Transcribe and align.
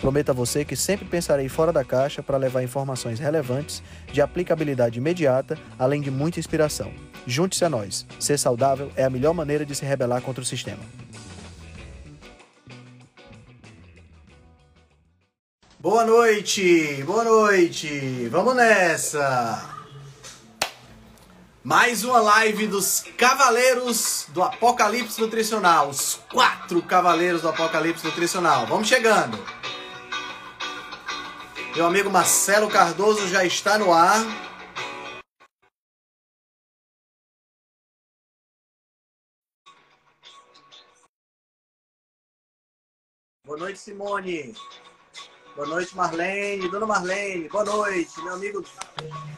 Prometo 0.00 0.30
a 0.30 0.34
você 0.34 0.64
que 0.64 0.76
sempre 0.76 1.06
pensarei 1.06 1.48
fora 1.48 1.72
da 1.72 1.84
caixa 1.84 2.22
para 2.22 2.36
levar 2.36 2.62
informações 2.62 3.18
relevantes, 3.18 3.82
de 4.12 4.20
aplicabilidade 4.20 4.98
imediata, 4.98 5.58
além 5.78 6.00
de 6.00 6.10
muita 6.10 6.38
inspiração. 6.38 6.92
Junte-se 7.26 7.64
a 7.64 7.70
nós. 7.70 8.06
Ser 8.20 8.38
saudável 8.38 8.92
é 8.94 9.04
a 9.04 9.10
melhor 9.10 9.32
maneira 9.32 9.64
de 9.64 9.74
se 9.74 9.84
rebelar 9.84 10.20
contra 10.20 10.42
o 10.42 10.46
sistema. 10.46 10.82
Boa 15.78 16.04
noite, 16.04 17.02
boa 17.04 17.24
noite. 17.24 18.28
Vamos 18.28 18.56
nessa. 18.56 19.76
Mais 21.62 22.04
uma 22.04 22.20
live 22.20 22.66
dos 22.66 23.04
Cavaleiros 23.16 24.26
do 24.28 24.42
Apocalipse 24.42 25.20
Nutricional. 25.20 25.88
Os 25.88 26.20
quatro 26.30 26.82
Cavaleiros 26.82 27.42
do 27.42 27.48
Apocalipse 27.48 28.04
Nutricional. 28.04 28.66
Vamos 28.66 28.88
chegando. 28.88 29.38
Meu 31.76 31.84
amigo 31.84 32.08
Marcelo 32.08 32.70
Cardoso 32.70 33.28
já 33.28 33.44
está 33.44 33.76
no 33.76 33.92
ar. 33.92 34.16
Boa 43.44 43.58
noite, 43.58 43.78
Simone. 43.78 44.54
Boa 45.54 45.68
noite, 45.68 45.94
Marlene. 45.94 46.66
Dona 46.70 46.86
Marlene, 46.86 47.46
boa 47.50 47.62
noite. 47.62 48.22
Meu 48.22 48.32
amigo 48.32 48.64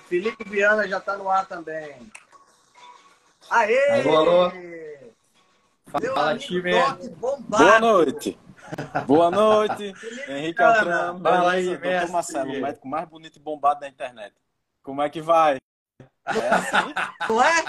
Felipe 0.09 0.49
Viana 0.49 0.87
já 0.87 0.99
está 0.99 1.17
no 1.17 1.29
ar 1.29 1.45
também. 1.45 2.09
Aê! 3.51 4.01
Alô, 4.03 4.17
alô. 4.17 4.53
Meu 4.53 6.15
Fala, 6.15 6.31
amigo. 6.31 6.71
Doc 6.71 7.19
Bombardo. 7.19 7.49
Boa 7.49 7.81
noite. 7.81 8.39
Boa 9.07 9.31
noite, 9.31 9.93
Henrique 10.29 10.63
Altran. 10.63 11.21
Fala 11.21 11.53
aí, 11.53 11.67
mestre. 11.71 11.91
doutor 11.91 12.11
Marcelo, 12.13 12.53
o 12.53 12.61
médico 12.61 12.89
mais 12.89 13.09
bonito 13.09 13.37
e 13.37 13.43
bombado 13.43 13.81
da 13.81 13.89
internet. 13.89 14.35
Como 14.83 15.03
é 15.03 15.09
que 15.11 15.21
vai? 15.21 15.57
É 16.27 16.49
assim? 16.49 16.95
Não 17.29 17.43
é? 17.43 17.65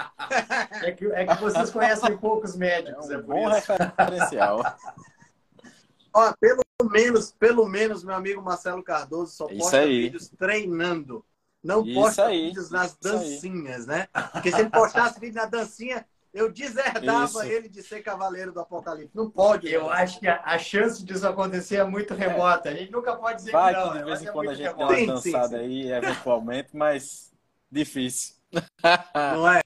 É 0.83 0.91
que, 0.91 1.05
é 1.07 1.25
que 1.25 1.35
vocês 1.41 1.69
conhecem 1.71 2.17
poucos 2.17 2.55
É 2.55 2.57
médicos, 2.57 3.09
é, 3.09 3.17
um 3.17 3.23
por 3.23 3.35
bom 3.35 3.57
isso. 3.57 3.71
referencial. 3.71 4.61
Ó, 6.13 6.33
pelo 6.39 6.61
menos, 6.91 7.31
pelo 7.33 7.67
menos, 7.67 8.03
meu 8.03 8.15
amigo 8.15 8.41
Marcelo 8.41 8.83
Cardoso 8.83 9.31
só 9.33 9.47
Isso 9.49 9.59
posta 9.59 9.79
aí. 9.79 10.01
vídeos 10.03 10.29
treinando. 10.29 11.23
Não 11.63 11.85
Isso 11.85 11.93
posta 11.93 12.25
aí, 12.25 12.47
vídeos 12.47 12.69
nas 12.71 12.91
isso 12.91 12.97
aí. 13.03 13.11
dancinhas, 13.11 13.85
né? 13.85 14.07
Porque 14.31 14.51
se 14.51 14.59
ele 14.59 14.69
postasse 14.69 15.19
vídeo 15.19 15.35
na 15.35 15.45
dancinha, 15.45 16.05
eu 16.33 16.51
deserdava 16.51 17.25
Isso. 17.25 17.43
ele 17.43 17.67
de 17.69 17.81
ser 17.81 18.01
cavaleiro 18.03 18.51
do 18.51 18.59
Apocalipse. 18.59 19.15
Não 19.15 19.29
pode. 19.29 19.71
Eu 19.71 19.87
né? 19.87 19.93
acho 19.93 20.19
que 20.19 20.27
a, 20.27 20.41
a 20.43 20.59
chance 20.59 21.03
disso 21.03 21.27
acontecer 21.27 21.77
é 21.77 21.83
muito 21.83 22.13
remota. 22.13 22.69
A 22.69 22.73
gente 22.73 22.91
nunca 22.91 23.15
pode 23.15 23.37
dizer 23.37 23.51
Vai 23.51 23.73
que 23.73 23.79
não. 23.79 23.87
de 23.93 24.03
vez 24.03 24.05
Mas 24.09 24.21
em 24.21 24.27
é 24.27 24.31
quando 24.31 24.45
a 24.49 24.53
muito 24.53 24.57
gente 24.63 24.65
dá 24.65 24.87
remota. 24.87 24.93
uma 24.93 24.95
Sim, 24.95 25.21
sim, 25.21 25.31
dançada 25.31 25.57
sim. 25.57 25.63
aí, 25.63 25.91
eventualmente, 25.91 26.69
mas 26.75 27.33
difícil. 27.71 28.35
Não 29.15 29.51
é? 29.51 29.61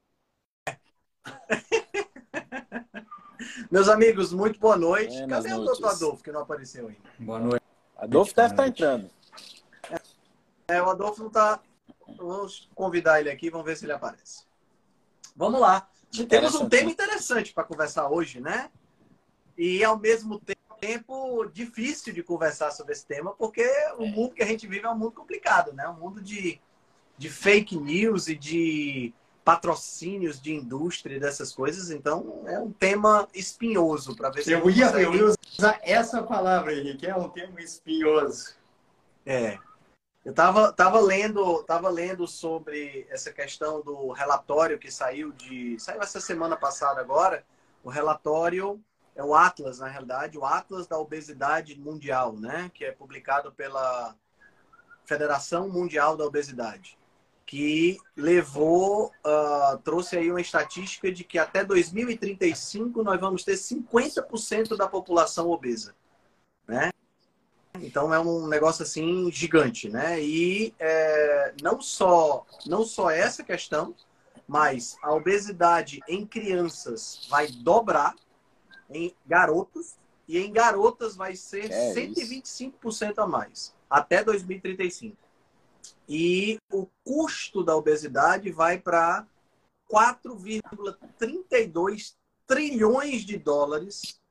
Meus 3.69 3.89
amigos, 3.89 4.31
muito 4.31 4.59
boa 4.59 4.77
noite. 4.77 5.11
Buenas 5.17 5.43
Cadê 5.43 5.53
o 5.53 5.57
noites. 5.57 5.79
doutor 5.79 5.95
Adolfo 5.95 6.23
que 6.23 6.31
não 6.31 6.41
apareceu 6.41 6.87
ainda? 6.87 7.01
Boa 7.19 7.39
noite. 7.39 7.63
Adolfo 7.97 8.33
deve 8.35 8.53
estar 8.53 8.67
entrando. 8.67 9.09
É, 10.67 10.81
o 10.81 10.89
Adolfo 10.89 11.23
não 11.23 11.29
tá. 11.29 11.59
Vamos 12.17 12.69
convidar 12.75 13.19
ele 13.19 13.29
aqui, 13.29 13.49
vamos 13.49 13.65
ver 13.65 13.75
se 13.75 13.85
ele 13.85 13.91
aparece. 13.93 14.45
Vamos 15.35 15.59
lá. 15.59 15.89
Temos 16.29 16.55
um 16.55 16.69
tema 16.69 16.91
interessante 16.91 17.53
para 17.53 17.63
conversar 17.63 18.07
hoje, 18.09 18.39
né? 18.39 18.69
E 19.57 19.83
ao 19.83 19.97
mesmo 19.97 20.39
tempo 20.79 21.45
difícil 21.45 22.13
de 22.13 22.21
conversar 22.21 22.71
sobre 22.71 22.93
esse 22.93 23.05
tema, 23.05 23.31
porque 23.33 23.65
o 23.97 24.05
mundo 24.05 24.33
que 24.35 24.43
a 24.43 24.45
gente 24.45 24.67
vive 24.67 24.85
é 24.85 24.89
um 24.89 24.97
mundo 24.97 25.11
complicado, 25.13 25.71
né? 25.73 25.87
Um 25.87 25.93
mundo 25.99 26.21
de, 26.21 26.59
de 27.17 27.29
fake 27.29 27.77
news 27.77 28.27
e 28.27 28.35
de 28.35 29.13
patrocínios 29.45 30.41
de 30.41 30.53
indústria 30.53 31.15
e 31.15 31.19
dessas 31.19 31.51
coisas. 31.53 31.89
Então 31.89 32.43
é 32.47 32.59
um 32.59 32.71
tema 32.71 33.27
espinhoso 33.33 34.15
para 34.15 34.29
ver 34.29 34.43
se 34.43 34.53
a 34.53 34.59
Eu 34.59 34.69
ia, 34.69 34.85
consegue- 34.87 35.03
eu 35.05 35.15
ia 35.29 35.35
usar 35.57 35.79
essa 35.83 36.23
palavra, 36.23 36.73
Henrique. 36.73 37.05
É 37.07 37.15
um 37.15 37.29
termo 37.29 37.59
espinhoso. 37.59 38.55
É. 39.25 39.57
Eu 40.25 40.33
tava, 40.33 40.71
tava 40.71 41.01
lendo, 41.01 41.63
tava 41.63 41.89
lendo 41.89 42.25
sobre 42.25 43.05
essa 43.09 43.31
questão 43.31 43.81
do 43.81 44.11
relatório 44.11 44.79
que 44.79 44.89
saiu 44.89 45.33
de, 45.33 45.77
saiu 45.79 46.01
essa 46.01 46.21
semana 46.21 46.55
passada 46.55 47.01
agora, 47.01 47.45
o 47.83 47.89
relatório 47.89 48.81
é 49.15 49.23
o 49.23 49.35
Atlas, 49.35 49.79
na 49.79 49.87
realidade, 49.87 50.37
o 50.37 50.45
Atlas 50.45 50.87
da 50.87 50.97
Obesidade 50.97 51.77
Mundial, 51.77 52.33
né, 52.33 52.71
que 52.73 52.85
é 52.85 52.91
publicado 52.91 53.51
pela 53.51 54.15
Federação 55.05 55.67
Mundial 55.67 56.15
da 56.15 56.25
Obesidade, 56.25 56.97
que 57.45 57.97
levou, 58.15 59.11
ah, 59.25 59.77
trouxe 59.83 60.17
aí 60.17 60.31
uma 60.31 60.39
estatística 60.39 61.11
de 61.11 61.25
que 61.25 61.37
até 61.37 61.65
2035 61.65 63.03
nós 63.03 63.19
vamos 63.19 63.43
ter 63.43 63.57
50% 63.57 64.77
da 64.77 64.87
população 64.87 65.49
obesa? 65.49 65.93
Então 67.83 68.13
é 68.13 68.19
um 68.19 68.47
negócio 68.47 68.83
assim 68.83 69.29
gigante, 69.29 69.89
né? 69.89 70.21
E 70.21 70.73
é, 70.79 71.53
não 71.61 71.81
só 71.81 72.45
não 72.65 72.85
só 72.85 73.11
essa 73.11 73.43
questão, 73.43 73.93
mas 74.47 74.95
a 75.03 75.13
obesidade 75.13 75.99
em 76.07 76.25
crianças 76.25 77.27
vai 77.29 77.47
dobrar 77.47 78.15
em 78.89 79.13
garotos 79.25 79.97
e 80.27 80.37
em 80.37 80.51
garotas 80.51 81.15
vai 81.17 81.35
ser 81.35 81.69
É 81.69 81.93
125% 81.93 83.15
a 83.17 83.27
mais 83.27 83.75
até 83.89 84.23
2035. 84.23 85.17
E 86.07 86.57
o 86.71 86.87
custo 87.03 87.61
da 87.63 87.75
obesidade 87.75 88.49
vai 88.49 88.79
para 88.79 89.27
4,32 89.91 92.15
trilhões 92.47 93.23
de 93.23 93.37
dólares 93.37 94.21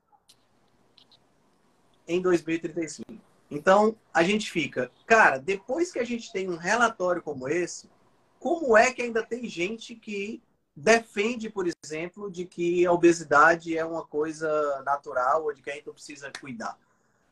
em 2.07 2.19
2035. 2.21 3.32
Então, 3.53 3.95
a 4.11 4.23
gente 4.23 4.49
fica, 4.49 4.91
cara, 5.05 5.37
depois 5.37 5.91
que 5.91 5.99
a 5.99 6.03
gente 6.03 6.31
tem 6.31 6.49
um 6.49 6.55
relatório 6.55 7.21
como 7.21 7.47
esse, 7.47 7.87
como 8.39 8.75
é 8.75 8.91
que 8.91 9.03
ainda 9.03 9.23
tem 9.23 9.47
gente 9.47 9.95
que 9.95 10.41
defende, 10.75 11.51
por 11.51 11.67
exemplo, 11.67 12.31
de 12.31 12.45
que 12.45 12.83
a 12.83 12.91
obesidade 12.91 13.77
é 13.77 13.85
uma 13.85 14.03
coisa 14.03 14.81
natural 14.83 15.43
ou 15.43 15.53
de 15.53 15.61
que 15.61 15.69
a 15.69 15.75
gente 15.75 15.91
precisa 15.91 16.31
cuidar, 16.41 16.77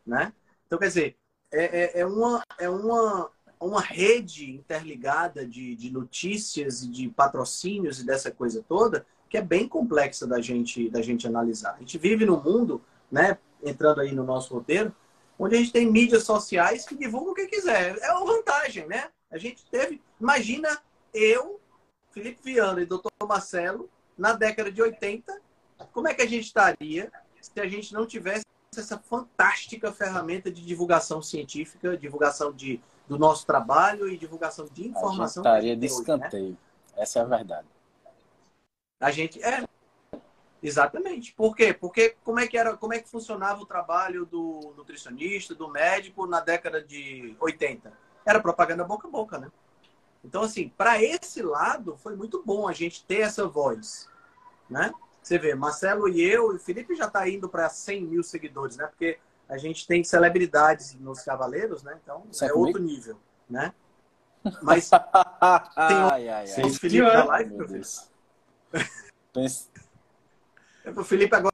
né? 0.06 0.32
Então, 0.68 0.78
quer 0.78 0.90
dizer, 0.90 1.18
é, 1.52 2.00
é, 2.00 2.00
é 2.02 2.06
uma, 2.06 2.44
é 2.60 2.70
uma, 2.70 3.32
uma 3.60 3.82
rede 3.82 4.52
interligada 4.52 5.44
de, 5.44 5.76
de 5.76 5.90
notícias 5.90 6.84
e 6.84 6.88
de 6.88 7.10
patrocínios 7.10 8.00
e 8.00 8.06
dessa 8.06 8.30
coisa 8.30 8.64
toda 8.70 9.06
que 9.28 9.38
é 9.38 9.42
bem 9.42 9.68
complexa 9.68 10.28
da 10.28 10.40
gente, 10.40 10.90
da 10.90 11.02
gente 11.02 11.26
analisar. 11.26 11.76
A 11.76 11.80
gente 11.80 11.98
vive 11.98 12.26
num 12.26 12.40
mundo, 12.40 12.82
né, 13.10 13.38
entrando 13.64 14.02
aí 14.02 14.12
no 14.12 14.24
nosso 14.24 14.54
roteiro, 14.54 14.94
onde 15.42 15.56
a 15.56 15.58
gente 15.58 15.74
tem 15.74 15.92
mídias 15.92 16.24
sociais 16.24 16.86
que 16.86 16.96
divulgam 16.96 17.32
o 17.32 17.36
que 17.36 17.48
quiser. 17.48 17.98
É 18.00 18.12
uma 18.14 18.26
vantagem, 18.26 18.86
né? 18.88 19.10
A 19.32 19.40
gente 19.40 19.66
teve. 19.66 20.00
Imagina 20.20 20.80
eu, 21.12 21.60
Felipe 22.12 22.40
Viana 22.44 22.80
e 22.82 22.86
Dr. 22.86 23.10
Marcelo, 23.28 23.90
na 24.16 24.34
década 24.34 24.72
de 24.72 24.80
80, 24.80 25.42
como 25.92 26.08
é 26.08 26.14
que 26.14 26.22
a 26.22 26.28
gente 26.28 26.46
estaria 26.46 27.12
se 27.42 27.60
a 27.60 27.68
gente 27.68 27.92
não 27.92 28.06
tivesse 28.06 28.46
essa 28.78 29.00
fantástica 29.00 29.92
ferramenta 29.92 30.52
de 30.52 30.64
divulgação 30.64 31.24
científica, 31.24 31.98
divulgação 31.98 32.54
de, 32.54 32.80
do 33.08 33.18
nosso 33.18 33.46
trabalho 33.46 34.08
e 34.08 34.16
divulgação 34.18 34.66
de 34.66 34.82
A 34.82 34.84
gente 34.86 34.90
informação. 34.96 35.44
a 35.44 35.58
estaria 35.58 35.74
gente 35.74 35.80
de 35.80 35.88
tem 35.88 35.98
hoje, 35.98 36.08
né? 36.08 36.16
escanteio. 36.16 36.58
Essa 36.96 37.20
é 37.20 37.22
a 37.24 37.26
verdade. 37.26 37.68
A 39.00 39.10
gente 39.10 39.42
é 39.42 39.68
exatamente. 40.62 41.34
Por 41.34 41.56
quê? 41.56 41.74
Porque 41.74 42.16
como 42.24 42.40
é 42.40 42.48
que 42.48 42.58
era, 42.58 42.76
como 42.78 42.94
é 42.94 43.00
que 43.00 43.10
funcionava 43.10 43.62
o 43.62 43.66
trabalho 43.66 44.26
do 44.26 44.74
nutricionista, 44.76 45.56
do 45.56 45.68
médico 45.70 46.26
na 46.28 46.40
década 46.40 46.82
de 46.82 47.36
80? 47.40 47.92
Era 48.26 48.40
propaganda 48.40 48.84
boca 48.84 49.08
a 49.08 49.12
boca, 49.12 49.38
né? 49.38 49.52
Então 50.24 50.44
assim, 50.44 50.70
para 50.70 51.02
esse 51.02 51.42
lado 51.42 51.98
foi 51.98 52.16
muito 52.16 52.44
bom 52.46 52.68
a 52.68 52.74
gente 52.74 53.04
ter 53.06 53.22
essa 53.22 53.48
voz, 53.48 54.08
né? 54.70 54.94
Você 55.22 55.38
vê, 55.38 55.54
Marcelo 55.54 56.08
e 56.10 56.22
eu, 56.22 56.52
e 56.54 56.56
o 56.56 56.60
Felipe 56.60 56.96
já 56.96 57.06
está 57.06 57.28
indo 57.28 57.48
para 57.48 57.70
100 57.70 58.06
mil 58.06 58.24
seguidores, 58.24 58.78
né? 58.78 58.88
Porque 58.88 59.20
a 59.48 59.58
gente 59.58 59.86
tem 59.86 60.04
celebridades 60.04 60.94
nos 61.00 61.22
Cavaleiros, 61.24 61.84
né? 61.84 62.00
Então 62.02 62.26
Isso 62.32 62.44
é 62.46 62.48
é 62.48 62.54
outro 62.54 62.82
nível, 62.82 63.20
né? 63.50 63.74
Mas 64.62 64.90
ai, 65.76 66.30
ai, 66.30 66.30
ai. 66.30 66.46
tem 66.48 66.66
o 66.66 66.74
Felipe 66.74 67.02
na 67.02 67.24
live, 67.26 67.54
Meu. 67.56 67.68
Deus. 67.68 68.10
Pense- 69.34 69.71
O 70.96 71.04
Felipe 71.04 71.36
agora 71.36 71.52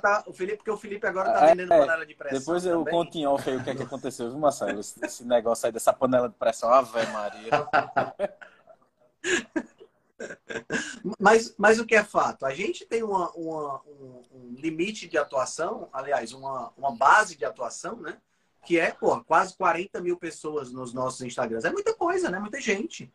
tá. 0.00 0.24
O 0.26 0.32
Felipe, 0.32 0.58
porque 0.58 0.70
o 0.70 0.76
Felipe 0.76 1.06
agora 1.06 1.32
tá 1.32 1.46
É, 1.46 1.48
vendendo 1.50 1.72
é. 1.72 1.78
panela 1.78 2.06
de 2.06 2.14
pressão. 2.14 2.38
Depois 2.38 2.64
eu 2.64 2.78
também. 2.78 2.94
conto 2.94 3.16
em 3.18 3.26
off 3.26 3.48
aí 3.50 3.56
o 3.56 3.64
que 3.64 3.70
é 3.70 3.74
que 3.74 3.82
aconteceu, 3.82 4.28
viu, 4.30 4.38
Marcelo? 4.38 4.80
Esse, 4.80 5.04
esse 5.04 5.24
negócio 5.24 5.66
aí 5.66 5.72
dessa 5.72 5.92
panela 5.92 6.28
de 6.28 6.34
pressão, 6.34 6.72
Ave 6.72 7.06
Maria. 7.06 7.50
Mas, 11.18 11.54
mas 11.56 11.78
o 11.80 11.86
que 11.86 11.94
é 11.94 12.04
fato? 12.04 12.44
A 12.44 12.52
gente 12.52 12.84
tem 12.84 13.02
uma, 13.02 13.30
uma- 13.32 13.80
um, 13.86 14.22
um 14.34 14.54
limite 14.58 15.08
de 15.08 15.16
atuação, 15.16 15.88
aliás, 15.92 16.32
uma, 16.32 16.72
uma 16.76 16.94
base 16.94 17.36
de 17.36 17.44
atuação, 17.44 17.96
né? 17.96 18.18
Que 18.66 18.78
é, 18.78 18.90
pô, 18.92 19.24
quase 19.24 19.56
40 19.56 20.00
mil 20.00 20.18
pessoas 20.18 20.70
nos 20.70 20.92
nossos 20.92 21.22
Instagrams. 21.22 21.64
É 21.64 21.72
muita 21.72 21.94
coisa, 21.94 22.28
né? 22.30 22.38
Muita 22.38 22.60
gente. 22.60 23.10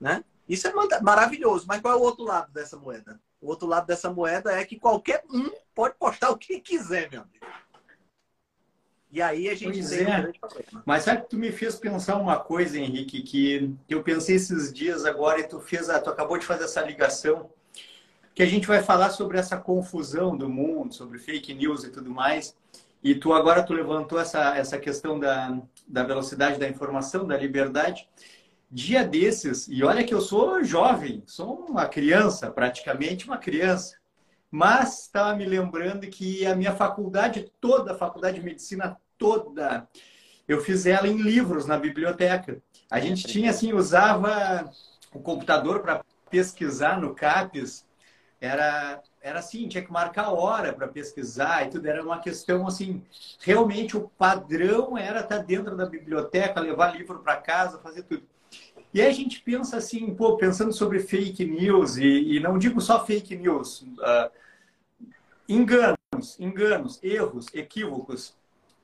Né? 0.00 0.24
Isso 0.48 0.66
é 0.66 0.72
maravilhoso. 1.02 1.66
Mas 1.68 1.82
qual 1.82 1.92
é 1.94 1.96
o 1.96 2.02
outro 2.02 2.24
lado 2.24 2.50
dessa 2.50 2.78
moeda? 2.78 3.20
O 3.42 3.48
outro 3.48 3.66
lado 3.66 3.86
dessa 3.86 4.08
moeda 4.08 4.52
é 4.52 4.64
que 4.64 4.78
qualquer 4.78 5.24
um 5.28 5.50
pode 5.74 5.96
postar 5.96 6.30
o 6.30 6.38
que 6.38 6.60
quiser, 6.60 7.10
meu 7.10 7.22
amigo. 7.22 7.44
E 9.10 9.20
aí 9.20 9.50
a 9.50 9.54
gente 9.54 9.80
Pois 9.80 9.90
tem 9.90 9.98
é. 9.98 10.02
um 10.02 10.22
grande 10.22 10.38
problema. 10.38 10.82
Mas 10.86 11.02
sabe 11.02 11.22
que 11.22 11.28
tu 11.28 11.36
me 11.36 11.50
fez 11.50 11.74
pensar 11.74 12.16
uma 12.16 12.38
coisa, 12.38 12.78
Henrique, 12.78 13.20
que 13.20 13.74
eu 13.88 14.02
pensei 14.02 14.36
esses 14.36 14.72
dias 14.72 15.04
agora 15.04 15.40
e 15.40 15.42
tu 15.46 15.60
fez, 15.60 15.90
a, 15.90 16.00
tu 16.00 16.08
acabou 16.08 16.38
de 16.38 16.46
fazer 16.46 16.64
essa 16.64 16.80
ligação, 16.80 17.50
que 18.34 18.42
a 18.42 18.46
gente 18.46 18.66
vai 18.66 18.82
falar 18.82 19.10
sobre 19.10 19.36
essa 19.36 19.58
confusão 19.58 20.34
do 20.34 20.48
mundo, 20.48 20.94
sobre 20.94 21.18
fake 21.18 21.52
news 21.52 21.84
e 21.84 21.90
tudo 21.90 22.10
mais. 22.10 22.56
E 23.02 23.14
tu 23.14 23.34
agora 23.34 23.62
tu 23.62 23.74
levantou 23.74 24.18
essa, 24.18 24.56
essa 24.56 24.78
questão 24.78 25.18
da, 25.18 25.60
da 25.86 26.04
velocidade 26.04 26.58
da 26.58 26.68
informação, 26.68 27.26
da 27.26 27.36
liberdade. 27.36 28.08
Dia 28.74 29.04
desses, 29.04 29.68
e 29.68 29.84
olha 29.84 30.02
que 30.02 30.14
eu 30.14 30.20
sou 30.22 30.64
jovem, 30.64 31.22
sou 31.26 31.66
uma 31.68 31.84
criança, 31.86 32.50
praticamente 32.50 33.26
uma 33.26 33.36
criança, 33.36 33.98
mas 34.50 35.02
estava 35.02 35.36
me 35.36 35.44
lembrando 35.44 36.06
que 36.06 36.46
a 36.46 36.56
minha 36.56 36.74
faculdade 36.74 37.52
toda, 37.60 37.92
a 37.92 37.98
faculdade 37.98 38.38
de 38.38 38.44
medicina 38.44 38.96
toda, 39.18 39.86
eu 40.48 40.58
fiz 40.62 40.86
ela 40.86 41.06
em 41.06 41.20
livros 41.20 41.66
na 41.66 41.76
biblioteca. 41.76 42.62
A 42.90 42.98
gente 42.98 43.26
tinha 43.26 43.50
assim, 43.50 43.74
usava 43.74 44.70
o 45.12 45.20
computador 45.20 45.80
para 45.80 46.02
pesquisar 46.30 46.98
no 46.98 47.14
CAPES, 47.14 47.86
era 48.40 49.02
era 49.20 49.38
assim, 49.38 49.68
tinha 49.68 49.84
que 49.84 49.92
marcar 49.92 50.32
hora 50.32 50.72
para 50.72 50.88
pesquisar 50.88 51.64
e 51.64 51.70
tudo, 51.70 51.86
era 51.86 52.02
uma 52.02 52.18
questão 52.18 52.66
assim, 52.66 53.04
realmente 53.38 53.96
o 53.96 54.08
padrão 54.08 54.98
era 54.98 55.20
estar 55.20 55.38
dentro 55.38 55.76
da 55.76 55.86
biblioteca, 55.86 56.58
levar 56.58 56.96
livro 56.96 57.20
para 57.20 57.36
casa, 57.36 57.78
fazer 57.78 58.02
tudo. 58.02 58.31
E 58.92 59.00
aí 59.00 59.08
a 59.08 59.12
gente 59.12 59.40
pensa 59.40 59.78
assim, 59.78 60.14
pô, 60.14 60.36
pensando 60.36 60.72
sobre 60.72 61.00
fake 61.00 61.44
news, 61.44 61.96
e, 61.96 62.36
e 62.36 62.40
não 62.40 62.58
digo 62.58 62.80
só 62.80 63.04
fake 63.04 63.36
news, 63.36 63.86
ah, 64.00 64.30
enganos, 65.48 66.38
enganos, 66.38 67.02
erros, 67.02 67.46
equívocos. 67.54 68.34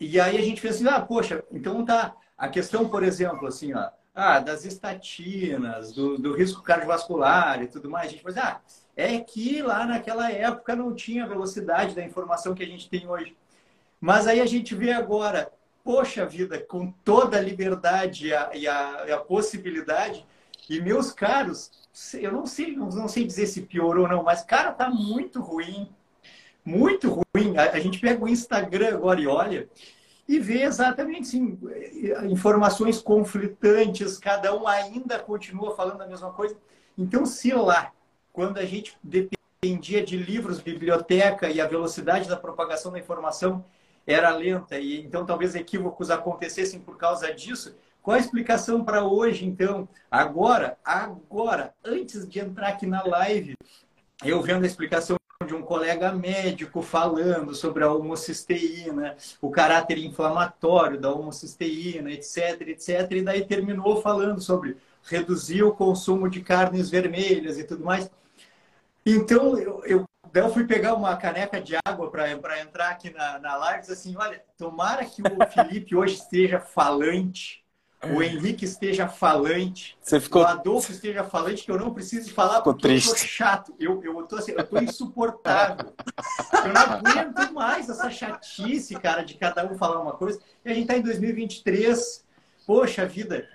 E 0.01 0.19
aí 0.19 0.39
a 0.39 0.43
gente 0.43 0.63
pensa 0.63 0.77
assim, 0.77 0.89
ah, 0.89 1.01
poxa, 1.01 1.45
então 1.53 1.85
tá, 1.85 2.17
a 2.37 2.49
questão, 2.49 2.89
por 2.89 3.03
exemplo, 3.03 3.47
assim, 3.47 3.75
ó, 3.75 3.91
ah, 4.15 4.41
das 4.41 4.65
estatinas, 4.65 5.93
do, 5.93 6.17
do 6.19 6.35
risco 6.35 6.63
cardiovascular 6.63 7.63
e 7.63 7.69
tudo 7.69 7.91
mais, 7.91 8.09
a 8.09 8.11
gente 8.11 8.25
pensa, 8.25 8.43
ah, 8.43 8.61
é 8.97 9.21
que 9.21 9.63
lá 9.63 9.87
naquela 9.87 10.31
época 10.31 10.75
não 10.75 10.95
tinha 10.95 11.25
a 11.25 11.29
velocidade 11.29 11.95
da 11.95 12.05
informação 12.05 12.55
que 12.55 12.63
a 12.63 12.67
gente 12.67 12.89
tem 12.89 13.07
hoje. 13.09 13.37
Mas 14.01 14.27
aí 14.27 14.41
a 14.41 14.47
gente 14.47 14.75
vê 14.75 14.93
agora, 14.93 15.53
poxa 15.89 16.27
vida, 16.27 16.61
com 16.61 16.91
toda 17.03 17.39
a 17.39 17.41
liberdade 17.41 18.27
e 18.27 18.35
a, 18.35 18.51
e 18.55 18.69
a, 18.69 19.05
e 19.09 19.11
a 19.11 19.17
possibilidade, 19.17 20.23
e 20.69 20.83
meus 20.83 21.13
caros, 21.13 21.71
eu 22.13 22.31
não 22.31 22.45
sei, 22.45 22.77
não 22.77 23.09
sei 23.09 23.25
dizer 23.25 23.47
se 23.47 23.63
piorou 23.63 24.03
ou 24.03 24.09
não, 24.11 24.23
mas 24.23 24.43
cara, 24.43 24.71
tá 24.71 24.91
muito 24.91 25.41
ruim, 25.41 25.89
muito 26.63 27.09
ruim. 27.09 27.57
A, 27.57 27.71
a 27.71 27.81
gente 27.81 28.01
pega 28.01 28.23
o 28.23 28.29
Instagram 28.29 28.89
agora 28.89 29.19
e 29.19 29.27
olha 29.27 29.67
e 30.29 30.39
vê 30.39 30.61
exatamente 30.61 31.23
assim, 31.23 31.59
informações 32.31 33.01
conflitantes, 33.01 34.19
cada 34.19 34.55
um 34.55 34.69
ainda 34.69 35.19
continua 35.19 35.75
falando 35.75 36.03
a 36.03 36.07
mesma 36.07 36.31
coisa. 36.35 36.55
Então, 36.99 37.25
se 37.25 37.51
lá, 37.55 37.93
quando 38.31 38.59
a 38.59 38.65
gente 38.67 38.95
dependia 39.03 40.05
de 40.05 40.19
livros, 40.19 40.61
biblioteca 40.61 41.49
e 41.49 41.63
a 41.63 41.67
velocidade 41.67 42.29
da 42.29 42.37
propagação 42.37 42.93
da 42.93 42.99
informação 42.99 43.65
era 44.09 44.35
lenta 44.35 44.79
e 44.79 45.01
então 45.01 45.27
talvez 45.27 45.55
equívocos 45.55 46.11
acontecessem 46.11 46.81
por 46.81 46.97
causa 46.97 47.33
disso, 47.33 47.77
qual 48.03 48.17
a 48.17 48.21
explicação 48.21 48.83
para 48.83 49.05
hoje, 49.05 49.45
então? 49.45 49.87
Agora, 50.11 50.79
agora, 50.83 51.75
antes 51.85 52.27
de 52.27 52.41
entrar 52.41 52.69
aqui 52.69 52.87
na 52.87 53.05
live, 53.05 53.55
eu 54.25 54.41
vendo 54.41 54.65
a 54.65 54.67
explicação 54.67 55.19
de 55.47 55.55
um 55.55 55.63
colega 55.63 56.11
médico 56.11 56.81
falando 56.81 57.55
sobre 57.55 57.85
a 57.85 57.93
homocisteína, 57.93 59.15
o 59.43 59.51
caráter 59.51 59.99
inflamatório 59.99 60.99
da 60.99 61.13
homocisteína, 61.13 62.11
etc, 62.11 62.63
etc, 62.69 63.13
e 63.13 63.23
daí 63.23 63.45
terminou 63.45 64.01
falando 64.01 64.41
sobre 64.41 64.79
reduzir 65.05 65.63
o 65.63 65.73
consumo 65.73 66.29
de 66.29 66.41
carnes 66.41 66.89
vermelhas 66.89 67.59
e 67.59 67.65
tudo 67.65 67.85
mais. 67.85 68.11
Então, 69.05 69.59
eu, 69.59 69.83
eu, 69.85 70.05
daí 70.33 70.43
eu 70.43 70.53
fui 70.53 70.65
pegar 70.65 70.95
uma 70.95 71.17
caneca 71.17 71.61
de 71.61 71.77
água 71.85 72.11
para 72.11 72.61
entrar 72.61 72.91
aqui 72.91 73.11
na, 73.11 73.39
na 73.39 73.57
live 73.57 73.79
e 73.79 73.81
disse 73.81 73.93
assim, 73.93 74.17
olha, 74.17 74.43
tomara 74.57 75.05
que 75.05 75.23
o 75.23 75.47
Felipe 75.53 75.97
hoje 75.97 76.15
esteja 76.15 76.61
falante, 76.61 77.65
o 78.05 78.23
Henrique 78.23 78.65
esteja 78.65 79.09
falante, 79.09 79.99
Você 80.01 80.21
ficou 80.21 80.43
o 80.43 80.47
Adolfo 80.47 80.93
esteja 80.93 81.25
falante, 81.25 81.65
que 81.65 81.71
eu 81.71 81.79
não 81.79 81.93
preciso 81.93 82.33
falar 82.33 82.59
Ficou 82.59 82.73
porque 82.75 82.87
eu 82.87 83.03
tô 83.03 83.11
triste. 83.11 83.27
chato. 83.27 83.75
Eu, 83.79 84.01
eu, 84.05 84.23
tô, 84.23 84.37
assim, 84.37 84.53
eu 84.53 84.65
tô 84.65 84.79
insuportável. 84.79 85.93
Eu 86.65 86.73
não 86.73 86.81
aguento 86.81 87.53
mais 87.53 87.89
essa 87.89 88.09
chatice, 88.09 88.95
cara, 88.95 89.23
de 89.23 89.35
cada 89.35 89.67
um 89.67 89.77
falar 89.77 90.01
uma 90.01 90.13
coisa. 90.13 90.41
E 90.65 90.71
a 90.71 90.75
gente 90.75 90.87
tá 90.87 90.97
em 90.97 91.03
2023. 91.03 92.25
Poxa 92.65 93.05
vida, 93.05 93.49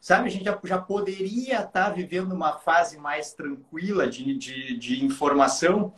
sabe? 0.00 0.28
A 0.28 0.30
gente 0.30 0.44
já, 0.44 0.58
já 0.64 0.78
poderia 0.78 1.60
estar 1.60 1.90
vivendo 1.90 2.32
uma 2.32 2.54
fase 2.58 2.98
mais 2.98 3.32
tranquila 3.32 4.08
de, 4.08 4.34
de, 4.36 4.76
de 4.76 5.04
informação. 5.04 5.92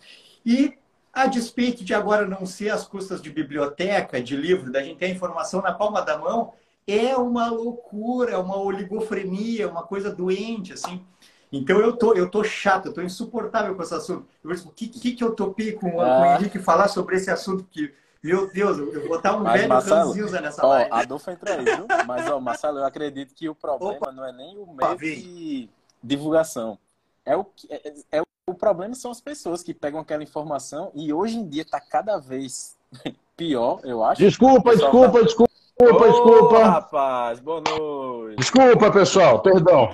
E 0.44 0.76
a 1.12 1.26
despeito 1.26 1.84
de 1.84 1.94
agora 1.94 2.26
não 2.26 2.44
ser 2.44 2.70
as 2.70 2.86
custas 2.86 3.22
de 3.22 3.30
biblioteca, 3.30 4.20
de 4.20 4.34
livro, 4.34 4.72
da 4.72 4.82
gente 4.82 4.98
ter 4.98 5.06
a 5.06 5.10
informação 5.10 5.62
na 5.62 5.72
palma 5.72 6.00
da 6.02 6.18
mão, 6.18 6.52
é 6.86 7.16
uma 7.16 7.48
loucura, 7.48 8.32
é 8.32 8.36
uma 8.36 8.56
oligofrenia, 8.56 9.68
uma 9.68 9.84
coisa 9.84 10.12
doente, 10.12 10.72
assim. 10.72 11.04
Então 11.52 11.78
eu 11.78 11.92
tô, 11.94 12.14
eu 12.14 12.30
tô 12.30 12.42
chato, 12.42 12.86
eu 12.86 12.94
tô 12.94 13.02
insuportável 13.02 13.74
com 13.76 13.82
esse 13.82 13.94
assunto. 13.94 14.26
Eu 14.42 14.50
penso, 14.50 14.68
o 14.68 14.72
que, 14.72 14.88
que, 14.88 15.12
que 15.12 15.22
eu 15.22 15.32
topei 15.34 15.72
com, 15.72 15.90
com 15.90 15.96
o 15.98 16.00
Ah. 16.00 16.38
Henrique 16.40 16.58
falar 16.58 16.88
sobre 16.88 17.16
esse 17.16 17.30
assunto 17.30 17.64
que, 17.70 17.92
meu 18.22 18.46
Deus, 18.50 18.78
eu 18.78 18.92
vou 18.92 19.08
botar 19.08 19.36
um 19.36 19.40
Mas, 19.40 19.54
velho 19.60 19.68
Marcelo, 19.68 20.08
ranzinza 20.12 20.40
nessa 20.40 20.64
Ó, 20.64 20.68
live. 20.70 20.90
Adolfo 20.92 21.30
entra 21.30 21.54
aí, 21.54 21.64
viu? 21.64 21.86
Mas, 22.06 22.30
ó, 22.30 22.38
Marcelo, 22.40 22.78
eu 22.78 22.84
acredito 22.84 23.34
que 23.34 23.48
o 23.48 23.54
problema 23.54 23.96
Opa. 23.96 24.12
não 24.12 24.24
é 24.24 24.32
nem 24.32 24.56
o 24.58 24.66
meio 24.72 24.96
de 24.98 25.68
divulgação. 26.02 26.78
É 27.24 27.36
o, 27.36 27.44
que- 27.44 27.66
é, 27.72 27.94
é 28.12 28.20
o- 28.22 28.26
o 28.48 28.54
problema 28.54 28.94
são 28.94 29.10
as 29.10 29.20
pessoas 29.20 29.62
que 29.62 29.72
pegam 29.74 30.00
aquela 30.00 30.22
informação 30.22 30.90
e 30.94 31.12
hoje 31.12 31.36
em 31.36 31.48
dia 31.48 31.64
tá 31.64 31.80
cada 31.80 32.18
vez 32.18 32.76
pior, 33.36 33.80
eu 33.84 34.04
acho. 34.04 34.20
Desculpa, 34.20 34.74
desculpa, 34.76 35.22
desculpa, 35.22 35.52
Ô, 35.80 36.10
desculpa. 36.10 36.64
rapaz, 36.64 37.40
boa 37.40 37.60
noite. 37.60 38.36
Desculpa, 38.38 38.90
pessoal, 38.92 39.40
perdão. 39.42 39.88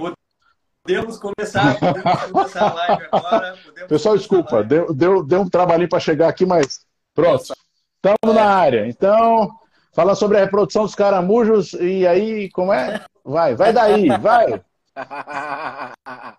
Podemos 0.83 1.19
começar, 1.19 1.79
podemos 1.79 2.23
começar 2.31 2.69
a 2.71 2.75
live 2.75 3.07
agora. 3.13 3.59
Pessoal, 3.89 4.17
desculpa, 4.17 4.55
live. 4.57 4.69
deu, 4.69 4.95
deu, 4.95 5.23
deu 5.23 5.41
um 5.43 5.49
trabalhinho 5.49 5.89
para 5.89 6.01
chegar 6.01 6.29
aqui, 6.29 6.45
mas 6.47 6.85
pronto. 7.15 7.55
Estamos 7.99 8.37
na 8.37 8.45
área. 8.45 8.87
Então, 8.87 9.51
fala 9.93 10.15
sobre 10.15 10.39
a 10.39 10.41
reprodução 10.41 10.85
dos 10.85 10.95
caramujos 10.95 11.73
e 11.73 12.07
aí, 12.07 12.49
como 12.51 12.73
é? 12.73 13.05
Vai, 13.25 13.57
vai 13.57 13.73
daí, 13.73 14.09
vai. 14.19 14.63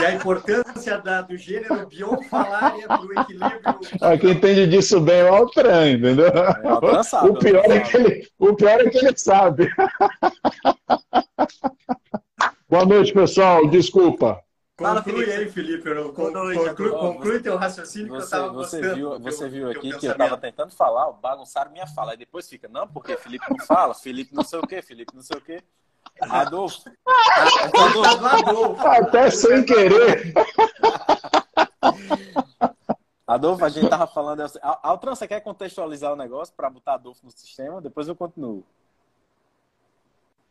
E 0.00 0.04
a 0.04 0.12
importância 0.12 0.98
da, 0.98 1.22
do 1.22 1.36
gênero 1.36 1.88
biofalária 1.88 2.86
para 2.86 3.00
o 3.00 3.12
equilíbrio. 3.12 4.20
Quem 4.20 4.30
entende 4.30 4.66
disso 4.66 5.00
bem 5.00 5.20
é 5.20 5.30
o 5.30 5.34
Altran, 5.34 5.92
entendeu? 5.92 6.28
É, 6.28 7.02
sabe, 7.02 7.30
O 7.30 7.38
pior, 7.38 7.64
é 7.64 7.80
que 7.80 7.96
ele, 7.96 8.28
o 8.38 8.54
pior 8.54 8.80
é 8.80 8.90
que 8.90 8.98
ele 8.98 9.16
sabe. 9.16 9.70
Boa 12.68 12.84
noite, 12.84 13.12
pessoal. 13.12 13.66
Desculpa. 13.68 14.40
Fala, 14.84 15.02
Conclui 15.02 15.24
Felipe. 15.24 15.40
aí, 15.40 15.50
Felipe. 15.50 15.88
eu- 15.88 16.12
conclui, 16.12 16.90
conclui 16.90 17.40
teu 17.40 17.56
raciocínio 17.56 18.08
que 18.08 18.12
eu 18.14 18.20
Você, 18.20 18.24
estava 18.24 18.48
você 18.52 18.76
gostando. 18.80 18.94
viu, 18.96 19.18
você 19.20 19.48
viu 19.48 19.70
aqui 19.70 19.80
que 19.80 19.86
eu 19.88 19.92
pensamento. 20.00 20.18
tava 20.18 20.36
tentando 20.36 20.72
falar, 20.72 21.10
bagunçaram 21.12 21.70
minha 21.72 21.86
fala. 21.86 22.12
Aí 22.12 22.16
depois 22.16 22.48
fica, 22.48 22.68
não, 22.68 22.86
porque 22.86 23.16
Felipe 23.16 23.44
não 23.50 23.64
fala, 23.66 23.94
Felipe 23.94 24.34
não 24.34 24.44
sei 24.44 24.58
o 24.58 24.66
quê, 24.66 24.82
Felipe 24.82 25.14
não 25.14 25.22
sei 25.22 25.36
o 25.36 25.40
quê. 25.40 25.62
Adolfo. 26.20 26.82
Adolfo, 27.72 28.18
Do 28.18 28.26
Adolfo. 28.26 28.86
Até 28.86 29.30
sem 29.30 29.64
querer. 29.64 30.32
Adolfo, 33.26 33.64
a 33.64 33.68
gente 33.68 33.88
tava 33.88 34.06
falando. 34.06 34.42
Al- 34.62 34.80
Altran, 34.82 35.14
você 35.14 35.26
quer 35.26 35.40
contextualizar 35.40 36.12
o 36.12 36.16
negócio 36.16 36.52
para 36.54 36.68
botar 36.68 36.94
Adolfo 36.94 37.24
no 37.24 37.30
sistema? 37.30 37.80
Depois 37.80 38.06
eu 38.06 38.14
continuo. 38.14 38.62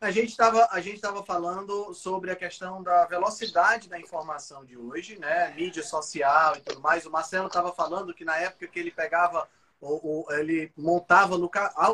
A 0.03 0.11
gente 0.11 0.29
estava 0.29 0.67
a 0.69 0.81
gente 0.81 0.95
estava 0.95 1.23
falando 1.23 1.93
sobre 1.93 2.29
a 2.29 2.35
questão 2.35 2.83
da 2.83 3.05
velocidade 3.05 3.87
da 3.87 3.99
informação 3.99 4.65
de 4.65 4.77
hoje, 4.77 5.17
né? 5.17 5.53
Mídia 5.55 5.81
social 5.81 6.57
e 6.57 6.61
tudo 6.61 6.81
mais. 6.81 7.05
O 7.05 7.11
Marcelo 7.11 7.47
estava 7.47 7.71
falando 7.71 8.13
que 8.13 8.25
na 8.25 8.35
época 8.37 8.67
que 8.67 8.79
ele 8.79 8.91
pegava 8.91 9.47
o, 9.79 10.25
o 10.27 10.33
ele 10.33 10.71
montava 10.77 11.37
no, 11.37 11.49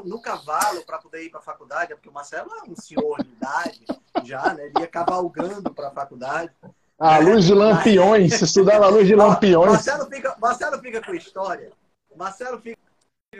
no 0.05 0.21
cavalo 0.21 0.85
para 0.85 0.97
poder 0.97 1.23
ir 1.23 1.29
para 1.29 1.39
a 1.39 1.43
faculdade, 1.43 1.93
porque 1.93 2.09
o 2.09 2.13
Marcelo 2.13 2.49
é 2.55 2.69
um 2.69 2.75
senhor 2.75 3.23
de 3.23 3.29
idade 3.29 3.85
já, 4.23 4.53
né? 4.53 4.65
Ele 4.65 4.79
ia 4.79 4.87
cavalgando 4.87 5.71
para 5.71 5.89
a 5.89 5.91
faculdade. 5.91 6.51
A 6.97 7.19
luz 7.19 7.45
de 7.45 7.53
lampiões, 7.53 8.33
se 8.33 8.43
estudava 8.43 8.85
a 8.85 8.89
luz 8.89 9.07
de 9.07 9.15
lampiões. 9.15 9.71
Marcelo 9.71 10.07
fica, 10.07 10.35
Marcelo 10.39 10.79
fica 10.79 11.01
com 11.01 11.13
história. 11.13 11.71
Marcelo 12.15 12.59
fica 12.59 12.77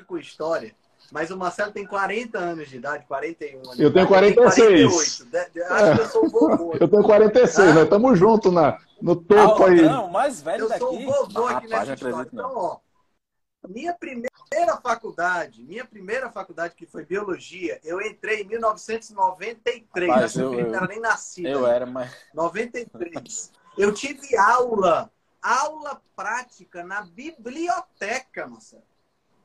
com 0.08 0.18
história 0.18 0.74
mas 1.12 1.32
o 1.32 1.38
Marcelo 1.38 1.72
tem 1.72 1.86
40 1.86 2.38
anos 2.38 2.70
de 2.70 2.78
idade, 2.78 3.06
41 3.08 3.58
anos. 3.60 3.80
Eu 3.80 3.92
tenho 3.92 4.08
46. 4.08 5.26
Eu 5.56 5.74
Acho 5.74 5.96
que 5.96 6.02
eu 6.02 6.08
sou 6.08 6.26
o 6.26 6.30
vovô. 6.30 6.74
Eu 6.80 6.88
tenho 6.88 7.04
46, 7.04 7.60
ah. 7.60 7.74
nós 7.74 7.84
estamos 7.84 8.20
juntos 8.20 8.54
na, 8.54 8.80
no 9.02 9.16
topo 9.16 9.64
ah, 9.64 9.70
aí. 9.70 9.82
Não, 9.82 10.10
mais 10.10 10.42
velho 10.42 10.64
eu 10.64 10.70
daqui. 10.70 10.84
Eu 10.84 10.88
sou 10.88 11.00
o 11.00 11.06
vovô 11.06 11.48
aqui 11.48 11.68
nessa 11.68 11.94
história. 11.94 12.30
Então, 12.32 12.52
ó, 12.56 12.78
minha 13.68 13.94
primeira 13.94 14.78
faculdade, 14.82 15.64
minha 15.64 15.86
primeira 15.86 16.30
faculdade 16.32 16.76
que 16.76 16.86
foi 16.86 17.06
biologia, 17.06 17.80
eu 17.84 18.02
entrei 18.02 18.42
em 18.42 18.48
1993. 18.48 20.10
Rapaz, 20.10 20.36
eu, 20.36 20.54
eu, 20.54 20.68
não 20.68 20.76
era 20.76 20.88
nem 20.88 21.00
nascido. 21.00 21.48
Eu 21.48 21.66
ainda. 21.66 21.76
era, 21.76 21.86
mas 21.86 22.12
93. 22.34 23.52
Eu 23.78 23.94
tive 23.94 24.36
aula, 24.38 25.12
aula 25.42 26.02
prática 26.16 26.84
na 26.84 27.02
biblioteca, 27.02 28.48
Marcelo, 28.48 28.84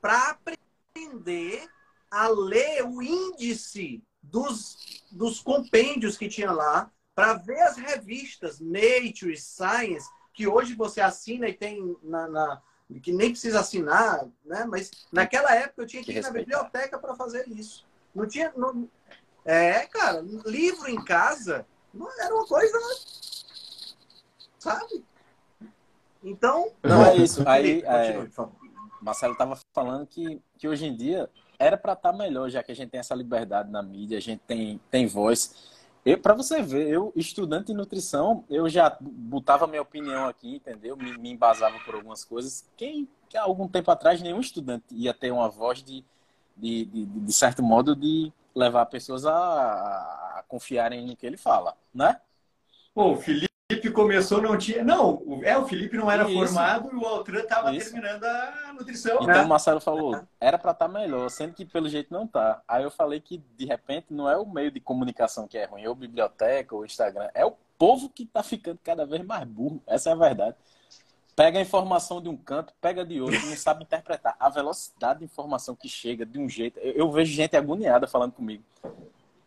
para 0.00 0.30
aprender 0.30 0.63
aprender 0.94 1.68
a 2.08 2.28
ler 2.28 2.84
o 2.86 3.02
índice 3.02 4.00
dos, 4.22 5.02
dos 5.10 5.40
compêndios 5.40 6.16
que 6.16 6.28
tinha 6.28 6.52
lá, 6.52 6.88
para 7.14 7.34
ver 7.34 7.60
as 7.62 7.76
revistas 7.76 8.60
Nature, 8.60 9.36
Science, 9.36 10.08
que 10.32 10.46
hoje 10.46 10.74
você 10.74 11.00
assina 11.00 11.48
e 11.48 11.52
tem 11.52 11.96
na, 12.02 12.28
na 12.28 12.62
que 13.02 13.12
nem 13.12 13.30
precisa 13.30 13.60
assinar, 13.60 14.24
né? 14.44 14.64
Mas 14.68 14.90
naquela 15.10 15.52
época 15.54 15.82
eu 15.82 15.86
tinha 15.86 16.04
que, 16.04 16.12
que 16.12 16.18
ir 16.18 16.22
na 16.22 16.30
biblioteca 16.30 16.98
para 16.98 17.14
fazer 17.14 17.48
isso. 17.48 17.84
Não 18.14 18.26
tinha, 18.26 18.52
não... 18.56 18.88
é, 19.44 19.86
cara, 19.86 20.24
livro 20.44 20.88
em 20.88 21.02
casa 21.04 21.66
não 21.92 22.08
era 22.20 22.34
uma 22.34 22.46
coisa, 22.46 22.78
sabe? 24.58 25.04
Então, 26.22 26.72
não 26.82 27.04
é 27.04 27.16
isso. 27.16 27.42
Aí, 27.48 27.82
continue, 27.82 28.26
é... 28.26 28.28
Marcelo 29.04 29.34
estava 29.34 29.58
falando 29.74 30.06
que, 30.06 30.40
que 30.58 30.66
hoje 30.66 30.86
em 30.86 30.96
dia 30.96 31.28
era 31.58 31.76
para 31.76 31.92
estar 31.92 32.10
tá 32.10 32.18
melhor, 32.18 32.48
já 32.48 32.62
que 32.62 32.72
a 32.72 32.74
gente 32.74 32.90
tem 32.90 32.98
essa 32.98 33.14
liberdade 33.14 33.70
na 33.70 33.82
mídia, 33.82 34.16
a 34.16 34.20
gente 34.20 34.40
tem, 34.46 34.80
tem 34.90 35.06
voz. 35.06 35.72
Para 36.22 36.34
você 36.34 36.62
ver, 36.62 36.88
eu, 36.88 37.12
estudante 37.14 37.66
de 37.66 37.74
nutrição, 37.74 38.44
eu 38.48 38.68
já 38.68 38.96
botava 39.00 39.66
minha 39.66 39.82
opinião 39.82 40.26
aqui, 40.26 40.56
entendeu? 40.56 40.96
Me, 40.96 41.16
me 41.18 41.30
embasava 41.30 41.78
por 41.80 41.94
algumas 41.94 42.24
coisas. 42.24 42.68
Quem, 42.76 43.08
que 43.28 43.36
há 43.36 43.42
algum 43.42 43.68
tempo 43.68 43.90
atrás, 43.90 44.20
nenhum 44.22 44.40
estudante 44.40 44.84
ia 44.90 45.12
ter 45.14 45.30
uma 45.30 45.48
voz 45.48 45.82
de, 45.82 46.04
de, 46.56 46.86
de, 46.86 47.06
de 47.06 47.32
certo 47.32 47.62
modo, 47.62 47.94
de 47.94 48.32
levar 48.54 48.86
pessoas 48.86 49.26
a, 49.26 49.34
a 49.34 50.44
confiarem 50.48 51.06
no 51.06 51.16
que 51.16 51.26
ele 51.26 51.36
fala, 51.36 51.76
né? 51.94 52.20
Pô, 52.94 53.16
Felipe 53.16 53.53
Felipe 53.74 53.90
começou, 53.90 54.40
não 54.40 54.56
tinha. 54.56 54.84
Não, 54.84 55.22
é, 55.42 55.56
o 55.56 55.66
Felipe 55.66 55.96
não 55.96 56.10
era 56.10 56.28
Isso. 56.28 56.34
formado 56.34 56.90
e 56.92 56.96
o 56.96 57.06
Altran 57.06 57.40
estava 57.40 57.70
terminando 57.72 58.24
a 58.24 58.72
nutrição. 58.72 59.16
Então 59.16 59.26
né? 59.26 59.42
o 59.42 59.48
Marcelo 59.48 59.80
falou, 59.80 60.20
era 60.40 60.58
para 60.58 60.70
estar 60.70 60.86
tá 60.86 60.92
melhor, 60.92 61.28
sendo 61.30 61.54
que 61.54 61.64
pelo 61.64 61.88
jeito 61.88 62.12
não 62.12 62.26
tá. 62.26 62.62
Aí 62.68 62.84
eu 62.84 62.90
falei 62.90 63.20
que, 63.20 63.42
de 63.56 63.64
repente, 63.64 64.06
não 64.10 64.28
é 64.28 64.36
o 64.36 64.46
meio 64.46 64.70
de 64.70 64.80
comunicação 64.80 65.48
que 65.48 65.58
é 65.58 65.64
ruim, 65.64 65.86
ou 65.86 65.94
biblioteca, 65.94 66.74
ou 66.74 66.84
Instagram. 66.84 67.28
É 67.34 67.44
o 67.44 67.54
povo 67.78 68.08
que 68.08 68.22
está 68.22 68.42
ficando 68.42 68.78
cada 68.82 69.04
vez 69.04 69.24
mais 69.24 69.44
burro. 69.44 69.82
Essa 69.86 70.10
é 70.10 70.12
a 70.12 70.16
verdade. 70.16 70.56
Pega 71.34 71.58
a 71.58 71.62
informação 71.62 72.22
de 72.22 72.28
um 72.28 72.36
canto, 72.36 72.72
pega 72.80 73.04
de 73.04 73.20
outro, 73.20 73.44
não 73.46 73.56
sabe 73.56 73.82
interpretar. 73.82 74.36
A 74.38 74.48
velocidade 74.48 75.18
de 75.18 75.24
informação 75.24 75.74
que 75.74 75.88
chega 75.88 76.24
de 76.24 76.38
um 76.38 76.48
jeito. 76.48 76.78
Eu, 76.78 76.92
eu 76.92 77.10
vejo 77.10 77.32
gente 77.32 77.56
agoniada 77.56 78.06
falando 78.06 78.32
comigo. 78.32 78.62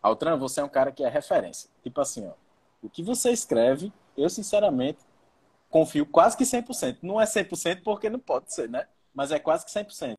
Altran, 0.01 0.38
você 0.38 0.60
é 0.60 0.63
um 0.63 0.69
cara 0.69 0.91
que 0.91 1.03
é 1.03 1.10
referência. 1.10 1.69
Tipo 1.81 2.01
assim, 2.01 2.27
ó. 2.27 2.34
O 2.84 2.89
que 2.89 3.01
você 3.01 3.31
escreve 3.31 3.91
eu 4.17 4.29
sinceramente 4.29 5.00
confio 5.69 6.05
quase 6.05 6.36
que 6.36 6.43
100%. 6.43 7.00
Não 7.01 7.21
é 7.21 7.25
100% 7.25 7.83
porque 7.83 8.09
não 8.09 8.19
pode 8.19 8.53
ser, 8.53 8.69
né? 8.69 8.88
Mas 9.13 9.31
é 9.31 9.39
quase 9.39 9.65
que 9.65 9.71
100%. 9.71 10.15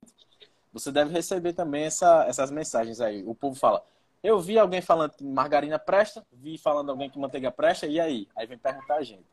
Você 0.73 0.93
deve 0.93 1.13
receber 1.13 1.53
também 1.53 1.85
essa, 1.85 2.25
essas 2.27 2.51
mensagens 2.51 3.01
aí. 3.01 3.25
O 3.27 3.35
povo 3.35 3.59
fala: 3.59 3.83
Eu 4.23 4.39
vi 4.39 4.59
alguém 4.59 4.81
falando 4.81 5.13
que 5.13 5.25
margarina 5.25 5.79
presta, 5.79 6.25
vi 6.33 6.59
falando 6.59 6.91
alguém 6.91 7.11
que 7.11 7.19
manteiga 7.19 7.51
presta, 7.51 7.87
e 7.87 7.99
aí? 7.99 8.29
Aí 8.37 8.47
vem 8.47 8.59
perguntar 8.59 8.97
a 8.97 9.03
gente. 9.03 9.25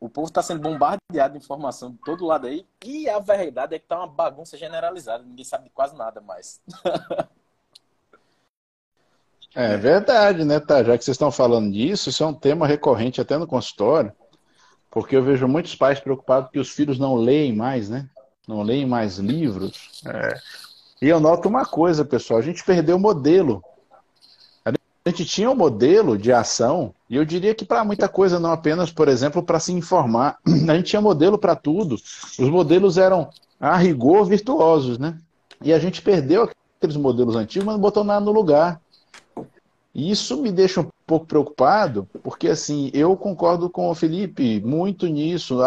O 0.00 0.08
povo 0.08 0.28
está 0.28 0.40
sendo 0.42 0.60
bombardeado 0.60 1.32
de 1.36 1.44
informação 1.44 1.90
de 1.90 1.98
todo 1.98 2.24
lado 2.24 2.46
aí, 2.46 2.64
e 2.84 3.08
a 3.10 3.18
verdade 3.18 3.74
é 3.74 3.78
que 3.80 3.86
tá 3.86 3.98
uma 3.98 4.06
bagunça 4.06 4.56
generalizada, 4.56 5.24
ninguém 5.24 5.44
sabe 5.44 5.64
de 5.64 5.70
quase 5.70 5.96
nada 5.96 6.20
mais. 6.20 6.60
É 9.60 9.76
verdade, 9.76 10.44
né, 10.44 10.60
tá? 10.60 10.84
Já 10.84 10.96
que 10.96 11.04
vocês 11.04 11.16
estão 11.16 11.32
falando 11.32 11.72
disso, 11.72 12.10
isso 12.10 12.22
é 12.22 12.26
um 12.26 12.32
tema 12.32 12.64
recorrente 12.64 13.20
até 13.20 13.36
no 13.36 13.44
consultório, 13.44 14.12
porque 14.88 15.16
eu 15.16 15.22
vejo 15.24 15.48
muitos 15.48 15.74
pais 15.74 15.98
preocupados 15.98 16.48
que 16.52 16.60
os 16.60 16.70
filhos 16.70 16.96
não 16.96 17.16
leem 17.16 17.56
mais, 17.56 17.88
né? 17.88 18.08
Não 18.46 18.62
leem 18.62 18.86
mais 18.86 19.18
livros. 19.18 20.00
É. 20.06 20.38
E 21.02 21.08
eu 21.08 21.18
noto 21.18 21.48
uma 21.48 21.66
coisa, 21.66 22.04
pessoal, 22.04 22.38
a 22.38 22.42
gente 22.42 22.64
perdeu 22.64 22.94
o 22.94 23.00
modelo. 23.00 23.60
A 24.64 25.10
gente 25.10 25.24
tinha 25.24 25.50
um 25.50 25.56
modelo 25.56 26.16
de 26.16 26.32
ação, 26.32 26.94
e 27.10 27.16
eu 27.16 27.24
diria 27.24 27.52
que 27.52 27.64
para 27.64 27.84
muita 27.84 28.08
coisa, 28.08 28.38
não 28.38 28.52
apenas, 28.52 28.92
por 28.92 29.08
exemplo, 29.08 29.42
para 29.42 29.58
se 29.58 29.72
informar. 29.72 30.38
A 30.68 30.76
gente 30.76 30.90
tinha 30.90 31.02
modelo 31.02 31.36
para 31.36 31.56
tudo. 31.56 31.96
Os 31.96 32.48
modelos 32.48 32.96
eram, 32.96 33.28
a 33.58 33.76
rigor, 33.76 34.24
virtuosos, 34.24 35.00
né? 35.00 35.18
E 35.60 35.72
a 35.72 35.80
gente 35.80 36.00
perdeu 36.00 36.48
aqueles 36.78 36.96
modelos 36.96 37.34
antigos, 37.34 37.66
mas 37.66 37.74
não 37.74 37.80
botou 37.80 38.04
nada 38.04 38.24
no 38.24 38.30
lugar. 38.30 38.80
E 39.98 40.12
isso 40.12 40.40
me 40.40 40.52
deixa 40.52 40.80
um 40.80 40.88
pouco 41.04 41.26
preocupado, 41.26 42.08
porque 42.22 42.46
assim, 42.46 42.88
eu 42.94 43.16
concordo 43.16 43.68
com 43.68 43.90
o 43.90 43.94
Felipe 43.96 44.60
muito 44.60 45.08
nisso. 45.08 45.58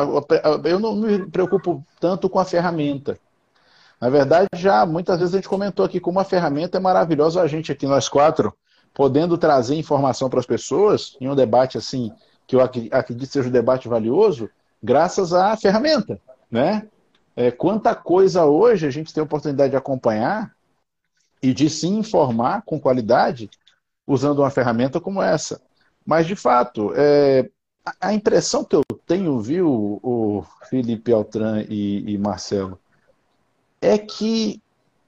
Eu 0.63 0.79
não 0.79 0.95
me 0.95 1.25
preocupo 1.25 1.85
tanto 1.99 2.29
com 2.29 2.39
a 2.39 2.45
ferramenta. 2.45 3.19
Na 3.99 4.09
verdade, 4.09 4.47
já 4.55 4.85
muitas 4.85 5.19
vezes 5.19 5.35
a 5.35 5.37
gente 5.39 5.49
comentou 5.49 5.83
aqui 5.83 5.99
como 5.99 6.17
a 6.17 6.23
ferramenta 6.23 6.77
é 6.77 6.79
maravilhosa, 6.79 7.41
a 7.41 7.47
gente 7.47 7.73
aqui, 7.73 7.85
nós 7.85 8.07
quatro, 8.07 8.53
podendo 8.93 9.37
trazer 9.37 9.75
informação 9.75 10.29
para 10.29 10.39
as 10.39 10.45
pessoas 10.45 11.17
em 11.19 11.27
um 11.27 11.35
debate 11.35 11.77
assim, 11.77 12.09
que 12.47 12.55
eu 12.55 12.61
acredito 12.61 13.25
seja 13.25 13.49
um 13.49 13.51
debate 13.51 13.89
valioso, 13.89 14.49
graças 14.81 15.33
à 15.33 15.57
ferramenta, 15.57 16.17
né? 16.49 16.87
É, 17.35 17.51
quanta 17.51 17.93
coisa 17.93 18.45
hoje 18.45 18.87
a 18.87 18.91
gente 18.91 19.13
tem 19.13 19.19
a 19.19 19.25
oportunidade 19.25 19.71
de 19.71 19.77
acompanhar 19.77 20.53
e 21.43 21.53
de 21.53 21.69
se 21.69 21.87
informar 21.87 22.61
com 22.61 22.79
qualidade 22.79 23.49
usando 24.05 24.39
uma 24.39 24.49
ferramenta 24.49 24.99
como 24.99 25.21
essa. 25.21 25.61
Mas, 26.05 26.27
de 26.27 26.35
fato, 26.35 26.91
é, 26.95 27.49
a 27.99 28.13
impressão 28.13 28.63
que 28.63 28.75
eu 28.75 28.83
tenho, 29.05 29.39
viu, 29.39 29.99
o 30.03 30.43
Felipe 30.69 31.11
Altran 31.11 31.65
e, 31.69 32.13
e 32.13 32.17
Marcelo, 32.17 32.79
é 33.81 33.97
que 33.97 34.61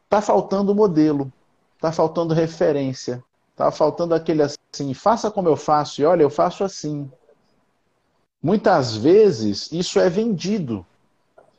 está 0.05 0.21
faltando 0.21 0.75
modelo, 0.75 1.31
está 1.75 1.91
faltando 1.91 2.33
referência, 2.33 3.23
está 3.51 3.71
faltando 3.71 4.15
aquele 4.15 4.41
assim, 4.41 4.93
faça 4.93 5.29
como 5.29 5.47
eu 5.47 5.55
faço, 5.55 6.01
e 6.01 6.05
olha, 6.05 6.23
eu 6.23 6.29
faço 6.29 6.63
assim. 6.63 7.09
Muitas 8.41 8.95
vezes 8.95 9.71
isso 9.71 9.99
é 9.99 10.09
vendido, 10.09 10.85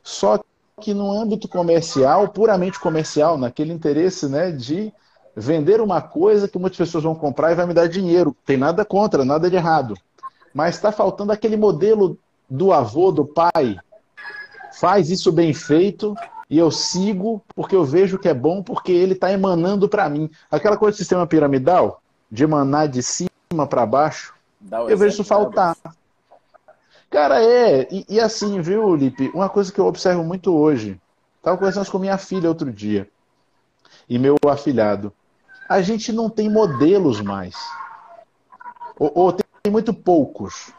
só 0.03 0.39
que 0.79 0.93
no 0.93 1.11
âmbito 1.11 1.47
comercial, 1.47 2.27
puramente 2.29 2.79
comercial, 2.79 3.37
naquele 3.37 3.73
interesse 3.73 4.27
né, 4.27 4.51
de 4.51 4.93
vender 5.35 5.81
uma 5.81 6.01
coisa 6.01 6.47
que 6.47 6.57
muitas 6.57 6.77
pessoas 6.77 7.03
vão 7.03 7.13
comprar 7.13 7.51
e 7.51 7.55
vai 7.55 7.65
me 7.65 7.73
dar 7.73 7.87
dinheiro. 7.87 8.35
Tem 8.45 8.55
nada 8.55 8.85
contra, 8.85 9.25
nada 9.25 9.49
de 9.49 9.55
errado. 9.55 9.95
Mas 10.53 10.75
está 10.75 10.91
faltando 10.91 11.31
aquele 11.31 11.57
modelo 11.57 12.17
do 12.49 12.71
avô, 12.71 13.11
do 13.11 13.25
pai. 13.25 13.77
Faz 14.79 15.09
isso 15.09 15.31
bem 15.31 15.53
feito 15.53 16.15
e 16.49 16.57
eu 16.57 16.71
sigo 16.71 17.43
porque 17.53 17.75
eu 17.75 17.83
vejo 17.83 18.17
que 18.17 18.29
é 18.29 18.33
bom, 18.33 18.63
porque 18.63 18.91
ele 18.91 19.13
está 19.13 19.31
emanando 19.31 19.89
para 19.89 20.07
mim. 20.07 20.29
Aquela 20.49 20.77
coisa 20.77 20.95
do 20.95 20.99
sistema 20.99 21.27
piramidal, 21.27 22.01
de 22.31 22.43
emanar 22.43 22.87
de 22.87 23.03
cima 23.03 23.67
para 23.69 23.85
baixo, 23.85 24.33
eu 24.87 24.97
vejo 24.97 25.15
isso 25.15 25.23
faltar. 25.23 25.75
Cara, 27.09 27.43
é. 27.43 27.87
E, 27.91 28.05
e, 28.09 28.19
assim, 28.19 28.59
viu, 28.61 28.95
Lipe? 28.95 29.31
Uma 29.33 29.47
coisa 29.47 29.71
que 29.71 29.79
eu 29.79 29.85
observo 29.85 30.23
muito 30.23 30.53
hoje. 30.53 30.99
Estava 31.37 31.57
conversando 31.57 31.89
com 31.89 31.99
minha 31.99 32.17
filha 32.17 32.49
outro 32.49 32.71
dia. 32.71 33.07
E 34.09 34.17
meu 34.17 34.35
afilhado 34.47 35.13
a 35.67 35.81
gente 35.81 36.11
não 36.11 36.29
tem 36.29 36.49
modelos 36.49 37.21
mais. 37.21 37.55
Ou, 38.97 39.11
ou, 39.15 39.33
tem 39.33 39.71
muito 39.71 39.93
poucos. 39.93 40.71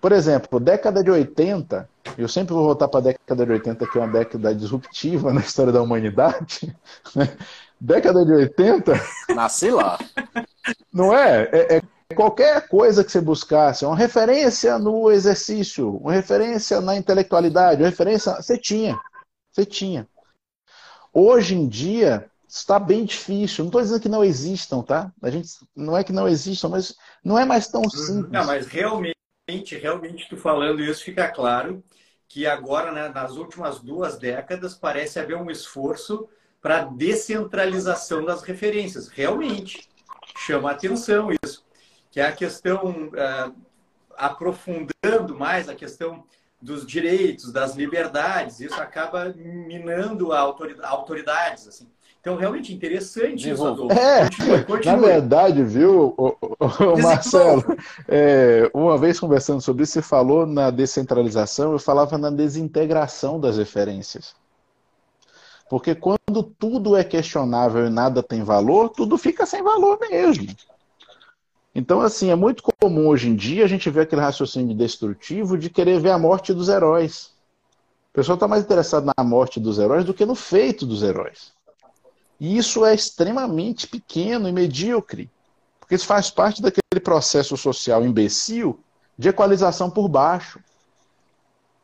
Por 0.00 0.12
exemplo, 0.12 0.60
década 0.60 1.02
de 1.02 1.10
80, 1.10 1.88
eu 2.18 2.28
sempre 2.28 2.52
vou 2.52 2.64
voltar 2.64 2.88
para 2.88 3.00
a 3.00 3.02
década 3.04 3.46
de 3.46 3.52
80, 3.52 3.86
que 3.86 3.98
é 3.98 4.00
uma 4.00 4.12
década 4.12 4.54
disruptiva 4.54 5.32
na 5.32 5.40
história 5.40 5.72
da 5.72 5.82
humanidade. 5.82 6.74
Né? 7.14 7.36
década 7.80 8.24
de 8.24 8.32
80. 8.32 8.92
Nasci 9.34 9.70
lá. 9.70 9.98
Não 10.92 11.14
é? 11.14 11.42
é? 11.52 11.76
é? 11.76 11.82
qualquer 12.14 12.66
coisa 12.68 13.04
que 13.04 13.12
você 13.12 13.20
buscasse, 13.20 13.84
uma 13.84 13.96
referência 13.96 14.78
no 14.78 15.10
exercício, 15.10 15.96
uma 15.96 16.12
referência 16.12 16.80
na 16.80 16.96
intelectualidade, 16.96 17.82
uma 17.82 17.88
referência. 17.88 18.32
Você 18.34 18.56
tinha. 18.56 18.98
Você 19.52 19.64
tinha. 19.64 20.08
Hoje 21.12 21.54
em 21.54 21.68
dia, 21.68 22.28
está 22.54 22.78
bem 22.78 23.04
difícil. 23.04 23.64
Não 23.64 23.68
estou 23.68 23.82
dizendo 23.82 24.00
que 24.00 24.08
não 24.08 24.24
existam, 24.24 24.82
tá? 24.82 25.12
A 25.20 25.28
gente 25.28 25.48
não 25.74 25.96
é 25.96 26.04
que 26.04 26.12
não 26.12 26.28
existam, 26.28 26.68
mas 26.68 26.94
não 27.22 27.38
é 27.38 27.44
mais 27.44 27.66
tão 27.66 27.82
uhum. 27.82 27.90
simples. 27.90 28.30
Não, 28.30 28.46
mas 28.46 28.66
realmente, 28.66 29.16
realmente, 29.80 30.28
tu 30.28 30.36
falando 30.36 30.80
isso, 30.80 31.02
fica 31.02 31.28
claro 31.28 31.82
que 32.28 32.46
agora, 32.46 32.92
né, 32.92 33.08
nas 33.08 33.32
últimas 33.32 33.80
duas 33.80 34.18
décadas, 34.18 34.74
parece 34.74 35.18
haver 35.18 35.36
um 35.36 35.50
esforço 35.50 36.28
para 36.60 36.84
descentralização 36.84 38.24
das 38.24 38.42
referências. 38.42 39.08
Realmente 39.08 39.88
chama 40.38 40.70
atenção 40.70 41.30
isso, 41.44 41.64
que 42.10 42.20
é 42.20 42.26
a 42.26 42.32
questão 42.32 43.08
uh, 43.08 43.54
aprofundando 44.16 45.36
mais 45.36 45.68
a 45.68 45.74
questão 45.74 46.24
dos 46.62 46.86
direitos, 46.86 47.52
das 47.52 47.74
liberdades. 47.74 48.60
Isso 48.60 48.80
acaba 48.80 49.34
minando 49.36 50.32
a 50.32 50.40
autoridades, 50.40 51.68
assim. 51.68 51.88
Então, 52.24 52.36
realmente 52.36 52.72
interessante 52.72 53.50
isso, 53.50 53.66
Adolfo. 53.66 53.92
É, 53.92 54.22
continue, 54.22 54.64
continue. 54.64 54.96
Na 54.96 54.96
verdade, 54.96 55.62
viu, 55.62 56.14
o, 56.16 56.28
o, 56.40 56.94
o 56.94 57.02
Marcelo, 57.02 57.62
é, 58.08 58.70
uma 58.72 58.96
vez 58.96 59.20
conversando 59.20 59.60
sobre 59.60 59.82
isso, 59.82 59.92
você 59.92 60.00
falou 60.00 60.46
na 60.46 60.70
descentralização, 60.70 61.72
eu 61.72 61.78
falava 61.78 62.16
na 62.16 62.30
desintegração 62.30 63.38
das 63.38 63.58
referências. 63.58 64.34
Porque 65.68 65.94
quando 65.94 66.42
tudo 66.58 66.96
é 66.96 67.04
questionável 67.04 67.86
e 67.86 67.90
nada 67.90 68.22
tem 68.22 68.42
valor, 68.42 68.88
tudo 68.88 69.18
fica 69.18 69.44
sem 69.44 69.62
valor 69.62 69.98
mesmo. 70.00 70.46
Então, 71.74 72.00
assim, 72.00 72.30
é 72.30 72.34
muito 72.34 72.62
comum 72.80 73.06
hoje 73.06 73.28
em 73.28 73.36
dia 73.36 73.66
a 73.66 73.68
gente 73.68 73.90
ver 73.90 74.00
aquele 74.00 74.22
raciocínio 74.22 74.74
destrutivo 74.74 75.58
de 75.58 75.68
querer 75.68 76.00
ver 76.00 76.12
a 76.12 76.18
morte 76.18 76.54
dos 76.54 76.70
heróis. 76.70 77.34
O 78.12 78.14
pessoal 78.14 78.36
está 78.36 78.48
mais 78.48 78.64
interessado 78.64 79.12
na 79.14 79.22
morte 79.22 79.60
dos 79.60 79.78
heróis 79.78 80.06
do 80.06 80.14
que 80.14 80.24
no 80.24 80.34
feito 80.34 80.86
dos 80.86 81.02
heróis. 81.02 81.52
E 82.38 82.56
isso 82.56 82.84
é 82.84 82.94
extremamente 82.94 83.86
pequeno 83.86 84.48
e 84.48 84.52
medíocre, 84.52 85.30
porque 85.78 85.94
isso 85.94 86.06
faz 86.06 86.30
parte 86.30 86.60
daquele 86.60 87.00
processo 87.02 87.56
social 87.56 88.04
imbecil 88.04 88.82
de 89.16 89.28
equalização 89.28 89.90
por 89.90 90.08
baixo. 90.08 90.60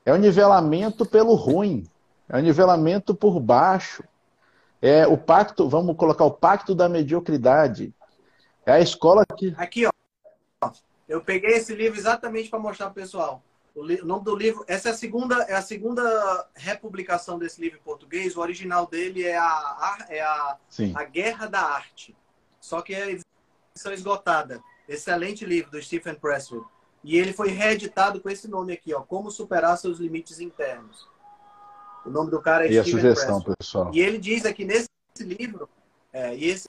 É 0.05 0.13
o 0.13 0.17
nivelamento 0.17 1.07
pelo 1.07 1.35
ruim, 1.35 1.87
é 2.29 2.39
o 2.39 2.41
nivelamento 2.41 3.15
por 3.15 3.39
baixo. 3.39 4.03
É 4.83 5.07
o 5.07 5.19
pacto, 5.19 5.69
vamos 5.69 5.95
colocar 5.97 6.25
o 6.25 6.31
pacto 6.31 6.75
da 6.75 6.89
mediocridade. 6.89 7.93
É 8.65 8.73
a 8.73 8.81
escola 8.81 9.25
que. 9.37 9.55
Aqui, 9.59 9.87
ó. 9.87 9.91
Eu 11.07 11.21
peguei 11.21 11.57
esse 11.57 11.75
livro 11.75 11.99
exatamente 11.99 12.49
para 12.49 12.59
mostrar 12.59 12.87
para 12.87 12.93
o 12.93 12.95
pessoal. 12.95 13.43
O, 13.75 13.83
o, 13.83 14.05
nome 14.05 14.25
do 14.25 14.35
livro, 14.35 14.65
essa 14.67 14.89
é 14.89 14.93
a 14.93 14.95
segunda, 14.95 15.43
é 15.45 15.55
a 15.55 15.63
segunda 15.63 16.49
republicação 16.55 17.39
desse 17.39 17.61
livro 17.61 17.79
em 17.79 17.83
português. 17.83 18.37
O 18.37 18.41
original 18.41 18.87
dele 18.87 19.25
é 19.25 19.37
a, 19.37 20.07
é 20.09 20.21
a, 20.21 20.57
a 20.95 21.05
Guerra 21.05 21.47
da 21.47 21.61
Arte. 21.61 22.17
Só 22.61 22.83
que 22.83 22.95
é 22.95 23.11
edição 23.11 23.93
esgotada. 23.93 24.63
Excelente 24.89 25.45
livro 25.45 25.71
do 25.71 25.83
Stephen 25.83 26.15
Pressfield. 26.15 26.67
E 27.03 27.17
ele 27.17 27.33
foi 27.33 27.49
reeditado 27.49 28.21
com 28.21 28.29
esse 28.29 28.47
nome 28.47 28.73
aqui, 28.73 28.93
ó, 28.93 29.01
Como 29.01 29.31
Superar 29.31 29.79
Seus 29.79 29.99
Limites 29.99 30.41
Internos. 30.41 31.09
O 32.05 32.11
nome 32.11 32.31
do 32.31 32.41
cara 32.41 32.67
é 32.67 32.73
e 32.73 32.83
Stephen 32.83 33.11
a 33.11 33.15
sugestão, 33.15 33.43
pessoal. 33.43 33.91
E 33.95 34.01
ele 34.01 34.19
diz 34.19 34.45
aqui 34.45 34.65
nesse 34.65 34.89
livro, 35.21 35.69
é, 36.13 36.37
e 36.37 36.45
esse, 36.45 36.69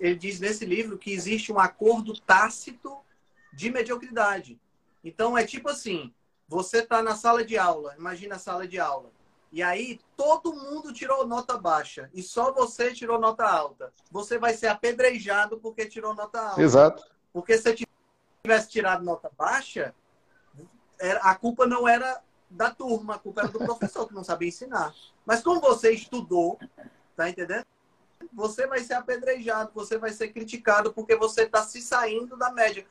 ele 0.00 0.16
diz 0.16 0.40
nesse 0.40 0.64
livro 0.64 0.98
que 0.98 1.12
existe 1.12 1.52
um 1.52 1.58
acordo 1.58 2.18
tácito 2.20 2.98
de 3.52 3.70
mediocridade. 3.70 4.58
Então 5.04 5.36
é 5.36 5.44
tipo 5.44 5.68
assim, 5.68 6.12
você 6.50 6.78
está 6.78 7.00
na 7.00 7.14
sala 7.14 7.44
de 7.44 7.56
aula, 7.56 7.94
imagina 7.96 8.34
a 8.34 8.38
sala 8.38 8.66
de 8.66 8.76
aula. 8.76 9.12
E 9.52 9.62
aí 9.62 10.00
todo 10.16 10.52
mundo 10.52 10.92
tirou 10.92 11.24
nota 11.24 11.56
baixa 11.56 12.10
e 12.12 12.24
só 12.24 12.52
você 12.52 12.92
tirou 12.92 13.20
nota 13.20 13.44
alta. 13.44 13.92
Você 14.10 14.36
vai 14.36 14.52
ser 14.52 14.66
apedrejado 14.66 15.58
porque 15.60 15.86
tirou 15.86 16.12
nota 16.12 16.40
alta. 16.40 16.60
Exato. 16.60 17.04
Porque 17.32 17.56
se 17.56 17.62
você 17.62 17.86
tivesse 18.42 18.68
tirado 18.68 19.04
nota 19.04 19.30
baixa, 19.38 19.94
a 21.22 21.34
culpa 21.36 21.66
não 21.66 21.86
era 21.86 22.20
da 22.50 22.68
turma, 22.68 23.14
a 23.14 23.18
culpa 23.18 23.42
era 23.42 23.48
do 23.48 23.60
professor 23.60 24.08
que 24.08 24.14
não 24.14 24.24
sabia 24.24 24.48
ensinar. 24.48 24.92
Mas 25.24 25.42
como 25.42 25.60
você 25.60 25.92
estudou, 25.92 26.58
tá 27.14 27.30
entendendo? 27.30 27.64
Você 28.32 28.66
vai 28.66 28.80
ser 28.80 28.94
apedrejado, 28.94 29.70
você 29.72 29.96
vai 29.98 30.12
ser 30.12 30.28
criticado 30.32 30.92
porque 30.92 31.14
você 31.14 31.42
está 31.42 31.62
se 31.62 31.80
saindo 31.80 32.36
da 32.36 32.50
média 32.50 32.84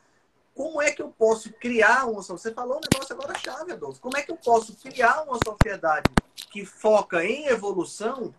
como 0.60 0.82
é 0.82 0.92
que 0.92 1.02
eu 1.02 1.10
posso 1.10 1.54
criar 1.54 2.06
uma 2.06 2.22
Você 2.22 2.54
falou 2.54 2.80
um 2.80 2.82
negócio 2.82 3.16
agora 3.16 3.40
chave, 3.40 3.72
Adolfo. 3.72 4.02
Como 4.02 4.18
é 4.18 4.22
que 4.22 4.30
eu 4.30 4.36
posso 4.36 4.76
criar 4.76 5.22
uma 5.22 5.40
sociedade 5.42 6.12
que 6.52 6.66
foca 6.66 7.24
em 7.24 7.46
evolução 7.46 8.36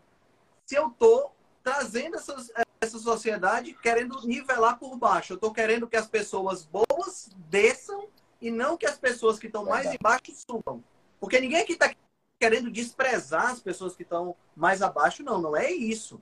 se 0.66 0.74
eu 0.74 0.88
estou 0.88 1.34
trazendo 1.64 2.16
essas, 2.16 2.52
essa 2.78 2.98
sociedade 2.98 3.72
querendo 3.72 4.20
nivelar 4.26 4.78
por 4.78 4.98
baixo? 4.98 5.32
Eu 5.32 5.36
estou 5.36 5.50
querendo 5.50 5.88
que 5.88 5.96
as 5.96 6.06
pessoas 6.06 6.62
boas 6.62 7.30
desçam 7.48 8.06
e 8.38 8.50
não 8.50 8.76
que 8.76 8.84
as 8.84 8.98
pessoas 8.98 9.38
que 9.38 9.46
estão 9.46 9.64
mais 9.64 9.86
embaixo 9.86 10.34
subam. 10.46 10.84
Porque 11.18 11.40
ninguém 11.40 11.62
aqui 11.62 11.72
está 11.72 11.90
querendo 12.38 12.70
desprezar 12.70 13.46
as 13.46 13.60
pessoas 13.60 13.96
que 13.96 14.02
estão 14.02 14.36
mais 14.54 14.82
abaixo, 14.82 15.22
não. 15.22 15.40
Não 15.40 15.56
é 15.56 15.72
isso. 15.72 16.20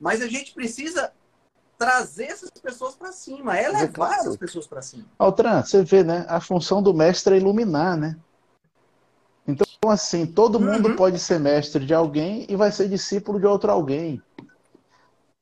Mas 0.00 0.22
a 0.22 0.26
gente 0.26 0.54
precisa 0.54 1.12
trazer 1.78 2.24
essas 2.24 2.50
pessoas 2.50 2.96
para 2.96 3.12
cima, 3.12 3.56
é 3.56 3.68
levar 3.68 3.88
claro. 3.88 4.14
essas 4.14 4.36
pessoas 4.36 4.66
para 4.66 4.82
cima. 4.82 5.04
Altran, 5.16 5.62
você 5.62 5.84
vê, 5.84 6.02
né? 6.02 6.26
A 6.28 6.40
função 6.40 6.82
do 6.82 6.92
mestre 6.92 7.36
é 7.36 7.38
iluminar, 7.38 7.96
né? 7.96 8.16
Então, 9.46 9.66
assim, 9.86 10.26
todo 10.26 10.58
uhum. 10.58 10.72
mundo 10.72 10.96
pode 10.96 11.18
ser 11.18 11.38
mestre 11.38 11.86
de 11.86 11.94
alguém 11.94 12.44
e 12.48 12.56
vai 12.56 12.72
ser 12.72 12.88
discípulo 12.88 13.38
de 13.38 13.46
outro 13.46 13.70
alguém. 13.70 14.20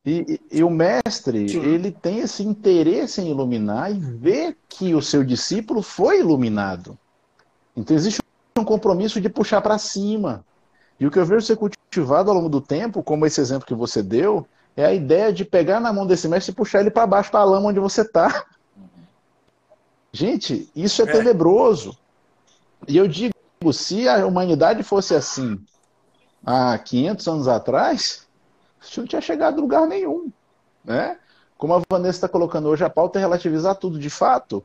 E, 0.05 0.39
e, 0.53 0.59
e 0.59 0.63
o 0.63 0.71
mestre, 0.71 1.49
Sim. 1.49 1.63
ele 1.63 1.91
tem 1.91 2.21
esse 2.21 2.45
interesse 2.45 3.21
em 3.21 3.31
iluminar 3.31 3.91
e 3.91 3.99
ver 3.99 4.57
que 4.69 4.95
o 4.95 5.03
seu 5.03 5.25
discípulo 5.25 5.83
foi 5.83 6.21
iluminado. 6.21 6.97
Então, 7.75 7.97
existe 7.97 8.21
um 8.57 8.65
compromisso 8.65 9.21
de 9.21 9.29
puxar 9.29 9.61
para 9.61 9.79
cima. 9.79 10.45
E 11.01 11.07
o 11.07 11.11
que 11.11 11.19
eu 11.19 11.27
vejo 11.27 11.45
ser 11.45 11.57
cultivado 11.57 12.31
ao 12.31 12.37
longo 12.37 12.49
do 12.49 12.61
tempo, 12.61 13.03
como 13.03 13.27
esse 13.27 13.41
exemplo 13.41 13.67
que 13.67 13.75
você 13.75 14.03
deu, 14.03 14.47
é 14.77 14.85
a 14.85 14.93
ideia 14.93 15.33
de 15.33 15.45
pegar 15.45 15.81
na 15.81 15.93
mão 15.93 16.07
desse 16.07 16.29
mestre 16.29 16.53
e 16.53 16.55
puxar 16.55 16.81
ele 16.81 16.91
para 16.91 17.07
baixo, 17.07 17.31
para 17.31 17.41
a 17.41 17.45
lama 17.45 17.69
onde 17.69 17.81
você 17.81 18.03
está. 18.03 18.45
Gente, 20.13 20.71
isso 20.77 21.03
é, 21.03 21.05
é 21.07 21.13
tenebroso. 21.13 21.97
E 22.87 22.97
eu 22.97 23.09
digo, 23.09 23.33
se 23.73 24.07
a 24.09 24.27
humanidade 24.27 24.83
fosse 24.83 25.15
assim 25.15 25.59
há 26.45 26.79
500 26.79 27.27
anos 27.27 27.49
atrás, 27.49 28.27
isso 28.81 29.01
não 29.01 29.07
tinha 29.09 29.21
chegado 29.21 29.59
a 29.59 29.63
lugar 29.63 29.87
nenhum. 29.87 30.31
Né? 30.85 31.19
Como 31.57 31.75
a 31.75 31.83
Vanessa 31.91 32.19
está 32.19 32.29
colocando 32.29 32.69
hoje, 32.69 32.85
a 32.85 32.91
pauta 32.91 33.19
é 33.19 33.21
relativizar 33.21 33.75
tudo 33.77 33.99
de 33.99 34.11
fato. 34.11 34.63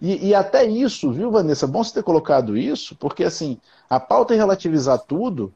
E, 0.00 0.28
e, 0.28 0.34
até 0.34 0.64
isso, 0.64 1.12
viu, 1.12 1.30
Vanessa? 1.30 1.66
Bom 1.66 1.84
você 1.84 1.92
ter 1.92 2.02
colocado 2.02 2.56
isso, 2.56 2.96
porque 2.96 3.22
assim, 3.22 3.60
a 3.88 4.00
pauta 4.00 4.32
é 4.32 4.36
relativizar 4.36 4.98
tudo 5.00 5.52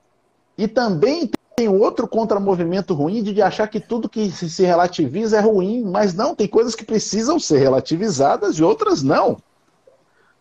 e 0.58 0.68
também 0.68 1.30
tem 1.56 1.68
outro 1.68 2.08
contramovimento 2.08 2.94
ruim 2.94 3.22
de 3.22 3.40
achar 3.40 3.68
que 3.68 3.80
tudo 3.80 4.08
que 4.08 4.30
se 4.30 4.62
relativiza 4.62 5.38
é 5.38 5.40
ruim, 5.40 5.82
mas 5.84 6.14
não, 6.14 6.34
tem 6.34 6.48
coisas 6.48 6.74
que 6.74 6.84
precisam 6.84 7.38
ser 7.38 7.58
relativizadas 7.58 8.56
e 8.56 8.62
outras 8.62 9.02
não. 9.02 9.38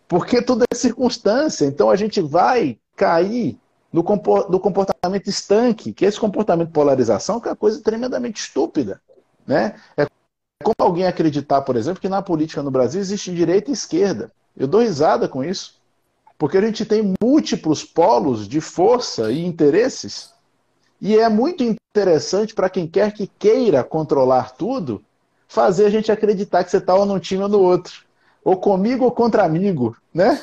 Porque 0.07 0.41
tudo 0.41 0.65
é 0.71 0.75
circunstância, 0.75 1.65
então 1.65 1.89
a 1.89 1.95
gente 1.95 2.21
vai 2.21 2.77
cair 2.95 3.57
no 3.91 4.03
comportamento 4.03 5.29
estanque, 5.29 5.93
que 5.93 6.03
é 6.03 6.09
esse 6.09 6.19
comportamento 6.19 6.67
de 6.67 6.73
polarização, 6.73 7.39
que 7.39 7.47
é 7.47 7.51
uma 7.51 7.57
coisa 7.57 7.81
tremendamente 7.81 8.41
estúpida. 8.41 8.99
Né? 9.45 9.75
É 9.95 10.07
como 10.63 10.75
alguém 10.79 11.05
acreditar, 11.05 11.61
por 11.61 11.75
exemplo, 11.75 12.01
que 12.01 12.09
na 12.09 12.21
política 12.21 12.63
no 12.63 12.71
Brasil 12.71 12.99
existe 12.99 13.33
direita 13.33 13.69
e 13.69 13.73
esquerda. 13.73 14.31
Eu 14.57 14.67
dou 14.67 14.81
risada 14.81 15.27
com 15.27 15.43
isso. 15.43 15.81
Porque 16.39 16.57
a 16.57 16.61
gente 16.61 16.85
tem 16.85 17.13
múltiplos 17.21 17.83
polos 17.83 18.47
de 18.47 18.59
força 18.59 19.31
e 19.31 19.45
interesses 19.45 20.32
e 21.03 21.19
é 21.19 21.27
muito 21.27 21.61
interessante 21.61 22.55
para 22.55 22.69
quem 22.69 22.87
quer 22.87 23.11
que 23.11 23.27
queira 23.27 23.83
controlar 23.83 24.51
tudo, 24.51 25.03
fazer 25.49 25.85
a 25.85 25.89
gente 25.89 26.09
acreditar 26.09 26.63
que 26.63 26.71
você 26.71 26.77
está 26.77 26.95
ou 26.95 27.05
num 27.05 27.19
time 27.19 27.43
ou 27.43 27.49
no 27.49 27.59
outro. 27.59 28.05
Ou 28.41 28.55
comigo 28.55 29.03
ou 29.03 29.11
contra 29.11 29.43
amigo, 29.43 29.97
né? 30.13 30.39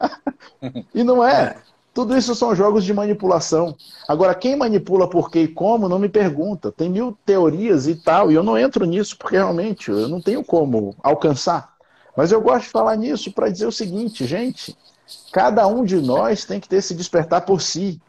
e 0.94 1.04
não 1.04 1.22
é. 1.22 1.42
é. 1.42 1.56
Tudo 1.92 2.16
isso 2.16 2.34
são 2.34 2.56
jogos 2.56 2.82
de 2.82 2.94
manipulação. 2.94 3.76
Agora, 4.08 4.34
quem 4.34 4.56
manipula 4.56 5.06
por 5.06 5.30
quê 5.30 5.42
e 5.42 5.48
como, 5.48 5.86
não 5.86 5.98
me 5.98 6.08
pergunta. 6.08 6.72
Tem 6.72 6.88
mil 6.88 7.16
teorias 7.26 7.86
e 7.86 7.94
tal, 7.94 8.32
e 8.32 8.34
eu 8.34 8.42
não 8.42 8.56
entro 8.56 8.86
nisso 8.86 9.18
porque 9.18 9.36
realmente 9.36 9.90
eu 9.90 10.08
não 10.08 10.20
tenho 10.20 10.42
como 10.42 10.96
alcançar. 11.02 11.74
Mas 12.16 12.32
eu 12.32 12.40
gosto 12.40 12.64
de 12.64 12.70
falar 12.70 12.96
nisso 12.96 13.30
para 13.32 13.50
dizer 13.50 13.66
o 13.66 13.72
seguinte, 13.72 14.24
gente: 14.24 14.74
cada 15.30 15.66
um 15.66 15.84
de 15.84 16.00
nós 16.00 16.46
tem 16.46 16.58
que 16.58 16.68
ter 16.70 16.80
se 16.80 16.94
despertar 16.94 17.42
por 17.42 17.60
si. 17.60 18.00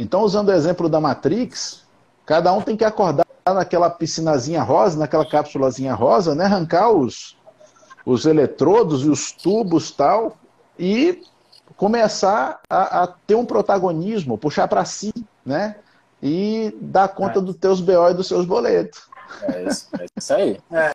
Então, 0.00 0.22
usando 0.22 0.48
o 0.48 0.52
exemplo 0.52 0.88
da 0.88 0.98
Matrix, 0.98 1.82
cada 2.24 2.50
um 2.54 2.62
tem 2.62 2.74
que 2.74 2.86
acordar 2.86 3.26
naquela 3.46 3.90
piscinazinha 3.90 4.62
rosa, 4.62 4.98
naquela 4.98 5.28
cápsulazinha 5.28 5.92
rosa, 5.92 6.34
né? 6.34 6.46
Arrancar 6.46 6.90
os, 6.90 7.36
os 8.06 8.24
eletrodos 8.24 9.04
e 9.04 9.10
os 9.10 9.30
tubos 9.30 9.90
tal, 9.90 10.38
e 10.78 11.22
começar 11.76 12.60
a, 12.70 13.02
a 13.02 13.06
ter 13.08 13.34
um 13.34 13.44
protagonismo, 13.44 14.38
puxar 14.38 14.66
para 14.68 14.86
si, 14.86 15.12
né? 15.44 15.76
E 16.22 16.74
dar 16.80 17.08
conta 17.08 17.38
é. 17.38 17.42
dos 17.42 17.56
teus 17.56 17.78
BO 17.82 18.08
e 18.08 18.14
dos 18.14 18.26
seus 18.26 18.46
boletos. 18.46 19.02
É 19.42 19.64
isso, 19.64 19.88
é 19.98 20.06
isso 20.16 20.34
aí. 20.34 20.60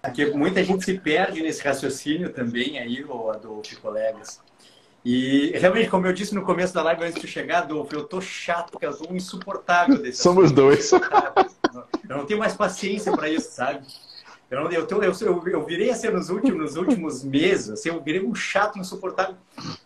É, 0.00 0.10
porque 0.10 0.26
muita 0.26 0.62
gente 0.62 0.84
se 0.84 0.96
perde 0.96 1.42
nesse 1.42 1.62
raciocínio 1.62 2.32
também 2.32 2.78
aí, 2.78 3.02
o 3.04 3.30
Adolfo 3.30 3.72
e 3.72 3.76
colegas. 3.76 4.40
E 5.04 5.52
realmente, 5.56 5.88
como 5.88 6.06
eu 6.06 6.12
disse 6.12 6.34
no 6.34 6.42
começo 6.42 6.74
da 6.74 6.82
live 6.82 7.04
antes 7.04 7.20
de 7.20 7.26
chegar, 7.26 7.58
Adolfo, 7.62 7.94
eu 7.94 8.04
tô 8.04 8.20
chato, 8.20 8.78
que 8.78 8.84
eu 8.84 8.96
tô 8.96 9.14
insuportável 9.14 9.98
desse 9.98 10.22
Somos 10.22 10.46
assunto. 10.46 10.56
dois. 10.56 10.90
Eu 12.08 12.16
não 12.16 12.24
tenho 12.24 12.40
mais 12.40 12.56
paciência 12.56 13.12
para 13.12 13.28
isso, 13.28 13.50
sabe? 13.50 13.86
Eu, 14.50 14.64
não, 14.64 14.72
eu, 14.72 14.86
tô, 14.86 15.02
eu, 15.02 15.12
eu, 15.46 15.64
virei 15.66 15.90
a 15.90 15.94
ser 15.94 16.10
nos 16.10 16.30
últimos, 16.30 16.58
nos 16.58 16.76
últimos 16.76 17.22
meses, 17.22 17.68
assim, 17.68 17.90
eu 17.90 18.00
virei 18.00 18.24
um 18.24 18.34
chato 18.34 18.78
insuportável. 18.78 19.36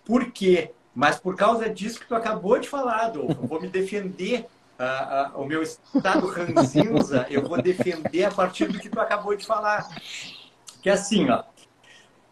Por 0.04 0.30
quê? 0.30 0.70
Mas 0.94 1.18
por 1.18 1.34
causa 1.34 1.68
disso 1.68 1.98
que 1.98 2.06
tu 2.06 2.14
acabou 2.14 2.58
de 2.60 2.68
falar, 2.68 3.06
Adolfo. 3.06 3.42
Eu 3.42 3.48
vou 3.48 3.60
me 3.60 3.66
defender 3.66 4.46
uh, 4.78 5.36
uh, 5.36 5.42
o 5.42 5.46
meu 5.46 5.62
estado 5.62 6.26
ranzinza, 6.28 7.26
eu 7.28 7.42
vou 7.42 7.60
defender 7.60 8.24
a 8.24 8.30
partir 8.30 8.66
do 8.66 8.78
que 8.78 8.88
tu 8.88 9.00
acabou 9.00 9.34
de 9.34 9.44
falar. 9.44 9.88
Que 10.80 10.90
é 10.90 10.92
assim, 10.92 11.28
ó, 11.28 11.42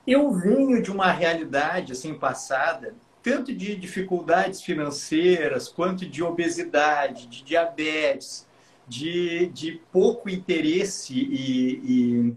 eu 0.06 0.32
venho 0.32 0.82
de 0.82 0.90
uma 0.90 1.10
realidade 1.12 1.92
assim 1.92 2.14
passada, 2.14 2.94
tanto 3.22 3.54
de 3.54 3.76
dificuldades 3.76 4.62
financeiras, 4.62 5.68
quanto 5.68 6.06
de 6.06 6.22
obesidade, 6.22 7.26
de 7.26 7.44
diabetes, 7.44 8.46
de, 8.88 9.46
de 9.48 9.80
pouco 9.92 10.28
interesse 10.28 11.14
e, 11.14 11.80
e, 11.84 12.36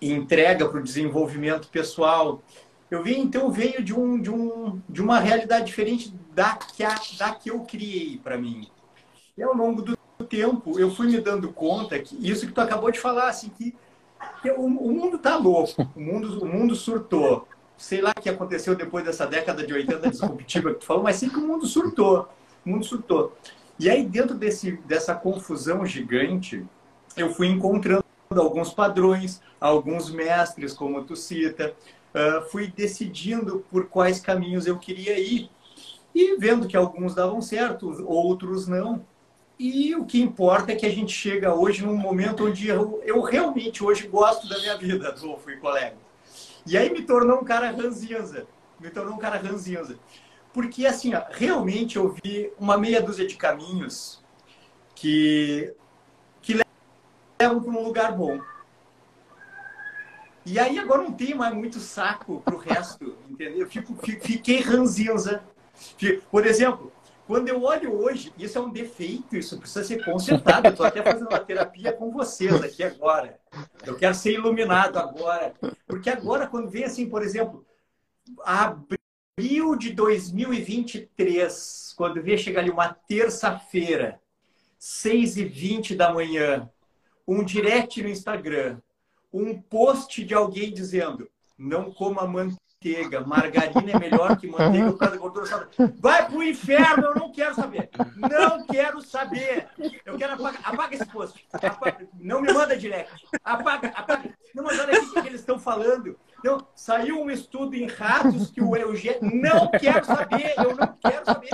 e 0.00 0.12
entrega 0.12 0.68
para 0.68 0.78
o 0.78 0.82
desenvolvimento 0.82 1.68
pessoal. 1.68 2.42
Eu 2.90 3.02
venho, 3.02 3.24
então, 3.24 3.50
venho 3.50 3.82
de, 3.82 3.94
um, 3.94 4.20
de, 4.20 4.30
um, 4.30 4.80
de 4.88 5.02
uma 5.02 5.18
realidade 5.18 5.66
diferente 5.66 6.14
da 6.34 6.56
que, 6.56 6.84
a, 6.84 6.94
da 7.18 7.34
que 7.34 7.50
eu 7.50 7.60
criei 7.60 8.18
para 8.22 8.36
mim. 8.36 8.68
E 9.36 9.42
ao 9.42 9.54
longo 9.54 9.82
do 9.82 9.96
tempo, 10.28 10.78
eu 10.78 10.90
fui 10.90 11.08
me 11.08 11.20
dando 11.20 11.52
conta 11.52 11.98
que 11.98 12.16
isso 12.20 12.46
que 12.46 12.52
tu 12.52 12.60
acabou 12.60 12.90
de 12.90 13.00
falar, 13.00 13.28
assim, 13.28 13.48
que 13.48 13.74
o, 14.56 14.64
o 14.64 14.92
mundo 14.92 15.18
tá 15.18 15.36
louco, 15.36 15.88
o 15.94 16.00
mundo, 16.00 16.42
o 16.42 16.46
mundo 16.46 16.74
surtou. 16.74 17.46
Sei 17.76 18.00
lá 18.00 18.12
o 18.16 18.20
que 18.20 18.28
aconteceu 18.28 18.74
depois 18.74 19.04
dessa 19.04 19.26
década 19.26 19.66
de 19.66 19.72
80 19.72 20.10
disruptiva 20.10 20.74
que 20.74 20.80
tu 20.80 20.86
falou, 20.86 21.02
mas 21.02 21.16
sim 21.16 21.28
que 21.28 21.38
o 21.38 21.46
mundo 21.46 21.66
surtou. 21.66 22.28
O 22.64 22.70
mundo 22.70 22.84
surtou. 22.84 23.36
E 23.78 23.88
aí, 23.88 24.04
dentro 24.04 24.34
desse, 24.34 24.72
dessa 24.84 25.14
confusão 25.14 25.86
gigante, 25.86 26.62
eu 27.16 27.32
fui 27.32 27.46
encontrando 27.48 28.04
alguns 28.30 28.72
padrões, 28.72 29.40
alguns 29.58 30.10
mestres, 30.10 30.74
como 30.74 31.02
tu 31.04 31.16
cita, 31.16 31.74
uh, 32.14 32.48
fui 32.50 32.70
decidindo 32.70 33.64
por 33.70 33.86
quais 33.86 34.20
caminhos 34.20 34.66
eu 34.66 34.78
queria 34.78 35.18
ir. 35.18 35.50
E 36.14 36.36
vendo 36.36 36.68
que 36.68 36.76
alguns 36.76 37.14
davam 37.14 37.40
certo, 37.40 38.04
outros 38.06 38.66
não. 38.66 39.04
E 39.62 39.94
o 39.94 40.06
que 40.06 40.22
importa 40.22 40.72
é 40.72 40.74
que 40.74 40.86
a 40.86 40.90
gente 40.90 41.12
chega 41.12 41.54
hoje 41.54 41.84
num 41.84 41.94
momento 41.94 42.46
onde 42.46 42.66
eu, 42.66 42.98
eu 43.04 43.20
realmente 43.20 43.84
hoje 43.84 44.08
gosto 44.08 44.48
da 44.48 44.58
minha 44.58 44.74
vida, 44.78 45.08
Adolfo 45.08 45.50
e 45.50 45.58
colega. 45.58 45.98
E 46.64 46.78
aí 46.78 46.88
me 46.90 47.02
tornou 47.02 47.40
um 47.40 47.44
cara 47.44 47.70
ranzinza. 47.70 48.46
Me 48.80 48.88
tornou 48.88 49.12
um 49.12 49.18
cara 49.18 49.36
ranzinza. 49.36 49.98
Porque, 50.50 50.86
assim, 50.86 51.14
ó, 51.14 51.22
realmente 51.28 51.96
eu 51.96 52.16
vi 52.24 52.50
uma 52.58 52.78
meia 52.78 53.02
dúzia 53.02 53.26
de 53.26 53.36
caminhos 53.36 54.24
que, 54.94 55.74
que 56.40 56.58
levam 57.38 57.62
para 57.62 57.70
um 57.70 57.84
lugar 57.84 58.12
bom. 58.12 58.40
E 60.46 60.58
aí 60.58 60.78
agora 60.78 61.02
não 61.02 61.12
tem 61.12 61.34
mais 61.34 61.54
muito 61.54 61.80
saco 61.80 62.40
para 62.42 62.54
o 62.54 62.58
resto, 62.58 63.14
entendeu? 63.28 63.58
Eu 63.58 63.68
fico, 63.68 63.94
fiquei 64.22 64.62
ranzinza. 64.62 65.44
Por 66.30 66.46
exemplo, 66.46 66.90
quando 67.30 67.48
eu 67.48 67.62
olho 67.62 67.94
hoje, 67.94 68.34
isso 68.36 68.58
é 68.58 68.60
um 68.60 68.72
defeito, 68.72 69.36
isso 69.36 69.56
precisa 69.56 69.84
ser 69.84 70.04
consertado. 70.04 70.66
Eu 70.66 70.72
estou 70.72 70.84
até 70.84 71.00
fazendo 71.00 71.28
uma 71.28 71.38
terapia 71.38 71.92
com 71.92 72.10
vocês 72.10 72.60
aqui 72.60 72.82
agora. 72.82 73.38
Eu 73.86 73.96
quero 73.96 74.16
ser 74.16 74.32
iluminado 74.32 74.98
agora. 74.98 75.54
Porque 75.86 76.10
agora, 76.10 76.48
quando 76.48 76.68
vem 76.68 76.82
assim, 76.82 77.08
por 77.08 77.22
exemplo, 77.22 77.64
abril 78.42 79.76
de 79.78 79.92
2023, 79.92 81.94
quando 81.96 82.20
vê 82.20 82.36
chegar 82.36 82.62
ali 82.62 82.70
uma 82.70 82.92
terça-feira, 82.92 84.20
6h20 84.80 85.94
da 85.94 86.12
manhã, 86.12 86.68
um 87.28 87.44
direct 87.44 88.02
no 88.02 88.08
Instagram, 88.08 88.80
um 89.32 89.62
post 89.62 90.24
de 90.24 90.34
alguém 90.34 90.74
dizendo 90.74 91.30
não 91.56 91.92
coma 91.92 92.26
manteiga, 92.26 92.58
margarina 93.26 93.92
é 93.92 93.98
melhor 93.98 94.36
que 94.38 94.46
manteiga 94.46 94.90
por 94.90 94.98
causa 94.98 95.14
da 95.14 95.20
gordura 95.20 95.46
saudável. 95.46 95.94
Vai 95.98 96.26
pro 96.26 96.42
inferno, 96.42 97.08
eu 97.08 97.14
não 97.14 97.30
quero 97.30 97.54
saber. 97.54 97.90
Não 98.16 98.66
quero 98.66 99.02
saber. 99.02 99.68
Eu 100.06 100.16
quero 100.16 100.32
apagar. 100.32 100.60
Apaga 100.64 100.94
esse 100.94 101.06
post. 101.06 101.46
Apaga. 101.52 102.08
Não 102.18 102.40
me 102.40 102.50
manda 102.52 102.76
direct. 102.76 103.12
Apaga, 103.44 103.88
apaga. 103.88 104.34
Não, 104.54 104.64
mas 104.64 104.80
olha 104.80 104.96
aqui 104.96 105.18
o 105.18 105.22
que 105.22 105.28
eles 105.28 105.40
estão 105.40 105.58
falando. 105.58 106.18
Então, 106.38 106.66
saiu 106.74 107.20
um 107.20 107.30
estudo 107.30 107.76
em 107.76 107.86
ratos 107.86 108.50
que 108.50 108.62
o 108.62 108.74
Eugênio. 108.74 109.30
Não 109.30 109.70
quero 109.70 110.04
saber, 110.06 110.54
eu 110.56 110.74
não 110.74 110.96
quero 110.96 111.24
saber. 111.26 111.50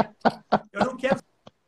Eu 0.72 0.84
não 0.84 0.96
quero 0.96 1.20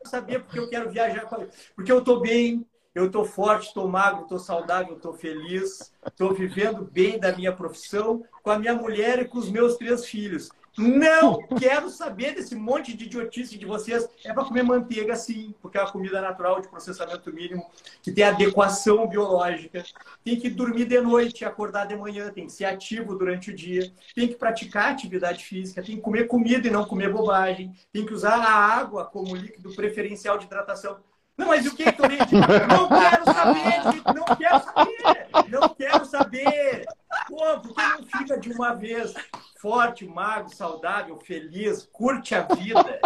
saber 0.05 0.39
porque 0.39 0.59
eu 0.59 0.69
quero 0.69 0.89
viajar. 0.89 1.27
Porque 1.75 1.91
eu 1.91 1.99
estou 1.99 2.21
bem, 2.21 2.65
eu 2.95 3.05
estou 3.05 3.23
forte, 3.23 3.67
estou 3.67 3.87
magro, 3.87 4.23
estou 4.23 4.39
saudável, 4.39 4.95
estou 4.95 5.13
feliz, 5.13 5.93
estou 6.05 6.33
vivendo 6.33 6.83
bem 6.83 7.19
da 7.19 7.35
minha 7.35 7.53
profissão, 7.53 8.23
com 8.41 8.49
a 8.49 8.59
minha 8.59 8.73
mulher 8.73 9.19
e 9.19 9.25
com 9.25 9.37
os 9.37 9.49
meus 9.49 9.77
três 9.77 10.05
filhos. 10.05 10.49
Não 10.77 11.45
quero 11.57 11.89
saber 11.89 12.35
desse 12.35 12.55
monte 12.55 12.95
de 12.95 13.03
idiotice 13.05 13.57
de 13.57 13.65
vocês. 13.65 14.07
É 14.23 14.33
para 14.33 14.45
comer 14.45 14.63
manteiga, 14.63 15.13
sim, 15.15 15.53
porque 15.61 15.77
é 15.77 15.81
uma 15.81 15.91
comida 15.91 16.21
natural 16.21 16.61
de 16.61 16.69
processamento 16.69 17.33
mínimo, 17.33 17.69
que 18.01 18.11
tem 18.11 18.23
adequação 18.23 19.05
biológica. 19.05 19.83
Tem 20.23 20.39
que 20.39 20.49
dormir 20.49 20.85
de 20.85 21.01
noite, 21.01 21.43
acordar 21.43 21.85
de 21.85 21.97
manhã, 21.97 22.31
tem 22.31 22.45
que 22.45 22.53
ser 22.53 22.65
ativo 22.65 23.13
durante 23.17 23.51
o 23.51 23.55
dia, 23.55 23.91
tem 24.15 24.29
que 24.29 24.35
praticar 24.35 24.91
atividade 24.91 25.43
física, 25.43 25.83
tem 25.83 25.97
que 25.97 26.01
comer 26.01 26.27
comida 26.27 26.67
e 26.67 26.71
não 26.71 26.85
comer 26.85 27.11
bobagem, 27.11 27.73
tem 27.91 28.05
que 28.05 28.13
usar 28.13 28.35
a 28.35 28.49
água 28.49 29.05
como 29.05 29.35
líquido 29.35 29.75
preferencial 29.75 30.37
de 30.37 30.45
hidratação. 30.45 30.97
Não, 31.39 31.47
mas 31.47 31.65
o 31.65 31.73
que, 31.73 31.89
Torinho? 31.89 32.19
Não 32.67 32.89
quero 32.89 33.23
saber, 33.33 33.81
não 34.13 34.25
quero 34.35 34.61
saber, 34.65 35.29
não 35.47 35.69
quero 35.69 36.03
saber. 36.05 36.85
Pô, 37.29 37.61
por 37.61 37.73
que 37.73 37.81
não 37.81 38.03
fica 38.03 38.37
de 38.37 38.51
uma 38.51 38.75
vez 38.75 39.13
forte, 39.61 40.05
magro, 40.05 40.53
saudável, 40.53 41.17
feliz, 41.17 41.87
curte 41.93 42.35
a 42.35 42.41
vida? 42.41 42.99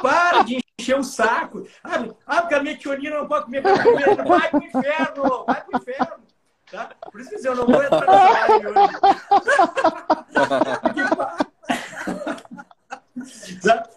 Para 0.00 0.42
de 0.42 0.58
encher 0.80 0.98
o 0.98 1.04
saco. 1.04 1.66
Ah, 1.84 1.98
porque 2.40 2.54
a 2.54 2.62
minha 2.62 2.78
tionina 2.78 3.18
não 3.18 3.28
pode 3.28 3.44
comer. 3.44 3.60
Vai 3.60 4.48
pro 4.48 4.64
inferno, 4.64 5.44
vai 5.46 5.62
pro 5.62 5.76
inferno. 5.76 6.16
Tá? 6.70 6.92
Por 7.12 7.20
isso 7.20 7.28
que 7.30 7.46
eu 7.46 7.56
não 7.56 7.66
vou 7.66 7.82
entrar 7.82 8.06
nessa 8.06 8.48
live 8.48 8.68
hoje. 8.68 8.80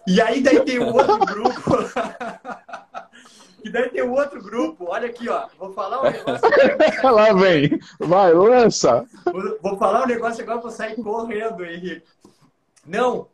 E 0.06 0.20
aí 0.20 0.42
daí 0.42 0.62
tem 0.64 0.78
outro 0.78 1.18
grupo 1.20 1.78
que 3.64 3.70
daí 3.70 3.88
tem 3.88 4.02
outro 4.02 4.42
grupo. 4.42 4.90
Olha 4.90 5.06
aqui, 5.06 5.26
ó. 5.26 5.48
Vou 5.58 5.72
falar 5.72 6.02
um 6.02 6.10
negócio. 6.10 6.46
Lá 7.02 7.32
vem. 7.32 7.80
Vai, 7.98 8.34
lança. 8.34 9.06
Vou, 9.24 9.58
vou 9.62 9.78
falar 9.78 10.04
um 10.04 10.06
negócio 10.06 10.42
agora, 10.42 10.60
vou 10.60 10.70
sair 10.70 11.02
correndo, 11.02 11.64
Henrique. 11.64 12.06
Não. 12.86 13.26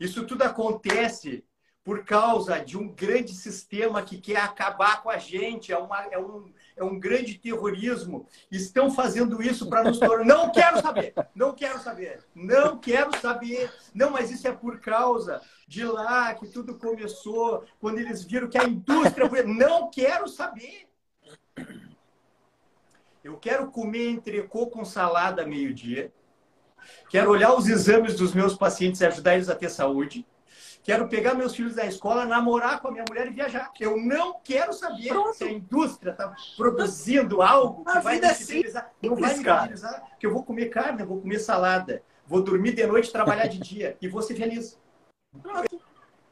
Isso 0.00 0.24
tudo 0.24 0.40
acontece 0.40 1.44
por 1.84 2.04
causa 2.04 2.58
de 2.60 2.78
um 2.78 2.88
grande 2.88 3.34
sistema 3.34 4.02
que 4.02 4.20
quer 4.20 4.36
acabar 4.36 5.02
com 5.02 5.10
a 5.10 5.18
gente. 5.18 5.72
É, 5.72 5.78
uma, 5.78 6.02
é, 6.06 6.18
um, 6.18 6.52
é 6.76 6.84
um 6.84 6.98
grande 6.98 7.34
terrorismo. 7.34 8.26
Estão 8.50 8.90
fazendo 8.90 9.42
isso 9.42 9.68
para 9.68 9.84
nos 9.84 9.98
tornar. 9.98 10.24
Não 10.24 10.52
quero 10.52 10.80
saber! 10.80 11.14
Não 11.34 11.52
quero 11.52 11.80
saber! 11.80 12.24
Não 12.34 12.78
quero 12.78 13.16
saber! 13.18 13.72
Não, 13.92 14.10
mas 14.10 14.30
isso 14.30 14.46
é 14.46 14.52
por 14.52 14.80
causa 14.80 15.40
de 15.66 15.84
lá 15.84 16.32
que 16.34 16.46
tudo 16.46 16.78
começou, 16.78 17.64
quando 17.80 17.98
eles 17.98 18.22
viram 18.22 18.48
que 18.48 18.58
a 18.58 18.64
indústria. 18.64 19.28
Não 19.44 19.90
quero 19.90 20.28
saber! 20.28 20.88
Eu 23.24 23.36
quero 23.38 23.70
comer 23.70 24.08
entrecô 24.10 24.66
com 24.66 24.84
salada 24.84 25.46
meio-dia. 25.46 26.12
Quero 27.08 27.30
olhar 27.30 27.54
os 27.54 27.68
exames 27.68 28.16
dos 28.16 28.34
meus 28.34 28.56
pacientes 28.56 29.00
e 29.00 29.06
ajudar 29.06 29.34
eles 29.34 29.48
a 29.48 29.54
ter 29.54 29.70
saúde. 29.70 30.26
Quero 30.82 31.08
pegar 31.08 31.34
meus 31.34 31.54
filhos 31.54 31.76
da 31.76 31.86
escola, 31.86 32.24
namorar 32.24 32.80
com 32.80 32.88
a 32.88 32.90
minha 32.90 33.04
mulher 33.08 33.28
e 33.28 33.30
viajar. 33.30 33.70
Eu 33.78 33.96
não 33.96 34.40
quero 34.42 34.72
saber 34.72 35.08
Pronto. 35.08 35.34
se 35.34 35.44
a 35.44 35.52
indústria 35.52 36.10
está 36.10 36.34
produzindo 36.56 37.40
algo 37.40 37.84
que 37.84 37.90
a 37.90 38.00
vai 38.00 38.18
me 38.18 38.26
é 38.26 38.86
Não 39.02 39.16
vai 39.16 39.36
me 39.36 39.48
utilizar, 39.48 40.08
porque 40.10 40.26
eu 40.26 40.32
vou 40.32 40.42
comer 40.42 40.66
carne, 40.66 41.02
eu 41.02 41.06
vou 41.06 41.20
comer 41.20 41.38
salada, 41.38 42.02
vou 42.26 42.42
dormir 42.42 42.72
de 42.72 42.84
noite, 42.86 43.12
trabalhar 43.12 43.46
de 43.46 43.58
dia 43.58 43.96
e 44.00 44.08
vou 44.08 44.22
ser 44.22 44.34
feliz. 44.34 44.76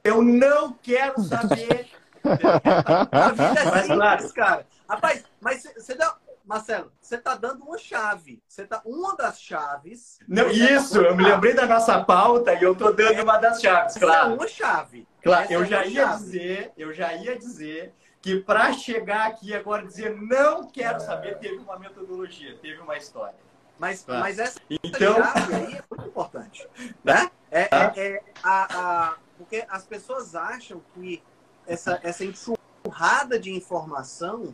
Eu 0.03 0.21
não 0.23 0.73
quero 0.73 1.23
saber 1.23 1.89
A 3.13 3.31
vida 3.31 3.61
é 3.61 3.83
simples, 3.83 4.33
cara. 4.33 4.67
Rapaz, 4.89 5.25
mas 5.41 5.63
você 5.63 5.95
dá. 5.95 6.17
Marcelo, 6.51 6.93
você 7.01 7.15
está 7.15 7.37
dando 7.37 7.63
uma 7.63 7.79
chave. 7.79 8.43
Você 8.49 8.67
tá 8.67 8.83
uma 8.85 9.15
das 9.15 9.41
chaves. 9.41 10.19
Não, 10.27 10.47
tá 10.47 10.51
isso, 10.51 11.01
eu 11.01 11.15
me 11.15 11.23
lembrei 11.23 11.55
da 11.55 11.65
nossa 11.65 12.03
pauta 12.03 12.53
e 12.55 12.61
eu 12.65 12.75
tô 12.75 12.91
dando 12.91 13.21
é, 13.21 13.23
uma 13.23 13.39
das 13.39 13.61
chaves, 13.61 13.97
claro. 13.97 14.33
é 14.33 14.35
uma 14.35 14.49
chave. 14.49 15.07
Claro, 15.23 15.45
essa 15.45 15.53
eu 15.53 15.63
é 15.63 15.67
já 15.67 15.87
ia 15.87 16.07
chave. 16.07 16.19
dizer, 16.25 16.73
eu 16.77 16.93
já 16.93 17.15
ia 17.15 17.39
dizer 17.39 17.95
que 18.21 18.41
para 18.41 18.73
chegar 18.73 19.29
aqui 19.29 19.55
agora 19.55 19.87
dizer 19.87 20.21
não 20.21 20.67
quero 20.69 20.99
saber, 20.99 21.39
teve 21.39 21.59
uma 21.59 21.79
metodologia, 21.79 22.59
teve 22.61 22.81
uma 22.81 22.97
história. 22.97 23.39
Mas, 23.79 24.03
tá. 24.03 24.19
mas 24.19 24.41
essa 24.41 24.61
então... 24.83 25.23
chave 25.23 25.55
aí 25.55 25.75
é 25.75 25.85
muito 25.89 26.09
importante. 26.09 26.69
Né? 27.05 27.31
É, 27.49 27.61
é, 27.61 27.93
é 27.97 28.23
a, 28.43 28.81
a, 29.11 29.17
porque 29.39 29.65
as 29.69 29.85
pessoas 29.85 30.35
acham 30.35 30.83
que 30.95 31.23
essa, 31.65 32.01
essa 32.03 32.25
enxurrada 32.25 33.39
de 33.39 33.53
informação 33.53 34.53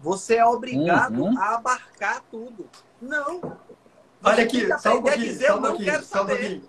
você 0.00 0.36
é 0.36 0.44
obrigado 0.44 1.22
uhum. 1.22 1.38
a 1.38 1.54
abarcar 1.56 2.22
tudo. 2.30 2.68
Não. 3.00 3.56
Olha 4.22 4.44
aqui, 4.44 4.66
só 4.78 4.98
um 4.98 5.02
pouquinho, 5.02 5.24
dizer, 5.24 5.46
só 5.46 5.58
um 5.58 5.62
pouquinho, 5.62 6.02
só 6.02 6.22
um 6.22 6.26
pouquinho. 6.26 6.62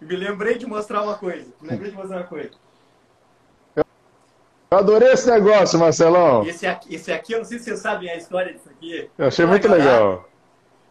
Me 0.00 0.16
lembrei 0.16 0.58
de 0.58 0.66
mostrar 0.66 1.02
uma 1.02 1.16
coisa. 1.16 1.46
Me 1.60 1.68
lembrei 1.68 1.90
de 1.90 1.96
mostrar 1.96 2.18
uma 2.18 2.26
coisa. 2.26 2.50
Eu 3.76 4.78
adorei 4.78 5.12
esse 5.12 5.30
negócio, 5.30 5.78
Marcelão. 5.78 6.46
Esse 6.46 6.66
aqui, 6.66 6.94
esse 6.94 7.12
aqui, 7.12 7.32
eu 7.34 7.38
não 7.40 7.44
sei 7.44 7.58
se 7.58 7.64
vocês 7.64 7.80
sabem 7.80 8.08
a 8.10 8.16
história 8.16 8.52
disso 8.52 8.70
aqui. 8.70 9.10
Eu 9.18 9.26
achei 9.26 9.44
muito 9.44 9.68
legal. 9.68 10.28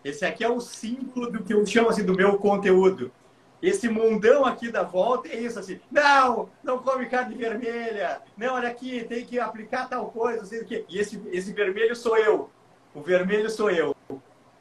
Esse 0.03 0.25
aqui 0.25 0.43
é 0.43 0.49
o 0.49 0.59
símbolo 0.59 1.31
do 1.31 1.43
que 1.43 1.53
eu 1.53 1.65
chamo 1.65 1.89
assim, 1.89 2.03
do 2.03 2.15
meu 2.15 2.37
conteúdo. 2.37 3.11
Esse 3.61 3.87
mundão 3.87 4.43
aqui 4.43 4.71
da 4.71 4.81
volta 4.81 5.27
é 5.27 5.39
isso 5.39 5.59
assim. 5.59 5.79
Não, 5.91 6.49
não 6.63 6.79
come 6.79 7.05
carne 7.05 7.35
vermelha. 7.35 8.21
Não, 8.35 8.55
olha 8.55 8.69
aqui, 8.69 9.03
tem 9.03 9.23
que 9.23 9.39
aplicar 9.39 9.87
tal 9.87 10.09
coisa, 10.09 10.65
quê. 10.65 10.83
E 10.89 10.97
esse, 10.97 11.21
esse 11.31 11.53
vermelho 11.53 11.95
sou 11.95 12.17
eu. 12.17 12.49
O 12.95 13.01
vermelho 13.01 13.49
sou 13.49 13.69
eu. 13.69 13.95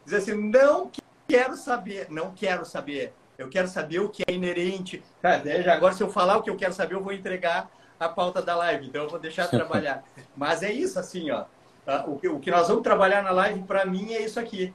Diz 0.04 0.14
assim, 0.14 0.34
não 0.34 0.90
quero 1.26 1.56
saber, 1.56 2.08
não 2.10 2.32
quero 2.32 2.64
saber. 2.66 3.14
Eu 3.38 3.48
quero 3.48 3.68
saber 3.68 4.00
o 4.00 4.10
que 4.10 4.22
é 4.26 4.32
inerente. 4.32 5.02
Cara, 5.22 5.42
agora 5.72 5.94
se 5.94 6.02
eu 6.02 6.10
falar 6.10 6.36
o 6.36 6.42
que 6.42 6.50
eu 6.50 6.56
quero 6.56 6.74
saber, 6.74 6.94
eu 6.94 7.02
vou 7.02 7.12
entregar 7.12 7.70
a 7.98 8.06
pauta 8.06 8.42
da 8.42 8.54
live. 8.54 8.88
Então 8.88 9.04
eu 9.04 9.08
vou 9.08 9.18
deixar 9.18 9.44
de 9.44 9.52
trabalhar. 9.52 10.04
Mas 10.36 10.62
é 10.62 10.70
isso 10.70 10.98
assim, 10.98 11.30
ó. 11.30 11.46
Ah, 11.86 12.04
o 12.06 12.18
que, 12.18 12.28
o 12.28 12.38
que 12.38 12.50
nós 12.50 12.68
vamos 12.68 12.82
trabalhar 12.82 13.22
na 13.22 13.30
live 13.30 13.62
para 13.62 13.86
mim 13.86 14.12
é 14.12 14.22
isso 14.22 14.38
aqui. 14.38 14.74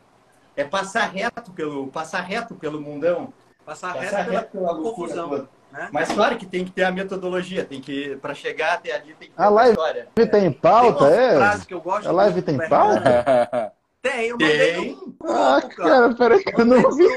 É 0.56 0.64
passar 0.64 1.12
reto 1.12 1.52
pelo, 1.52 1.88
passar 1.88 2.22
reto 2.22 2.56
pelo 2.56 2.82
mundão 2.82 3.32
Passar, 3.65 3.95
Passar 3.95 4.17
reto, 4.21 4.32
reto 4.32 4.51
pela, 4.51 4.75
pela 4.75 4.82
confusão. 4.82 5.47
Né? 5.71 5.89
Mas 5.91 6.12
claro 6.12 6.38
que 6.38 6.45
tem 6.45 6.63
que 6.63 6.71
ter 6.71 6.84
a 6.84 6.91
metodologia, 6.91 7.65
tem 7.65 7.82
que 7.82 8.15
para 8.17 8.34
chegar 8.34 8.75
até 8.75 8.93
ali 8.93 9.13
tem 9.15 9.30
que 9.30 9.36
ter 9.36 9.41
a 9.41 9.49
live 9.49 9.71
história. 9.71 10.08
tem 10.13 10.51
pauta, 10.51 11.10
tem 11.10 11.17
é? 11.17 11.36
Frase 11.36 11.65
que 11.65 11.73
eu 11.73 11.82
gosto 11.82 12.08
a 12.08 12.12
live 12.12 12.41
tem 12.41 12.58
pauta? 12.69 13.73
Tem, 14.01 14.28
eu 14.28 14.38
mandei 14.38 14.73
tem. 14.73 14.91
no 14.91 14.95
grupo, 14.97 15.32
ah, 15.32 15.62
cara, 15.75 16.13
peraí 16.13 16.43
que 16.43 16.62
eu 16.62 16.65
não 16.65 16.91
vi. 16.91 17.08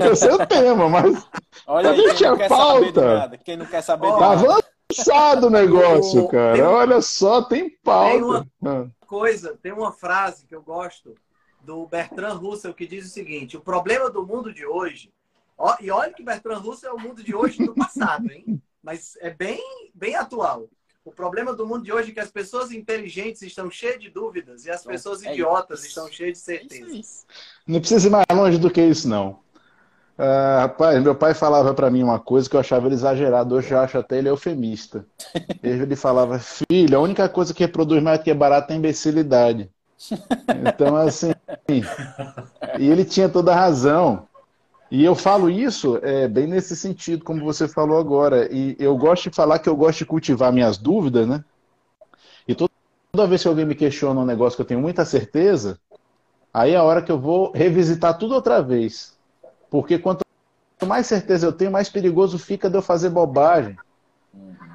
Eu 0.00 0.14
sei 0.14 0.30
o 0.30 0.46
tema, 0.46 0.88
mas 0.88 1.28
Olha 1.66 1.90
aí, 1.90 2.14
quem 2.14 2.28
não 2.28 2.36
quer 2.36 2.48
pauta. 2.48 2.74
saber 2.74 2.92
de 2.92 3.00
nada, 3.00 3.38
quem 3.38 3.56
não 3.56 3.66
quer 3.66 3.82
saber 3.82 4.06
oh, 4.06 4.12
de 4.12 4.18
tá 4.20 4.30
avançado 4.30 5.46
o 5.48 5.50
negócio, 5.50 6.28
cara. 6.28 6.52
Tem, 6.52 6.62
Olha 6.62 7.02
só, 7.02 7.42
tem 7.42 7.70
pauta. 7.82 8.12
Tem 8.12 8.22
uma 8.22 8.46
ah. 8.64 8.86
coisa, 9.04 9.58
tem 9.60 9.72
uma 9.72 9.90
frase 9.90 10.46
que 10.46 10.54
eu 10.54 10.62
gosto 10.62 11.16
do 11.60 11.84
Bertrand 11.88 12.36
Russell 12.36 12.72
que 12.72 12.86
diz 12.86 13.06
o 13.06 13.10
seguinte: 13.10 13.56
o 13.56 13.60
problema 13.60 14.08
do 14.08 14.24
mundo 14.24 14.54
de 14.54 14.64
hoje 14.64 15.10
Ó, 15.58 15.74
e 15.80 15.90
olha 15.90 16.12
que 16.12 16.22
Bertrand 16.22 16.60
Russell 16.60 16.90
é 16.90 16.92
o 16.92 16.98
mundo 16.98 17.22
de 17.22 17.34
hoje 17.34 17.64
do 17.64 17.74
passado, 17.74 18.30
hein? 18.30 18.60
Mas 18.82 19.16
é 19.20 19.30
bem, 19.30 19.60
bem 19.94 20.14
atual. 20.14 20.68
O 21.04 21.12
problema 21.12 21.54
do 21.54 21.64
mundo 21.64 21.84
de 21.84 21.92
hoje 21.92 22.10
é 22.10 22.14
que 22.14 22.20
as 22.20 22.30
pessoas 22.30 22.72
inteligentes 22.72 23.40
estão 23.42 23.70
cheias 23.70 24.00
de 24.00 24.10
dúvidas 24.10 24.66
e 24.66 24.70
as 24.70 24.84
pessoas 24.84 25.22
é 25.22 25.32
idiotas 25.32 25.80
isso. 25.80 25.88
estão 25.88 26.08
cheias 26.08 26.32
de 26.32 26.38
certezas. 26.38 27.26
Não 27.66 27.78
precisa 27.78 28.08
ir 28.08 28.10
mais 28.10 28.26
longe 28.32 28.58
do 28.58 28.70
que 28.70 28.82
isso, 28.82 29.08
não. 29.08 29.38
Uh, 30.18 30.60
rapaz, 30.60 31.00
meu 31.02 31.14
pai 31.14 31.34
falava 31.34 31.74
para 31.74 31.90
mim 31.90 32.02
uma 32.02 32.18
coisa 32.18 32.48
que 32.48 32.56
eu 32.56 32.60
achava 32.60 32.86
ele 32.86 32.94
exagerado, 32.94 33.54
hoje 33.54 33.70
eu 33.70 33.78
acho 33.78 33.98
até 33.98 34.18
ele 34.18 34.28
eufemista. 34.30 35.06
Ele 35.62 35.94
falava, 35.94 36.38
filho, 36.38 36.96
a 36.96 37.00
única 37.00 37.28
coisa 37.28 37.52
que 37.52 37.62
reproduz 37.64 38.02
mais 38.02 38.22
que 38.22 38.30
é 38.30 38.34
barato 38.34 38.72
é 38.72 38.76
imbecilidade. 38.76 39.70
Então, 40.68 40.96
assim, 40.96 41.32
e 42.78 42.86
ele 42.88 43.04
tinha 43.04 43.28
toda 43.28 43.52
a 43.52 43.56
razão. 43.56 44.26
E 44.90 45.04
eu 45.04 45.14
falo 45.14 45.50
isso 45.50 45.98
é, 46.02 46.28
bem 46.28 46.46
nesse 46.46 46.76
sentido, 46.76 47.24
como 47.24 47.44
você 47.44 47.66
falou 47.66 47.98
agora. 47.98 48.48
E 48.52 48.76
eu 48.78 48.96
gosto 48.96 49.28
de 49.28 49.36
falar 49.36 49.58
que 49.58 49.68
eu 49.68 49.76
gosto 49.76 49.98
de 49.98 50.06
cultivar 50.06 50.52
minhas 50.52 50.78
dúvidas, 50.78 51.26
né? 51.26 51.44
E 52.46 52.54
toda 52.54 53.26
vez 53.26 53.42
que 53.42 53.48
alguém 53.48 53.64
me 53.64 53.74
questiona 53.74 54.20
um 54.20 54.24
negócio 54.24 54.56
que 54.56 54.62
eu 54.62 54.66
tenho 54.66 54.80
muita 54.80 55.04
certeza, 55.04 55.78
aí 56.54 56.72
é 56.72 56.76
a 56.76 56.84
hora 56.84 57.02
que 57.02 57.10
eu 57.10 57.18
vou 57.18 57.50
revisitar 57.52 58.16
tudo 58.16 58.34
outra 58.34 58.62
vez. 58.62 59.16
Porque 59.68 59.98
quanto 59.98 60.24
mais 60.86 61.06
certeza 61.06 61.46
eu 61.46 61.52
tenho, 61.52 61.72
mais 61.72 61.88
perigoso 61.88 62.38
fica 62.38 62.70
de 62.70 62.76
eu 62.76 62.82
fazer 62.82 63.10
bobagem. 63.10 63.76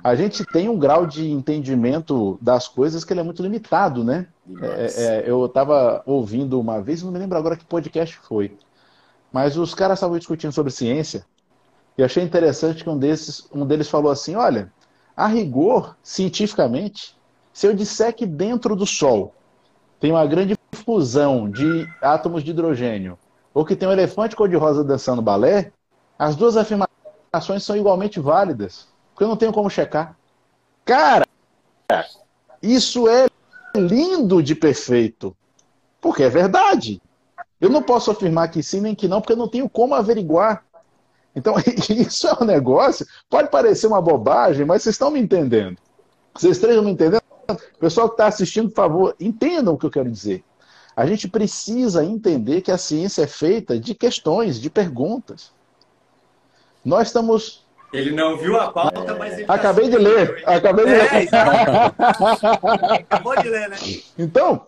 A 0.03 0.15
gente 0.15 0.43
tem 0.43 0.67
um 0.67 0.77
grau 0.77 1.05
de 1.05 1.29
entendimento 1.29 2.37
das 2.41 2.67
coisas 2.67 3.05
que 3.05 3.13
ele 3.13 3.19
é 3.21 3.23
muito 3.23 3.43
limitado, 3.43 4.03
né? 4.03 4.27
É, 4.61 5.03
é, 5.03 5.23
eu 5.25 5.45
estava 5.45 6.01
ouvindo 6.05 6.59
uma 6.59 6.81
vez, 6.81 7.01
não 7.01 7.11
me 7.11 7.19
lembro 7.19 7.37
agora 7.37 7.55
que 7.55 7.63
podcast 7.63 8.17
foi 8.17 8.57
mas 9.31 9.57
os 9.57 9.73
caras 9.73 9.97
estavam 9.97 10.17
discutindo 10.17 10.51
sobre 10.51 10.71
ciência 10.71 11.25
e 11.97 12.03
achei 12.03 12.23
interessante 12.23 12.83
que 12.83 12.89
um, 12.89 12.97
desses, 12.97 13.47
um 13.53 13.65
deles 13.65 13.89
falou 13.89 14.11
assim: 14.11 14.35
olha, 14.35 14.71
a 15.15 15.27
rigor, 15.27 15.95
cientificamente, 16.01 17.17
se 17.53 17.67
eu 17.67 17.75
disser 17.75 18.15
que 18.15 18.25
dentro 18.25 18.75
do 18.75 18.85
Sol 18.85 19.33
tem 19.99 20.11
uma 20.11 20.25
grande 20.25 20.55
fusão 20.73 21.49
de 21.49 21.87
átomos 22.01 22.43
de 22.43 22.51
hidrogênio, 22.51 23.19
ou 23.53 23.65
que 23.65 23.75
tem 23.75 23.87
um 23.87 23.91
elefante 23.91 24.35
cor-de-rosa 24.35 24.83
dançando 24.83 25.21
balé, 25.21 25.71
as 26.17 26.35
duas 26.35 26.55
afirmações 26.57 27.63
são 27.63 27.75
igualmente 27.75 28.19
válidas, 28.19 28.87
porque 29.13 29.23
eu 29.23 29.27
não 29.27 29.37
tenho 29.37 29.51
como 29.51 29.69
checar. 29.69 30.17
Cara, 30.85 31.25
isso 32.63 33.07
é 33.07 33.27
lindo 33.75 34.41
de 34.41 34.55
perfeito, 34.55 35.35
porque 35.99 36.23
é 36.23 36.29
verdade. 36.29 37.01
Eu 37.61 37.69
não 37.69 37.83
posso 37.83 38.09
afirmar 38.09 38.49
que 38.49 38.63
sim 38.63 38.81
nem 38.81 38.95
que 38.95 39.07
não, 39.07 39.21
porque 39.21 39.33
eu 39.33 39.37
não 39.37 39.47
tenho 39.47 39.69
como 39.69 39.93
averiguar. 39.93 40.65
Então, 41.35 41.55
isso 41.89 42.27
é 42.27 42.33
um 42.41 42.45
negócio, 42.45 43.05
pode 43.29 43.49
parecer 43.49 43.85
uma 43.87 44.01
bobagem, 44.01 44.65
mas 44.65 44.81
vocês 44.83 44.95
estão 44.95 45.11
me 45.11 45.19
entendendo. 45.19 45.77
Vocês 46.33 46.57
estão 46.57 46.83
me 46.83 46.91
entendendo? 46.91 47.21
Pessoal 47.79 48.07
que 48.07 48.15
está 48.15 48.27
assistindo, 48.27 48.69
por 48.69 48.75
favor, 48.75 49.15
entendam 49.19 49.75
o 49.75 49.77
que 49.77 49.85
eu 49.85 49.91
quero 49.91 50.09
dizer. 50.09 50.43
A 50.95 51.05
gente 51.05 51.27
precisa 51.27 52.03
entender 52.03 52.61
que 52.61 52.71
a 52.71 52.77
ciência 52.77 53.23
é 53.23 53.27
feita 53.27 53.79
de 53.79 53.93
questões, 53.93 54.59
de 54.59 54.69
perguntas. 54.69 55.51
Nós 56.83 57.07
estamos. 57.07 57.65
Ele 57.93 58.11
não 58.11 58.37
viu 58.37 58.59
a 58.59 58.71
pauta, 58.71 59.15
mas 59.15 59.33
ele. 59.33 59.45
Acabei 59.47 59.89
de 59.89 59.97
ler. 59.97 60.43
Acabei 60.45 60.85
de 60.85 60.91
ler. 60.91 61.13
É, 61.13 61.27
Acabou 63.03 63.35
de 63.37 63.49
ler, 63.49 63.69
né? 63.69 63.77
Então, 64.17 64.65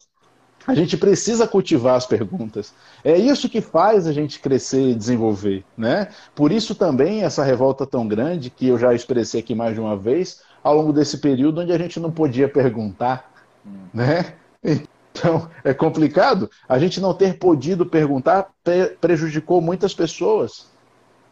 a 0.67 0.73
gente 0.73 0.97
precisa 0.97 1.47
cultivar 1.47 1.95
as 1.95 2.06
perguntas. 2.06 2.73
É 3.04 3.17
isso 3.17 3.49
que 3.49 3.62
faz 3.62 4.08
a 4.08 4.13
gente 4.13 4.39
crescer 4.39 4.91
e 4.91 4.95
desenvolver, 4.95 5.63
né? 5.78 6.10
Por 6.34 6.52
isso 6.52 6.73
também 6.73 7.23
essa 7.23 7.43
revolta 7.43 7.86
tão 7.86 8.08
grande 8.08 8.49
que 8.49 8.67
eu 8.67 8.78
já 8.78 8.93
expressei 8.93 9.41
aqui 9.41 9.54
mais 9.54 9.73
de 9.73 9.82
uma 9.82 9.97
vez 9.97 10.41
ao 10.63 10.76
longo 10.76 10.93
desse 10.93 11.17
período 11.17 11.62
onde 11.62 11.73
a 11.73 11.78
gente 11.78 11.99
não 11.99 12.12
podia 12.12 12.47
perguntar, 12.47 13.32
né? 13.93 14.34
Então, 14.63 15.47
é 15.63 15.73
complicado. 15.73 16.49
A 16.67 16.80
gente 16.80 16.99
não 16.99 17.13
ter 17.13 17.38
podido 17.38 17.86
perguntar 17.86 18.49
prejudicou 18.99 19.62
muitas 19.62 19.93
pessoas. 19.93 20.71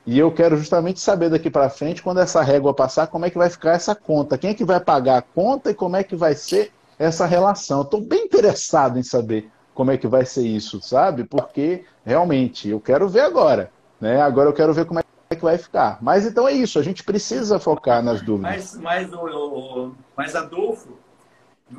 E 0.06 0.17
eu 0.17 0.32
quero 0.32 0.58
justamente 0.58 1.00
saber 1.00 1.30
daqui 1.30 1.50
para 1.50 1.70
frente, 1.70 2.02
quando 2.02 2.20
essa 2.20 2.41
régua 2.41 2.74
passar, 2.74 3.08
como 3.08 3.26
é 3.26 3.30
que 3.30 3.38
vai 3.38 3.50
ficar 3.50 3.74
essa 3.74 3.96
conta? 3.96 4.38
Quem 4.38 4.52
é 4.52 4.54
que 4.54 4.65
vai 4.65 4.80
pagar 4.80 5.17
a 5.17 5.22
conta 5.22 5.70
e 5.72 5.76
como 5.76 5.96
é 5.96 6.04
que 6.04 6.15
vai 6.15 6.36
ser 6.36 6.72
essa 7.02 7.26
relação. 7.26 7.82
Estou 7.82 8.00
bem 8.00 8.26
interessado 8.26 9.00
em 9.00 9.04
saber 9.04 9.50
como 9.74 9.90
é 9.90 9.98
que 9.98 10.08
vai 10.08 10.24
ser 10.24 10.46
isso, 10.46 10.80
sabe? 10.82 11.24
Porque 11.24 11.84
realmente 12.06 12.70
eu 12.70 12.80
quero 12.80 13.10
ver 13.10 13.22
agora. 13.22 13.72
Né? 14.00 14.22
Agora 14.22 14.50
eu 14.50 14.54
quero 14.54 14.74
ver 14.74 14.86
como 14.86 15.00
é 15.00 15.04
que 15.36 15.42
vai 15.42 15.58
ficar. 15.58 15.98
Mas 16.02 16.26
então 16.26 16.48
é 16.48 16.54
isso, 16.54 16.78
a 16.78 16.84
gente 16.84 17.04
precisa 17.04 17.60
focar 17.60 18.04
nas 18.04 18.22
dúvidas. 18.22 18.76
Mas, 18.76 19.10
mas, 19.10 19.14
o, 19.14 19.94
mas 20.16 20.36
Adolfo, 20.36 20.98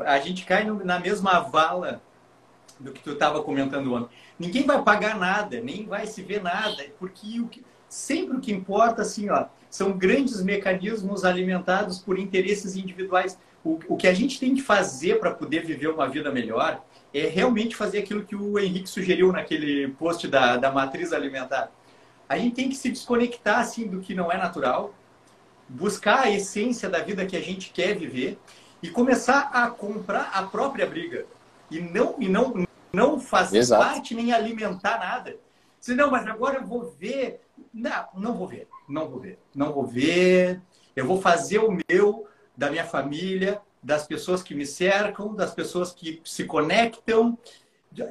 a 0.01 0.19
gente 0.19 0.45
cai 0.45 0.65
no, 0.65 0.85
na 0.85 0.99
mesma 0.99 1.39
vala 1.39 2.01
do 2.81 2.91
que 2.91 3.03
tu 3.03 3.13
estava 3.13 3.43
comentando 3.43 3.95
ontem. 3.95 4.11
Ninguém 4.39 4.67
vai 4.67 4.83
pagar 4.83 5.17
nada, 5.17 5.61
nem 5.61 5.87
vai 5.87 6.07
se 6.07 6.23
ver 6.23 6.43
nada, 6.43 6.85
porque 6.99 7.39
o 7.39 7.47
que, 7.47 7.65
sempre 7.89 8.37
o 8.37 8.41
que 8.41 8.53
importa 8.53 9.03
assim, 9.03 9.31
ó, 9.31 9.47
são 9.71 9.93
grandes 9.93 10.43
mecanismos 10.43 11.25
alimentados 11.25 11.99
por 11.99 12.19
interesses 12.19 12.75
individuais. 12.75 13.39
O, 13.65 13.79
o 13.89 13.97
que 13.97 14.07
a 14.07 14.15
gente 14.15 14.41
tem 14.41 14.55
que 14.55 14.63
fazer 14.63 15.21
para 15.21 15.33
poder 15.33 15.65
viver 15.65 15.89
uma 15.89 16.09
vida 16.09 16.31
melhor 16.33 16.83
é 17.15 17.27
realmente 17.27 17.77
fazer 17.77 17.99
aquilo 17.99 18.25
que 18.25 18.35
o 18.35 18.59
Henrique 18.59 18.89
sugeriu 18.89 19.31
naquele 19.33 19.89
post 19.89 20.27
da, 20.27 20.57
da 20.57 20.73
matriz 20.73 21.13
alimentar. 21.13 21.71
A 22.29 22.39
gente 22.39 22.55
tem 22.55 22.69
que 22.69 22.75
se 22.75 22.91
desconectar 22.91 23.61
assim 23.61 23.87
do 23.87 24.01
que 24.01 24.15
não 24.15 24.33
é 24.33 24.37
natural, 24.37 24.95
buscar 25.69 26.21
a 26.25 26.31
essência 26.31 26.89
da 26.89 27.01
vida 27.01 27.27
que 27.27 27.37
a 27.37 27.41
gente 27.41 27.71
quer 27.71 27.97
viver 27.97 28.39
e 28.83 28.89
começar 28.89 29.51
a 29.53 29.69
comprar 29.71 30.31
a 30.33 30.43
própria 30.43 30.87
briga. 30.87 31.27
E 31.71 31.81
não, 31.81 32.17
e 32.19 32.29
não, 32.29 32.67
não 32.93 33.21
fazer 33.21 33.59
Exato. 33.59 33.83
parte 33.83 34.15
nem 34.15 34.33
alimentar 34.33 34.99
nada. 34.99 35.37
Se 35.81 35.95
não, 35.95 36.11
mas 36.11 36.27
agora 36.27 36.59
eu 36.59 36.67
vou 36.67 36.91
ver. 36.99 37.41
Não, 37.73 38.07
não 38.15 38.35
vou 38.35 38.47
ver. 38.47 38.69
Não 38.89 39.09
vou 39.09 39.21
ver. 39.21 39.39
Não 39.55 39.73
vou 39.73 39.87
ver. 39.87 40.61
Eu 40.95 41.07
vou 41.07 41.21
fazer 41.21 41.59
o 41.59 41.77
meu, 41.89 42.27
da 42.57 42.71
minha 42.71 42.85
família, 42.85 43.61
das 43.83 44.07
pessoas 44.07 44.43
que 44.43 44.55
me 44.55 44.67
cercam, 44.67 45.35
das 45.35 45.53
pessoas 45.53 45.93
que 45.93 46.21
se 46.25 46.45
conectam, 46.45 47.37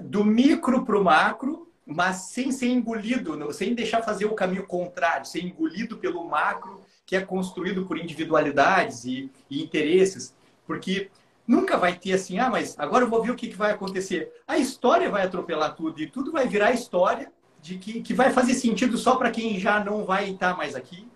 do 0.01 0.23
micro 0.23 0.85
para 0.85 0.99
o 0.99 1.03
macro, 1.03 1.67
mas 1.85 2.29
sem 2.29 2.51
ser 2.51 2.67
engolido, 2.67 3.51
sem 3.53 3.73
deixar 3.73 4.01
fazer 4.03 4.25
o 4.25 4.35
caminho 4.35 4.65
contrário, 4.65 5.25
ser 5.25 5.43
engolido 5.43 5.97
pelo 5.97 6.27
macro, 6.27 6.81
que 7.05 7.15
é 7.15 7.21
construído 7.21 7.85
por 7.85 7.97
individualidades 7.97 9.05
e, 9.05 9.31
e 9.49 9.61
interesses. 9.63 10.33
Porque 10.65 11.09
nunca 11.47 11.77
vai 11.77 11.97
ter 11.97 12.13
assim, 12.13 12.37
ah, 12.39 12.49
mas 12.49 12.77
agora 12.77 13.03
eu 13.03 13.09
vou 13.09 13.21
ver 13.21 13.31
o 13.31 13.35
que, 13.35 13.47
que 13.47 13.57
vai 13.57 13.71
acontecer. 13.71 14.31
A 14.47 14.57
história 14.57 15.09
vai 15.09 15.23
atropelar 15.23 15.75
tudo 15.75 16.01
e 16.01 16.07
tudo 16.07 16.31
vai 16.31 16.47
virar 16.47 16.71
história 16.71 17.31
de 17.61 17.77
que, 17.77 18.01
que 18.01 18.13
vai 18.13 18.31
fazer 18.31 18.53
sentido 18.53 18.97
só 18.97 19.15
para 19.15 19.31
quem 19.31 19.59
já 19.59 19.83
não 19.83 20.05
vai 20.05 20.29
estar 20.29 20.55
mais 20.55 20.75
aqui. 20.75 21.07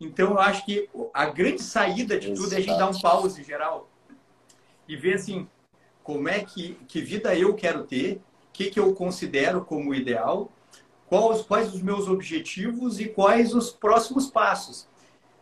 Então, 0.00 0.32
eu 0.32 0.38
acho 0.38 0.64
que 0.64 0.88
a 1.12 1.26
grande 1.26 1.62
saída 1.62 2.18
de 2.18 2.34
tudo 2.34 2.52
é 2.52 2.58
a 2.58 2.60
gente 2.60 2.78
dar 2.78 2.90
um 2.90 3.00
pause 3.00 3.42
geral 3.42 3.88
e 4.86 4.96
ver 4.96 5.14
assim, 5.14 5.48
como 6.02 6.28
é 6.28 6.40
que, 6.44 6.78
que 6.86 7.00
vida 7.00 7.34
eu 7.34 7.54
quero 7.54 7.84
ter, 7.84 8.16
o 8.16 8.20
que, 8.52 8.70
que 8.70 8.78
eu 8.78 8.94
considero 8.94 9.64
como 9.64 9.94
ideal, 9.94 10.50
quais, 11.06 11.42
quais 11.42 11.74
os 11.74 11.82
meus 11.82 12.08
objetivos 12.08 13.00
e 13.00 13.06
quais 13.06 13.54
os 13.54 13.70
próximos 13.70 14.30
passos 14.30 14.86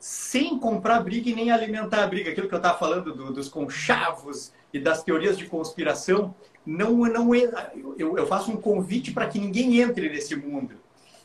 sem 0.05 0.59
comprar 0.59 1.01
briga 1.01 1.31
e 1.31 1.35
nem 1.35 1.51
alimentar 1.51 2.05
a 2.05 2.07
briga. 2.07 2.31
Aquilo 2.31 2.47
que 2.47 2.55
eu 2.55 2.59
estava 2.59 2.79
falando 2.79 3.15
do, 3.15 3.33
dos 3.33 3.49
conchavos 3.49 4.53
e 4.71 4.79
das 4.79 5.03
teorias 5.03 5.39
de 5.39 5.47
conspiração, 5.47 6.35
não, 6.67 6.91
não 7.07 7.35
é, 7.35 7.73
eu, 7.97 8.19
eu 8.19 8.27
faço 8.27 8.51
um 8.51 8.57
convite 8.57 9.13
para 9.13 9.27
que 9.27 9.39
ninguém 9.39 9.81
entre 9.81 10.11
nesse 10.11 10.37
mundo. 10.37 10.75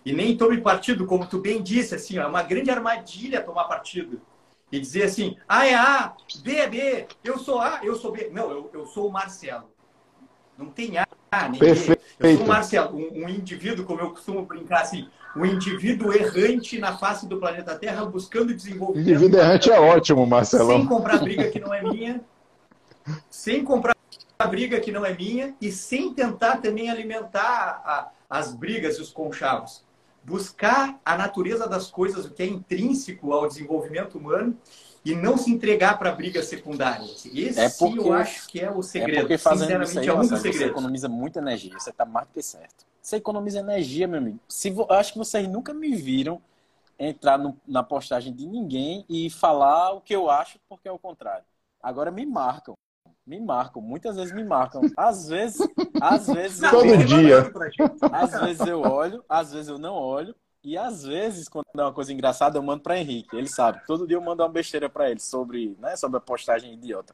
E 0.05 0.13
nem 0.13 0.38
tome 0.38 0.62
partido, 0.62 1.05
como 1.05 1.27
tu 1.27 1.39
bem 1.39 1.62
disse, 1.62 1.93
assim, 1.93 2.17
é 2.17 2.25
uma 2.25 2.41
grande 2.41 2.71
armadilha 2.71 3.41
tomar 3.41 3.65
partido. 3.65 4.21
E 4.71 4.79
dizer 4.79 5.03
assim, 5.03 5.35
A 5.47 5.65
é 5.65 5.73
A, 5.73 6.13
B 6.43 6.55
é 6.55 6.67
B, 6.67 7.07
eu 7.23 7.39
sou 7.39 7.59
A, 7.59 7.79
eu 7.83 7.95
sou 7.95 8.12
B. 8.12 8.29
Não, 8.31 8.51
eu, 8.51 8.69
eu 8.73 8.85
sou 8.85 9.07
o 9.07 9.12
Marcelo. 9.12 9.65
Não 10.57 10.67
tem 10.67 10.97
A, 10.97 11.07
nem 11.49 11.59
Perfeito. 11.59 12.01
B. 12.19 12.31
Eu 12.31 12.38
sou 12.38 12.45
o 12.45 12.47
Marcelo, 12.47 12.97
um, 12.97 13.25
um 13.25 13.29
indivíduo, 13.29 13.85
como 13.85 14.01
eu 14.01 14.12
costumo 14.12 14.45
brincar 14.45 14.81
assim, 14.81 15.07
o 15.35 15.45
indivíduo 15.45 16.13
errante 16.13 16.77
na 16.77 16.97
face 16.97 17.27
do 17.27 17.38
planeta 17.38 17.77
Terra 17.77 18.05
buscando 18.05 18.53
desenvolvimento. 18.53 19.09
Indivíduo 19.09 19.39
errante 19.39 19.71
é 19.71 19.79
ótimo, 19.79 20.25
Marcelo. 20.25 20.71
Sem 20.71 20.85
comprar 20.85 21.19
briga 21.19 21.49
que 21.49 21.59
não 21.59 21.73
é 21.73 21.81
minha, 21.81 22.21
sem 23.29 23.63
comprar 23.63 23.95
briga 24.49 24.79
que 24.79 24.91
não 24.91 25.05
é 25.05 25.13
minha 25.13 25.55
e 25.59 25.71
sem 25.71 26.13
tentar 26.13 26.57
também 26.57 26.89
alimentar 26.89 27.81
a, 27.83 28.09
as 28.29 28.53
brigas 28.53 28.97
e 28.97 29.01
os 29.01 29.12
conchavos. 29.12 29.83
Buscar 30.23 30.99
a 31.03 31.17
natureza 31.17 31.67
das 31.67 31.89
coisas, 31.89 32.25
o 32.25 32.32
que 32.32 32.43
é 32.43 32.45
intrínseco 32.45 33.34
ao 33.34 33.47
desenvolvimento 33.47 34.17
humano 34.17 34.58
e 35.03 35.15
não 35.15 35.38
se 35.38 35.51
entregar 35.51 35.97
para 35.97 36.12
brigas 36.12 36.45
secundárias. 36.45 37.25
Esse 37.25 37.60
é 37.60 37.69
porque, 37.69 37.99
eu 37.99 38.13
acho 38.13 38.47
que 38.47 38.60
é 38.60 38.69
o 38.69 38.82
segredo. 38.82 39.17
É 39.17 39.19
porque 39.21 39.38
fazendo 39.38 39.84
isso 39.84 39.99
aí, 39.99 40.08
é 40.08 40.13
um. 40.13 40.23
Você 40.23 40.65
economiza 40.65 41.08
muita 41.08 41.39
energia, 41.39 41.77
você 41.77 41.89
está 41.89 42.05
mais 42.05 42.27
do 42.27 42.34
que 42.34 42.41
certo. 42.41 42.86
Você 43.01 43.15
economiza 43.15 43.60
energia, 43.60 44.08
meu 44.08 44.19
amigo. 44.19 44.39
Se, 44.47 44.69
eu 44.69 44.91
acho 44.91 45.13
que 45.13 45.17
vocês 45.17 45.47
nunca 45.47 45.73
me 45.73 45.95
viram 45.95 46.41
entrar 46.97 47.38
no, 47.38 47.58
na 47.65 47.82
postagem 47.82 48.34
de 48.34 48.45
ninguém 48.45 49.05
e 49.10 49.29
falar 49.29 49.93
o 49.93 50.01
que 50.01 50.13
eu 50.13 50.29
acho, 50.29 50.60
porque 50.67 50.88
é 50.88 50.91
o 50.91 50.99
contrário. 50.99 51.45
Agora 51.82 52.12
me 52.12 52.25
marcam. 52.25 52.75
Me 53.30 53.39
marcam, 53.39 53.80
muitas 53.80 54.15
vezes 54.15 54.34
me 54.34 54.44
marcam. 54.44 54.82
Às 54.98 55.30
vezes, 55.30 55.60
às 56.02 56.26
vezes 56.26 56.68
todo 56.68 56.84
eu, 56.84 57.06
dia. 57.06 57.52
Às 58.12 58.32
vezes 58.42 58.68
eu 58.68 58.82
olho, 58.82 59.24
às 59.30 59.54
vezes 59.54 59.68
eu 59.68 59.78
não 59.78 59.94
olho. 59.94 60.36
E 60.63 60.76
às 60.76 61.04
vezes, 61.04 61.48
quando 61.48 61.68
é 61.78 61.84
uma 61.84 61.94
coisa 61.94 62.12
engraçada, 62.12 62.58
eu 62.58 62.63
mando 62.63 62.82
para 62.82 62.98
Henrique. 62.98 63.38
Ele 63.38 63.48
sabe. 63.48 63.86
Todo 63.86 64.08
dia 64.08 64.18
eu 64.18 64.22
mando 64.22 64.42
uma 64.42 64.50
besteira 64.50 64.89
para 64.89 65.12
ele 65.12 65.20
sobre, 65.20 65.78
né, 65.80 65.96
sobre 65.96 66.18
a 66.18 66.20
postagem 66.20 66.74
idiota. 66.74 67.13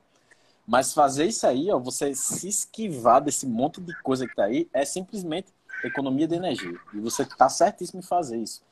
Mas 0.65 0.93
fazer 0.93 1.25
isso 1.25 1.45
aí, 1.45 1.69
ó, 1.69 1.77
você 1.77 2.15
se 2.15 2.47
esquivar 2.47 3.21
desse 3.21 3.45
monte 3.45 3.81
de 3.81 3.93
coisa 4.01 4.25
que 4.25 4.33
tá 4.33 4.45
aí, 4.45 4.69
é 4.71 4.85
simplesmente 4.85 5.49
economia 5.83 6.29
de 6.29 6.35
energia. 6.35 6.79
E 6.93 6.99
você 7.01 7.23
está 7.23 7.49
certíssimo 7.49 7.99
em 7.99 8.03
fazer 8.03 8.37
isso. 8.37 8.63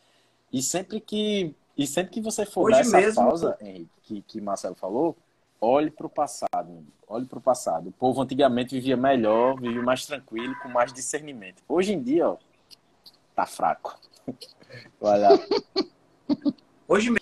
E 0.49 0.61
sempre 0.61 1.01
que, 1.01 1.53
e 1.77 1.85
sempre 1.85 2.13
que 2.13 2.21
você 2.21 2.45
for 2.45 2.71
Hoje 2.71 2.89
dar 2.89 3.01
essa 3.01 3.21
pausa, 3.21 3.57
Henrique, 3.59 3.89
que, 4.01 4.21
que 4.21 4.39
Marcelo 4.39 4.75
falou, 4.75 5.17
olhe 5.63 5.89
para 5.89 6.05
o 6.05 6.09
passado. 6.09 6.85
Olhe 7.07 7.25
para 7.25 7.39
o 7.39 7.41
passado. 7.41 7.87
O 7.87 7.91
povo 7.91 8.21
antigamente 8.21 8.75
vivia 8.75 8.97
melhor, 8.97 9.59
vivia 9.59 9.81
mais 9.81 10.05
tranquilo, 10.05 10.55
com 10.61 10.67
mais 10.67 10.91
discernimento. 10.91 11.63
Hoje 11.67 11.93
em 11.93 12.01
dia, 12.01 12.29
ó, 12.29 12.37
tá 13.35 13.45
fraco. 13.45 13.97
Olha. 14.99 15.29
Hoje 16.87 17.13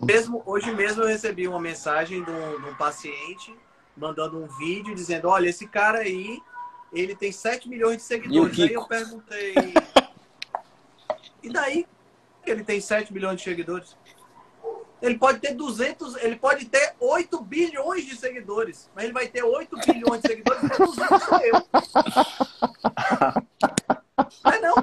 mesmo, 0.00 0.42
hoje 0.46 0.72
mesmo 0.72 1.02
eu 1.02 1.08
recebi 1.08 1.48
uma 1.48 1.60
mensagem 1.60 2.22
de 2.22 2.30
um, 2.30 2.60
de 2.60 2.68
um 2.68 2.74
paciente 2.76 3.54
mandando 3.96 4.42
um 4.42 4.46
vídeo 4.46 4.94
dizendo: 4.94 5.28
olha, 5.28 5.48
esse 5.48 5.66
cara 5.66 5.98
aí 5.98 6.40
ele 6.92 7.14
tem 7.14 7.32
7 7.32 7.68
milhões 7.68 7.98
de 7.98 8.02
seguidores. 8.04 8.58
Aí 8.60 8.72
eu 8.72 8.86
perguntei. 8.86 9.54
e 11.42 11.48
daí 11.48 11.86
que 12.44 12.50
ele 12.50 12.62
tem 12.62 12.80
7 12.80 13.12
milhões 13.12 13.38
de 13.38 13.42
seguidores? 13.42 13.96
Ele 15.02 15.18
pode 15.18 15.38
ter 15.38 15.54
200, 15.54 16.16
ele 16.16 16.36
pode 16.36 16.66
ter 16.66 16.94
8 17.00 17.40
bilhões 17.42 18.04
de 18.04 18.16
seguidores, 18.16 18.90
mas 18.94 19.04
ele 19.04 19.12
vai 19.12 19.28
ter 19.28 19.42
8 19.42 19.76
bilhões 19.86 20.20
de 20.20 20.28
seguidores 20.28 20.62
e 20.62 20.68
200 20.68 21.22
sou 21.22 21.38
eu. 21.38 21.62
Não 24.44 24.52
é 24.52 24.60
não? 24.60 24.74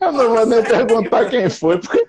Eu 0.00 0.12
não 0.12 0.34
vou 0.34 0.46
nem 0.46 0.62
perguntar 0.64 1.30
quem 1.30 1.48
foi, 1.48 1.78
porque 1.78 2.04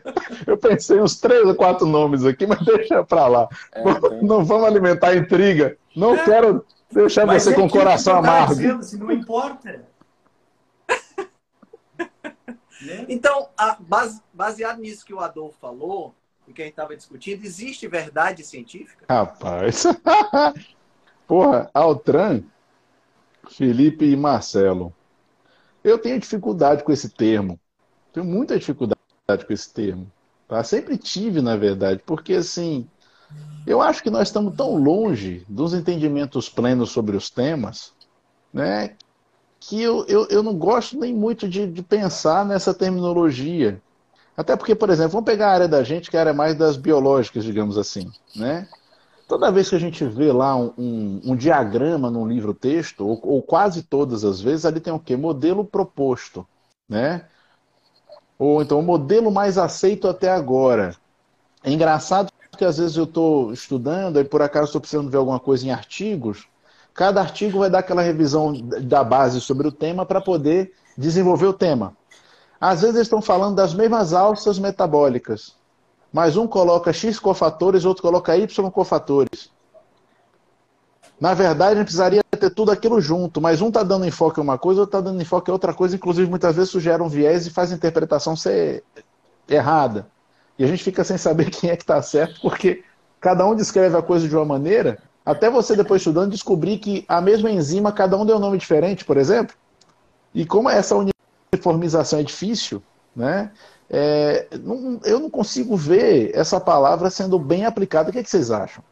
eu 0.47 0.57
pensei 0.57 0.99
uns 0.99 1.19
três 1.19 1.45
ou 1.45 1.53
quatro 1.53 1.85
nomes 1.85 2.25
aqui, 2.25 2.47
mas 2.47 2.59
deixa 2.65 3.03
pra 3.03 3.27
lá. 3.27 3.47
É, 3.71 3.83
não 4.21 4.43
vamos 4.43 4.65
alimentar 4.65 5.15
intriga. 5.15 5.77
Não 5.95 6.15
é. 6.15 6.23
quero 6.23 6.65
deixar 6.91 7.25
mas 7.25 7.43
você 7.43 7.51
é 7.51 7.53
com 7.53 7.65
o 7.65 7.69
coração 7.69 8.17
amargo. 8.17 8.55
Dizendo, 8.55 8.83
se 8.83 8.97
não 8.97 9.11
importa. 9.11 9.85
Né? 12.85 13.05
Então, 13.09 13.49
a, 13.57 13.77
base, 13.79 14.21
baseado 14.33 14.79
nisso 14.79 15.05
que 15.05 15.13
o 15.13 15.19
Adolfo 15.19 15.57
falou, 15.59 16.13
e 16.47 16.53
que 16.53 16.61
a 16.61 16.65
gente 16.65 16.73
estava 16.73 16.95
discutindo, 16.95 17.43
existe 17.45 17.87
verdade 17.87 18.43
científica? 18.43 19.05
Rapaz. 19.09 19.83
Porra, 21.27 21.69
Altran, 21.73 22.43
Felipe 23.49 24.05
e 24.05 24.15
Marcelo. 24.15 24.93
Eu 25.83 25.97
tenho 25.97 26.19
dificuldade 26.19 26.83
com 26.83 26.91
esse 26.91 27.09
termo. 27.09 27.59
Tenho 28.11 28.25
muita 28.25 28.57
dificuldade 28.57 28.97
com 29.27 29.53
esse 29.53 29.73
termo. 29.73 30.11
Tá? 30.47 30.63
Sempre 30.63 30.97
tive, 30.97 31.41
na 31.41 31.55
verdade, 31.55 32.01
porque 32.05 32.33
assim, 32.33 32.87
eu 33.65 33.81
acho 33.81 34.03
que 34.03 34.09
nós 34.09 34.27
estamos 34.27 34.55
tão 34.55 34.75
longe 34.75 35.45
dos 35.47 35.73
entendimentos 35.73 36.49
plenos 36.49 36.91
sobre 36.91 37.15
os 37.15 37.29
temas, 37.29 37.93
né? 38.53 38.95
Que 39.65 39.81
eu, 39.81 40.05
eu, 40.07 40.27
eu 40.27 40.43
não 40.43 40.55
gosto 40.55 40.99
nem 40.99 41.13
muito 41.13 41.47
de, 41.47 41.65
de 41.65 41.81
pensar 41.81 42.45
nessa 42.45 42.73
terminologia. 42.73 43.81
Até 44.35 44.55
porque, 44.55 44.75
por 44.75 44.89
exemplo, 44.89 45.13
vamos 45.13 45.25
pegar 45.25 45.49
a 45.49 45.53
área 45.53 45.67
da 45.67 45.83
gente, 45.83 46.09
que 46.09 46.17
é 46.17 46.19
a 46.19 46.23
área 46.23 46.33
mais 46.33 46.55
das 46.55 46.75
biológicas, 46.75 47.43
digamos 47.43 47.77
assim, 47.77 48.11
né? 48.35 48.67
Toda 49.27 49.51
vez 49.51 49.69
que 49.69 49.75
a 49.75 49.79
gente 49.79 50.03
vê 50.03 50.31
lá 50.31 50.55
um, 50.55 50.73
um, 50.77 51.21
um 51.25 51.35
diagrama 51.35 52.09
num 52.11 52.27
livro-texto, 52.27 53.07
ou, 53.07 53.19
ou, 53.23 53.41
quase 53.41 53.83
todas 53.83 54.25
as 54.25 54.41
vezes, 54.41 54.65
ali 54.65 54.79
tem 54.79 54.91
o 54.91 54.99
quê? 54.99 55.15
Modelo 55.15 55.63
proposto, 55.63 56.45
né? 56.89 57.25
Ou 58.37 58.61
então, 58.61 58.79
o 58.79 58.83
modelo 58.83 59.31
mais 59.31 59.57
aceito 59.57 60.07
até 60.07 60.29
agora. 60.29 60.95
É 61.63 61.71
engraçado 61.71 62.31
que 62.57 62.65
às 62.65 62.77
vezes 62.77 62.97
eu 62.97 63.05
estou 63.05 63.53
estudando 63.53 64.19
e 64.19 64.23
por 64.25 64.41
acaso 64.41 64.65
estou 64.65 64.81
precisando 64.81 65.09
ver 65.09 65.17
alguma 65.17 65.39
coisa 65.39 65.65
em 65.65 65.71
artigos. 65.71 66.47
Cada 66.93 67.19
artigo 67.21 67.59
vai 67.59 67.69
dar 67.69 67.79
aquela 67.79 68.01
revisão 68.01 68.53
da 68.53 69.03
base 69.03 69.41
sobre 69.41 69.67
o 69.67 69.71
tema 69.71 70.05
para 70.05 70.21
poder 70.21 70.73
desenvolver 70.97 71.47
o 71.47 71.53
tema. 71.53 71.95
Às 72.61 72.81
vezes 72.81 72.95
eles 72.95 73.07
estão 73.07 73.21
falando 73.21 73.55
das 73.55 73.73
mesmas 73.73 74.13
alças 74.13 74.59
metabólicas, 74.59 75.55
mas 76.11 76.37
um 76.37 76.47
coloca 76.47 76.93
X 76.93 77.19
cofatores, 77.19 77.83
outro 77.83 78.03
coloca 78.03 78.37
Y 78.37 78.69
cofatores. 78.69 79.51
Na 81.19 81.33
verdade, 81.33 81.73
a 81.73 81.75
gente 81.75 81.85
precisaria 81.85 82.23
ter 82.23 82.49
tudo 82.49 82.71
aquilo 82.71 83.01
junto, 83.01 83.41
mas 83.41 83.61
um 83.61 83.69
está 83.69 83.81
dando 83.81 84.05
enfoque 84.05 84.39
em 84.39 84.43
uma 84.43 84.57
coisa, 84.57 84.81
outro 84.81 84.97
está 84.97 85.09
dando 85.09 85.21
enfoque 85.21 85.49
em 85.49 85.53
outra 85.53 85.73
coisa, 85.73 85.95
inclusive 85.95 86.29
muitas 86.29 86.55
vezes 86.55 86.69
sugere 86.69 87.01
um 87.01 87.07
viés 87.07 87.47
e 87.47 87.49
faz 87.49 87.71
a 87.71 87.75
interpretação 87.75 88.35
ser 88.35 88.83
errada. 89.47 90.07
E 90.59 90.63
a 90.63 90.67
gente 90.67 90.83
fica 90.83 91.03
sem 91.03 91.17
saber 91.17 91.49
quem 91.51 91.69
é 91.69 91.75
que 91.75 91.83
está 91.83 92.01
certo, 92.01 92.39
porque 92.41 92.83
cada 93.19 93.45
um 93.45 93.55
descreve 93.55 93.97
a 93.97 94.01
coisa 94.01 94.27
de 94.27 94.35
uma 94.35 94.45
maneira, 94.45 94.99
até 95.25 95.49
você 95.49 95.75
depois 95.75 96.01
estudando 96.01 96.31
descobrir 96.31 96.77
que 96.77 97.05
a 97.07 97.21
mesma 97.21 97.49
enzima, 97.49 97.91
cada 97.91 98.17
um 98.17 98.25
deu 98.25 98.37
um 98.37 98.39
nome 98.39 98.57
diferente, 98.57 99.05
por 99.05 99.17
exemplo. 99.17 99.55
E 100.33 100.45
como 100.45 100.69
essa 100.69 100.95
uniformização 101.53 102.19
é 102.19 102.23
difícil, 102.23 102.81
né? 103.15 103.51
é, 103.95 104.47
não, 104.59 104.99
eu 105.03 105.19
não 105.19 105.29
consigo 105.29 105.77
ver 105.77 106.31
essa 106.35 106.59
palavra 106.59 107.11
sendo 107.11 107.37
bem 107.37 107.63
aplicada. 107.63 108.09
O 108.09 108.11
que, 108.11 108.17
é 108.17 108.23
que 108.23 108.29
vocês 108.29 108.49
acham? 108.49 108.83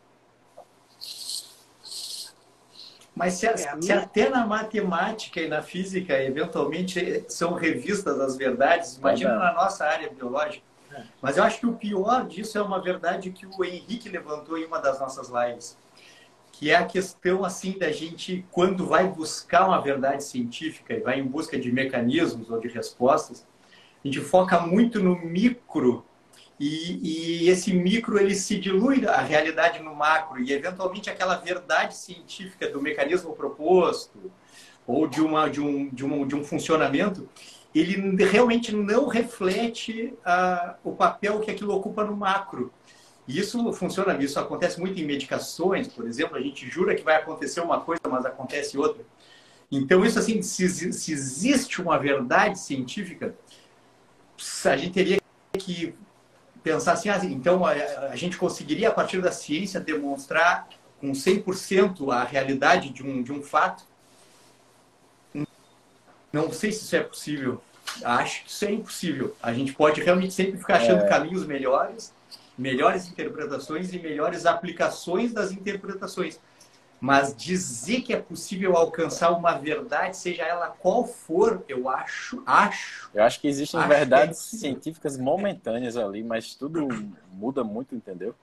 Mas 3.16 3.34
se, 3.34 3.48
se, 3.82 3.92
até 3.92 4.30
na 4.30 4.46
matemática 4.46 5.42
e 5.42 5.48
na 5.48 5.64
física, 5.64 6.14
eventualmente, 6.24 7.26
são 7.28 7.54
revistas 7.54 8.20
as 8.20 8.38
verdades, 8.38 8.98
imagina 8.98 9.32
é 9.32 9.38
na 9.38 9.54
nossa 9.54 9.86
área 9.86 10.10
biológica. 10.10 10.64
É. 10.94 11.04
Mas 11.20 11.38
eu 11.38 11.44
acho 11.44 11.60
que 11.60 11.66
o 11.66 11.74
pior 11.74 12.28
disso 12.28 12.58
é 12.58 12.62
uma 12.62 12.80
verdade 12.80 13.32
que 13.32 13.46
o 13.46 13.66
Henrique 13.66 14.08
levantou 14.08 14.58
em 14.58 14.66
uma 14.66 14.80
das 14.80 15.00
nossas 15.00 15.30
lives, 15.30 15.78
que 16.62 16.70
é 16.70 16.76
a 16.76 16.86
questão 16.86 17.44
assim 17.44 17.76
da 17.76 17.92
gente, 17.92 18.46
quando 18.52 18.86
vai 18.86 19.08
buscar 19.08 19.68
uma 19.68 19.82
verdade 19.82 20.24
científica 20.24 20.94
e 20.94 21.00
vai 21.00 21.20
em 21.20 21.24
busca 21.24 21.58
de 21.58 21.72
mecanismos 21.72 22.52
ou 22.52 22.60
de 22.60 22.68
respostas, 22.68 23.48
a 24.06 24.08
gente 24.08 24.22
foca 24.22 24.60
muito 24.60 25.02
no 25.02 25.20
micro 25.20 26.06
e, 26.60 27.46
e, 27.46 27.50
esse 27.50 27.74
micro 27.74 28.20
ele 28.20 28.36
se 28.36 28.60
dilui 28.60 29.08
a 29.08 29.22
realidade 29.22 29.82
no 29.82 29.96
macro 29.96 30.40
e 30.40 30.54
eventualmente 30.54 31.10
aquela 31.10 31.36
verdade 31.36 31.98
científica 31.98 32.70
do 32.70 32.80
mecanismo 32.80 33.34
proposto 33.34 34.32
ou 34.86 35.08
de 35.08 35.20
uma 35.20 35.50
de 35.50 35.60
um 35.60 35.90
de 35.90 36.06
um, 36.06 36.28
de 36.28 36.36
um 36.36 36.44
funcionamento 36.44 37.28
ele 37.74 38.24
realmente 38.24 38.72
não 38.72 39.08
reflete 39.08 40.14
a, 40.24 40.76
o 40.84 40.92
papel 40.92 41.40
que 41.40 41.50
aquilo 41.50 41.74
ocupa 41.74 42.04
no 42.04 42.16
macro 42.16 42.72
e 43.28 43.40
isso 43.40 43.72
funciona 43.74 44.22
isso 44.22 44.40
acontece 44.40 44.80
muito 44.80 45.00
em 45.00 45.06
medicações 45.06 45.88
por 45.88 46.08
exemplo 46.08 46.38
a 46.38 46.42
gente 46.42 46.68
jura 46.68 46.96
que 46.96 47.04
vai 47.04 47.16
acontecer 47.16 47.62
uma 47.62 47.80
coisa 47.82 48.02
mas 48.10 48.26
acontece 48.26 48.78
outra 48.78 49.04
então 49.72 50.04
isso 50.06 50.20
assim 50.20 50.42
se, 50.42 50.68
se 50.70 51.12
existe 51.12 51.82
uma 51.82 51.98
verdade 51.98 52.60
científica 52.60 53.36
a 54.66 54.78
gente 54.78 54.94
teria 54.94 55.20
que 55.58 55.94
pensar 56.64 56.94
assim, 56.94 57.10
ah, 57.10 57.20
então 57.24 57.66
a, 57.66 57.72
a, 57.72 58.16
gente 58.16 58.38
conseguiria, 58.38 58.90
a 58.90 58.94
partir 58.94 59.22
da 59.22 59.32
ciência, 59.32 59.80
demonstrar 59.80 60.68
com 61.00 61.12
100% 61.12 62.12
a 62.12 62.24
realidade 62.24 62.90
de 62.90 63.04
um, 63.04 63.22
de 63.22 63.32
um 63.32 63.42
fato? 63.42 63.84
Não 66.32 66.52
sei 66.52 66.72
se 66.72 66.84
isso 66.84 66.96
é 66.96 67.02
possível. 67.02 67.62
Acho 68.04 68.44
que 68.44 68.50
isso 68.50 68.66
é 68.66 68.72
impossível. 68.72 69.36
A 69.42 69.54
gente 69.54 69.74
pode 69.74 70.02
realmente 70.02 70.34
sempre 70.34 70.58
ficar 70.58 70.78
achando 70.78 71.04
é... 71.04 71.10
caminhos 71.10 71.46
melhores, 71.46 72.14
melhores 72.62 73.10
interpretações 73.10 73.92
e 73.92 74.00
melhores 74.00 74.46
aplicações 74.46 75.34
das 75.34 75.52
interpretações. 75.52 76.40
Mas 77.00 77.36
dizer 77.36 78.02
que 78.02 78.14
é 78.14 78.22
possível 78.22 78.78
alcançar 78.78 79.32
uma 79.32 79.54
verdade, 79.54 80.16
seja 80.16 80.44
ela 80.44 80.68
qual 80.68 81.04
for, 81.04 81.64
eu 81.68 81.90
acho, 81.90 82.44
acho. 82.46 83.10
Eu 83.12 83.24
acho 83.24 83.42
que 83.42 83.48
existem 83.48 83.80
acho 83.80 83.90
verdades 83.90 84.50
que 84.52 84.56
é 84.56 84.60
científicas 84.60 85.18
momentâneas 85.18 85.98
ali, 85.98 86.24
mas 86.24 86.54
tudo 86.54 86.88
muda 87.34 87.64
muito, 87.64 87.96
entendeu? 87.96 88.36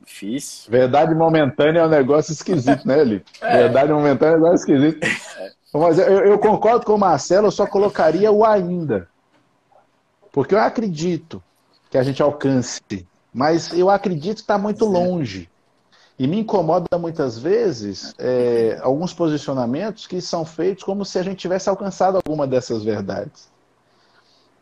Difícil. 0.00 0.70
Verdade 0.70 1.12
momentânea 1.12 1.80
é 1.80 1.86
um 1.86 1.90
negócio 1.90 2.32
esquisito, 2.32 2.86
né, 2.86 3.00
Eli? 3.00 3.24
É. 3.42 3.62
Verdade 3.62 3.92
momentânea 3.92 4.34
é 4.34 4.36
um 4.36 4.42
negócio 4.42 4.72
esquisito. 4.72 5.04
É. 5.04 5.52
Mas 5.74 5.98
eu, 5.98 6.24
eu 6.24 6.38
concordo 6.38 6.86
com 6.86 6.94
o 6.94 6.98
Marcelo, 6.98 7.48
eu 7.48 7.52
só 7.52 7.66
colocaria 7.66 8.30
o 8.30 8.44
ainda. 8.44 9.08
Porque 10.30 10.54
eu 10.54 10.60
acredito 10.60 11.42
que 11.90 11.98
a 11.98 12.02
gente 12.04 12.22
alcance, 12.22 13.07
mas 13.32 13.72
eu 13.72 13.90
acredito 13.90 14.36
que 14.36 14.42
está 14.42 14.58
muito 14.58 14.84
longe. 14.84 15.50
E 16.18 16.26
me 16.26 16.40
incomoda 16.40 16.98
muitas 16.98 17.38
vezes 17.38 18.12
é, 18.18 18.78
alguns 18.82 19.14
posicionamentos 19.14 20.06
que 20.06 20.20
são 20.20 20.44
feitos 20.44 20.82
como 20.82 21.04
se 21.04 21.16
a 21.18 21.22
gente 21.22 21.36
tivesse 21.38 21.68
alcançado 21.68 22.16
alguma 22.16 22.44
dessas 22.44 22.82
verdades. 22.82 23.48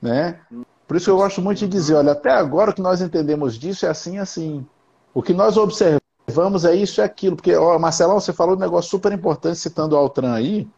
Né? 0.02 0.38
Por 0.86 0.96
isso 0.96 1.06
que 1.06 1.10
eu 1.10 1.16
gosto 1.16 1.40
muito 1.40 1.58
de 1.58 1.68
dizer, 1.68 1.94
olha, 1.94 2.12
até 2.12 2.30
agora 2.30 2.70
o 2.70 2.74
que 2.74 2.82
nós 2.82 3.00
entendemos 3.00 3.58
disso 3.58 3.86
é 3.86 3.88
assim, 3.88 4.18
assim. 4.18 4.66
O 5.14 5.22
que 5.22 5.32
nós 5.32 5.56
observamos 5.56 6.64
é 6.66 6.74
isso 6.74 7.00
e 7.00 7.02
aquilo. 7.02 7.36
Porque, 7.36 7.56
ó, 7.56 7.78
Marcelão, 7.78 8.20
você 8.20 8.34
falou 8.34 8.54
um 8.54 8.58
negócio 8.58 8.90
super 8.90 9.10
importante, 9.12 9.58
citando 9.58 9.96
o 9.96 9.98
Altran 9.98 10.34
aí. 10.34 10.68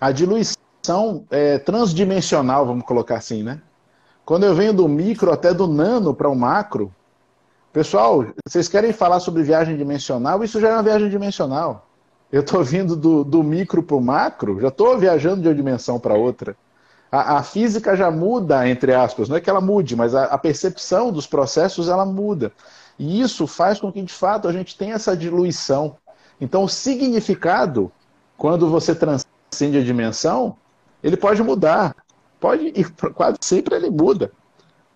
A 0.00 0.12
diluição 0.12 1.24
é, 1.30 1.58
transdimensional, 1.58 2.64
vamos 2.64 2.86
colocar 2.86 3.16
assim, 3.16 3.42
né? 3.42 3.60
Quando 4.24 4.44
eu 4.44 4.54
venho 4.54 4.72
do 4.72 4.88
micro 4.88 5.32
até 5.32 5.52
do 5.52 5.66
nano 5.66 6.14
para 6.14 6.28
o 6.28 6.34
macro, 6.34 6.94
Pessoal, 7.76 8.24
vocês 8.48 8.68
querem 8.68 8.90
falar 8.90 9.20
sobre 9.20 9.42
viagem 9.42 9.76
dimensional? 9.76 10.42
Isso 10.42 10.58
já 10.58 10.70
é 10.70 10.72
uma 10.72 10.82
viagem 10.82 11.10
dimensional. 11.10 11.86
Eu 12.32 12.40
estou 12.40 12.64
vindo 12.64 12.96
do, 12.96 13.22
do 13.22 13.42
micro 13.42 13.82
para 13.82 13.96
o 13.96 14.00
macro, 14.00 14.58
já 14.58 14.68
estou 14.68 14.96
viajando 14.96 15.42
de 15.42 15.48
uma 15.48 15.54
dimensão 15.54 16.00
para 16.00 16.14
outra. 16.14 16.56
A, 17.12 17.36
a, 17.36 17.42
física 17.42 17.94
já 17.94 18.10
muda, 18.10 18.66
entre 18.66 18.94
aspas, 18.94 19.28
não 19.28 19.36
é 19.36 19.42
que 19.42 19.50
ela 19.50 19.60
mude, 19.60 19.94
mas 19.94 20.14
a, 20.14 20.24
a, 20.24 20.38
percepção 20.38 21.12
dos 21.12 21.26
processos 21.26 21.90
ela 21.90 22.06
muda. 22.06 22.50
E 22.98 23.20
isso 23.20 23.46
faz 23.46 23.78
com 23.78 23.92
que, 23.92 24.00
de 24.00 24.12
fato, 24.14 24.48
a 24.48 24.52
gente 24.54 24.74
tenha 24.74 24.94
essa 24.94 25.14
diluição. 25.14 25.98
Então, 26.40 26.64
o 26.64 26.68
significado, 26.70 27.92
quando 28.38 28.70
você 28.70 28.94
transcende 28.94 29.76
a 29.76 29.84
dimensão, 29.84 30.56
ele 31.02 31.18
pode 31.18 31.42
mudar. 31.42 31.94
Pode, 32.40 32.72
e 32.74 32.84
quase 33.12 33.36
sempre 33.42 33.76
ele 33.76 33.90
muda. 33.90 34.32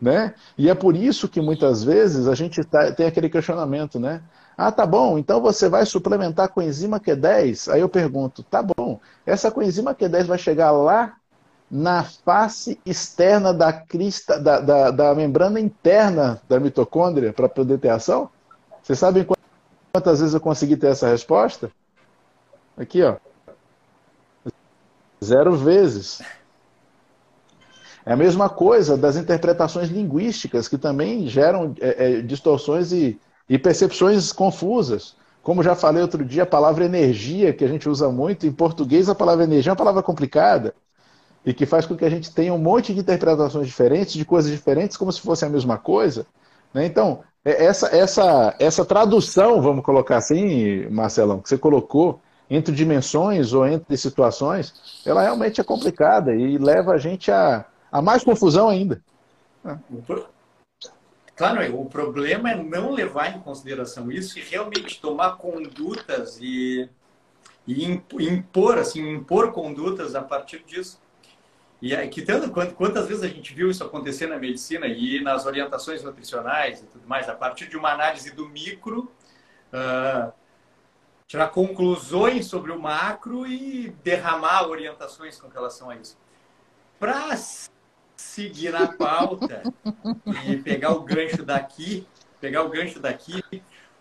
Né? 0.01 0.35
E 0.57 0.71
é 0.71 0.75
por 0.75 0.97
isso 0.97 1.29
que 1.29 1.41
muitas 1.41 1.85
vezes 1.85 2.27
a 2.27 2.35
gente 2.35 2.65
tá, 2.65 2.91
tem 2.91 3.07
aquele 3.07 3.29
questionamento, 3.29 4.01
né? 4.01 4.23
Ah, 4.57 4.73
tá 4.73 4.87
bom, 4.87 5.19
então 5.19 5.41
você 5.41 5.69
vai 5.69 5.87
suplementar 5.87 6.49
com 6.49 6.63
enzima 6.63 7.01
Q10? 7.01 7.73
Aí 7.73 7.81
eu 7.81 7.89
pergunto, 7.89 8.43
tá 8.43 8.63
bom, 8.63 9.01
essa 9.25 9.51
coenzima 9.51 9.95
Q10 9.95 10.25
vai 10.25 10.39
chegar 10.39 10.71
lá 10.71 11.17
na 11.71 12.03
face 12.03 12.81
externa 12.85 13.55
da 13.55 13.73
crista, 13.73 14.39
da, 14.39 14.61
da, 14.61 14.91
da 14.91 15.15
membrana 15.15 15.61
interna 15.61 16.41
da 16.49 16.59
mitocôndria 16.59 17.33
para 17.33 17.49
poder 17.49 17.79
ter 17.79 17.91
ação? 17.91 18.29
Vocês 18.83 18.99
sabem 18.99 19.27
quantas 19.93 20.21
vezes 20.21 20.35
eu 20.35 20.41
consegui 20.41 20.77
ter 20.77 20.89
essa 20.89 21.09
resposta? 21.09 21.71
Aqui, 22.77 23.03
ó. 23.03 23.17
Zero 25.23 25.55
vezes. 25.57 26.21
É 28.05 28.13
a 28.13 28.17
mesma 28.17 28.49
coisa 28.49 28.97
das 28.97 29.17
interpretações 29.17 29.89
linguísticas, 29.89 30.69
que 30.69 30.79
também 30.79 31.27
geram 31.27 31.75
é, 31.81 32.19
é, 32.19 32.21
distorções 32.23 32.93
e, 32.93 33.19
e 33.49 33.59
percepções 33.59 34.33
confusas. 34.33 35.15
Como 35.43 35.63
já 35.63 35.75
falei 35.75 36.03
outro 36.03 36.25
dia, 36.25 36.43
a 36.43 36.47
palavra 36.47 36.85
energia, 36.85 37.53
que 37.53 37.65
a 37.65 37.69
gente 37.69 37.89
usa 37.89 38.11
muito, 38.11 38.47
em 38.47 38.53
português 38.53 39.09
a 39.09 39.15
palavra 39.15 39.45
energia 39.45 39.71
é 39.71 39.73
uma 39.73 39.77
palavra 39.77 40.03
complicada 40.03 40.75
e 41.45 41.55
que 41.55 41.65
faz 41.65 41.87
com 41.87 41.97
que 41.97 42.05
a 42.05 42.11
gente 42.11 42.35
tenha 42.35 42.53
um 42.53 42.59
monte 42.59 42.93
de 42.93 43.01
interpretações 43.01 43.67
diferentes, 43.67 44.13
de 44.13 44.25
coisas 44.25 44.51
diferentes, 44.51 44.97
como 44.97 45.11
se 45.11 45.21
fosse 45.21 45.45
a 45.45 45.49
mesma 45.49 45.79
coisa. 45.79 46.27
Né? 46.73 46.85
Então, 46.85 47.21
é, 47.45 47.65
essa, 47.65 47.89
essa, 47.95 48.55
essa 48.59 48.85
tradução, 48.85 49.63
vamos 49.63 49.85
colocar 49.85 50.19
assim, 50.19 50.87
Marcelão, 50.91 51.41
que 51.41 51.49
você 51.49 51.57
colocou, 51.57 52.21
entre 52.51 52.75
dimensões 52.75 53.53
ou 53.53 53.67
entre 53.67 53.97
situações, 53.97 54.75
ela 55.07 55.23
realmente 55.23 55.61
é 55.61 55.65
complicada 55.65 56.35
e 56.35 56.59
leva 56.59 56.93
a 56.93 56.99
gente 56.99 57.31
a, 57.31 57.65
Há 57.91 58.01
mais 58.01 58.23
confusão 58.23 58.69
ainda. 58.69 59.03
Claro, 61.35 61.81
o 61.81 61.87
problema 61.87 62.51
é 62.51 62.55
não 62.55 62.93
levar 62.93 63.35
em 63.35 63.41
consideração 63.41 64.13
isso 64.13 64.39
e 64.39 64.43
realmente 64.43 65.01
tomar 65.01 65.39
condutas 65.39 66.39
e, 66.41 66.89
e 67.67 67.87
impor, 68.21 68.79
assim, 68.79 69.15
impor 69.15 69.51
condutas 69.51 70.15
a 70.15 70.21
partir 70.21 70.63
disso. 70.65 71.01
E 71.81 71.95
é 71.95 72.07
que 72.07 72.21
tanto 72.21 72.51
quantas 72.75 73.09
vezes 73.09 73.23
a 73.23 73.29
gente 73.29 73.55
viu 73.55 73.71
isso 73.71 73.83
acontecer 73.83 74.27
na 74.27 74.39
medicina 74.39 74.87
e 74.87 75.23
nas 75.23 75.47
orientações 75.47 76.03
nutricionais 76.03 76.81
e 76.81 76.85
tudo 76.85 77.09
mais, 77.09 77.27
a 77.27 77.35
partir 77.35 77.69
de 77.69 77.77
uma 77.77 77.91
análise 77.91 78.31
do 78.33 78.47
micro, 78.47 79.11
uh, 79.73 80.31
tirar 81.27 81.49
conclusões 81.49 82.47
sobre 82.47 82.71
o 82.71 82.79
macro 82.79 83.47
e 83.47 83.89
derramar 84.05 84.69
orientações 84.69 85.41
com 85.41 85.49
relação 85.49 85.89
a 85.89 85.97
isso. 85.97 86.19
Para 86.99 87.35
seguir 88.21 88.71
na 88.71 88.87
pauta 88.87 89.63
e 90.47 90.57
pegar 90.59 90.93
o 90.93 91.01
gancho 91.01 91.43
daqui, 91.43 92.07
pegar 92.41 92.63
o 92.63 92.69
gancho 92.69 93.01
daqui, 93.01 93.43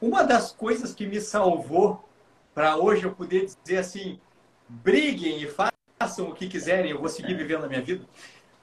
uma 0.02 0.24
das 0.24 0.52
coisas 0.52 0.94
que 0.94 1.08
me 1.08 1.20
salvou 1.20 2.08
para 2.54 2.78
hoje 2.78 3.04
eu 3.04 3.16
poder 3.16 3.50
dizer 3.64 3.78
assim, 3.78 4.20
briguem 4.68 5.42
e 5.42 5.48
façam 5.48 6.30
o 6.30 6.36
que 6.36 6.48
quiserem, 6.48 6.92
eu 6.92 7.00
vou 7.00 7.10
seguir 7.10 7.36
vivendo 7.36 7.64
a 7.64 7.68
minha 7.68 7.82
vida. 7.82 8.06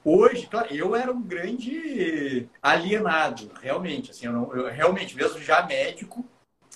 Hoje, 0.03 0.47
claro, 0.47 0.73
eu 0.73 0.95
era 0.95 1.11
um 1.11 1.21
grande 1.21 2.47
alienado, 2.61 3.51
realmente, 3.61 4.11
assim, 4.11 4.25
eu, 4.27 4.31
não, 4.31 4.55
eu 4.55 4.71
realmente, 4.71 5.15
mesmo 5.15 5.39
já 5.39 5.65
médico, 5.65 6.25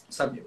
sabe? 0.09 0.45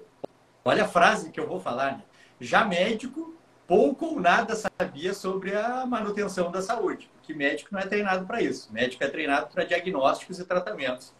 Olha 0.63 0.83
a 0.83 0.87
frase 0.87 1.31
que 1.31 1.39
eu 1.39 1.47
vou 1.47 1.59
falar, 1.59 1.93
né? 1.93 2.03
Já 2.39 2.63
médico, 2.65 3.33
pouco 3.67 4.05
ou 4.05 4.19
nada 4.19 4.55
sabia 4.55 5.13
sobre 5.13 5.55
a 5.55 5.85
manutenção 5.85 6.51
da 6.51 6.61
saúde, 6.61 7.09
porque 7.15 7.33
médico 7.33 7.69
não 7.71 7.79
é 7.79 7.85
treinado 7.85 8.25
para 8.25 8.41
isso. 8.41 8.71
Médico 8.71 9.03
é 9.03 9.07
treinado 9.07 9.47
para 9.53 9.63
diagnósticos 9.63 10.39
e 10.39 10.45
tratamentos. 10.45 11.13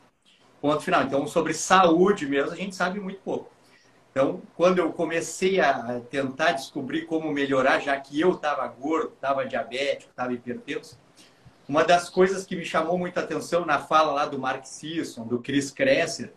Ponto 0.62 0.82
final. 0.82 1.04
Então, 1.04 1.28
sobre 1.28 1.54
saúde 1.54 2.26
mesmo, 2.26 2.52
a 2.52 2.56
gente 2.56 2.76
sabe 2.76 3.00
muito 3.00 3.20
pouco. 3.22 3.52
Então, 4.12 4.42
quando 4.56 4.80
eu 4.80 4.94
comecei 4.94 5.60
a 5.60 6.00
tentar 6.10 6.54
descobrir 6.54 7.06
como 7.06 7.32
melhorar, 7.34 7.80
já 7.80 8.00
que 8.00 8.20
eu 8.20 8.32
estava 8.32 8.66
gordo, 8.68 9.14
estava 9.14 9.46
diabético, 9.46 10.10
estava 10.10 10.34
hipertenso, 10.34 10.98
uma 11.68 11.84
das 11.84 12.10
coisas 12.10 12.46
que 12.46 12.56
me 12.56 12.64
chamou 12.64 12.98
muita 12.98 13.20
atenção 13.22 13.66
na 13.66 13.80
fala 13.80 14.14
lá 14.14 14.26
do 14.26 14.40
Mark 14.40 14.66
Sisson, 14.66 15.28
do 15.28 15.40
Chris 15.40 15.70
Kresser, 15.70 16.32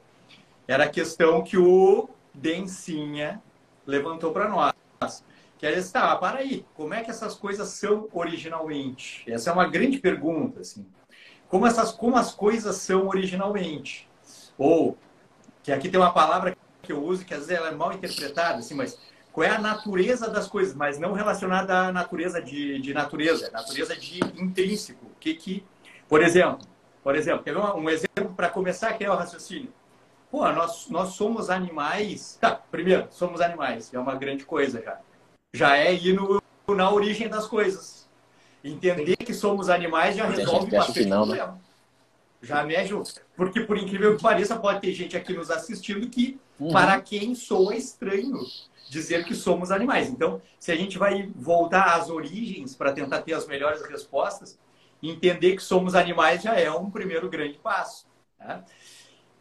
era 0.66 0.84
a 0.84 0.88
questão 0.88 1.44
que 1.44 1.56
o 1.56 2.08
Dencinha 2.34 3.40
levantou 3.86 4.32
para 4.32 4.48
nós. 4.48 5.24
Que 5.58 5.66
é 5.66 5.76
esse, 5.76 5.92
tá, 5.92 6.14
para 6.16 6.38
aí, 6.38 6.64
como 6.74 6.94
é 6.94 7.02
que 7.02 7.10
essas 7.10 7.34
coisas 7.34 7.68
são 7.68 8.08
originalmente? 8.12 9.24
Essa 9.30 9.50
é 9.50 9.52
uma 9.52 9.66
grande 9.66 9.98
pergunta, 9.98 10.60
assim. 10.60 10.86
Como, 11.48 11.66
essas, 11.66 11.90
como 11.90 12.16
as 12.16 12.32
coisas 12.32 12.76
são 12.76 13.08
originalmente? 13.08 14.08
Ou, 14.56 14.96
que 15.62 15.72
aqui 15.72 15.88
tem 15.88 15.98
uma 15.98 16.12
palavra 16.12 16.56
que 16.80 16.92
eu 16.92 17.02
uso 17.02 17.24
que 17.24 17.34
às 17.34 17.40
vezes 17.40 17.56
ela 17.56 17.68
é 17.68 17.74
mal 17.74 17.92
interpretada, 17.92 18.58
assim, 18.58 18.74
mas 18.74 18.98
qual 19.32 19.44
é 19.44 19.50
a 19.50 19.58
natureza 19.58 20.28
das 20.30 20.46
coisas, 20.46 20.74
mas 20.74 20.98
não 20.98 21.12
relacionada 21.12 21.88
à 21.88 21.92
natureza 21.92 22.40
de, 22.40 22.78
de 22.80 22.94
natureza, 22.94 23.50
natureza 23.50 23.96
de 23.96 24.20
intrínseco. 24.40 25.06
Que 25.18 25.34
que, 25.34 25.66
por 26.08 26.22
exemplo, 26.22 26.66
por 27.02 27.16
exemplo, 27.16 27.42
quer 27.42 27.52
ver 27.52 27.60
um, 27.60 27.78
um 27.78 27.90
exemplo 27.90 28.32
para 28.36 28.48
começar 28.48 28.92
que 28.92 29.04
é 29.04 29.10
o 29.10 29.16
raciocínio? 29.16 29.72
Pô, 30.30 30.46
nós, 30.52 30.88
nós 30.88 31.10
somos 31.10 31.50
animais. 31.50 32.38
Tá, 32.40 32.54
primeiro, 32.70 33.08
somos 33.10 33.40
animais, 33.40 33.92
é 33.92 33.98
uma 33.98 34.14
grande 34.14 34.44
coisa 34.44 34.80
já. 34.82 35.00
Já 35.52 35.76
é 35.76 35.94
ir 35.94 36.14
no, 36.14 36.42
na 36.68 36.90
origem 36.90 37.28
das 37.28 37.46
coisas. 37.46 38.08
Entender 38.62 39.16
que 39.16 39.32
somos 39.32 39.68
animais 39.68 40.16
já 40.16 40.26
resolve 40.26 40.70
bastante 40.70 41.06
não, 41.06 41.26
né? 41.26 41.36
problema. 41.36 41.52
Né? 41.52 41.58
Já 42.42 42.62
me 42.64 42.76
ajuda. 42.76 43.10
Porque, 43.36 43.60
por 43.60 43.76
incrível 43.76 44.16
que 44.16 44.22
pareça, 44.22 44.56
pode 44.56 44.80
ter 44.80 44.92
gente 44.92 45.16
aqui 45.16 45.32
nos 45.32 45.50
assistindo 45.50 46.08
que, 46.08 46.38
uhum. 46.58 46.72
para 46.72 47.00
quem 47.00 47.34
soa 47.34 47.74
estranho 47.74 48.38
dizer 48.88 49.24
que 49.24 49.34
somos 49.34 49.70
animais. 49.70 50.08
Então, 50.08 50.40
se 50.58 50.72
a 50.72 50.76
gente 50.76 50.98
vai 50.98 51.30
voltar 51.34 51.96
às 51.96 52.08
origens 52.08 52.74
para 52.74 52.92
tentar 52.92 53.22
ter 53.22 53.34
as 53.34 53.46
melhores 53.46 53.82
respostas, 53.82 54.58
entender 55.02 55.56
que 55.56 55.62
somos 55.62 55.94
animais 55.94 56.42
já 56.42 56.54
é 56.58 56.70
um 56.70 56.90
primeiro 56.90 57.28
grande 57.28 57.58
passo. 57.58 58.06
Tá? 58.38 58.64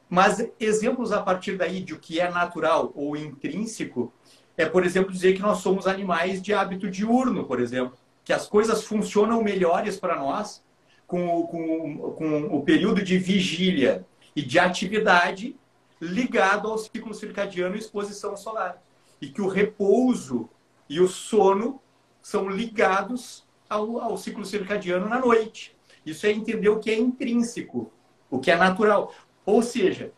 Mas 0.10 0.50
exemplos 0.60 1.12
a 1.12 1.22
partir 1.22 1.58
daí 1.58 1.82
de 1.82 1.94
o 1.94 2.00
que 2.00 2.20
é 2.20 2.30
natural 2.30 2.92
ou 2.96 3.16
intrínseco 3.16 4.14
é, 4.58 4.66
por 4.66 4.84
exemplo, 4.84 5.12
dizer 5.12 5.34
que 5.34 5.42
nós 5.42 5.60
somos 5.60 5.86
animais 5.86 6.42
de 6.42 6.54
hábito 6.54 6.90
diurno, 6.90 7.46
por 7.46 7.60
exemplo, 7.60 7.96
que 8.26 8.34
as 8.34 8.48
coisas 8.48 8.84
funcionam 8.84 9.44
melhores 9.44 9.98
para 9.98 10.18
nós 10.18 10.64
com, 11.06 11.44
com, 11.44 12.14
com 12.18 12.58
o 12.58 12.64
período 12.64 13.02
de 13.04 13.18
vigília 13.18 14.06
e 14.36 14.42
de 14.42 14.60
atividade 14.60 15.56
ligado 16.02 16.68
ao 16.68 16.78
ciclo 16.78 17.14
circadiano 17.14 17.76
e 17.76 17.80
exposição 17.80 18.36
solar 18.36 18.82
e 19.22 19.30
que 19.30 19.42
o 19.42 19.48
repouso 19.48 20.50
e 20.90 21.00
o 21.00 21.08
sono 21.08 21.82
são 22.22 22.50
ligados 22.50 23.46
ao, 23.70 24.00
ao 24.00 24.18
ciclo 24.18 24.46
circadiano 24.46 25.08
na 25.08 25.20
noite. 25.20 25.76
Isso 26.06 26.26
é 26.26 26.32
entender 26.32 26.70
o 26.70 26.80
que 26.80 26.90
é 26.90 26.98
intrínseco, 26.98 27.92
o 28.30 28.40
que 28.40 28.52
é 28.52 28.56
natural. 28.56 29.14
Ou 29.46 29.62
seja, 29.62 30.12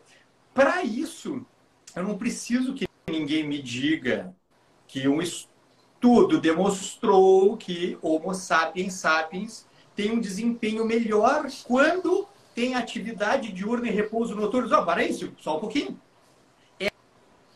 para 0.52 0.82
isso, 0.82 1.44
eu 1.94 2.02
não 2.02 2.18
preciso 2.18 2.74
que 2.74 2.89
ninguém 3.10 3.46
me 3.46 3.60
diga 3.60 4.34
que 4.86 5.06
um 5.08 5.20
estudo 5.20 6.40
demonstrou 6.40 7.56
que 7.56 7.98
Homo 8.00 8.34
sapiens 8.34 8.94
sapiens 8.94 9.66
tem 9.94 10.10
um 10.10 10.20
desempenho 10.20 10.84
melhor 10.84 11.46
quando 11.64 12.26
tem 12.54 12.74
atividade 12.74 13.52
diurna 13.52 13.88
e 13.88 13.90
repouso 13.90 14.34
noturno. 14.34 14.74
Oh, 14.74 14.84
para 14.84 15.04
isso, 15.04 15.32
só 15.38 15.56
um 15.56 15.60
pouquinho 15.60 15.98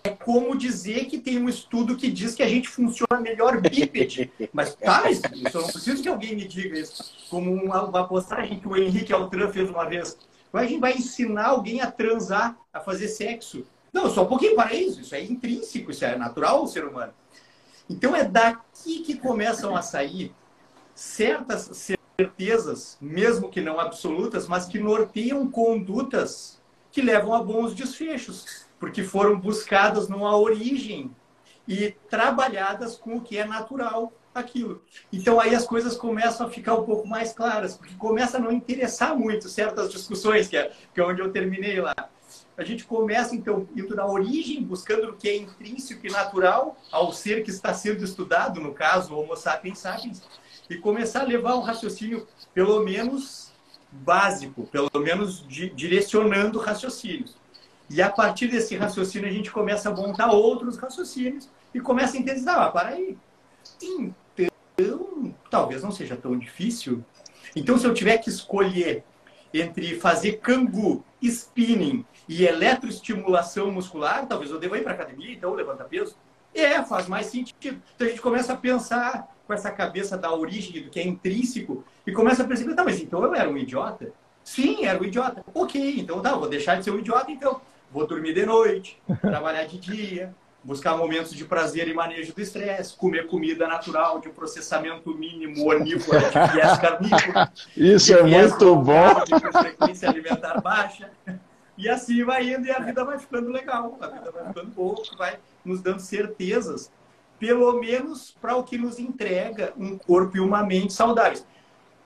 é 0.05 0.11
como 0.11 0.55
dizer 0.55 1.07
que 1.07 1.19
tem 1.19 1.39
um 1.39 1.49
estudo 1.49 1.97
que 1.97 2.11
diz 2.11 2.35
que 2.35 2.43
a 2.43 2.49
gente 2.49 2.69
funciona 2.69 3.19
melhor 3.23 3.59
bípede. 3.59 4.31
Mas 4.53 4.75
tá, 4.75 5.05
mas 5.05 5.55
eu 5.55 5.63
não 5.63 5.69
preciso 5.69 6.03
que 6.03 6.09
alguém 6.11 6.37
me 6.37 6.47
diga 6.47 6.79
isso. 6.79 7.03
Como 7.31 7.51
uma, 7.51 7.83
uma 7.85 8.07
postagem 8.07 8.61
que 8.61 8.69
o 8.69 8.77
Henrique 8.77 9.15
Altran 9.15 9.51
fez 9.51 9.71
uma 9.71 9.87
vez. 9.87 10.19
Como 10.53 10.63
a 10.63 10.67
gente 10.67 10.79
vai 10.79 10.93
ensinar 10.93 11.47
alguém 11.47 11.81
a 11.81 11.91
transar, 11.91 12.55
a 12.71 12.81
fazer 12.81 13.09
sexo? 13.09 13.67
Não, 13.95 14.11
só 14.11 14.25
um 14.25 14.27
pouquinho 14.27 14.55
para 14.55 14.75
isso. 14.75 15.01
Isso 15.01 15.15
é 15.15 15.25
intrínseco, 15.25 15.91
isso 15.91 16.05
é 16.05 16.19
natural 16.19 16.59
ao 16.59 16.67
ser 16.67 16.85
humano. 16.85 17.15
Então 17.89 18.15
é 18.15 18.25
daqui 18.25 19.01
que 19.01 19.17
começam 19.17 19.75
a 19.75 19.81
sair 19.81 20.35
certas 20.95 21.95
certezas, 22.17 22.99
mesmo 23.01 23.49
que 23.49 23.63
não 23.63 23.81
absolutas, 23.81 24.47
mas 24.47 24.67
que 24.67 24.79
norteiam 24.79 25.51
condutas 25.51 26.61
que 26.91 27.01
levam 27.01 27.33
a 27.33 27.43
bons 27.43 27.75
desfechos 27.75 28.65
porque 28.85 29.03
foram 29.03 29.41
buscadas 29.41 30.09
numa 30.09 30.37
origem 30.37 31.11
e 31.67 31.93
trabalhadas 32.11 32.97
com 32.97 33.17
o 33.17 33.21
que 33.23 33.39
é 33.39 33.47
natural 33.47 34.13
aquilo. 34.35 34.83
Então 35.11 35.41
aí 35.41 35.55
as 35.55 35.67
coisas 35.67 35.97
começam 35.97 36.47
a 36.47 36.51
ficar 36.51 36.75
um 36.75 36.85
pouco 36.85 37.09
mais 37.09 37.33
claras, 37.33 37.79
porque 37.79 37.95
começa 37.95 38.37
a 38.37 38.41
não 38.41 38.53
interessar 38.53 39.17
muito 39.17 39.49
certas 39.49 39.91
discussões, 39.91 40.49
que 40.49 40.59
é, 40.59 40.71
que 40.93 41.01
é 41.01 41.03
onde 41.03 41.23
eu 41.23 41.33
terminei 41.33 41.81
lá. 41.81 41.95
A 42.57 42.63
gente 42.63 42.85
começa, 42.85 43.35
então, 43.35 43.67
indo 43.75 43.97
na 43.97 44.07
origem, 44.07 44.63
buscando 44.63 45.11
o 45.11 45.17
que 45.17 45.29
é 45.29 45.37
intrínseco 45.37 46.07
e 46.07 46.11
natural 46.11 46.77
ao 46.93 47.13
ser 47.13 47.43
que 47.43 47.51
está 47.51 47.75
sendo 47.75 48.05
estudado, 48.05 48.61
no 48.61 48.73
caso, 48.73 49.15
Homo 49.17 49.37
sapiens 49.37 49.79
sapiens, 49.79 50.23
e 50.71 50.77
começar 50.77 51.23
a 51.23 51.27
levar 51.27 51.57
um 51.57 51.61
raciocínio, 51.61 52.27
pelo 52.53 52.85
menos 52.85 53.53
básico, 53.91 54.67
pelo 54.69 54.91
menos 55.01 55.47
di 55.47 55.71
direcionando 55.71 56.59
raciocínios. 56.59 57.37
E 57.91 58.01
a 58.01 58.09
partir 58.09 58.49
desse 58.49 58.77
raciocínio, 58.77 59.29
a 59.29 59.33
gente 59.33 59.51
começa 59.51 59.89
a 59.89 59.95
montar 59.95 60.31
outros 60.31 60.77
raciocínios 60.77 61.49
e 61.75 61.81
começa 61.81 62.17
a 62.17 62.21
entender, 62.21 62.49
ah, 62.49 62.71
para 62.71 62.91
aí. 62.91 63.19
Então, 63.83 65.35
talvez 65.51 65.83
não 65.83 65.91
seja 65.91 66.17
tão 66.17 66.39
difícil. 66.39 67.05
Então, 67.55 67.77
se 67.77 67.87
eu 67.87 67.93
tiver 67.93 68.19
que 68.19 68.31
escolher 68.31 69.05
entre 69.53 69.99
fazer 69.99 70.39
cangu, 70.39 71.05
spinning 71.21 72.05
e 72.29 72.45
eletroestimulação 72.45 73.71
muscular, 73.71 74.27
talvez 74.27 74.51
eu 74.51 74.59
deva 74.59 74.79
ir 74.79 74.83
para 74.83 74.93
academia, 74.93 75.33
então 75.33 75.55
levanta 75.55 75.85
peso. 75.85 76.17
É, 76.55 76.83
faz 76.83 77.09
mais 77.09 77.27
sentido. 77.27 77.83
Então 77.95 78.07
a 78.07 78.11
gente 78.11 78.23
começa 78.23 78.53
a 78.53 78.57
pensar 78.57 79.29
com 79.47 79.53
essa 79.53 79.71
cabeça 79.71 80.17
da 80.17 80.33
origem 80.33 80.83
do 80.83 80.91
que 80.91 81.01
é 81.01 81.07
intrínseco 81.07 81.85
e 82.07 82.13
começa 82.13 82.43
a 82.43 82.47
perceber, 82.47 82.75
tá, 82.75 82.85
mas 82.85 83.01
então 83.01 83.23
eu 83.23 83.35
era 83.35 83.49
um 83.49 83.57
idiota? 83.57 84.13
Sim, 84.43 84.85
era 84.85 85.01
um 85.01 85.05
idiota. 85.05 85.45
Ok, 85.55 85.97
então 85.99 86.21
tá, 86.21 86.35
vou 86.35 86.49
deixar 86.49 86.77
de 86.77 86.85
ser 86.85 86.91
um 86.91 86.99
idiota 86.99 87.31
então. 87.31 87.61
Vou 87.91 88.07
dormir 88.07 88.35
de 88.35 88.47
noite, 88.47 89.01
trabalhar 89.21 89.65
de 89.65 89.79
dia, 89.79 90.35
buscar 90.63 90.97
momentos 90.97 91.33
de 91.33 91.45
prazer 91.45 91.89
e 91.89 91.95
manejo 91.95 92.35
do 92.35 92.41
estresse, 92.41 92.97
comer 92.97 93.27
comida 93.27 93.69
natural 93.69 94.19
de 94.19 94.31
processamento 94.31 95.15
mínimo 95.15 95.69
onívoro 95.69 96.19
de 96.19 96.53
viés 96.53 96.79
carnívoro. 96.79 97.49
Isso 97.77 98.15
é 98.15 98.23
muito 98.23 98.77
bom. 98.77 99.25
De 99.25 99.53
frequência 99.53 100.09
alimentar 100.09 100.61
baixa. 100.61 101.11
E 101.77 101.89
assim 101.89 102.25
vai 102.25 102.55
indo 102.55 102.67
e 102.67 102.71
a 102.71 102.79
vida 102.79 103.05
vai 103.05 103.19
ficando 103.19 103.51
legal, 103.51 103.97
a 104.01 104.07
vida 104.07 104.31
vai 104.31 104.47
ficando 104.47 104.71
boa, 104.71 105.03
vai 105.19 105.39
nos 105.65 105.81
dando 105.81 106.01
certezas, 106.01 106.91
pelo 107.39 107.81
menos 107.81 108.37
para 108.41 108.57
o 108.57 108.63
que 108.63 108.79
nos 108.79 108.99
entrega 108.99 109.73
um 109.77 109.99
corpo 109.99 110.37
e 110.37 110.41
uma 110.41 110.63
mente 110.63 110.93
saudáveis. 110.93 111.45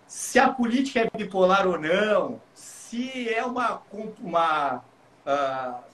Se 0.06 0.38
a 0.38 0.48
política 0.48 1.00
é 1.00 1.18
bipolar 1.18 1.66
ou 1.66 1.78
não, 1.78 2.40
se 2.54 3.28
é 3.28 3.44
uma, 3.44 3.82
uma 4.22 4.76
uh, 5.26 5.88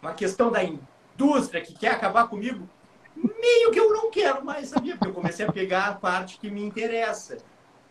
uma 0.00 0.14
questão 0.14 0.50
da 0.50 0.62
indústria 0.64 1.60
que 1.60 1.74
quer 1.74 1.92
acabar 1.92 2.28
comigo, 2.28 2.68
meio 3.14 3.70
que 3.70 3.80
eu 3.80 3.92
não 3.92 4.10
quero 4.10 4.44
mais, 4.44 4.68
sabia? 4.68 4.96
Porque 4.96 5.10
eu 5.10 5.14
comecei 5.14 5.44
a 5.44 5.52
pegar 5.52 5.86
a 5.86 5.94
parte 5.94 6.38
que 6.38 6.50
me 6.50 6.64
interessa. 6.64 7.38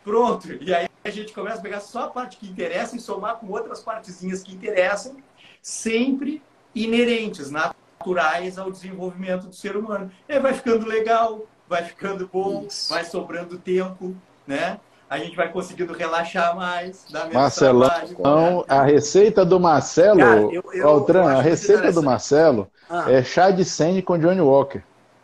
Pronto. 0.04 0.52
E 0.54 0.74
aí 0.74 0.87
a 1.04 1.10
gente 1.10 1.34
começa 1.34 1.60
a 1.60 1.62
pegar 1.62 1.80
só 1.80 2.06
a 2.06 2.08
parte 2.08 2.38
que 2.38 2.48
interessa 2.48 2.96
e 2.96 3.00
somar 3.00 3.36
com 3.38 3.48
outras 3.48 3.82
partezinhas 3.82 4.44
que 4.44 4.54
interessam, 4.54 5.18
sempre 5.62 6.42
inerentes, 6.76 7.50
naturais 7.50 8.58
ao 8.58 8.72
desenvolvimento 8.72 9.48
do 9.48 9.56
ser 9.56 9.76
humano. 9.76 10.12
E 10.28 10.34
aí 10.34 10.40
vai 10.40 10.54
ficando 10.54 10.86
legal, 10.86 11.46
vai 11.68 11.84
ficando 11.84 12.30
bom, 12.32 12.66
Isso. 12.68 12.94
vai 12.94 13.04
sobrando 13.04 13.58
tempo, 13.58 14.16
né? 14.46 14.80
a 15.10 15.18
gente 15.18 15.36
vai 15.36 15.50
conseguindo 15.50 15.94
relaxar 15.94 16.56
mais. 16.56 17.06
Marcelão, 17.34 17.90
então, 18.10 18.66
a 18.68 18.84
receita 18.84 19.46
do 19.46 19.60
Marcelo, 19.60 20.20
Cara, 20.20 20.42
eu, 20.42 20.64
eu, 20.74 20.88
Altran, 20.88 21.24
eu 21.24 21.38
a 21.38 21.42
receita 21.42 21.92
do 21.92 22.04
Marcelo 22.04 22.70
ah. 22.90 23.10
é 23.10 23.24
chá 23.24 23.50
de 23.50 23.64
sene 23.64 24.02
com 24.02 24.18
Johnny 24.18 24.42
Walker. 24.42 24.82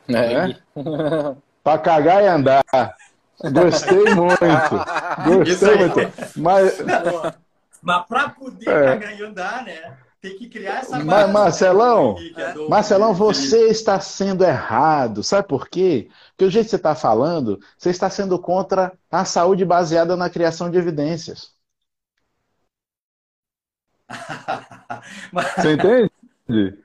É. 0.08 0.48
Né? 0.48 0.56
pra 1.64 1.78
cagar 1.78 2.24
e 2.24 2.28
andar. 2.28 2.64
Gostei 3.42 4.16
muito. 4.16 4.46
Gostei 5.46 5.78
muito. 5.78 6.00
Mas, 6.38 6.78
Mas 7.82 8.08
para 8.08 8.30
poder 8.30 8.70
é. 8.70 9.16
e 9.18 9.24
andar, 9.24 9.64
né? 9.66 9.98
Tem 10.22 10.38
que 10.38 10.48
criar 10.48 10.80
essa 10.80 11.04
base. 11.04 11.34
Marcelão, 11.34 12.16
é 12.38 12.70
Marcelão, 12.70 13.14
você 13.14 13.68
está 13.68 14.00
sendo 14.00 14.46
errado. 14.46 15.22
Sabe 15.22 15.46
por 15.46 15.68
quê? 15.68 16.10
Porque 16.30 16.46
o 16.46 16.50
jeito 16.50 16.66
que 16.66 16.70
você 16.70 16.78
está 16.78 16.96
falando, 16.96 17.60
você 17.78 17.90
está 17.90 18.10
sendo 18.10 18.40
contra 18.40 18.94
a 19.12 19.26
saúde 19.26 19.66
baseada 19.66 20.16
na 20.16 20.30
criação 20.30 20.72
de 20.72 20.78
evidências. 20.78 21.52
Você 25.58 25.74
entende? 25.74 26.83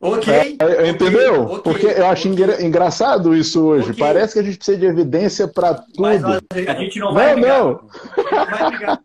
Ok. 0.00 0.56
É, 0.60 0.88
entendeu? 0.88 1.42
Okay, 1.44 1.62
Porque 1.62 1.86
eu 1.86 2.06
acho 2.06 2.30
okay. 2.30 2.66
engraçado 2.66 3.34
isso 3.34 3.64
hoje. 3.64 3.90
Okay. 3.90 4.04
Parece 4.04 4.34
que 4.34 4.38
a 4.40 4.42
gente 4.42 4.58
precisa 4.58 4.78
de 4.78 4.86
evidência 4.86 5.48
para 5.48 5.74
tudo. 5.74 6.02
Mas 6.02 6.22
a 6.24 6.74
gente 6.74 6.98
não 6.98 7.14
vai 7.14 7.34
não, 7.34 7.40
brigar. 7.40 7.58
Não. 7.58 7.70
não 7.72 8.58
vai 8.58 8.70
brigar. 8.70 9.02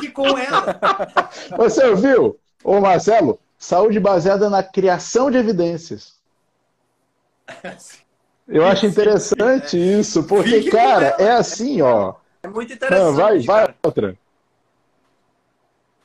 Fique 0.00 0.12
com 0.12 0.38
ela. 0.38 0.80
Você 1.56 1.84
ouviu? 1.84 2.38
Ô 2.62 2.80
Marcelo, 2.80 3.38
saúde 3.58 3.98
baseada 3.98 4.48
na 4.48 4.62
criação 4.62 5.30
de 5.30 5.38
evidências. 5.38 6.14
Eu 8.46 8.64
acho 8.64 8.86
interessante 8.86 9.76
isso, 9.76 10.24
porque, 10.24 10.62
Fique 10.62 10.70
cara, 10.70 11.16
é 11.18 11.32
assim, 11.32 11.82
ó. 11.82 12.14
É 12.42 12.48
muito 12.48 12.72
interessante. 12.72 13.04
Não, 13.04 13.14
vai, 13.14 13.40
vai, 13.40 13.74
outra. 13.82 14.16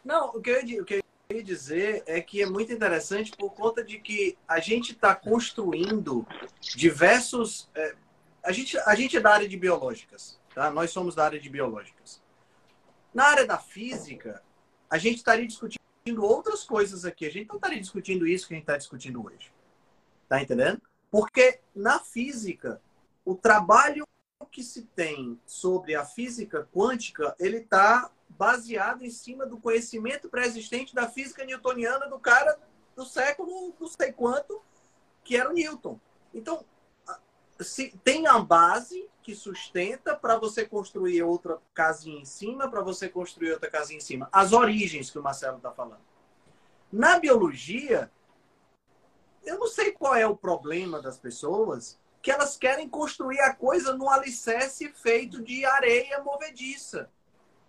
Não, 0.04 0.30
o 0.30 0.42
que, 0.42 0.50
eu, 0.50 0.82
o 0.82 0.86
que 0.86 1.04
eu 1.30 1.38
ia 1.38 1.44
dizer 1.44 2.02
é 2.08 2.20
que 2.20 2.42
é 2.42 2.46
muito 2.48 2.74
interessante 2.74 3.32
por 3.38 3.52
conta 3.52 3.84
de 3.84 4.00
que 4.00 4.36
a 4.48 4.60
gente 4.60 4.94
está 4.94 5.14
construindo 5.14 6.26
diversos. 6.60 7.70
É, 7.76 7.96
a, 8.44 8.52
gente, 8.52 8.76
a 8.80 8.96
gente 8.96 9.16
é 9.16 9.20
da 9.20 9.32
área 9.32 9.48
de 9.48 9.56
biológicas, 9.56 10.40
tá? 10.56 10.72
Nós 10.72 10.90
somos 10.90 11.14
da 11.14 11.26
área 11.26 11.40
de 11.40 11.48
biológicas. 11.48 12.20
Na 13.14 13.26
área 13.26 13.46
da 13.46 13.60
física, 13.60 14.42
a 14.90 14.98
gente 14.98 15.18
estaria 15.18 15.46
discutindo 15.46 15.80
outras 16.26 16.64
coisas 16.64 17.06
aqui. 17.06 17.28
A 17.28 17.32
gente 17.32 17.48
não 17.48 17.58
estaria 17.58 17.80
discutindo 17.80 18.26
isso 18.26 18.48
que 18.48 18.56
a 18.56 18.58
gente 18.58 18.64
está 18.64 18.78
discutindo 18.78 19.24
hoje. 19.24 19.54
Tá 20.28 20.42
entendendo? 20.42 20.82
Porque 21.12 21.60
na 21.76 22.00
física, 22.00 22.82
o 23.24 23.36
trabalho 23.36 24.04
que 24.52 24.64
se 24.64 24.82
tem 24.96 25.40
sobre 25.46 25.94
a 25.94 26.04
física 26.04 26.68
quântica, 26.74 27.36
ele 27.40 27.58
está 27.58 28.10
baseado 28.30 29.04
em 29.04 29.10
cima 29.10 29.46
do 29.46 29.58
conhecimento 29.58 30.30
pré-existente 30.30 30.94
da 30.94 31.10
física 31.10 31.44
newtoniana 31.44 32.08
do 32.08 32.20
cara 32.20 32.58
do 32.96 33.06
século 33.06 33.74
não 33.80 33.88
sei 33.88 34.12
quanto, 34.12 34.62
que 35.24 35.36
era 35.36 35.50
o 35.50 35.54
Newton. 35.54 36.00
Então, 36.34 36.66
se 37.60 37.98
tem 38.04 38.28
a 38.28 38.40
base 38.40 39.10
que 39.22 39.36
sustenta 39.36 40.16
para 40.16 40.38
você 40.38 40.66
construir 40.66 41.22
outra 41.24 41.60
casinha 41.74 42.20
em 42.20 42.26
cima, 42.26 42.70
para 42.70 42.82
você 42.82 43.08
construir 43.10 43.52
outra 43.52 43.70
casinha 43.70 43.98
em 43.98 44.02
cima. 44.02 44.30
As 44.32 44.54
origens 44.54 45.12
que 45.12 45.20
o 45.20 45.24
Marcelo 45.24 45.58
está 45.58 45.72
falando. 45.72 46.02
Na 46.92 47.20
biologia, 47.20 48.12
eu 49.44 49.60
não 49.60 49.68
sei 49.68 49.92
qual 49.92 50.16
é 50.16 50.26
o 50.26 50.36
problema 50.36 51.02
das 51.02 51.20
pessoas, 51.20 52.00
que 52.22 52.32
elas 52.32 52.58
querem 52.58 52.90
construir 52.90 53.40
a 53.42 53.54
coisa 53.54 53.96
num 53.96 54.10
alicerce 54.10 54.90
feito 54.90 55.42
de 55.44 55.66
areia 55.66 56.24
movediça. 56.24 57.10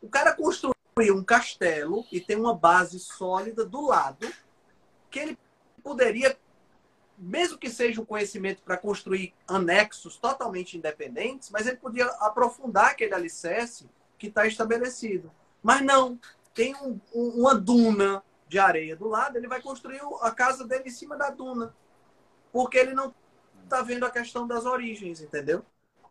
O 0.03 0.09
cara 0.09 0.35
construiu 0.35 1.17
um 1.17 1.25
castelo 1.25 2.05
e 2.11 2.21
tem 2.21 2.37
uma 2.37 2.55
base 2.55 2.99
sólida 2.99 3.65
do 3.65 3.87
lado 3.87 4.27
que 5.11 5.19
ele 5.19 5.39
poderia, 5.83 6.39
mesmo 7.19 7.59
que 7.59 7.69
seja 7.69 8.01
um 8.01 8.05
conhecimento 8.05 8.63
para 8.63 8.77
construir 8.77 9.35
anexos 9.47 10.17
totalmente 10.17 10.77
independentes, 10.77 11.51
mas 11.51 11.67
ele 11.67 11.77
podia 11.77 12.07
aprofundar 12.21 12.91
aquele 12.91 13.15
alicerce 13.15 13.89
que 14.19 14.29
está 14.29 14.47
estabelecido. 14.47 15.31
Mas 15.63 15.83
não, 15.83 16.19
tem 16.55 16.75
um, 16.77 17.01
um, 17.15 17.29
uma 17.41 17.55
duna 17.55 18.23
de 18.49 18.59
areia 18.59 18.97
do 18.97 19.09
lado, 19.09 19.37
ele 19.37 19.47
vai 19.47 19.61
construir 19.61 20.01
a 20.23 20.31
casa 20.31 20.67
dele 20.67 20.85
em 20.87 20.91
cima 20.91 21.17
da 21.17 21.31
duna. 21.31 21.75
Porque 22.53 22.79
ele 22.79 22.95
não 22.95 23.15
está 23.63 23.83
vendo 23.83 24.05
a 24.05 24.11
questão 24.11 24.47
das 24.47 24.67
origens, 24.67 25.21
entendeu? 25.21 25.65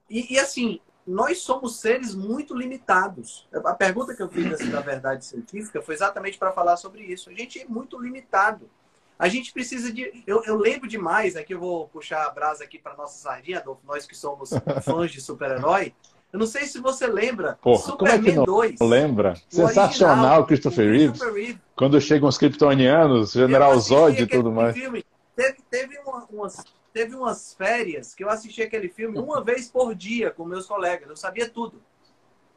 E, 0.10 0.34
e 0.34 0.40
assim, 0.40 0.80
nós 1.10 1.40
somos 1.40 1.78
seres 1.78 2.14
muito 2.14 2.56
limitados. 2.56 3.48
A 3.52 3.74
pergunta 3.74 4.14
que 4.14 4.22
eu 4.22 4.30
fiz 4.30 4.54
assim, 4.54 4.70
da 4.70 4.80
verdade 4.80 5.26
científica 5.26 5.82
foi 5.82 5.96
exatamente 5.96 6.38
para 6.38 6.52
falar 6.52 6.78
sobre 6.78 7.02
isso. 7.02 7.32
A 7.32 7.34
gente 7.34 7.60
é 7.60 7.66
muito 7.66 8.00
limitado. 8.00 8.70
A 9.18 9.28
gente 9.28 9.52
precisa 9.52 9.92
de. 9.92 10.24
Eu, 10.28 10.44
eu 10.46 10.56
lembro 10.56 10.88
demais, 10.88 11.36
aqui 11.36 11.54
eu 11.54 11.60
vou 11.60 11.88
puxar 11.88 12.26
a 12.26 12.30
brasa 12.30 12.64
aqui 12.64 12.78
para 12.78 12.96
nossa 12.96 13.18
sardinha, 13.18 13.58
Adolfo, 13.58 13.82
nós 13.88 14.06
que 14.06 14.16
somos 14.16 14.52
fãs 14.86 15.12
de 15.12 15.20
super-herói. 15.20 15.94
Eu 16.32 16.38
não 16.38 16.46
sei 16.46 16.68
se 16.68 16.80
você 16.80 17.08
lembra. 17.08 17.58
Porra, 17.60 17.82
Superman 17.82 18.18
como 18.18 18.28
é 18.28 18.32
que 18.32 18.38
não 18.38 18.46
2. 18.46 18.80
Lembra? 18.80 19.34
Sensacional, 19.50 20.16
original, 20.16 20.46
Christopher 20.46 20.92
Reeves. 20.92 21.22
Reeves. 21.22 21.58
Quando 21.76 22.00
chegam 22.00 22.30
os 22.30 22.38
kryptonianos, 22.38 23.32
General 23.32 23.78
Zod 23.80 24.22
e 24.22 24.28
tudo 24.28 24.52
mais. 24.52 24.76
Filme. 24.76 25.04
Teve, 25.36 25.58
teve 25.72 25.98
uma, 26.06 26.26
umas 26.32 26.64
teve 26.94 27.16
umas 27.16 27.54
férias 27.54 28.14
que 28.14 28.24
eu 28.24 28.30
assisti 28.30 28.62
aquele 28.62 28.90
filme 28.90 29.18
uma 29.18 29.42
vez 29.44 29.70
por 29.70 29.96
dia 29.96 30.32
com 30.32 30.46
meus 30.46 30.66
colegas. 30.66 31.10
Eu 31.10 31.18
sabia 31.18 31.50
tudo. 31.50 31.82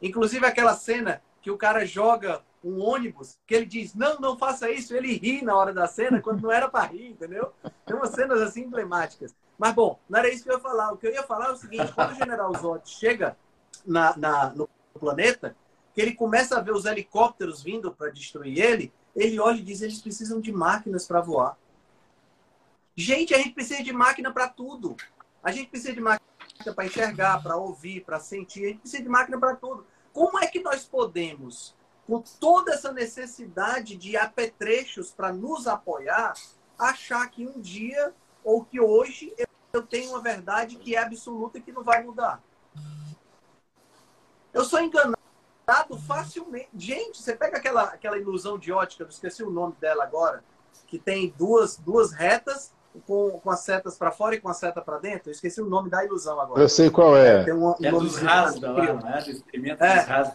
Inclusive 0.01 0.45
aquela 0.45 0.73
cena 0.73 1.21
que 1.41 1.51
o 1.51 1.57
cara 1.57 1.85
joga 1.85 2.41
um 2.63 2.81
ônibus, 2.81 3.37
que 3.45 3.53
ele 3.53 3.65
diz, 3.65 3.93
não, 3.93 4.19
não 4.19 4.37
faça 4.37 4.71
isso. 4.71 4.95
Ele 4.95 5.17
ri 5.17 5.41
na 5.41 5.55
hora 5.55 5.73
da 5.73 5.87
cena, 5.87 6.21
quando 6.21 6.41
não 6.41 6.51
era 6.51 6.69
para 6.69 6.87
rir, 6.87 7.09
entendeu? 7.09 7.51
Tem 7.85 7.95
umas 7.95 8.11
cenas 8.11 8.41
assim 8.41 8.61
emblemáticas. 8.61 9.35
Mas, 9.57 9.73
bom, 9.73 9.99
não 10.09 10.19
era 10.19 10.29
isso 10.29 10.43
que 10.43 10.49
eu 10.49 10.55
ia 10.55 10.59
falar. 10.59 10.91
O 10.91 10.97
que 10.97 11.07
eu 11.07 11.11
ia 11.11 11.23
falar 11.23 11.47
é 11.47 11.51
o 11.51 11.57
seguinte, 11.57 11.91
quando 11.93 12.11
o 12.11 12.15
General 12.15 12.53
Zod 12.55 12.89
chega 12.89 13.37
na, 13.85 14.15
na 14.17 14.49
no 14.49 14.69
planeta, 14.99 15.55
que 15.93 16.01
ele 16.01 16.13
começa 16.13 16.57
a 16.57 16.61
ver 16.61 16.73
os 16.73 16.85
helicópteros 16.85 17.61
vindo 17.61 17.91
para 17.91 18.09
destruir 18.09 18.59
ele, 18.59 18.93
ele 19.15 19.39
olha 19.39 19.57
e 19.57 19.61
diz, 19.61 19.81
eles 19.81 20.01
precisam 20.01 20.39
de 20.39 20.51
máquinas 20.51 21.05
para 21.05 21.21
voar. 21.21 21.57
Gente, 22.95 23.33
a 23.33 23.37
gente 23.37 23.51
precisa 23.51 23.83
de 23.83 23.91
máquina 23.91 24.31
para 24.31 24.47
tudo. 24.47 24.95
A 25.41 25.51
gente 25.51 25.69
precisa 25.69 25.93
de 25.93 25.99
máquina 25.99 26.23
para 26.75 26.85
enxergar, 26.85 27.41
para 27.41 27.57
ouvir, 27.57 28.05
para 28.05 28.19
sentir. 28.19 28.65
A 28.65 28.67
gente 28.69 28.79
precisa 28.81 29.01
de 29.01 29.09
máquina 29.09 29.39
para 29.39 29.55
tudo. 29.55 29.85
Como 30.13 30.37
é 30.39 30.45
que 30.45 30.61
nós 30.61 30.85
podemos, 30.85 31.75
com 32.05 32.21
toda 32.39 32.73
essa 32.73 32.93
necessidade 32.93 33.95
de 33.95 34.15
apetrechos 34.15 35.11
para 35.11 35.33
nos 35.33 35.67
apoiar, 35.67 36.33
achar 36.77 37.27
que 37.29 37.47
um 37.47 37.59
dia 37.59 38.13
ou 38.43 38.63
que 38.63 38.79
hoje 38.79 39.33
eu 39.73 39.81
tenho 39.81 40.11
uma 40.11 40.21
verdade 40.21 40.75
que 40.75 40.95
é 40.95 40.99
absoluta 40.99 41.57
e 41.57 41.61
que 41.61 41.71
não 41.71 41.83
vai 41.83 42.03
mudar? 42.03 42.43
Eu 44.53 44.63
sou 44.63 44.79
enganado 44.79 45.17
facilmente. 46.05 46.69
Gente, 46.75 47.19
você 47.19 47.35
pega 47.35 47.57
aquela, 47.57 47.85
aquela 47.85 48.19
ilusão 48.19 48.59
de 48.59 48.71
ótica, 48.71 49.03
eu 49.03 49.09
esqueci 49.09 49.41
o 49.41 49.49
nome 49.49 49.73
dela 49.79 50.03
agora, 50.03 50.43
que 50.85 50.99
tem 50.99 51.33
duas, 51.35 51.75
duas 51.77 52.11
retas 52.11 52.71
com, 53.05 53.39
com 53.39 53.49
as 53.49 53.61
setas 53.61 53.97
para 53.97 54.11
fora 54.11 54.35
e 54.35 54.41
com 54.41 54.49
a 54.49 54.53
seta 54.53 54.81
para 54.81 54.97
dentro. 54.97 55.29
Eu 55.29 55.33
esqueci 55.33 55.61
o 55.61 55.65
nome 55.65 55.89
da 55.89 56.03
ilusão 56.03 56.39
agora. 56.39 56.61
Eu 56.61 56.69
sei 56.69 56.89
qual 56.89 57.17
é. 57.17 57.43
Tem 57.43 57.53
um, 57.53 57.69
um 57.69 57.75
é 57.81 57.91
dos 57.91 58.17
rasga 58.17 58.71
lá, 58.71 58.93
não 58.93 59.09
é? 59.09 59.21
Do 59.21 59.31
experimento 59.31 59.83
é. 59.83 60.23
dos. 60.23 60.33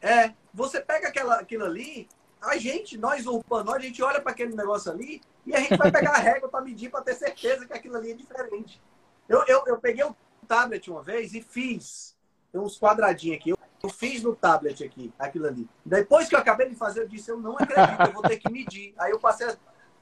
É, 0.00 0.32
você 0.54 0.80
pega 0.80 1.08
aquela, 1.08 1.36
aquilo 1.36 1.64
ali, 1.64 2.08
a 2.40 2.56
gente, 2.56 2.96
nós 2.96 3.26
urbanos, 3.26 3.74
a 3.74 3.78
gente 3.78 4.02
olha 4.02 4.20
para 4.20 4.32
aquele 4.32 4.54
negócio 4.54 4.90
ali 4.92 5.20
e 5.44 5.54
a 5.54 5.60
gente 5.60 5.76
vai 5.76 5.90
pegar 5.90 6.12
a 6.12 6.18
régua 6.18 6.48
para 6.48 6.64
medir 6.64 6.90
para 6.90 7.02
ter 7.02 7.14
certeza 7.14 7.66
que 7.66 7.72
aquilo 7.72 7.96
ali 7.96 8.12
é 8.12 8.14
diferente. 8.14 8.80
Eu, 9.28 9.44
eu, 9.46 9.64
eu 9.66 9.78
peguei 9.78 10.04
o 10.04 10.14
tablet 10.46 10.88
uma 10.90 11.02
vez 11.02 11.34
e 11.34 11.42
fiz 11.42 12.16
tem 12.52 12.60
uns 12.60 12.78
quadradinhos 12.78 13.38
aqui. 13.38 13.50
Eu, 13.50 13.58
eu 13.82 13.88
fiz 13.88 14.22
no 14.22 14.34
tablet 14.34 14.82
aqui, 14.82 15.12
aquilo 15.18 15.46
ali. 15.46 15.68
Depois 15.84 16.28
que 16.28 16.34
eu 16.34 16.38
acabei 16.38 16.68
de 16.68 16.74
fazer, 16.74 17.02
eu 17.02 17.08
disse, 17.08 17.30
eu 17.30 17.38
não 17.38 17.56
acredito, 17.56 18.02
eu 18.06 18.12
vou 18.12 18.22
ter 18.22 18.38
que 18.38 18.50
medir. 18.50 18.94
Aí 18.98 19.12
eu 19.12 19.20
passei 19.20 19.46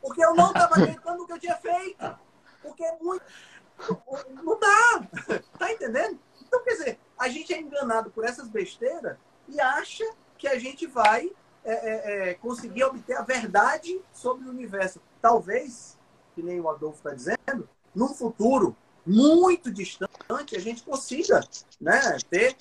porque 0.01 0.25
eu 0.25 0.35
não 0.35 0.49
estava 0.49 0.75
acreditando 0.75 1.19
no 1.19 1.27
que 1.27 1.33
eu 1.33 1.41
tinha 1.41 1.57
feito. 1.57 2.19
Porque 2.63 2.85
é 2.85 2.97
muito. 3.01 3.25
Não 4.43 4.59
dá. 4.59 5.09
Tá 5.59 5.73
entendendo? 5.73 6.19
Então, 6.41 6.63
quer 6.63 6.73
dizer, 6.73 7.01
a 7.19 7.29
gente 7.29 7.53
é 7.53 7.61
enganado 7.61 8.11
por 8.11 8.25
essas 8.25 8.49
besteiras 8.49 9.17
e 9.49 9.61
acha 9.61 10.05
que 10.39 10.49
a 10.49 10.59
gente 10.59 10.87
vai 10.87 11.31
é, 11.65 11.73
é, 11.73 12.31
é, 12.31 12.35
conseguir 12.35 12.85
obter 12.85 13.17
a 13.17 13.23
verdade 13.23 14.01
sobre 14.13 14.47
o 14.47 14.51
universo. 14.51 15.01
Talvez, 15.21 15.99
que 16.35 16.43
nem 16.43 16.61
o 16.61 16.69
Adolfo 16.69 16.99
está 16.99 17.13
dizendo, 17.13 17.69
num 17.95 18.09
futuro 18.09 18.77
muito 19.05 19.71
distante, 19.73 20.57
a 20.57 20.61
gente 20.61 20.83
consiga 20.83 21.41
né, 21.81 22.19
ter, 22.29 22.57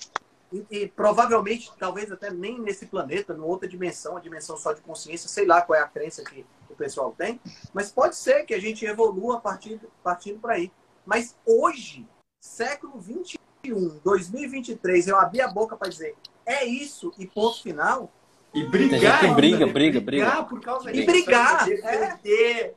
e, 0.52 0.66
e, 0.70 0.88
provavelmente, 0.88 1.72
talvez 1.78 2.10
até 2.10 2.30
nem 2.30 2.60
nesse 2.60 2.86
planeta, 2.86 3.34
numa 3.34 3.46
outra 3.46 3.68
dimensão, 3.68 4.16
a 4.16 4.20
dimensão 4.20 4.56
só 4.56 4.72
de 4.72 4.80
consciência, 4.80 5.28
sei 5.28 5.44
lá 5.46 5.60
qual 5.62 5.78
é 5.78 5.82
a 5.82 5.88
crença 5.88 6.24
que 6.24 6.46
o 6.76 6.84
pessoal 6.84 7.14
tem, 7.16 7.40
mas 7.72 7.90
pode 7.90 8.16
ser 8.16 8.44
que 8.44 8.54
a 8.54 8.60
gente 8.60 8.84
evolua 8.84 9.38
a 9.38 9.40
partir, 9.40 9.80
partindo 10.02 10.38
por 10.38 10.50
aí. 10.50 10.70
Mas 11.04 11.36
hoje, 11.44 12.06
século 12.40 13.00
21, 13.00 14.00
2023, 14.04 15.08
eu 15.08 15.18
abri 15.18 15.40
a 15.40 15.48
boca 15.48 15.76
para 15.76 15.88
dizer 15.88 16.14
é 16.46 16.64
isso 16.64 17.12
e 17.18 17.26
ponto 17.26 17.60
final. 17.60 18.10
E 18.54 18.64
brigar, 18.64 19.20
que 19.20 19.26
briga, 19.34 19.66
briga, 19.66 19.66
briga, 19.66 20.00
brigar 20.00 20.48
por 20.48 20.60
causa 20.60 20.90
disso. 20.90 21.02
E 21.02 21.06
brigar, 21.06 21.66
defender, 21.66 22.60
é. 22.60 22.74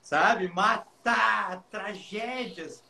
sabe? 0.00 0.48
Matar, 0.48 1.64
tragédias. 1.70 2.82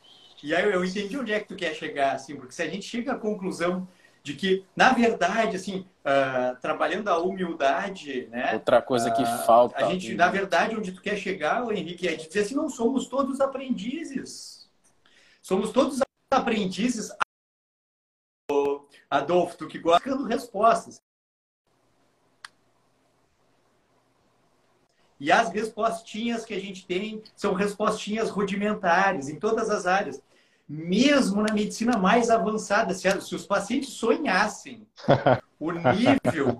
E 0.42 0.54
aí 0.54 0.70
eu 0.70 0.84
entendi 0.84 1.16
onde 1.16 1.32
é 1.32 1.40
que 1.40 1.48
tu 1.48 1.56
quer 1.56 1.74
chegar, 1.74 2.14
assim, 2.14 2.36
porque 2.36 2.52
se 2.52 2.62
a 2.62 2.68
gente 2.68 2.84
chega 2.84 3.12
à 3.12 3.18
conclusão 3.18 3.88
de 4.22 4.34
que, 4.34 4.64
na 4.76 4.92
verdade, 4.92 5.56
assim, 5.56 5.86
uh, 6.04 6.60
trabalhando 6.60 7.08
a 7.08 7.18
humildade, 7.18 8.28
né? 8.30 8.54
Outra 8.54 8.80
coisa 8.80 9.10
que 9.10 9.22
uh, 9.22 9.38
falta. 9.44 9.84
A 9.84 9.90
gente, 9.90 10.14
na 10.14 10.28
verdade, 10.28 10.76
onde 10.76 10.92
tu 10.92 11.02
quer 11.02 11.16
chegar, 11.16 11.68
Henrique, 11.72 12.06
é 12.06 12.14
dizer 12.14 12.40
assim, 12.40 12.54
não 12.54 12.68
somos 12.68 13.08
todos 13.08 13.40
aprendizes. 13.40 14.70
Somos 15.42 15.72
todos 15.72 16.00
aprendizes. 16.30 17.10
Adolfo, 19.10 19.58
tu 19.58 19.66
que 19.66 19.78
gosta, 19.78 20.08
buscando 20.08 20.28
respostas. 20.28 21.02
E 25.18 25.30
as 25.30 25.50
respostinhas 25.50 26.44
que 26.44 26.54
a 26.54 26.60
gente 26.60 26.86
tem 26.86 27.22
são 27.36 27.54
respostinhas 27.54 28.30
rudimentares 28.30 29.28
em 29.28 29.38
todas 29.38 29.70
as 29.70 29.86
áreas. 29.86 30.22
Mesmo 30.74 31.42
na 31.42 31.52
medicina 31.52 31.98
mais 31.98 32.30
avançada, 32.30 32.94
se, 32.94 33.06
os 33.06 33.44
pacientes 33.44 33.90
sonhassem 33.90 34.86
o 35.60 35.70
nível 35.70 36.58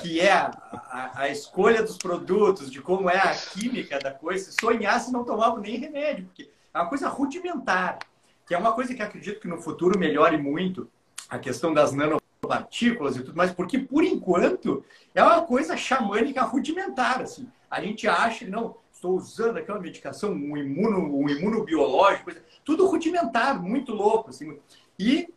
que 0.00 0.20
é 0.20 0.30
a, 0.30 0.52
a, 0.72 1.22
a, 1.22 1.28
escolha 1.28 1.82
dos 1.82 1.98
produtos, 1.98 2.70
de 2.70 2.80
como 2.80 3.10
é 3.10 3.18
a 3.18 3.34
química 3.34 3.98
da 3.98 4.12
coisa, 4.12 4.44
se 4.44 4.56
sonhasse 4.60 5.12
não 5.12 5.24
tomavam 5.24 5.58
nem 5.58 5.76
remédio, 5.76 6.26
porque 6.26 6.48
é 6.72 6.78
uma 6.78 6.88
coisa 6.88 7.08
rudimentar, 7.08 7.98
que 8.46 8.54
é 8.54 8.58
uma 8.58 8.74
coisa 8.74 8.94
que 8.94 9.02
acredito 9.02 9.40
que 9.40 9.48
no 9.48 9.60
futuro 9.60 9.98
melhore 9.98 10.36
muito 10.36 10.88
a 11.28 11.36
questão 11.36 11.74
das 11.74 11.92
nanopartículas 11.92 13.16
e 13.16 13.24
tudo 13.24 13.36
mais, 13.36 13.50
porque 13.50 13.76
por 13.76 14.04
enquanto 14.04 14.84
é 15.12 15.20
uma 15.20 15.42
coisa 15.42 15.76
xamânica 15.76 16.44
rudimentar, 16.44 17.22
assim. 17.22 17.48
A 17.68 17.82
gente 17.82 18.06
acha, 18.06 18.46
não, 18.46 18.76
estou 18.98 19.16
usando 19.16 19.56
aquela 19.56 19.78
medicação, 19.78 20.32
um, 20.32 20.56
imuno, 20.56 21.16
um 21.16 21.28
imunobiológico, 21.28 22.32
tudo 22.64 22.86
rudimentar, 22.86 23.60
muito 23.62 23.92
louco. 23.92 24.30
Assim. 24.30 24.58
E 24.98 25.32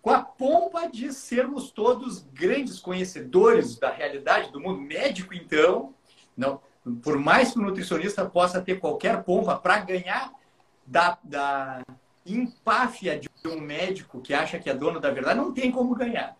com 0.00 0.10
a 0.10 0.20
pompa 0.20 0.88
de 0.88 1.12
sermos 1.12 1.70
todos 1.70 2.26
grandes 2.32 2.80
conhecedores 2.80 3.78
da 3.78 3.90
realidade 3.90 4.50
do 4.50 4.58
mundo 4.58 4.80
médico, 4.80 5.34
então, 5.34 5.94
não, 6.36 6.60
por 7.02 7.18
mais 7.18 7.52
que 7.52 7.58
o 7.58 7.62
nutricionista 7.62 8.24
possa 8.24 8.60
ter 8.60 8.80
qualquer 8.80 9.22
pompa 9.22 9.56
para 9.56 9.78
ganhar 9.78 10.32
da, 10.86 11.18
da 11.22 11.82
empáfia 12.24 13.20
de 13.20 13.28
um 13.46 13.60
médico 13.60 14.20
que 14.20 14.32
acha 14.32 14.58
que 14.58 14.70
é 14.70 14.74
dono 14.74 14.98
da 14.98 15.10
verdade, 15.10 15.38
não 15.38 15.52
tem 15.52 15.70
como 15.70 15.94
ganhar. 15.94 16.34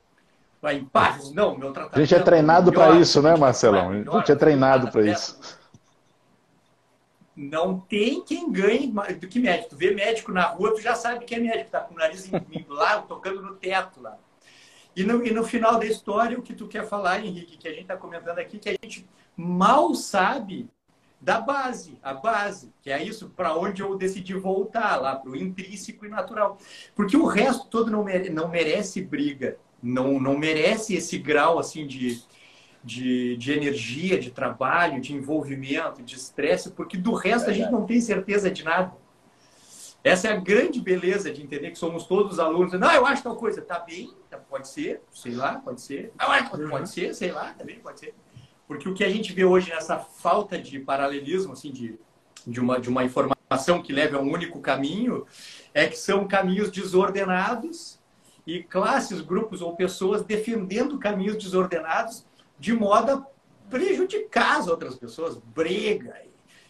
Vai, 0.61 0.77
empáfia, 0.77 1.33
não, 1.35 1.59
meu 1.59 1.73
tratamento. 1.73 1.97
A 1.97 2.01
gente 2.01 2.15
é 2.15 2.21
treinado 2.21 2.73
para 2.73 2.93
isso, 2.97 3.21
né, 3.21 3.37
Marcelão? 3.37 3.91
A 3.91 4.19
gente 4.19 4.33
é 4.33 4.37
treinado 4.37 4.91
para 4.91 5.03
isso. 5.03 5.61
Não 7.43 7.81
tem 7.81 8.23
quem 8.23 8.53
ganhe 8.53 8.87
do 9.19 9.27
que 9.27 9.41
médico. 9.41 9.71
Tu 9.71 9.77
vê 9.77 9.93
médico 9.93 10.31
na 10.31 10.45
rua, 10.45 10.75
tu 10.75 10.81
já 10.81 10.95
sabe 10.95 11.25
que 11.25 11.35
é 11.35 11.41
médico, 11.41 11.71
tá 11.71 11.81
com 11.81 11.93
o 11.93 11.99
nariz 11.99 12.31
lá, 12.69 13.03
tocando 13.03 13.43
no 13.43 13.57
teto 13.57 14.01
lá. 14.01 14.17
E 14.95 15.03
no, 15.03 15.27
e 15.27 15.33
no 15.33 15.43
final 15.43 15.77
da 15.77 15.87
história, 15.87 16.39
o 16.39 16.43
que 16.43 16.55
tu 16.55 16.69
quer 16.69 16.87
falar, 16.87 17.25
Henrique, 17.25 17.57
que 17.57 17.67
a 17.67 17.73
gente 17.73 17.83
está 17.83 17.97
comentando 17.97 18.39
aqui, 18.39 18.61
que 18.61 18.69
a 18.69 18.73
gente 18.73 19.09
mal 19.37 19.93
sabe 19.95 20.71
da 21.21 21.41
base, 21.41 21.99
a 22.01 22.15
base, 22.15 22.73
que 22.81 22.91
é 22.91 23.03
isso 23.03 23.31
para 23.31 23.57
onde 23.57 23.83
eu 23.83 23.97
decidi 23.97 24.35
voltar, 24.35 24.97
lá 24.97 25.17
para 25.17 25.31
o 25.31 25.37
intrínseco 25.37 26.07
e 26.07 26.09
natural. 26.09 26.59
Porque 26.95 27.17
o 27.17 27.27
resto 27.27 27.67
todo 27.67 27.91
não, 27.91 28.05
mere, 28.05 28.31
não 28.31 28.49
merece 28.49 29.03
briga, 29.03 29.57
não, 29.83 30.21
não 30.21 30.39
merece 30.39 30.95
esse 30.95 31.19
grau 31.19 31.59
assim 31.59 31.87
de, 31.87 32.23
de, 32.83 33.37
de 33.37 33.53
energia, 33.53 34.19
de 34.19 34.31
trabalho, 34.31 35.01
de 35.01 35.15
envolvimento, 35.15 36.03
de 36.03 36.17
estresse, 36.17 36.71
porque 36.71 36.97
do 36.97 37.13
resto 37.13 37.51
a 37.51 37.53
gente 37.53 37.71
não 37.71 37.87
tem 37.87 38.01
certeza 38.01 38.51
de 38.51 38.65
nada. 38.65 38.93
Essa 40.05 40.29
é 40.29 40.33
a 40.33 40.37
grande 40.37 40.81
beleza 40.81 41.33
de 41.33 41.43
entender 41.43 41.71
que 41.71 41.79
somos 41.79 42.07
todos 42.07 42.41
alunos. 42.41 42.73
Não, 42.73 42.91
eu 42.91 43.07
acho 43.07 43.23
tal 43.23 43.37
coisa. 43.37 43.63
Tá 43.63 43.79
bem, 43.79 44.13
tá, 44.29 44.37
pode 44.37 44.67
ser, 44.69 45.01
sei 45.13 45.33
lá, 45.33 45.61
pode 45.61 45.81
ser. 45.81 46.13
Ah, 46.19 46.43
pode 46.69 46.91
ser, 46.91 47.15
sei 47.15 47.31
lá, 47.31 47.55
também 47.57 47.79
pode 47.79 48.01
ser. 48.01 48.15
Porque 48.67 48.89
o 48.89 48.95
que 48.95 49.05
a 49.05 49.09
gente 49.09 49.33
vê 49.33 49.45
hoje 49.45 49.71
nessa 49.71 49.99
falta 49.99 50.59
de 50.59 50.81
paralelismo, 50.81 51.53
assim, 51.53 51.71
de, 51.71 52.01
de, 52.45 52.59
uma, 52.59 52.81
de 52.81 52.89
uma 52.89 53.05
informação 53.05 53.81
que 53.81 53.93
leve 53.93 54.17
a 54.17 54.21
um 54.21 54.33
único 54.33 54.61
caminho, 54.61 55.25
é 55.73 55.87
que 55.87 55.97
são 55.97 56.27
caminhos 56.27 56.71
desordenados 56.71 58.01
e 58.45 58.61
classes, 58.61 59.21
grupos 59.21 59.63
ou 59.63 59.77
pessoas 59.77 60.25
defendendo 60.25 60.99
caminhos 60.99 61.37
desordenados 61.37 62.27
de 62.59 62.73
modo 62.73 63.11
a 63.11 63.27
prejudicar 63.71 64.59
as 64.59 64.69
outras 64.69 64.97
pessoas, 64.97 65.37
briga 65.37 66.15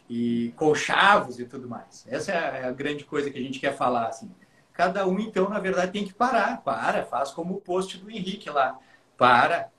e, 0.08 0.46
e 0.46 0.52
conchavos 0.52 1.38
e 1.38 1.44
tudo 1.44 1.68
mais. 1.68 2.06
Essa 2.08 2.32
é 2.32 2.64
a 2.64 2.72
grande 2.72 3.04
coisa 3.04 3.30
que 3.30 3.38
a 3.38 3.42
gente 3.42 3.58
quer 3.58 3.76
falar, 3.76 4.06
assim. 4.06 4.30
Cada 4.72 5.06
um, 5.06 5.18
então, 5.18 5.48
na 5.48 5.58
verdade, 5.58 5.92
tem 5.92 6.04
que 6.04 6.14
parar. 6.14 6.62
Para, 6.62 7.04
faz 7.04 7.30
como 7.30 7.54
o 7.54 7.60
post 7.60 7.98
do 7.98 8.10
Henrique 8.10 8.48
lá. 8.48 8.78
Para, 9.16 9.70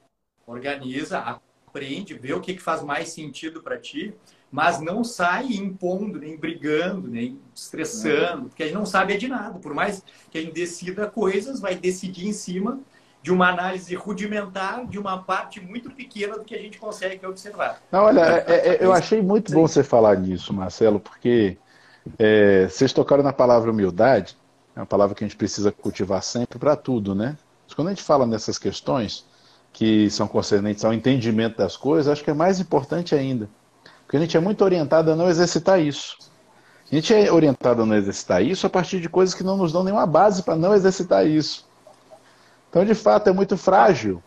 organiza, 0.45 1.20
aprende, 1.20 2.14
vê 2.14 2.34
o 2.34 2.41
que, 2.41 2.54
que 2.54 2.62
faz 2.62 2.84
mais 2.84 3.10
sentido 3.10 3.64
para 3.64 3.80
ti, 3.80 4.14
mas 4.51 4.80
não 4.80 5.04
sai 5.04 5.47
impondo, 5.47 6.20
nem 6.20 6.38
brigando, 6.38 7.08
nem 7.08 7.39
estressando, 7.56 8.49
porque 8.49 8.62
a 8.62 8.66
gente 8.68 8.76
não 8.76 8.86
sabe 8.86 9.18
de 9.18 9.28
nada. 9.28 9.58
Por 9.58 9.74
mais 9.74 10.04
que 10.30 10.38
a 10.38 10.41
gente 10.41 10.54
decida 10.54 11.10
coisas, 11.10 11.60
vai 11.60 11.76
decidir 11.76 12.28
em 12.28 12.34
cima 12.34 12.80
de 13.24 13.32
uma 13.32 13.49
análise 13.49 13.95
rudimentar 13.95 14.86
de 14.86 14.99
uma 14.99 15.17
parte 15.17 15.61
muito 15.61 15.89
pequena 15.89 16.38
do 16.38 16.43
que 16.43 16.53
a 16.53 16.59
gente 16.59 16.78
consegue 16.78 17.26
observar. 17.26 17.82
Não, 17.89 18.03
olha, 18.03 18.19
é, 18.19 18.45
é, 18.47 18.67
é 18.76 18.78
eu 18.82 18.91
achei 18.91 19.21
muito 19.21 19.49
Sim. 19.49 19.55
bom 19.55 19.65
você 19.65 19.82
falar 19.82 20.17
nisso, 20.17 20.53
Marcelo, 20.53 20.99
porque 20.99 21.57
é, 22.19 22.67
vocês 22.67 22.91
tocaram 22.91 23.24
na 23.24 23.32
palavra 23.32 23.71
humildade, 23.71 24.38
é 24.76 24.80
uma 24.82 24.86
palavra 24.86 25.15
que 25.15 25.24
a 25.24 25.28
gente 25.28 25.38
precisa 25.38 25.71
cultivar 25.71 26.21
sempre 26.21 26.59
para 26.59 26.76
tudo, 26.76 27.15
né? 27.15 27.38
Mas 27.65 27.74
quando 27.74 27.88
a 27.88 27.91
gente 27.91 28.03
fala 28.03 28.28
nessas 28.28 28.57
questões, 28.57 29.26
que 29.71 30.09
são 30.09 30.28
concernentes 30.28 30.84
ao 30.84 30.93
entendimento 30.93 31.57
das 31.57 31.78
coisas, 31.78 32.11
acho 32.11 32.24
que 32.24 32.30
é 32.30 32.34
mais 32.34 32.59
importante 32.59 33.15
ainda. 33.15 33.49
Porque 34.05 34.17
a 34.17 34.19
gente 34.19 34.36
é 34.36 34.39
muito 34.39 34.63
orientado 34.65 35.11
a 35.11 35.15
não 35.15 35.30
exercitar 35.30 35.80
isso. 35.80 36.17
A 36.91 36.95
gente 36.95 37.13
é 37.13 37.32
orientado 37.32 37.82
a 37.82 37.86
não 37.86 37.95
exercitar 37.95 38.43
isso 38.43 38.67
a 38.67 38.69
partir 38.69 38.99
de 38.99 39.07
coisas 39.07 39.34
que 39.34 39.43
não 39.43 39.55
nos 39.55 39.71
dão 39.71 39.84
nenhuma 39.84 40.05
base 40.05 40.43
para 40.43 40.57
não 40.57 40.76
exercitar 40.76 41.26
isso. 41.26 41.65
Então, 42.74 42.84
de 42.84 42.95
fato, 42.95 43.30
é 43.30 43.32
muito 43.32 43.55
frágil. 43.55 44.19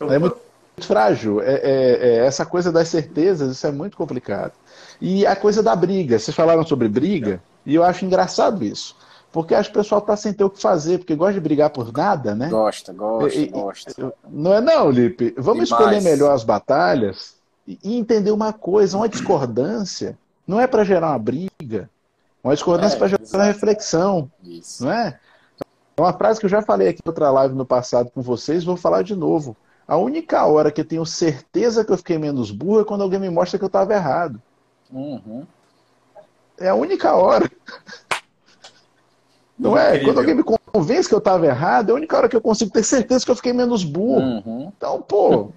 É 0.00 0.18
muito 0.18 0.38
frágil. 0.80 1.42
É, 1.42 1.52
é, 1.52 1.98
é 2.00 2.16
essa 2.26 2.46
coisa 2.46 2.72
das 2.72 2.88
certezas, 2.88 3.52
isso 3.52 3.66
é 3.66 3.70
muito 3.70 3.94
complicado. 3.94 4.52
E 4.98 5.26
a 5.26 5.36
coisa 5.36 5.62
da 5.62 5.76
briga. 5.76 6.18
Vocês 6.18 6.34
falaram 6.34 6.66
sobre 6.66 6.88
briga, 6.88 7.42
e 7.66 7.74
eu 7.74 7.84
acho 7.84 8.06
engraçado 8.06 8.64
isso. 8.64 8.96
Porque 9.30 9.54
acho 9.54 9.70
que 9.70 9.78
o 9.78 9.82
pessoal 9.82 10.00
tá 10.00 10.16
sem 10.16 10.32
ter 10.32 10.44
o 10.44 10.48
que 10.48 10.62
fazer, 10.62 10.96
porque 10.96 11.14
gosta 11.14 11.34
de 11.34 11.40
brigar 11.40 11.68
por 11.68 11.92
nada, 11.92 12.34
né? 12.34 12.48
Gosta, 12.48 12.90
gosta, 12.94 13.38
e, 13.38 13.48
gosta. 13.48 14.14
Não 14.26 14.54
é 14.54 14.62
não, 14.62 14.90
Lipe? 14.90 15.34
Vamos 15.36 15.68
Demais. 15.68 15.70
escolher 15.70 16.00
melhor 16.00 16.32
as 16.32 16.44
batalhas 16.44 17.34
e 17.66 17.98
entender 17.98 18.30
uma 18.30 18.54
coisa, 18.54 18.96
uma 18.96 19.10
discordância 19.10 20.16
não 20.46 20.58
é 20.58 20.66
para 20.66 20.84
gerar 20.84 21.08
uma 21.10 21.18
briga, 21.18 21.90
uma 22.42 22.54
discordância 22.54 22.96
é, 22.96 22.98
para 22.98 23.08
gerar 23.08 23.22
uma 23.34 23.44
reflexão, 23.44 24.30
Isso. 24.42 24.82
não 24.82 24.92
é? 24.92 25.20
É 25.98 26.00
uma 26.00 26.12
frase 26.12 26.38
que 26.38 26.46
eu 26.46 26.50
já 26.50 26.62
falei 26.62 26.88
aqui 26.88 27.00
em 27.04 27.08
outra 27.08 27.28
live 27.28 27.56
no 27.56 27.66
passado 27.66 28.08
com 28.10 28.22
vocês, 28.22 28.62
vou 28.62 28.76
falar 28.76 29.02
de 29.02 29.16
novo. 29.16 29.56
A 29.86 29.96
única 29.96 30.46
hora 30.46 30.70
que 30.70 30.80
eu 30.80 30.84
tenho 30.84 31.04
certeza 31.04 31.84
que 31.84 31.90
eu 31.90 31.96
fiquei 31.96 32.16
menos 32.16 32.52
burro 32.52 32.82
é 32.82 32.84
quando 32.84 33.02
alguém 33.02 33.18
me 33.18 33.28
mostra 33.28 33.58
que 33.58 33.64
eu 33.64 33.68
estava 33.68 33.92
errado. 33.92 34.40
Uhum. 34.92 35.44
É 36.56 36.68
a 36.68 36.74
única 36.76 37.16
hora. 37.16 37.50
Não 39.58 39.76
é? 39.76 39.88
Incrível. 39.88 40.06
Quando 40.06 40.18
alguém 40.18 40.34
me 40.36 40.44
convence 40.44 41.08
que 41.08 41.14
eu 41.16 41.18
estava 41.18 41.46
errado, 41.46 41.88
é 41.88 41.92
a 41.92 41.96
única 41.96 42.16
hora 42.16 42.28
que 42.28 42.36
eu 42.36 42.40
consigo 42.40 42.70
ter 42.70 42.84
certeza 42.84 43.24
que 43.24 43.30
eu 43.32 43.36
fiquei 43.36 43.52
menos 43.52 43.82
burro. 43.82 44.20
Uhum. 44.20 44.72
Então, 44.76 45.02
pô, 45.02 45.50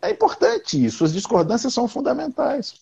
é 0.00 0.10
importante 0.10 0.82
isso. 0.82 1.04
As 1.04 1.12
discordâncias 1.12 1.74
são 1.74 1.86
fundamentais. 1.86 2.76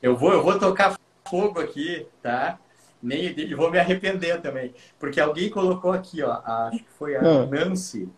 Eu 0.00 0.16
vou, 0.16 0.32
eu 0.32 0.44
vou 0.44 0.56
tocar 0.60 0.96
fogo 1.24 1.58
aqui, 1.58 2.06
tá? 2.22 2.56
Nem 3.04 3.38
e 3.38 3.54
vou 3.54 3.70
me 3.70 3.78
arrepender 3.78 4.40
também, 4.40 4.74
porque 4.98 5.20
alguém 5.20 5.50
colocou 5.50 5.92
aqui, 5.92 6.22
ó, 6.22 6.40
acho 6.42 6.78
que 6.78 6.90
foi 6.98 7.14
a 7.14 7.20
ah. 7.20 7.44
Nancy, 7.44 8.08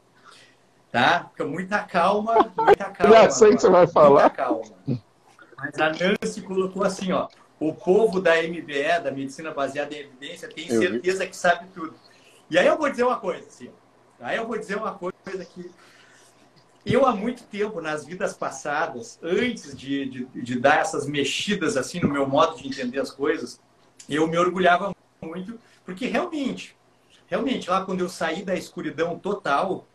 tá? 0.92 1.28
Fica 1.32 1.44
muita 1.44 1.80
calma, 1.80 2.34
muita 2.56 2.84
calma. 2.90 3.14
Já 3.14 3.30
sei 3.30 3.56
que 3.56 3.62
você 3.62 3.68
vai 3.68 3.88
falar. 3.88 4.20
Muita 4.20 4.30
calma. 4.30 4.62
Mas 5.56 5.80
a 5.80 5.90
Nancy 5.90 6.40
colocou 6.42 6.84
assim, 6.84 7.10
ó, 7.10 7.26
o 7.58 7.74
povo 7.74 8.20
da 8.20 8.40
MBE, 8.40 9.00
da 9.02 9.10
medicina 9.10 9.50
baseada 9.50 9.92
em 9.92 9.98
evidência, 9.98 10.48
tem 10.48 10.68
eu 10.68 10.80
certeza 10.80 11.24
vi. 11.24 11.30
que 11.30 11.36
sabe 11.36 11.66
tudo. 11.74 11.94
E 12.48 12.56
aí 12.56 12.66
eu 12.66 12.78
vou 12.78 12.88
dizer 12.88 13.02
uma 13.02 13.18
coisa, 13.18 13.44
assim, 13.44 13.68
aí 14.20 14.36
eu 14.36 14.46
vou 14.46 14.56
dizer 14.56 14.76
uma 14.76 14.92
coisa 14.92 15.44
que 15.44 15.68
eu 16.84 17.04
há 17.04 17.12
muito 17.12 17.42
tempo, 17.42 17.80
nas 17.80 18.04
vidas 18.04 18.34
passadas, 18.34 19.18
antes 19.20 19.76
de, 19.76 20.08
de, 20.08 20.24
de 20.26 20.60
dar 20.60 20.78
essas 20.78 21.08
mexidas 21.08 21.76
assim 21.76 21.98
no 21.98 22.08
meu 22.08 22.28
modo 22.28 22.56
de 22.56 22.68
entender 22.68 23.00
as 23.00 23.10
coisas, 23.10 23.60
eu 24.08 24.26
me 24.26 24.38
orgulhava 24.38 24.94
muito, 25.20 25.58
porque 25.84 26.06
realmente, 26.06 26.76
realmente, 27.26 27.68
lá 27.68 27.84
quando 27.84 28.00
eu 28.00 28.08
saí 28.08 28.42
da 28.42 28.54
escuridão 28.54 29.18
total, 29.18 29.86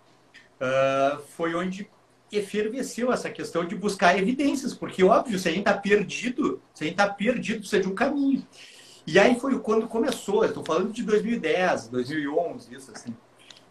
uh, 0.60 1.22
foi 1.36 1.56
onde 1.56 1.90
efervesceu 2.32 3.12
essa 3.12 3.30
questão 3.30 3.66
de 3.66 3.76
buscar 3.76 4.18
evidências, 4.18 4.74
porque 4.74 5.04
óbvio, 5.04 5.38
se 5.38 5.50
a 5.50 5.52
gente 5.52 5.68
está 5.68 5.74
perdido, 5.74 6.62
se 6.74 6.84
a 6.84 6.88
gente 6.88 6.94
está 6.94 7.10
perdido, 7.10 7.60
precisa 7.60 7.82
de 7.82 7.90
um 7.90 7.96
caminho. 7.96 8.46
E 9.06 9.20
aí 9.20 9.40
foi 9.40 9.58
quando 9.60 9.88
começou, 9.88 10.46
estou 10.46 10.64
falando 10.64 10.94
de 10.94 11.04
2010, 11.04 11.88
2011, 11.88 12.74
isso 12.74 12.92
assim. 12.92 13.16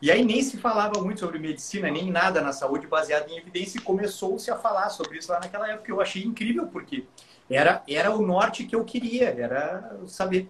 E 0.02 0.10
aí 0.10 0.24
nem 0.24 0.42
se 0.42 0.56
falava 0.56 1.00
muito 1.02 1.20
sobre 1.20 1.38
medicina, 1.38 1.90
nem 1.90 2.10
nada 2.10 2.40
na 2.40 2.52
saúde 2.52 2.86
baseada 2.86 3.30
em 3.30 3.36
evidência, 3.36 3.78
e 3.78 3.82
começou-se 3.82 4.50
a 4.50 4.56
falar 4.56 4.88
sobre 4.90 5.18
isso 5.18 5.30
lá 5.30 5.38
naquela 5.40 5.68
época. 5.68 5.90
Eu 5.90 6.00
achei 6.00 6.22
incrível, 6.22 6.66
porque 6.66 7.04
era, 7.50 7.82
era 7.88 8.14
o 8.14 8.24
norte 8.24 8.64
que 8.64 8.74
eu 8.74 8.84
queria, 8.84 9.28
era 9.28 9.98
saber. 10.06 10.48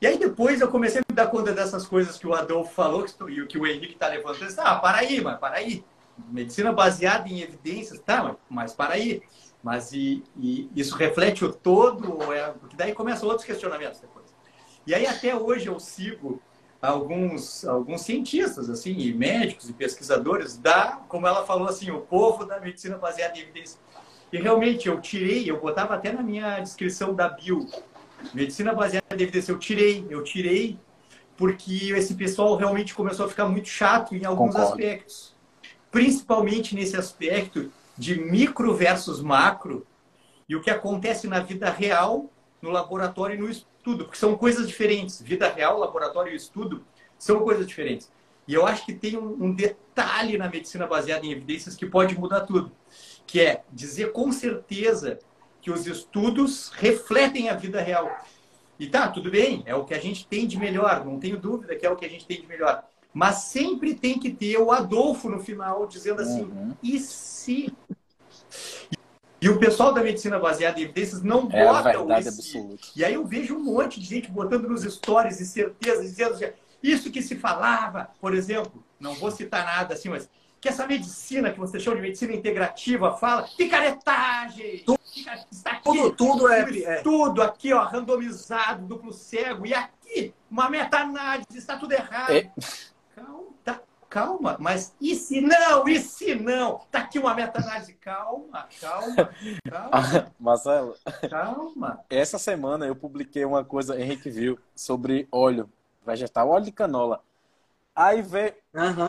E 0.00 0.06
aí 0.06 0.18
depois 0.18 0.60
eu 0.60 0.68
comecei 0.68 1.00
a 1.00 1.04
me 1.08 1.14
dar 1.14 1.28
conta 1.28 1.52
dessas 1.52 1.86
coisas 1.86 2.18
que 2.18 2.26
o 2.26 2.34
Adolfo 2.34 2.74
falou 2.74 3.06
e 3.28 3.40
o 3.40 3.46
que 3.46 3.58
o 3.58 3.66
Henrique 3.66 3.94
está 3.94 4.08
levantando. 4.08 4.52
Ah, 4.58 4.76
para 4.76 4.98
aí, 4.98 5.20
mas 5.20 5.38
para 5.38 5.56
aí 5.56 5.84
medicina 6.28 6.72
baseada 6.72 7.28
em 7.28 7.40
evidências, 7.40 7.98
tá, 8.00 8.36
mas 8.48 8.72
para 8.72 8.94
aí. 8.94 9.22
Mas 9.62 9.92
e, 9.92 10.24
e 10.36 10.68
isso 10.74 10.96
reflete 10.96 11.44
o 11.44 11.52
todo, 11.52 12.32
é, 12.32 12.50
porque 12.50 12.76
daí 12.76 12.92
começam 12.92 13.28
outros 13.28 13.46
questionamentos 13.46 14.00
depois. 14.00 14.26
E 14.84 14.92
aí 14.92 15.06
até 15.06 15.36
hoje 15.36 15.68
eu 15.68 15.78
sigo 15.78 16.42
alguns, 16.80 17.64
alguns 17.64 18.02
cientistas, 18.02 18.68
assim, 18.68 18.90
e 18.98 19.14
médicos 19.14 19.70
e 19.70 19.72
pesquisadores 19.72 20.56
da, 20.56 21.00
como 21.08 21.28
ela 21.28 21.46
falou 21.46 21.68
assim, 21.68 21.92
o 21.92 22.00
povo 22.00 22.44
da 22.44 22.58
medicina 22.58 22.98
baseada 22.98 23.38
em 23.38 23.42
evidência. 23.42 23.78
E 24.32 24.38
realmente 24.38 24.88
eu 24.88 25.00
tirei, 25.00 25.50
eu 25.50 25.60
botava 25.60 25.94
até 25.94 26.12
na 26.12 26.22
minha 26.22 26.58
descrição 26.60 27.14
da 27.14 27.28
bio, 27.28 27.68
medicina 28.32 28.72
baseada 28.72 29.04
em 29.10 29.22
evidência, 29.22 29.52
eu 29.52 29.58
tirei, 29.58 30.06
eu 30.08 30.24
tirei 30.24 30.78
porque 31.36 31.92
esse 31.92 32.14
pessoal 32.14 32.56
realmente 32.56 32.94
começou 32.94 33.26
a 33.26 33.28
ficar 33.28 33.46
muito 33.46 33.68
chato 33.68 34.14
em 34.14 34.24
alguns 34.24 34.54
Concordo. 34.54 34.72
aspectos. 34.72 35.34
Principalmente 35.90 36.74
nesse 36.74 36.96
aspecto 36.96 37.70
de 37.98 38.18
micro 38.18 38.74
versus 38.74 39.20
macro 39.20 39.86
e 40.48 40.56
o 40.56 40.62
que 40.62 40.70
acontece 40.70 41.26
na 41.26 41.40
vida 41.40 41.68
real, 41.70 42.30
no 42.60 42.70
laboratório 42.70 43.36
e 43.36 43.38
no 43.38 43.50
estudo, 43.50 44.04
porque 44.04 44.18
são 44.18 44.36
coisas 44.36 44.66
diferentes. 44.68 45.20
Vida 45.20 45.48
real, 45.48 45.78
laboratório 45.78 46.32
e 46.32 46.36
estudo 46.36 46.84
são 47.18 47.40
coisas 47.40 47.66
diferentes. 47.66 48.10
E 48.46 48.54
eu 48.54 48.66
acho 48.66 48.84
que 48.84 48.92
tem 48.92 49.16
um, 49.16 49.52
detalhe 49.52 50.36
na 50.36 50.48
medicina 50.48 50.86
baseada 50.86 51.24
em 51.24 51.32
evidências 51.32 51.76
que 51.76 51.86
pode 51.86 52.18
mudar 52.18 52.40
tudo, 52.40 52.72
que 53.26 53.40
é 53.40 53.62
dizer 53.72 54.12
com 54.12 54.30
certeza 54.32 55.18
que 55.60 55.70
os 55.70 55.86
estudos 55.86 56.70
refletem 56.74 57.48
a 57.48 57.54
vida 57.54 57.80
real. 57.80 58.10
E 58.78 58.88
tá, 58.88 59.08
tudo 59.08 59.30
bem, 59.30 59.62
é 59.64 59.74
o 59.74 59.84
que 59.84 59.94
a 59.94 59.98
gente 59.98 60.26
tem 60.26 60.46
de 60.46 60.58
melhor, 60.58 61.04
não 61.04 61.20
tenho 61.20 61.38
dúvida 61.38 61.76
que 61.76 61.86
é 61.86 61.90
o 61.90 61.96
que 61.96 62.04
a 62.04 62.08
gente 62.08 62.26
tem 62.26 62.40
de 62.40 62.46
melhor. 62.46 62.82
Mas 63.14 63.36
sempre 63.44 63.94
tem 63.94 64.18
que 64.18 64.30
ter 64.30 64.56
o 64.56 64.72
Adolfo 64.72 65.28
no 65.28 65.38
final 65.38 65.86
dizendo 65.86 66.22
assim: 66.22 66.42
uhum. 66.42 66.74
e 66.82 66.98
se. 66.98 67.72
E 69.40 69.48
o 69.48 69.58
pessoal 69.58 69.92
da 69.92 70.02
medicina 70.02 70.38
baseada 70.38 70.78
em 70.80 70.84
evidências 70.84 71.22
não 71.22 71.48
é 71.52 71.64
bota 71.64 72.00
o 72.00 72.12
e 72.12 72.22
se. 72.22 72.78
E 72.96 73.04
aí 73.04 73.14
eu 73.14 73.26
vejo 73.26 73.54
um 73.54 73.62
monte 73.62 74.00
de 74.00 74.06
gente 74.06 74.30
botando 74.30 74.68
nos 74.68 74.82
stories 74.82 75.40
e 75.40 75.46
certeza, 75.46 76.02
dizendo 76.02 76.34
assim, 76.34 76.46
isso 76.82 77.10
que 77.10 77.22
se 77.22 77.36
falava, 77.36 78.10
por 78.20 78.34
exemplo, 78.34 78.82
não 78.98 79.14
vou 79.14 79.30
citar 79.30 79.64
nada 79.64 79.94
assim, 79.94 80.08
mas 80.08 80.28
que 80.62 80.68
essa 80.68 80.86
medicina 80.86 81.50
que 81.52 81.58
você 81.58 81.80
chama 81.80 81.96
de 81.96 82.02
medicina 82.02 82.32
integrativa 82.32 83.16
fala, 83.16 83.48
picaretagem! 83.56 84.84
Está 85.50 85.72
aqui, 85.72 85.82
tudo, 85.82 86.12
tudo 86.12 86.48
é, 86.48 86.60
é, 86.60 87.02
Tudo 87.02 87.42
aqui, 87.42 87.72
ó, 87.72 87.82
randomizado, 87.82 88.86
duplo 88.86 89.12
cego, 89.12 89.66
e 89.66 89.74
aqui, 89.74 90.32
uma 90.48 90.70
meta-análise, 90.70 91.58
está 91.58 91.76
tudo 91.76 91.92
errado. 91.92 92.30
É. 92.30 92.48
Calma, 93.12 93.44
tá, 93.64 93.80
calma, 94.08 94.56
mas 94.60 94.94
e 95.00 95.16
se 95.16 95.40
não? 95.40 95.88
E 95.88 95.98
se 95.98 96.36
não? 96.36 96.80
Tá 96.92 97.00
aqui 97.00 97.18
uma 97.18 97.34
meta-análise. 97.34 97.94
Calma, 97.94 98.68
calma, 98.80 99.30
calma. 99.68 100.32
Marcelo, 100.38 100.94
calma. 101.28 102.04
Essa 102.08 102.38
semana 102.38 102.86
eu 102.86 102.94
publiquei 102.94 103.44
uma 103.44 103.64
coisa, 103.64 104.00
Henrique 104.00 104.30
viu, 104.30 104.60
sobre 104.76 105.26
óleo 105.32 105.68
vegetal, 106.06 106.48
óleo 106.48 106.66
de 106.66 106.72
canola. 106.72 107.20
Aí 107.96 108.22
veio. 108.22 108.54
Uhum. 108.72 109.08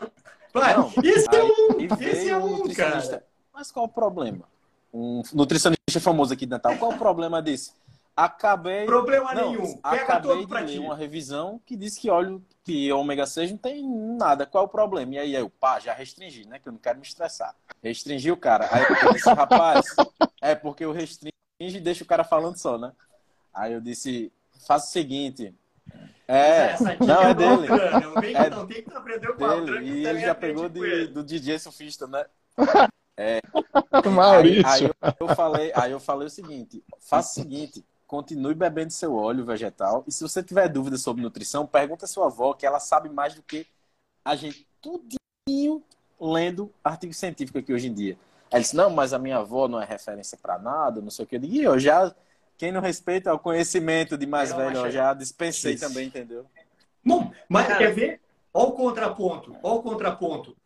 Não, 0.54 0.92
esse 1.02 1.34
é 1.34 1.44
um, 1.44 2.00
esse 2.00 2.28
é 2.30 2.36
um, 2.36 2.74
cara. 2.74 3.24
Mas 3.52 3.72
qual 3.72 3.86
o 3.86 3.88
problema? 3.88 4.48
Um 4.92 5.22
nutricionista 5.32 6.00
famoso 6.00 6.32
aqui 6.32 6.46
de 6.46 6.50
Natal, 6.50 6.76
qual 6.78 6.92
o 6.92 6.98
problema 6.98 7.42
disso? 7.42 7.74
Acabei. 8.16 8.86
Problema 8.86 9.34
não, 9.34 9.50
nenhum. 9.50 9.76
Pega 9.78 10.02
acabei 10.02 10.46
de 10.46 10.54
ler 10.54 10.66
ti. 10.66 10.78
uma 10.78 10.94
revisão 10.94 11.60
que 11.66 11.76
diz 11.76 11.98
que 11.98 12.08
óleo 12.08 12.40
que 12.62 12.92
ômega 12.92 13.26
6 13.26 13.50
não 13.50 13.58
tem 13.58 13.84
nada. 14.16 14.46
Qual 14.46 14.62
é 14.62 14.66
o 14.66 14.70
problema? 14.70 15.14
E 15.14 15.18
aí 15.18 15.34
eu, 15.34 15.50
pá, 15.50 15.80
já 15.80 15.92
restringi, 15.92 16.46
né? 16.46 16.60
Que 16.60 16.68
eu 16.68 16.72
não 16.72 16.78
quero 16.78 16.98
me 16.98 17.04
estressar. 17.04 17.56
Restringi 17.82 18.30
o 18.30 18.36
cara. 18.36 18.68
Aí 18.70 18.84
eu 19.02 19.12
disse, 19.12 19.28
rapaz, 19.30 19.86
é 20.40 20.54
porque 20.54 20.84
eu 20.84 20.92
restringo 20.92 21.34
e 21.58 21.80
deixo 21.80 22.04
o 22.04 22.06
cara 22.06 22.22
falando 22.22 22.56
só, 22.56 22.78
né? 22.78 22.92
Aí 23.52 23.72
eu 23.72 23.80
disse, 23.80 24.32
faça 24.64 24.86
o 24.86 24.92
seguinte. 24.92 25.52
É, 26.26 26.76
não, 27.00 27.22
é, 27.22 27.30
é 27.30 27.34
dele. 27.34 27.68
Não, 27.68 28.22
é 28.22 28.50
não 28.50 28.66
tem 28.66 28.82
que 28.82 28.94
aprender 28.94 29.30
o 29.30 29.36
dele. 29.36 29.90
E 29.90 30.06
ele 30.06 30.20
já 30.20 30.34
pegou 30.34 30.68
de, 30.68 31.08
do 31.08 31.22
DJ 31.22 31.58
surfista, 31.58 32.06
né? 32.06 32.24
É. 33.16 33.40
Maurício. 34.10 34.66
Aí, 34.66 34.90
aí 35.00 35.14
eu, 35.20 35.28
eu, 35.28 35.36
falei, 35.36 35.72
aí 35.76 35.92
eu 35.92 36.00
falei 36.00 36.26
o 36.26 36.30
seguinte: 36.30 36.82
faça 36.98 37.30
o 37.30 37.34
seguinte, 37.44 37.84
continue 38.06 38.54
bebendo 38.54 38.92
seu 38.92 39.14
óleo 39.14 39.44
vegetal. 39.44 40.04
E 40.06 40.12
se 40.12 40.22
você 40.22 40.42
tiver 40.42 40.68
dúvidas 40.68 41.02
sobre 41.02 41.22
nutrição, 41.22 41.66
pergunta 41.66 42.06
a 42.06 42.08
sua 42.08 42.26
avó, 42.26 42.54
que 42.54 42.66
ela 42.66 42.80
sabe 42.80 43.08
mais 43.08 43.34
do 43.34 43.42
que 43.42 43.66
a 44.24 44.34
gente, 44.34 44.66
tudinho 44.80 45.82
lendo 46.20 46.72
artigo 46.82 47.12
científico 47.12 47.58
aqui 47.58 47.72
hoje 47.72 47.88
em 47.88 47.94
dia. 47.94 48.18
Ela 48.50 48.60
disse: 48.60 48.76
Não, 48.76 48.90
mas 48.90 49.12
a 49.12 49.18
minha 49.18 49.38
avó 49.38 49.68
não 49.68 49.80
é 49.80 49.84
referência 49.84 50.38
para 50.40 50.58
nada, 50.58 51.00
não 51.00 51.10
sei 51.10 51.24
o 51.24 51.28
que. 51.28 51.36
Eu 51.36 51.40
digo: 51.40 51.56
eu 51.56 51.78
já. 51.78 52.14
Quem 52.56 52.72
não 52.72 52.80
respeita 52.80 53.32
o 53.34 53.38
conhecimento 53.38 54.16
de 54.16 54.26
mais 54.26 54.52
velho, 54.52 54.78
eu 54.78 54.90
já 54.90 55.12
dispensei 55.12 55.74
isso. 55.74 55.86
também, 55.86 56.06
entendeu? 56.06 56.46
Bom, 57.04 57.30
mas 57.48 57.66
Cara... 57.66 57.78
quer 57.78 57.92
ver? 57.92 58.20
Olha 58.52 58.68
o 58.68 58.72
contraponto, 58.72 59.56
olha 59.62 59.74
o 59.74 59.82
contraponto. 59.82 60.56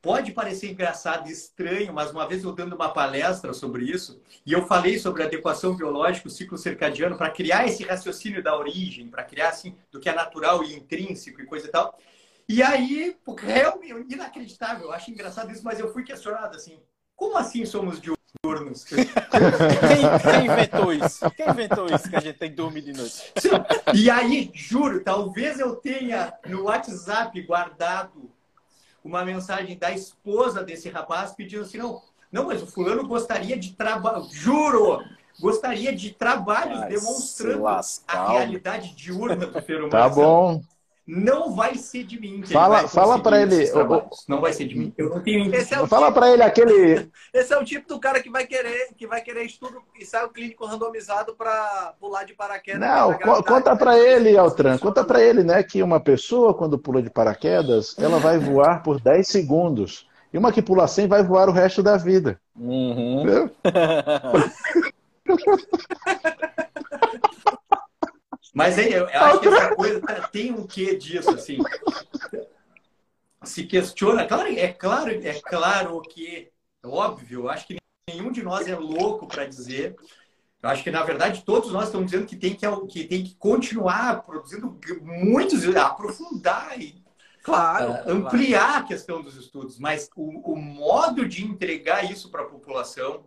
Pode 0.00 0.32
parecer 0.32 0.68
engraçado 0.68 1.28
e 1.28 1.32
estranho, 1.32 1.92
mas 1.92 2.10
uma 2.10 2.26
vez 2.26 2.42
eu 2.42 2.52
dando 2.52 2.74
uma 2.74 2.88
palestra 2.92 3.52
sobre 3.52 3.84
isso, 3.84 4.20
e 4.44 4.52
eu 4.52 4.66
falei 4.66 4.98
sobre 4.98 5.22
adequação 5.22 5.76
biológica, 5.76 6.26
o 6.26 6.30
ciclo 6.30 6.58
circadiano, 6.58 7.16
para 7.16 7.30
criar 7.30 7.66
esse 7.66 7.84
raciocínio 7.84 8.42
da 8.42 8.56
origem, 8.56 9.08
para 9.08 9.22
criar 9.22 9.50
assim, 9.50 9.76
do 9.92 10.00
que 10.00 10.08
é 10.08 10.14
natural 10.14 10.64
e 10.64 10.74
intrínseco 10.74 11.40
e 11.40 11.46
coisa 11.46 11.68
e 11.68 11.70
tal. 11.70 11.96
E 12.48 12.60
aí, 12.62 13.16
realmente, 13.38 14.12
inacreditável, 14.12 14.86
eu 14.86 14.92
acho 14.92 15.10
engraçado 15.10 15.52
isso, 15.52 15.64
mas 15.64 15.78
eu 15.78 15.92
fui 15.92 16.02
questionado 16.02 16.56
assim, 16.56 16.80
como 17.14 17.36
assim 17.36 17.64
somos 17.64 18.00
diurnos? 18.40 18.84
Quem, 18.84 19.04
quem 19.04 20.46
inventou 20.46 20.92
isso? 20.92 21.30
Quem 21.32 21.48
inventou 21.48 21.86
isso 21.86 22.08
que 22.08 22.16
a 22.16 22.20
gente 22.20 22.38
tem 22.38 22.50
que 22.50 22.56
dormir 22.56 22.82
de 22.82 22.92
noite? 22.92 23.32
E 23.94 24.10
aí, 24.10 24.50
juro, 24.54 25.02
talvez 25.02 25.58
eu 25.58 25.76
tenha 25.76 26.32
no 26.46 26.64
WhatsApp 26.64 27.40
guardado 27.42 28.30
uma 29.04 29.24
mensagem 29.24 29.76
da 29.76 29.92
esposa 29.92 30.62
desse 30.62 30.88
rapaz 30.88 31.32
pedindo 31.32 31.62
assim, 31.62 31.78
não, 31.78 32.02
não, 32.30 32.46
mas 32.46 32.62
o 32.62 32.66
fulano 32.66 33.06
gostaria 33.06 33.56
de 33.58 33.72
trabalho, 33.72 34.26
juro, 34.30 35.04
gostaria 35.40 35.94
de 35.94 36.10
trabalhos 36.12 36.80
Ai, 36.80 36.88
demonstrando 36.88 37.66
a 37.66 38.32
realidade 38.32 38.94
diurna 38.94 39.46
do 39.46 39.60
ser 39.62 39.76
humano. 39.76 39.90
Tá 39.90 40.08
bom 40.08 40.62
não 41.06 41.54
vai 41.54 41.74
ser 41.74 42.04
de 42.04 42.20
mim. 42.20 42.42
fala 42.44 42.86
fala 42.86 43.18
para 43.18 43.42
ele. 43.42 43.68
Não 44.28 44.40
vai 44.40 44.52
ser 44.52 44.66
de 44.66 44.78
mim. 44.78 44.94
Eu 44.96 45.10
não 45.10 45.20
tenho 45.20 45.52
esse 45.54 45.74
é 45.74 45.86
Fala 45.86 46.06
tipo, 46.06 46.20
para 46.20 46.32
ele 46.32 46.42
aquele. 46.42 47.10
Esse 47.34 47.52
é 47.52 47.58
o 47.58 47.64
tipo 47.64 47.88
do 47.88 47.98
cara 47.98 48.22
que 48.22 48.30
vai 48.30 48.46
querer, 48.46 48.90
que 48.96 49.06
vai 49.06 49.20
querer 49.20 49.44
estudo 49.44 49.82
ensaio 49.98 50.28
clínico 50.28 50.66
randomizado 50.66 51.34
para 51.34 51.94
pular 51.98 52.24
de 52.24 52.34
paraquedas. 52.34 52.80
Não, 52.80 53.18
conta 53.42 53.74
para 53.74 53.98
ele, 53.98 54.36
Altran. 54.36 54.78
Conta 54.78 55.02
para 55.02 55.22
ele, 55.22 55.42
né, 55.42 55.62
que 55.62 55.82
uma 55.82 55.98
pessoa 55.98 56.54
quando 56.54 56.78
pula 56.78 57.02
de 57.02 57.10
paraquedas, 57.10 57.96
ela 57.98 58.18
vai 58.18 58.38
voar 58.38 58.82
por 58.82 59.00
10 59.00 59.26
segundos. 59.26 60.06
E 60.32 60.38
uma 60.38 60.52
que 60.52 60.62
pula 60.62 60.86
100 60.86 61.08
vai 61.08 61.22
voar 61.22 61.48
o 61.48 61.52
resto 61.52 61.82
da 61.82 61.96
vida. 61.96 62.38
Uhum. 62.56 63.50
Mas 68.52 68.78
aí, 68.78 68.92
eu 68.92 69.06
acho 69.06 69.40
que 69.40 69.48
essa 69.48 69.74
coisa 69.74 70.00
tem 70.30 70.52
um 70.52 70.66
quê 70.66 70.94
disso, 70.94 71.30
assim. 71.30 71.58
Se 73.42 73.64
questiona, 73.64 74.26
claro, 74.26 74.48
é 74.48 74.72
claro, 74.72 75.10
é 75.10 75.40
claro 75.40 76.00
que, 76.02 76.50
é 76.82 76.86
óbvio, 76.86 77.48
acho 77.48 77.66
que 77.66 77.76
nenhum 78.08 78.30
de 78.30 78.42
nós 78.42 78.68
é 78.68 78.76
louco 78.76 79.26
para 79.26 79.46
dizer. 79.46 79.96
Eu 80.62 80.68
acho 80.68 80.84
que, 80.84 80.90
na 80.90 81.02
verdade, 81.02 81.44
todos 81.44 81.72
nós 81.72 81.86
estamos 81.86 82.10
dizendo 82.10 82.26
que 82.26 82.36
tem 82.36 82.54
que, 82.54 82.66
que, 82.86 83.04
tem 83.04 83.24
que 83.24 83.34
continuar 83.36 84.22
produzindo 84.22 84.78
muitos, 85.02 85.64
aprofundar 85.74 86.80
e 86.80 87.02
claro, 87.42 87.92
uh, 87.92 88.12
ampliar 88.12 88.68
claro. 88.68 88.84
a 88.84 88.86
questão 88.86 89.22
dos 89.22 89.34
estudos. 89.36 89.78
Mas 89.78 90.08
o, 90.14 90.52
o 90.52 90.56
modo 90.56 91.26
de 91.26 91.44
entregar 91.44 92.08
isso 92.08 92.30
para 92.30 92.42
a 92.42 92.48
população, 92.48 93.24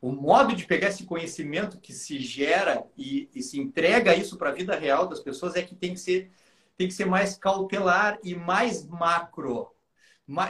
o 0.00 0.12
modo 0.12 0.54
de 0.54 0.66
pegar 0.66 0.88
esse 0.88 1.04
conhecimento 1.04 1.78
que 1.78 1.92
se 1.92 2.18
gera 2.18 2.84
e, 2.96 3.28
e 3.34 3.42
se 3.42 3.58
entrega 3.58 4.14
isso 4.14 4.36
para 4.36 4.50
a 4.50 4.54
vida 4.54 4.76
real 4.76 5.06
das 5.06 5.20
pessoas 5.20 5.56
é 5.56 5.62
que 5.62 5.74
tem 5.74 5.94
que 5.94 6.00
ser 6.00 6.30
tem 6.76 6.88
que 6.88 6.94
ser 6.94 7.06
mais 7.06 7.38
cautelar 7.38 8.18
e 8.22 8.34
mais 8.34 8.86
macro. 8.86 9.70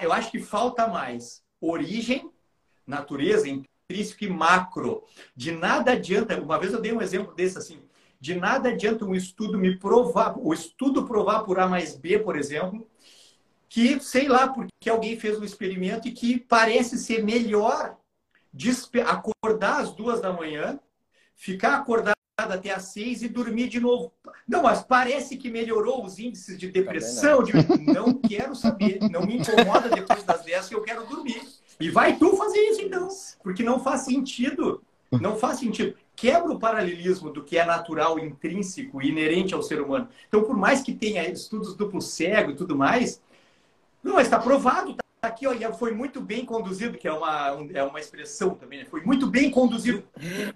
Eu 0.02 0.12
acho 0.12 0.30
que 0.30 0.40
falta 0.40 0.88
mais 0.88 1.40
origem, 1.60 2.28
natureza, 2.84 3.48
intrínseco 3.48 4.24
e 4.24 4.28
macro. 4.28 5.04
De 5.36 5.52
nada 5.52 5.92
adianta, 5.92 6.40
uma 6.40 6.58
vez 6.58 6.72
eu 6.72 6.80
dei 6.80 6.92
um 6.92 7.00
exemplo 7.00 7.32
desse 7.32 7.58
assim, 7.58 7.80
de 8.18 8.34
nada 8.34 8.70
adianta 8.70 9.04
um 9.04 9.14
estudo 9.14 9.56
me 9.56 9.78
provar, 9.78 10.36
o 10.36 10.52
estudo 10.52 11.06
provar 11.06 11.44
por 11.44 11.60
A 11.60 11.68
mais 11.68 11.94
B, 11.94 12.18
por 12.18 12.36
exemplo, 12.36 12.88
que 13.68 14.00
sei 14.00 14.26
lá, 14.26 14.48
porque 14.48 14.90
alguém 14.90 15.18
fez 15.18 15.38
um 15.38 15.44
experimento 15.44 16.08
e 16.08 16.12
que 16.12 16.40
parece 16.40 16.98
ser 16.98 17.22
melhor 17.22 17.96
acordar 19.06 19.80
às 19.80 19.92
duas 19.92 20.20
da 20.20 20.32
manhã, 20.32 20.78
ficar 21.34 21.76
acordado 21.76 22.16
até 22.36 22.70
às 22.70 22.84
seis 22.84 23.22
e 23.22 23.28
dormir 23.28 23.68
de 23.68 23.80
novo. 23.80 24.12
Não, 24.46 24.62
mas 24.62 24.82
parece 24.82 25.36
que 25.36 25.50
melhorou 25.50 26.04
os 26.04 26.18
índices 26.18 26.58
de 26.58 26.70
depressão. 26.70 27.38
Não. 27.38 27.44
De... 27.44 27.52
não 27.92 28.14
quero 28.14 28.54
saber. 28.54 28.98
Não 29.10 29.22
me 29.22 29.38
incomoda 29.38 29.88
depois 29.88 30.22
das 30.22 30.44
dez 30.44 30.68
que 30.68 30.74
eu 30.74 30.82
quero 30.82 31.06
dormir. 31.06 31.42
E 31.78 31.90
vai 31.90 32.16
tu 32.16 32.36
fazer 32.36 32.58
isso 32.58 32.82
então, 32.82 33.08
porque 33.42 33.62
não 33.62 33.80
faz 33.80 34.02
sentido. 34.02 34.82
Não 35.10 35.36
faz 35.36 35.58
sentido. 35.58 35.94
Quebra 36.14 36.52
o 36.52 36.58
paralelismo 36.58 37.30
do 37.30 37.44
que 37.44 37.58
é 37.58 37.64
natural, 37.64 38.18
intrínseco 38.18 39.02
e 39.02 39.08
inerente 39.08 39.54
ao 39.54 39.62
ser 39.62 39.80
humano. 39.80 40.08
Então, 40.28 40.42
por 40.42 40.56
mais 40.56 40.82
que 40.82 40.94
tenha 40.94 41.28
estudos 41.28 41.74
duplo 41.74 42.00
cego 42.00 42.52
e 42.52 42.56
tudo 42.56 42.74
mais, 42.74 43.20
não, 44.02 44.18
está 44.18 44.38
provado, 44.38 44.94
tá 44.94 45.04
aqui, 45.22 45.46
ó, 45.46 45.72
foi 45.72 45.92
muito 45.92 46.20
bem 46.20 46.44
conduzido, 46.44 46.96
que 46.98 47.08
é 47.08 47.12
uma, 47.12 47.48
é 47.74 47.82
uma 47.82 48.00
expressão 48.00 48.54
também, 48.54 48.80
né? 48.80 48.84
Foi 48.84 49.02
muito 49.02 49.26
bem 49.26 49.50
conduzido. 49.50 50.06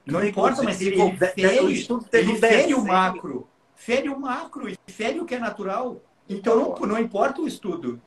Não 0.07 0.25
importa, 0.25 0.63
mas 0.63 0.81
ele, 0.81 1.01
ele 1.01 1.17
fere, 1.17 1.89
ele 2.13 2.39
fere 2.39 2.75
o 2.75 2.85
macro. 2.85 3.49
Fere 3.75 4.09
o 4.09 4.19
macro 4.19 4.69
e 4.69 4.79
fere 4.89 5.21
o 5.21 5.25
que 5.25 5.35
é 5.35 5.39
natural. 5.39 6.03
Então, 6.29 6.77
não, 6.79 6.87
não 6.87 6.99
importa 6.99 7.41
o 7.41 7.49
estudo. 7.49 8.01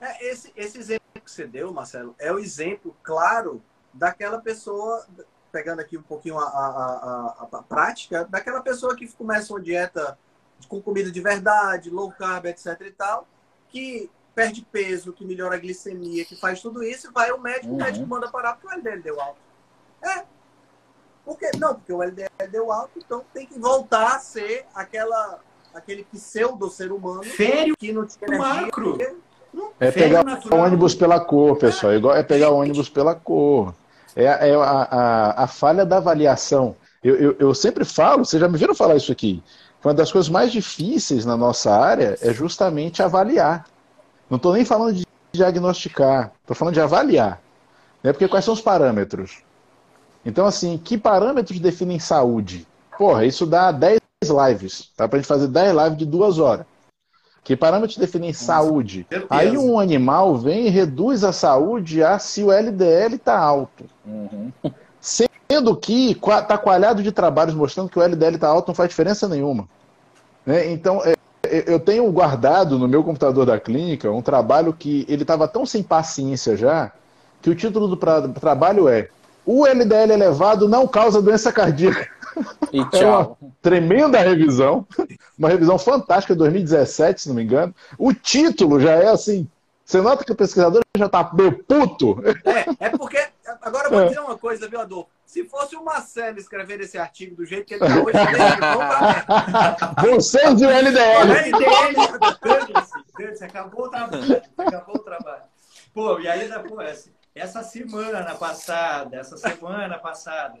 É, 0.00 0.30
esse, 0.30 0.52
esse 0.56 0.78
exemplo 0.78 1.06
que 1.24 1.30
você 1.30 1.46
deu, 1.46 1.72
Marcelo, 1.72 2.14
é 2.18 2.32
o 2.32 2.38
exemplo 2.38 2.96
claro 3.02 3.62
daquela 3.92 4.40
pessoa, 4.40 5.06
pegando 5.50 5.80
aqui 5.80 5.96
um 5.96 6.02
pouquinho 6.02 6.38
a, 6.38 6.44
a, 6.44 7.46
a, 7.52 7.58
a 7.58 7.62
prática, 7.62 8.24
daquela 8.24 8.60
pessoa 8.60 8.94
que 8.94 9.08
começa 9.12 9.52
uma 9.52 9.60
dieta 9.60 10.18
com 10.68 10.80
comida 10.80 11.10
de 11.10 11.20
verdade, 11.20 11.90
low 11.90 12.12
carb, 12.12 12.46
etc 12.46 12.80
e 12.80 12.90
tal, 12.90 13.26
que 13.68 14.10
perde 14.38 14.64
peso, 14.70 15.12
que 15.12 15.24
melhora 15.24 15.56
a 15.56 15.58
glicemia, 15.58 16.24
que 16.24 16.36
faz 16.36 16.62
tudo 16.62 16.84
isso, 16.84 17.10
vai 17.12 17.28
ao 17.28 17.40
médico, 17.40 17.66
uhum. 17.66 17.74
o 17.74 17.78
médico 17.78 18.06
manda 18.06 18.28
parar 18.28 18.52
porque 18.52 18.68
o 18.68 18.78
LDL 18.78 19.02
deu 19.02 19.20
alto. 19.20 19.38
É. 20.00 20.22
Por 21.24 21.36
quê? 21.36 21.50
Não, 21.58 21.74
porque 21.74 21.92
o 21.92 22.00
LDL 22.00 22.48
deu 22.48 22.70
alto, 22.70 22.92
então 22.98 23.24
tem 23.34 23.44
que 23.44 23.58
voltar 23.58 24.14
a 24.14 24.18
ser 24.20 24.64
aquela, 24.72 25.40
aquele 25.74 26.04
pseudo 26.04 26.70
ser 26.70 26.92
humano 26.92 27.24
Fério 27.24 27.76
que 27.76 27.92
não 27.92 28.06
tinha 28.06 28.28
energia. 28.28 28.62
Macro. 28.62 28.96
É 29.80 29.90
pegar 29.90 30.24
o 30.24 30.54
ônibus 30.54 30.94
pela 30.94 31.18
cor, 31.18 31.58
pessoal. 31.58 31.92
Igual 31.94 32.14
é 32.14 32.22
pegar 32.22 32.50
o 32.50 32.58
ônibus 32.58 32.88
pela 32.88 33.16
cor. 33.16 33.74
É, 34.14 34.22
é 34.50 34.54
a, 34.54 34.60
a, 34.60 35.44
a, 35.44 35.46
falha 35.48 35.84
da 35.84 35.96
avaliação. 35.96 36.76
Eu, 37.02 37.16
eu, 37.16 37.36
eu, 37.40 37.54
sempre 37.54 37.84
falo, 37.84 38.24
vocês 38.24 38.40
já 38.40 38.48
me 38.48 38.56
viram 38.56 38.74
falar 38.74 38.94
isso 38.94 39.10
aqui. 39.10 39.42
Uma 39.84 39.94
das 39.94 40.12
coisas 40.12 40.28
mais 40.28 40.52
difíceis 40.52 41.26
na 41.26 41.36
nossa 41.36 41.72
área 41.72 42.16
é 42.22 42.32
justamente 42.32 43.02
avaliar. 43.02 43.66
Não 44.28 44.36
estou 44.36 44.52
nem 44.52 44.64
falando 44.64 44.94
de 44.94 45.06
diagnosticar, 45.32 46.32
estou 46.40 46.56
falando 46.56 46.74
de 46.74 46.80
avaliar. 46.80 47.40
Né? 48.02 48.12
Porque 48.12 48.28
quais 48.28 48.44
são 48.44 48.54
os 48.54 48.60
parâmetros? 48.60 49.42
Então, 50.24 50.46
assim, 50.46 50.76
que 50.76 50.98
parâmetros 50.98 51.58
definem 51.58 51.98
saúde? 51.98 52.66
Porra, 52.96 53.24
isso 53.24 53.46
dá 53.46 53.70
10 53.70 54.00
lives. 54.48 54.90
Tá? 54.96 55.08
Pra 55.08 55.18
gente 55.18 55.28
fazer 55.28 55.48
10 55.48 55.76
lives 55.76 55.98
de 55.98 56.06
duas 56.06 56.38
horas. 56.38 56.66
Que 57.44 57.56
parâmetros 57.56 57.96
definem 57.96 58.32
saúde? 58.32 59.06
Aí 59.30 59.56
um 59.56 59.78
animal 59.78 60.36
vem 60.36 60.66
e 60.66 60.70
reduz 60.70 61.24
a 61.24 61.32
saúde 61.32 62.02
a 62.02 62.18
se 62.18 62.42
o 62.42 62.52
LDL 62.52 63.14
está 63.14 63.38
alto. 63.38 63.84
Uhum. 64.04 64.52
Sendo 65.00 65.74
que 65.74 66.10
está 66.10 66.58
coalhado 66.58 67.02
de 67.02 67.10
trabalhos 67.10 67.54
mostrando 67.54 67.88
que 67.88 67.98
o 67.98 68.02
LDL 68.02 68.34
está 68.34 68.48
alto 68.48 68.68
não 68.68 68.74
faz 68.74 68.90
diferença 68.90 69.26
nenhuma. 69.26 69.66
Né? 70.44 70.70
Então, 70.70 71.02
é, 71.02 71.14
eu 71.66 71.80
tenho 71.80 72.10
guardado 72.10 72.78
no 72.78 72.88
meu 72.88 73.02
computador 73.02 73.44
da 73.46 73.58
clínica 73.58 74.10
um 74.10 74.22
trabalho 74.22 74.72
que 74.72 75.04
ele 75.08 75.22
estava 75.22 75.48
tão 75.48 75.64
sem 75.66 75.82
paciência 75.82 76.56
já, 76.56 76.92
que 77.42 77.50
o 77.50 77.54
título 77.54 77.88
do 77.88 77.96
trabalho 78.40 78.88
é 78.88 79.08
O 79.44 79.66
LDL 79.66 80.12
elevado 80.12 80.68
não 80.68 80.86
causa 80.86 81.22
doença 81.22 81.52
cardíaca. 81.52 82.08
E 82.72 82.84
tchau. 82.90 83.36
É 83.40 83.44
uma 83.44 83.52
tremenda 83.60 84.18
revisão, 84.18 84.86
uma 85.38 85.48
revisão 85.48 85.78
fantástica 85.78 86.34
de 86.34 86.38
2017, 86.38 87.22
se 87.22 87.28
não 87.28 87.34
me 87.36 87.42
engano. 87.42 87.74
O 87.98 88.12
título 88.12 88.80
já 88.80 88.92
é 88.92 89.08
assim. 89.08 89.48
Você 89.84 90.00
nota 90.02 90.22
que 90.22 90.32
o 90.32 90.36
pesquisador 90.36 90.82
já 90.96 91.06
está 91.06 91.30
meio 91.32 91.64
puto. 91.64 92.22
É, 92.44 92.86
é 92.86 92.90
porque. 92.90 93.18
Agora 93.62 93.86
eu 93.86 93.90
vou 93.90 94.00
é. 94.02 94.08
dizer 94.08 94.20
uma 94.20 94.36
coisa, 94.36 94.68
viu, 94.68 94.80
Adolfo? 94.80 95.08
Se 95.28 95.44
fosse 95.44 95.76
o 95.76 95.84
Marcelo 95.84 96.38
escrever 96.38 96.80
esse 96.80 96.96
artigo 96.96 97.36
do 97.36 97.44
jeito 97.44 97.66
que 97.66 97.74
ele 97.74 97.84
está 97.84 98.02
hoje, 98.02 98.16
ele 100.02 100.16
Vocês 100.16 100.58
e 100.58 100.64
o 100.64 100.70
LDL. 100.70 101.18
O 101.18 101.22
LDL, 101.34 101.94
acabou 103.44 103.84
o 103.84 103.90
trabalho. 103.90 104.42
Acabou 104.56 104.96
o 104.96 105.00
trabalho. 105.00 105.42
Pô, 105.92 106.18
e 106.18 106.26
aí, 106.26 106.50
pô, 106.66 106.78
essa 107.34 107.62
semana 107.62 108.34
passada, 108.36 109.18
essa 109.18 109.36
semana 109.36 109.98
passada, 109.98 110.58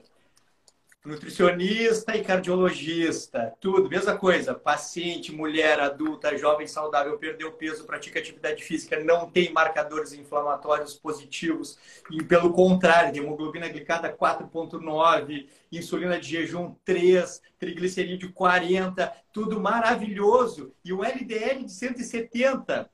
nutricionista 1.08 2.14
e 2.14 2.22
cardiologista, 2.22 3.54
tudo, 3.58 3.88
mesma 3.88 4.16
coisa. 4.16 4.54
Paciente, 4.54 5.32
mulher, 5.32 5.80
adulta, 5.80 6.36
jovem, 6.36 6.66
saudável, 6.66 7.16
perdeu 7.18 7.50
peso, 7.52 7.84
pratica 7.84 8.18
atividade 8.18 8.62
física, 8.62 9.02
não 9.02 9.30
tem 9.30 9.50
marcadores 9.50 10.12
inflamatórios 10.12 10.94
positivos 10.94 11.78
e, 12.10 12.22
pelo 12.22 12.52
contrário, 12.52 13.16
hemoglobina 13.22 13.68
glicada 13.68 14.14
4,9, 14.14 15.48
insulina 15.72 16.20
de 16.20 16.28
jejum 16.28 16.74
3, 16.84 17.40
triglicerídeo 17.58 18.30
40, 18.32 19.10
tudo 19.32 19.58
maravilhoso. 19.58 20.74
E 20.84 20.92
o 20.92 21.02
LDL 21.02 21.64
de 21.64 21.72
170 21.72 22.90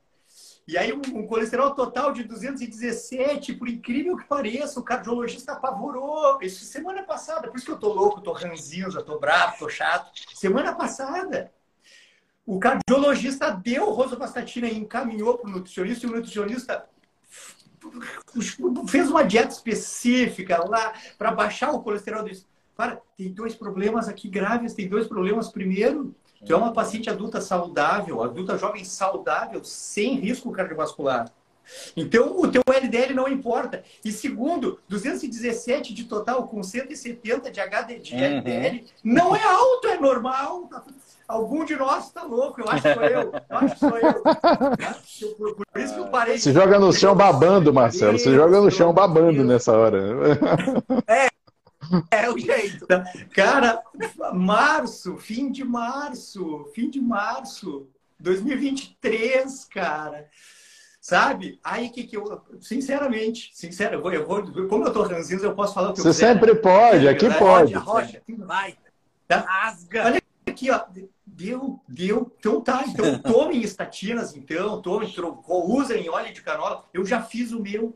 e 0.67 0.77
aí, 0.77 0.91
um, 0.91 1.27
colesterol 1.27 1.75
total 1.75 2.11
de 2.11 2.23
217, 2.23 3.53
por 3.53 3.69
incrível 3.69 4.17
que 4.17 4.25
pareça, 4.25 4.79
o 4.79 4.83
cardiologista 4.83 5.53
apavorou. 5.53 6.39
Isso 6.41 6.65
semana 6.65 7.03
passada, 7.03 7.47
por 7.47 7.57
isso 7.57 7.65
que 7.65 7.71
eu 7.71 7.77
tô 7.77 7.93
louco, 7.93 8.21
tô 8.21 8.31
ranzinho, 8.31 8.89
já 8.89 9.01
tô 9.01 9.19
bravo, 9.19 9.59
tô 9.59 9.69
chato. 9.69 10.11
Semana 10.33 10.73
passada, 10.73 11.51
o 12.45 12.59
cardiologista 12.59 13.51
deu 13.51 13.91
rosuvastatina 13.91 14.67
e 14.67 14.77
encaminhou 14.77 15.37
para 15.37 15.49
o 15.49 15.53
nutricionista, 15.53 16.05
e 16.05 16.09
o 16.09 16.13
nutricionista 16.13 16.89
fez 18.87 19.09
uma 19.09 19.23
dieta 19.23 19.49
específica 19.49 20.67
lá 20.67 20.93
para 21.17 21.31
baixar 21.31 21.71
o 21.71 21.83
colesterol. 21.83 22.23
Disse, 22.23 22.47
Cara, 22.75 23.01
tem 23.15 23.31
dois 23.31 23.55
problemas 23.55 24.09
aqui 24.09 24.27
graves, 24.27 24.73
tem 24.73 24.87
dois 24.87 25.07
problemas. 25.07 25.49
Primeiro, 25.49 26.13
Tu 26.45 26.53
é 26.53 26.55
uma 26.55 26.73
paciente 26.73 27.09
adulta 27.09 27.39
saudável, 27.41 28.23
adulta 28.23 28.57
jovem 28.57 28.83
saudável, 28.83 29.63
sem 29.63 30.15
risco 30.15 30.51
cardiovascular. 30.51 31.31
Então, 31.95 32.39
o 32.39 32.47
teu 32.47 32.61
LDL 32.67 33.13
não 33.13 33.27
importa. 33.27 33.83
E 34.03 34.11
segundo, 34.11 34.79
217 34.87 35.93
de 35.93 36.03
total 36.05 36.47
com 36.47 36.61
170 36.61 37.51
de 37.51 37.59
HD 37.59 37.99
de 37.99 38.13
uhum. 38.13 38.21
LDL 38.21 38.85
não 39.03 39.35
é 39.35 39.43
alto, 39.43 39.87
é 39.87 39.99
normal. 39.99 40.69
Algum 41.27 41.65
de 41.65 41.75
nós 41.75 42.05
está 42.05 42.23
louco, 42.23 42.61
eu 42.61 42.69
acho 42.69 42.83
que 42.83 42.93
sou 42.93 43.03
eu. 43.03 43.33
Eu 43.49 43.57
acho 43.57 43.73
que 43.73 43.79
sou 43.79 43.97
eu. 43.97 45.33
Por, 45.35 45.55
por 45.55 45.81
isso 45.81 45.93
que 45.95 45.99
eu 45.99 46.07
parei. 46.07 46.37
Se 46.37 46.53
joga 46.53 46.77
no 46.77 46.93
chão 46.93 47.15
babando, 47.15 47.73
Marcelo. 47.73 48.19
Se 48.19 48.31
joga 48.31 48.61
no 48.61 48.69
chão 48.69 48.93
babando 48.93 49.43
nessa 49.43 49.75
hora. 49.75 49.99
É, 51.07 51.27
é 52.11 52.29
o 52.29 52.37
jeito. 52.37 52.87
Cara, 53.33 53.81
março, 54.33 55.17
fim 55.17 55.51
de 55.51 55.63
março, 55.63 56.69
fim 56.73 56.89
de 56.89 57.01
março, 57.01 57.87
2023, 58.19 59.65
cara. 59.65 60.27
Sabe? 60.99 61.59
Aí 61.63 61.89
que 61.89 62.03
que 62.03 62.17
eu, 62.17 62.41
sinceramente, 62.59 63.51
sincero, 63.53 63.95
eu 63.95 64.01
vou, 64.01 64.11
eu 64.11 64.25
vou 64.25 64.67
como 64.67 64.85
eu 64.85 64.91
tô 64.91 65.03
ranzinho, 65.03 65.39
eu 65.39 65.53
posso 65.53 65.73
falar 65.73 65.91
o 65.91 65.93
que 65.93 66.01
Você 66.01 66.07
eu 66.07 66.11
quiser. 66.11 66.33
sempre 66.33 66.55
pode, 66.55 67.07
aqui 67.07 67.27
é, 67.27 67.37
pode. 67.37 67.73
Rocha, 67.75 68.21
vai. 68.39 68.75
Tá? 69.27 69.45
Rasga. 69.47 70.05
Olha 70.05 70.21
aqui, 70.47 70.71
ó. 70.71 70.81
Deu, 71.25 71.79
deu. 71.87 72.31
Então 72.39 72.59
tá. 72.59 72.83
Então 72.87 73.19
tomem 73.21 73.61
estatinas, 73.61 74.35
então. 74.35 74.81
Tomem, 74.81 75.13
usem 75.47 76.09
óleo 76.09 76.33
de 76.33 76.41
canola. 76.41 76.85
Eu 76.91 77.05
já 77.05 77.21
fiz 77.21 77.51
o 77.51 77.61
meu. 77.61 77.95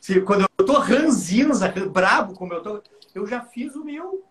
Se, 0.00 0.20
quando 0.20 0.46
eu 0.58 0.66
tô 0.66 0.74
ranzinza, 0.74 1.68
brabo 1.90 2.34
como 2.34 2.52
eu 2.52 2.62
tô, 2.62 2.82
eu 3.14 3.26
já 3.26 3.40
fiz 3.42 3.74
o 3.74 3.84
meu. 3.84 4.24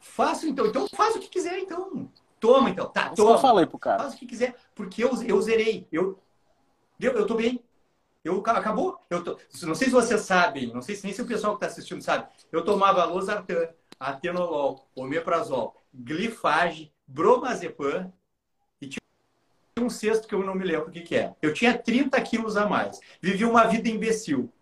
Faço 0.00 0.46
então. 0.46 0.66
Então 0.66 0.86
faz 0.94 1.16
o 1.16 1.18
que 1.18 1.28
quiser, 1.28 1.58
então. 1.58 2.10
Toma, 2.38 2.70
então. 2.70 2.88
Tá, 2.88 3.10
toma. 3.10 3.32
eu 3.32 3.38
falei 3.38 3.66
pro 3.66 3.78
cara. 3.78 4.02
Faz 4.02 4.14
o 4.14 4.18
que 4.18 4.26
quiser. 4.26 4.54
Porque 4.74 5.02
eu, 5.02 5.10
eu 5.22 5.40
zerei. 5.42 5.86
Eu, 5.90 6.18
deu, 6.98 7.12
eu 7.12 7.26
tô 7.26 7.34
bem. 7.34 7.62
Eu, 8.22 8.42
acabou. 8.44 9.00
Eu 9.08 9.22
tô, 9.22 9.38
não 9.62 9.74
sei 9.74 9.86
se 9.86 9.92
vocês 9.92 10.20
sabem, 10.22 10.72
não 10.72 10.82
sei 10.82 10.96
se 10.96 11.04
nem 11.04 11.14
se 11.14 11.22
o 11.22 11.26
pessoal 11.26 11.56
que 11.56 11.64
está 11.64 11.72
assistindo 11.72 12.02
sabe. 12.02 12.26
Eu 12.50 12.64
tomava 12.64 13.04
losartan, 13.04 13.68
atenolol, 14.00 14.88
omeprazol, 14.96 15.76
glifage, 15.94 16.92
bromazepam 17.06 18.12
e 18.80 18.88
tinha 18.88 19.00
um 19.80 19.88
cesto 19.88 20.26
que 20.26 20.34
eu 20.34 20.44
não 20.44 20.56
me 20.56 20.64
lembro 20.64 20.88
o 20.88 20.90
que, 20.90 21.02
que 21.02 21.16
é. 21.16 21.36
Eu 21.40 21.54
tinha 21.54 21.78
30 21.78 22.20
quilos 22.22 22.56
a 22.56 22.66
mais. 22.66 22.98
Vivi 23.20 23.44
uma 23.44 23.64
vida 23.66 23.88
imbecil. 23.88 24.52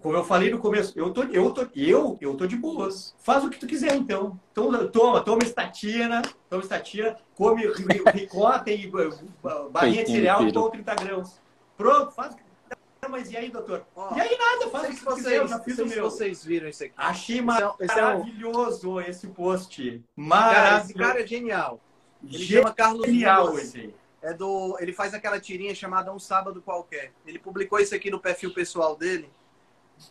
Como 0.00 0.16
eu 0.16 0.24
falei 0.24 0.50
no 0.50 0.58
começo, 0.58 0.98
eu 0.98 1.12
tô, 1.12 1.22
eu 1.24 1.50
tô, 1.50 1.66
eu, 1.76 2.18
eu 2.20 2.34
tô 2.34 2.46
de 2.46 2.56
boas. 2.56 3.14
Faz 3.18 3.44
o 3.44 3.50
que 3.50 3.58
tu 3.58 3.66
quiser, 3.66 3.94
então. 3.94 4.40
então 4.50 4.88
toma, 4.88 5.20
toma 5.20 5.42
estatina, 5.42 6.22
toma 6.48 6.62
estatina, 6.62 7.16
come 7.34 7.66
ricota 8.12 8.70
e 8.70 8.90
barrinha 9.70 10.04
de 10.04 10.10
cereal, 10.10 10.50
toma 10.50 10.70
30 10.70 10.94
grãos. 10.94 11.40
Pronto, 11.76 12.10
faz 12.12 12.32
o 12.32 12.36
que 12.36 12.42
mas 13.10 13.32
e 13.32 13.36
aí, 13.36 13.50
doutor? 13.50 13.84
e 14.14 14.20
aí 14.20 14.38
nada, 14.38 14.70
faz 14.70 14.84
o 14.84 14.96
que 14.96 15.04
vocês, 15.04 15.16
quiser, 15.16 15.36
eu 15.38 15.48
já 15.48 15.58
fiz 15.58 15.78
o 15.78 15.86
meu. 15.86 16.04
vocês 16.04 16.44
viram 16.44 16.68
isso 16.68 16.84
aqui. 16.84 16.94
Achei 16.96 17.36
esse 17.36 17.44
maravilhoso 17.44 19.00
é 19.00 19.04
um... 19.04 19.06
esse 19.08 19.26
post. 19.26 20.04
Maravilhoso. 20.14 20.62
Cara, 20.62 20.84
esse 20.84 20.94
cara 20.94 21.20
é 21.20 21.26
genial. 21.26 21.80
Ele 22.22 22.38
genial, 22.38 22.62
chama 22.62 22.74
Carlos 22.74 23.06
Genial 23.06 23.58
esse 23.58 23.92
É 24.22 24.32
do, 24.32 24.76
ele 24.78 24.92
faz 24.92 25.14
aquela 25.14 25.40
tirinha 25.40 25.74
chamada 25.74 26.12
Um 26.12 26.18
Sábado 26.20 26.62
Qualquer. 26.62 27.12
Ele 27.26 27.40
publicou 27.40 27.80
isso 27.80 27.92
aqui 27.92 28.08
no 28.08 28.20
perfil 28.20 28.54
pessoal 28.54 28.94
dele 28.94 29.28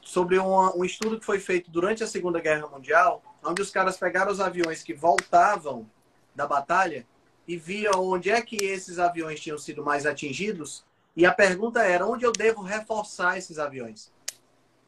sobre 0.02 0.40
um, 0.40 0.78
um 0.78 0.86
estudo 0.86 1.20
que 1.20 1.26
foi 1.26 1.40
feito 1.40 1.70
durante 1.70 2.04
a 2.04 2.08
Segunda 2.08 2.40
Guerra 2.40 2.68
Mundial, 2.68 3.24
onde 3.44 3.62
os 3.62 3.72
caras 3.72 3.98
pegaram 3.98 4.32
os 4.32 4.40
aviões 4.40 4.84
que 4.84 4.94
voltavam 4.94 5.90
da 6.36 6.48
batalha 6.48 7.06
e 7.48 7.58
viam 7.58 8.08
onde 8.08 8.30
é 8.30 8.42
que 8.42 8.56
esses 8.56 9.00
aviões 9.00 9.40
tinham 9.40 9.58
sido 9.58 9.84
mais 9.84 10.06
atingidos. 10.06 10.86
E 11.16 11.26
a 11.26 11.34
pergunta 11.34 11.84
era: 11.84 12.06
onde 12.06 12.26
eu 12.26 12.32
devo 12.32 12.62
reforçar 12.62 13.38
esses 13.38 13.60
aviões? 13.60 14.12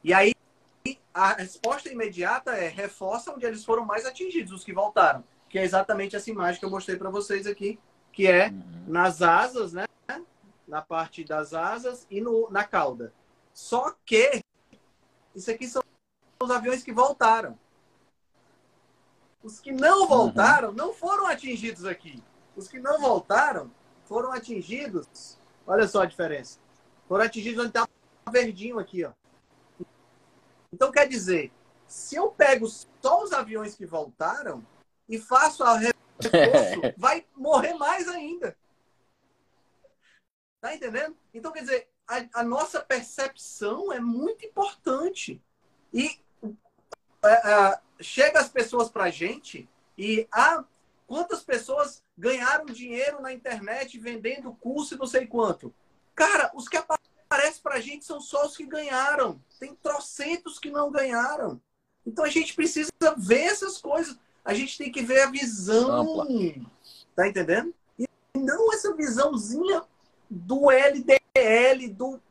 E 0.04 0.14
aí 0.14 0.34
a 1.14 1.34
resposta 1.34 1.90
imediata 1.90 2.52
é: 2.52 2.68
reforça 2.68 3.34
onde 3.34 3.46
eles 3.46 3.66
foram 3.66 3.86
mais 3.86 4.06
atingidos, 4.06 4.54
os 4.54 4.64
que 4.64 4.74
voltaram. 4.74 5.24
Que 5.50 5.60
é 5.60 5.64
exatamente 5.64 6.16
essa 6.16 6.30
imagem 6.30 6.60
que 6.60 6.66
eu 6.66 6.70
mostrei 6.70 6.98
para 6.98 7.10
vocês 7.10 7.46
aqui, 7.46 7.80
que 8.12 8.28
é 8.28 8.48
uhum. 8.48 8.84
nas 8.88 9.22
asas, 9.22 9.74
né? 9.74 9.86
Na 10.68 10.82
parte 10.82 11.24
das 11.24 11.54
asas 11.54 12.08
e 12.10 12.22
no, 12.22 12.50
na 12.50 12.64
cauda. 12.64 13.14
Só 13.54 13.94
que 14.06 14.43
isso 15.36 15.50
aqui 15.50 15.68
são 15.68 15.84
os 16.42 16.52
aviões 16.52 16.84
que 16.84 16.92
voltaram. 16.92 17.58
Os 19.42 19.60
que 19.60 19.72
não 19.72 20.02
uhum. 20.02 20.08
voltaram 20.08 20.70
uhum. 20.70 20.76
não 20.76 20.94
foram 20.94 21.28
atingidos 21.28 21.86
aqui. 21.86 22.24
Os 22.56 22.68
que 22.68 22.80
não 22.80 23.00
voltaram 23.00 23.72
foram 24.06 24.32
atingidos. 24.32 25.38
Olha 25.66 25.88
só 25.88 26.02
a 26.02 26.06
diferença. 26.06 26.60
Foram 27.08 27.26
atingidos 27.26 27.60
onde 27.60 27.70
está 27.70 27.88
verdinho 28.32 28.80
aqui, 28.80 29.04
ó. 29.04 29.12
Então 30.72 30.92
quer 30.92 31.08
dizer, 31.08 31.52
se 31.88 32.16
eu 32.16 32.30
pego 32.30 32.68
só 32.68 33.24
os 33.24 33.32
aviões 33.34 33.76
que 33.76 33.86
voltaram 33.86 34.66
e 35.08 35.20
faço 35.20 35.64
a 35.64 35.78
reforço, 35.78 36.94
vai 36.98 37.26
morrer 37.36 37.74
mais 37.74 38.08
ainda. 38.08 38.56
Tá 40.62 40.74
entendendo? 40.74 41.16
Então 41.34 41.52
quer 41.52 41.62
dizer, 41.62 41.90
a, 42.08 42.42
a 42.42 42.44
nossa 42.44 42.82
percepção 42.82 43.92
é 43.92 44.00
muito 44.00 44.46
importante. 44.46 45.42
E 45.94 46.20
é, 47.24 47.52
é, 47.52 47.80
chega 48.02 48.40
as 48.40 48.50
pessoas 48.50 48.90
para 48.90 49.06
a 49.06 49.10
gente 49.10 49.70
e 49.98 50.28
ah, 50.32 50.64
quantas 51.08 51.44
pessoas 51.44 52.04
ganharam 52.18 52.66
dinheiro 52.66 53.22
na 53.22 53.34
internet 53.34 53.98
vendendo 54.00 54.54
curso 54.56 54.96
e 54.96 54.98
não 54.98 55.08
sei 55.08 55.26
quanto. 55.26 55.74
Cara, 56.16 56.52
os 56.54 56.68
que 56.68 56.78
aparecem 56.78 57.62
para 57.62 57.76
a 57.76 57.82
gente 57.82 58.06
são 58.06 58.20
só 58.20 58.46
os 58.46 58.56
que 58.56 58.66
ganharam. 58.66 59.42
Tem 59.60 59.76
trocentos 59.76 60.60
que 60.60 60.70
não 60.70 60.92
ganharam. 60.92 61.62
Então 62.06 62.26
a 62.26 62.30
gente 62.30 62.54
precisa 62.54 62.92
ver 63.18 63.44
essas 63.44 63.78
coisas. 63.78 64.18
A 64.44 64.54
gente 64.54 64.78
tem 64.78 64.92
que 64.92 65.02
ver 65.02 65.22
a 65.22 65.32
visão. 65.32 66.02
Ampla. 66.02 66.28
Tá 67.16 67.28
entendendo? 67.28 67.74
E 67.98 68.08
não 68.36 68.74
essa 68.74 68.94
visãozinha 68.94 69.84
do 70.30 70.70
LDL, 71.36 71.90
do 71.90 72.22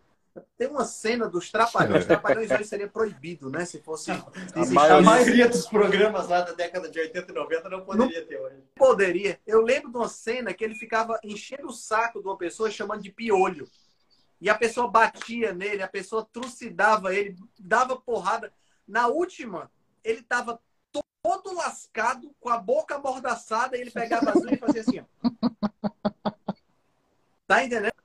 tem 0.56 0.66
uma 0.68 0.86
cena 0.86 1.28
dos 1.28 1.50
Trapalhões. 1.50 2.02
Os 2.02 2.06
Trapalhões 2.06 2.50
hoje 2.50 2.64
seria 2.64 2.88
proibido, 2.88 3.50
né? 3.50 3.66
Se 3.66 3.80
fosse. 3.80 4.10
A, 4.10 4.24
maioria... 4.54 4.96
a, 4.96 5.02
maioria... 5.02 5.48
dos 5.48 5.66
programas 5.68 6.28
lá 6.28 6.40
da 6.40 6.52
década 6.52 6.88
de 6.88 6.98
80 6.98 7.30
e 7.30 7.34
90 7.34 7.68
não 7.68 7.84
poderia 7.84 8.20
não 8.20 8.26
ter 8.26 8.40
hoje. 8.40 8.56
Poderia. 8.74 9.40
Eu 9.46 9.60
lembro 9.60 9.90
de 9.90 9.96
uma 9.98 10.08
cena 10.08 10.54
que 10.54 10.64
ele 10.64 10.74
ficava 10.74 11.18
enchendo 11.22 11.66
o 11.66 11.72
saco 11.72 12.22
de 12.22 12.26
uma 12.26 12.38
pessoa 12.38 12.70
chamando 12.70 13.02
de 13.02 13.12
piolho. 13.12 13.68
E 14.40 14.48
a 14.48 14.54
pessoa 14.54 14.90
batia 14.90 15.52
nele, 15.52 15.82
a 15.82 15.88
pessoa 15.88 16.26
trucidava 16.32 17.14
ele, 17.14 17.36
dava 17.58 17.96
porrada. 17.96 18.52
Na 18.88 19.08
última, 19.08 19.70
ele 20.02 20.20
estava 20.20 20.58
todo 21.22 21.54
lascado, 21.54 22.34
com 22.40 22.48
a 22.48 22.56
boca 22.56 22.94
amordaçada, 22.94 23.76
e 23.76 23.80
ele 23.82 23.90
pegava 23.90 24.30
as 24.30 24.36
unhas 24.36 24.52
e 24.52 24.56
fazia 24.56 24.80
assim, 24.80 25.00
ó. 25.00 25.04
Tá 27.46 27.62
entendendo? 27.62 28.01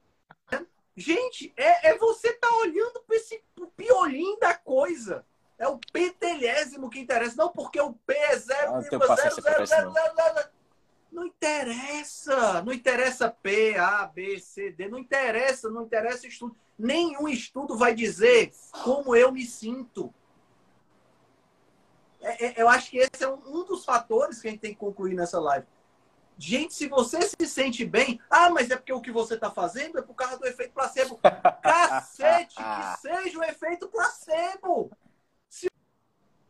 Gente, 0.97 1.53
é, 1.55 1.89
é 1.91 1.97
você 1.99 2.33
tá 2.33 2.51
olhando 2.57 2.99
para 3.05 3.15
esse 3.15 3.39
piolinho 3.75 4.39
da 4.39 4.55
coisa. 4.55 5.23
É 5.55 5.67
o 5.67 5.79
pentelésimo 5.93 6.89
que 6.89 6.99
interessa. 6.99 7.35
Não 7.37 7.49
porque 7.49 7.79
o 7.79 7.93
P 7.93 8.13
é 8.15 8.35
0,000. 8.35 8.65
Ah, 8.67 10.49
não 11.11 11.25
interessa. 11.27 12.63
Não 12.63 12.73
interessa 12.73 13.29
P, 13.29 13.77
A, 13.77 14.07
B, 14.07 14.39
C, 14.39 14.71
D. 14.71 14.87
Não 14.87 14.97
interessa. 14.97 15.69
Não 15.69 15.83
interessa 15.83 16.25
estudo. 16.25 16.55
Nenhum 16.77 17.27
estudo 17.27 17.77
vai 17.77 17.93
dizer 17.93 18.51
como 18.83 19.15
eu 19.15 19.31
me 19.31 19.45
sinto. 19.45 20.11
É, 22.21 22.45
é, 22.47 22.53
eu 22.57 22.67
acho 22.67 22.89
que 22.89 22.97
esse 22.97 23.23
é 23.23 23.27
um, 23.27 23.39
um 23.45 23.63
dos 23.63 23.85
fatores 23.85 24.41
que 24.41 24.47
a 24.47 24.51
gente 24.51 24.61
tem 24.61 24.73
que 24.73 24.79
concluir 24.79 25.13
nessa 25.13 25.39
live. 25.39 25.67
Gente, 26.39 26.73
se 26.73 26.87
você 26.87 27.19
se 27.21 27.47
sente 27.47 27.83
bem, 27.83 28.19
ah, 28.29 28.49
mas 28.51 28.69
é 28.69 28.75
porque 28.75 28.93
o 28.93 29.01
que 29.01 29.11
você 29.11 29.33
está 29.33 29.49
fazendo 29.49 29.97
é 29.97 30.01
por 30.03 30.13
causa 30.13 30.37
do 30.37 30.45
efeito 30.45 30.71
placebo. 30.71 31.19
Cacete, 31.63 32.55
que 32.55 33.01
seja 33.01 33.39
o 33.39 33.43
efeito 33.43 33.87
placebo. 33.87 34.91
Se 35.49 35.67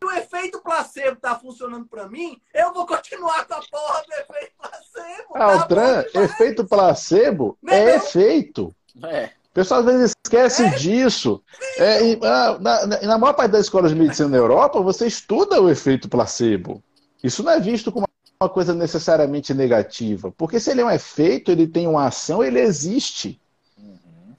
o 0.03 0.11
efeito 0.11 0.61
placebo 0.61 1.13
está 1.13 1.39
funcionando 1.39 1.85
para 1.85 2.07
mim, 2.09 2.39
eu 2.53 2.73
vou 2.73 2.85
continuar 2.85 3.45
com 3.45 3.53
a 3.53 3.61
porra 3.61 4.03
do 4.05 4.13
efeito 4.13 4.53
placebo. 4.57 5.33
Tá 5.33 5.43
Altran, 5.45 6.03
tá 6.11 6.21
efeito 6.21 6.65
placebo 6.65 7.57
não 7.61 7.73
é, 7.73 7.91
é 7.91 7.95
efeito. 7.95 8.75
É. 9.05 9.25
O 9.25 9.53
pessoal 9.53 9.79
às 9.79 9.85
vezes 9.85 10.15
esquece 10.25 10.63
é. 10.65 10.69
disso. 10.71 11.41
É, 11.77 12.03
e, 12.03 12.19
ah, 12.23 12.57
na, 12.59 12.85
na 12.85 13.17
maior 13.17 13.33
parte 13.33 13.51
das 13.51 13.61
escolas 13.61 13.91
de 13.91 13.97
medicina 13.97 14.27
na 14.27 14.38
Europa, 14.38 14.81
você 14.81 15.07
estuda 15.07 15.61
o 15.61 15.69
efeito 15.69 16.09
placebo. 16.09 16.83
Isso 17.23 17.41
não 17.41 17.53
é 17.53 17.59
visto 17.59 17.91
como 17.91 18.07
uma 18.39 18.49
coisa 18.49 18.73
necessariamente 18.73 19.53
negativa. 19.53 20.31
Porque 20.38 20.59
se 20.59 20.71
ele 20.71 20.81
é 20.81 20.85
um 20.85 20.91
efeito, 20.91 21.51
ele 21.51 21.67
tem 21.67 21.88
uma 21.88 22.07
ação, 22.07 22.43
ele 22.43 22.59
existe. 22.59 23.39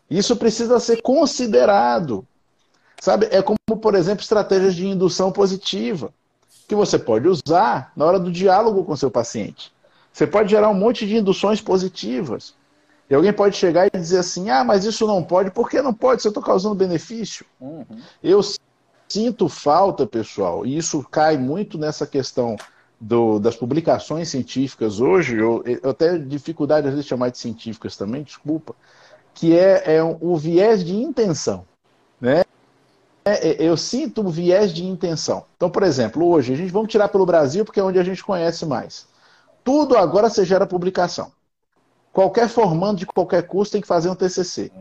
Isso 0.09 0.37
precisa 0.37 0.79
ser 0.79 1.03
considerado. 1.03 2.27
Sabe? 3.01 3.29
É 3.31 3.43
como, 3.43 3.59
por 3.81 3.95
exemplo, 3.95 4.23
estratégias 4.23 4.75
de 4.75 4.87
indução 4.87 5.31
positiva, 5.31 6.13
que 6.67 6.75
você 6.75 6.99
pode 6.99 7.29
usar 7.29 7.93
na 7.97 8.05
hora 8.05 8.19
do 8.19 8.31
diálogo 8.31 8.85
com 8.85 8.97
seu 8.97 9.11
paciente. 9.11 9.73
Você 10.13 10.27
pode 10.27 10.51
gerar 10.51 10.69
um 10.69 10.75
monte 10.75 11.07
de 11.07 11.17
induções 11.17 11.61
positivas. 11.61 12.55
E 13.11 13.15
alguém 13.15 13.33
pode 13.33 13.57
chegar 13.57 13.87
e 13.87 13.91
dizer 13.91 14.19
assim: 14.19 14.51
ah, 14.51 14.65
mas 14.65 14.85
isso 14.85 15.07
não 15.07 15.23
pode. 15.23 15.51
Por 15.51 15.69
que 15.69 15.81
não 15.81 15.95
pode? 15.95 16.23
Se 16.23 16.29
eu 16.29 16.31
estou 16.31 16.43
causando 16.43 16.75
benefício. 16.75 17.47
Uhum. 17.61 17.85
Eu 18.23 18.41
sinto 19.09 19.49
falta, 19.49 20.07
pessoal, 20.07 20.67
e 20.67 20.77
isso 20.77 21.03
cai 21.11 21.39
muito 21.39 21.79
nessa 21.79 22.07
questão 22.07 22.57
do, 23.01 23.39
das 23.39 23.57
publicações 23.57 24.29
científicas 24.29 25.01
hoje, 25.01 25.37
eu, 25.37 25.63
eu 25.65 25.91
até 25.91 26.19
dificuldade 26.19 26.87
às 26.87 26.93
vezes 26.93 27.05
de 27.05 27.09
chamar 27.09 27.31
de 27.31 27.39
científicas 27.39 27.97
também, 27.97 28.23
desculpa, 28.23 28.75
que 29.35 29.57
é, 29.57 29.97
é 29.97 30.03
o 30.03 30.37
viés 30.37 30.85
de 30.85 30.97
intenção. 30.97 31.65
Né? 32.21 32.43
É, 33.25 33.51
é, 33.51 33.57
eu 33.63 33.77
sinto 33.77 34.23
um 34.23 34.31
viés 34.31 34.73
de 34.73 34.85
intenção. 34.85 35.45
Então, 35.57 35.71
por 35.71 35.83
exemplo, 35.83 36.27
hoje, 36.27 36.53
a 36.53 36.57
gente 36.57 36.73
vamos 36.73 36.91
tirar 36.91 37.09
pelo 37.09 37.27
Brasil 37.27 37.65
porque 37.65 37.79
é 37.79 37.85
onde 37.85 37.99
a 37.99 38.05
gente 38.05 38.25
conhece 38.25 38.67
mais. 38.67 39.07
Tudo 39.63 39.97
agora 39.97 40.29
você 40.29 40.45
gera 40.45 40.67
publicação. 40.67 41.31
Qualquer 42.13 42.49
formando 42.49 42.99
de 42.99 43.07
qualquer 43.07 43.47
curso 43.47 43.73
tem 43.73 43.81
que 43.81 43.87
fazer 43.87 44.09
um 44.09 44.15
TCC. 44.15 44.73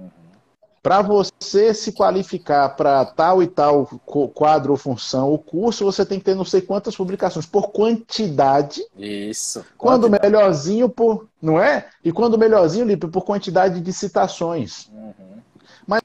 Para 0.88 1.02
você 1.02 1.74
se 1.74 1.92
qualificar 1.92 2.70
para 2.70 3.04
tal 3.04 3.44
e 3.44 3.48
tal 3.48 3.86
quadro 4.34 4.72
ou 4.72 4.78
função 4.78 5.30
ou 5.30 5.38
curso, 5.38 5.84
você 5.84 6.06
tem 6.06 6.18
que 6.18 6.24
ter 6.24 6.34
não 6.34 6.46
sei 6.46 6.62
quantas 6.62 6.96
publicações 6.96 7.46
por 7.46 7.72
quantidade. 7.72 8.82
Isso. 8.98 9.66
Quando 9.78 10.04
quantidade. 10.04 10.32
melhorzinho 10.32 10.88
por, 10.88 11.28
não 11.42 11.62
é? 11.62 11.90
E 12.02 12.10
quando 12.14 12.38
melhorzinho, 12.38 12.86
Lipe, 12.86 13.06
por 13.08 13.26
quantidade 13.26 13.82
de 13.82 13.92
citações. 13.92 14.90
Uhum. 14.94 15.42
Mas, 15.86 16.02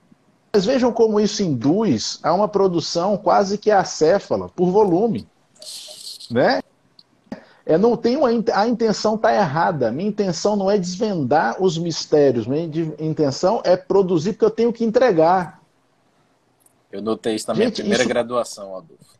mas 0.52 0.64
vejam 0.64 0.92
como 0.92 1.20
isso 1.20 1.44
induz 1.44 2.18
a 2.20 2.34
uma 2.34 2.48
produção 2.48 3.16
quase 3.16 3.58
que 3.58 3.70
acéfala 3.70 4.48
por 4.48 4.72
volume, 4.72 5.28
né? 6.28 6.60
É, 7.64 7.78
não 7.78 7.96
tenho 7.96 8.24
a, 8.24 8.66
intenção 8.66 9.14
está 9.14 9.32
errada. 9.32 9.92
Minha 9.92 10.08
intenção 10.08 10.56
não 10.56 10.70
é 10.70 10.76
desvendar 10.76 11.62
os 11.62 11.78
mistérios. 11.78 12.46
Minha 12.46 12.64
intenção 12.98 13.60
é 13.64 13.76
produzir 13.76 14.32
porque 14.32 14.44
eu 14.44 14.50
tenho 14.50 14.72
que 14.72 14.84
entregar. 14.84 15.62
Eu 16.90 17.00
notei 17.00 17.36
isso 17.36 17.48
na 17.48 17.54
minha 17.54 17.68
Gente, 17.68 17.76
primeira 17.76 18.02
isso... 18.02 18.08
graduação, 18.08 18.76
Adolfo. 18.76 19.16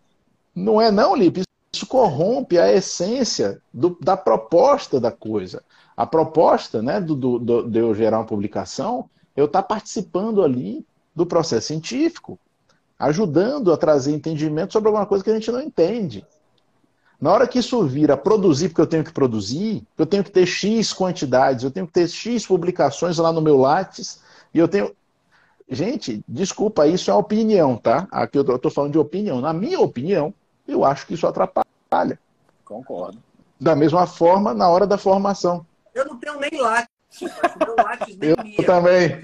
Não 0.55 0.81
é 0.81 0.91
não, 0.91 1.17
Lipe. 1.17 1.43
Isso 1.73 1.87
corrompe 1.87 2.59
a 2.59 2.71
essência 2.71 3.63
do, 3.73 3.97
da 4.01 4.17
proposta 4.17 5.01
da 5.01 5.11
coisa. 5.11 5.63
A 5.97 6.05
proposta 6.05 6.83
né, 6.83 7.01
do, 7.01 7.15
do, 7.15 7.39
do, 7.39 7.71
de 7.71 7.79
eu 7.79 7.95
gerar 7.95 8.19
uma 8.19 8.27
publicação, 8.27 9.09
eu 9.35 9.47
estar 9.47 9.63
tá 9.63 9.69
participando 9.69 10.43
ali 10.43 10.85
do 11.15 11.25
processo 11.25 11.69
científico, 11.69 12.39
ajudando 12.99 13.73
a 13.73 13.77
trazer 13.77 14.13
entendimento 14.13 14.73
sobre 14.73 14.89
alguma 14.89 15.07
coisa 15.07 15.25
que 15.25 15.31
a 15.31 15.35
gente 15.35 15.51
não 15.51 15.61
entende. 15.61 16.27
Na 17.23 17.33
hora 17.33 17.47
que 17.47 17.61
isso 17.61 17.81
vira 17.87 18.17
produzir, 18.17 18.71
porque 18.71 18.81
eu 18.81 18.87
tenho 18.87 19.05
que 19.05 19.13
produzir, 19.13 19.87
eu 19.97 20.05
tenho 20.05 20.25
que 20.25 20.31
ter 20.33 20.45
X 20.45 20.93
quantidades, 20.93 21.63
eu 21.63 21.71
tenho 21.71 21.87
que 21.87 21.93
ter 21.93 22.09
X 22.09 22.45
publicações 22.45 23.17
lá 23.17 23.33
no 23.33 23.41
meu 23.41 23.57
Lattes, 23.57 24.21
e 24.53 24.59
eu 24.59 24.67
tenho. 24.67 24.93
Gente, 25.71 26.21
desculpa, 26.27 26.85
isso 26.85 27.13
é 27.13 27.15
opinião, 27.15 27.77
tá? 27.77 28.09
Aqui 28.11 28.37
eu 28.37 28.57
estou 28.57 28.73
falando 28.73 28.91
de 28.91 28.99
opinião. 28.99 29.41
Na 29.41 29.53
minha 29.53 29.79
opinião, 29.79 30.35
eu 30.67 30.85
acho 30.85 31.07
que 31.07 31.15
isso 31.15 31.25
atrapalha. 31.25 32.19
Concordo. 32.65 33.19
Da 33.59 33.77
mesma 33.77 34.05
forma, 34.05 34.53
na 34.53 34.69
hora 34.69 34.85
da 34.85 34.99
formação. 34.99 35.65
Eu 35.95 36.05
não 36.05 36.17
tenho 36.17 36.41
nem 36.41 36.61
Lattes, 36.61 36.92
Eu 38.21 38.67
também. 38.67 39.23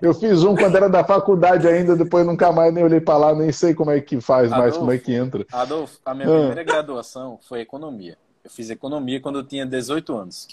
Eu 0.00 0.14
fiz 0.14 0.42
um 0.42 0.54
quando 0.54 0.76
era 0.76 0.88
da 0.88 1.04
faculdade 1.04 1.66
ainda, 1.66 1.96
depois 1.96 2.24
nunca 2.24 2.52
mais 2.52 2.72
nem 2.72 2.84
olhei 2.84 3.00
para 3.00 3.18
lá, 3.18 3.34
nem 3.34 3.50
sei 3.52 3.74
como 3.74 3.90
é 3.90 4.00
que 4.00 4.20
faz 4.20 4.52
Adolfo, 4.52 4.62
mais, 4.62 4.76
como 4.76 4.92
é 4.92 4.98
que 4.98 5.12
entra. 5.12 5.46
Adolfo, 5.52 5.98
a 6.04 6.14
minha 6.14 6.28
ah. 6.28 6.38
primeira 6.38 6.62
graduação 6.62 7.38
foi 7.42 7.60
economia. 7.60 8.16
Eu 8.42 8.50
fiz 8.50 8.70
economia 8.70 9.20
quando 9.20 9.38
eu 9.38 9.44
tinha 9.44 9.66
18 9.66 10.16
anos. 10.16 10.48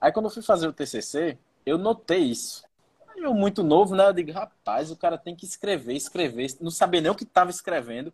Aí 0.00 0.12
quando 0.12 0.26
eu 0.26 0.30
fui 0.30 0.42
fazer 0.42 0.68
o 0.68 0.72
TCC, 0.72 1.36
eu 1.66 1.76
notei 1.76 2.20
isso. 2.20 2.62
Eu 3.16 3.34
muito 3.34 3.64
novo, 3.64 3.96
né? 3.96 4.06
Eu 4.06 4.12
digo, 4.12 4.30
rapaz, 4.32 4.90
o 4.90 4.96
cara 4.96 5.18
tem 5.18 5.34
que 5.34 5.44
escrever, 5.44 5.94
escrever. 5.94 6.56
Não 6.60 6.70
sabia 6.70 7.00
nem 7.00 7.10
o 7.10 7.14
que 7.14 7.24
estava 7.24 7.50
escrevendo. 7.50 8.12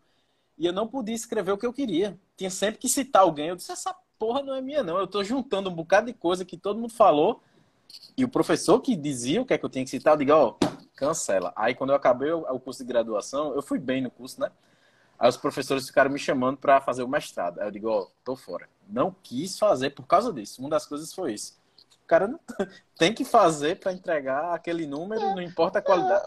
E 0.56 0.66
eu 0.66 0.72
não 0.72 0.89
podia 0.89 1.14
escrever 1.14 1.52
o 1.52 1.59
que 1.59 1.66
eu 1.66 1.72
queria. 1.72 2.18
Tinha 2.36 2.51
sempre 2.51 2.81
que 2.81 2.89
citar 2.89 3.22
alguém. 3.22 3.48
Eu 3.48 3.56
disse, 3.56 3.70
essa 3.70 3.94
porra 4.19 4.43
não 4.43 4.55
é 4.55 4.61
minha, 4.61 4.82
não. 4.82 4.99
Eu 4.99 5.07
tô 5.07 5.23
juntando 5.23 5.70
um 5.70 5.74
bocado 5.74 6.07
de 6.07 6.12
coisa 6.12 6.45
que 6.45 6.57
todo 6.57 6.81
mundo 6.81 6.93
falou. 6.93 7.43
E 8.16 8.24
o 8.24 8.28
professor 8.28 8.81
que 8.81 8.97
dizia 8.97 9.41
o 9.41 9.47
que 9.47 9.55
é 9.55 9.59
que 9.59 9.65
eu 9.65 9.70
tinha 9.70 9.85
que 9.85 9.91
citar, 9.91 10.15
eu 10.15 10.19
digo, 10.19 10.32
ó, 10.32 10.57
cancela. 10.97 11.53
Aí 11.55 11.74
quando 11.74 11.91
eu 11.91 11.97
acabei 11.97 12.32
o 12.32 12.59
curso 12.61 12.82
de 12.82 12.89
graduação, 12.89 13.55
eu 13.55 13.62
fui 13.62 13.78
bem 13.78 14.03
no 14.03 14.11
curso, 14.11 14.41
né? 14.41 14.51
Aí 15.19 15.28
os 15.28 15.36
professores 15.36 15.86
ficaram 15.86 16.11
me 16.11 16.19
chamando 16.19 16.57
para 16.57 16.81
fazer 16.81 17.03
o 17.03 17.09
mestrado. 17.09 17.61
Aí 17.61 17.66
eu 17.66 17.70
digo, 17.70 17.89
ó, 17.89 18.07
tô 18.24 18.36
fora. 18.36 18.69
Não 18.89 19.15
quis 19.23 19.59
fazer 19.59 19.91
por 19.91 20.07
causa 20.07 20.32
disso. 20.32 20.61
Uma 20.61 20.70
das 20.70 20.86
coisas 20.86 21.12
foi 21.12 21.35
isso. 21.35 21.57
O 22.05 22.07
cara 22.07 22.28
não... 22.28 22.39
tem 22.99 23.12
que 23.12 23.24
fazer 23.24 23.78
para 23.78 23.93
entregar 23.93 24.55
aquele 24.55 24.86
número, 24.86 25.20
não 25.20 25.41
importa 25.41 25.78
a 25.78 25.82
qualidade. 25.82 26.27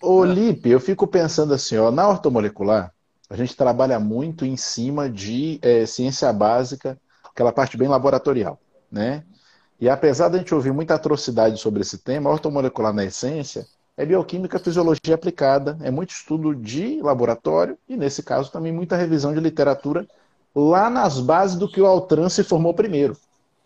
Ô, 0.00 0.24
Lipe, 0.24 0.70
eu 0.70 0.80
fico 0.80 1.06
pensando 1.06 1.52
assim, 1.52 1.76
ó, 1.76 1.90
na 1.90 2.08
ortomolecular, 2.08 2.94
a 3.28 3.36
gente 3.36 3.56
trabalha 3.56 3.98
muito 3.98 4.44
em 4.44 4.56
cima 4.56 5.10
de 5.10 5.58
é, 5.62 5.84
ciência 5.84 6.32
básica, 6.32 6.98
aquela 7.36 7.52
parte 7.52 7.76
bem 7.76 7.86
laboratorial, 7.86 8.58
né? 8.90 9.22
E 9.78 9.90
apesar 9.90 10.30
de 10.30 10.36
a 10.36 10.38
gente 10.38 10.54
ouvir 10.54 10.72
muita 10.72 10.94
atrocidade 10.94 11.60
sobre 11.60 11.82
esse 11.82 11.98
tema, 11.98 12.30
a 12.30 12.32
ortomolecular 12.32 12.94
na 12.94 13.04
essência 13.04 13.66
é 13.94 14.06
bioquímica, 14.06 14.58
fisiologia 14.58 15.14
aplicada, 15.14 15.76
é 15.82 15.90
muito 15.90 16.10
estudo 16.10 16.54
de 16.54 16.98
laboratório 17.02 17.76
e, 17.86 17.94
nesse 17.94 18.22
caso, 18.22 18.50
também 18.50 18.72
muita 18.72 18.96
revisão 18.96 19.34
de 19.34 19.40
literatura 19.40 20.08
lá 20.54 20.88
nas 20.88 21.20
bases 21.20 21.58
do 21.58 21.70
que 21.70 21.78
o 21.78 21.84
Altran 21.84 22.30
se 22.30 22.42
formou 22.42 22.72
primeiro, 22.72 23.14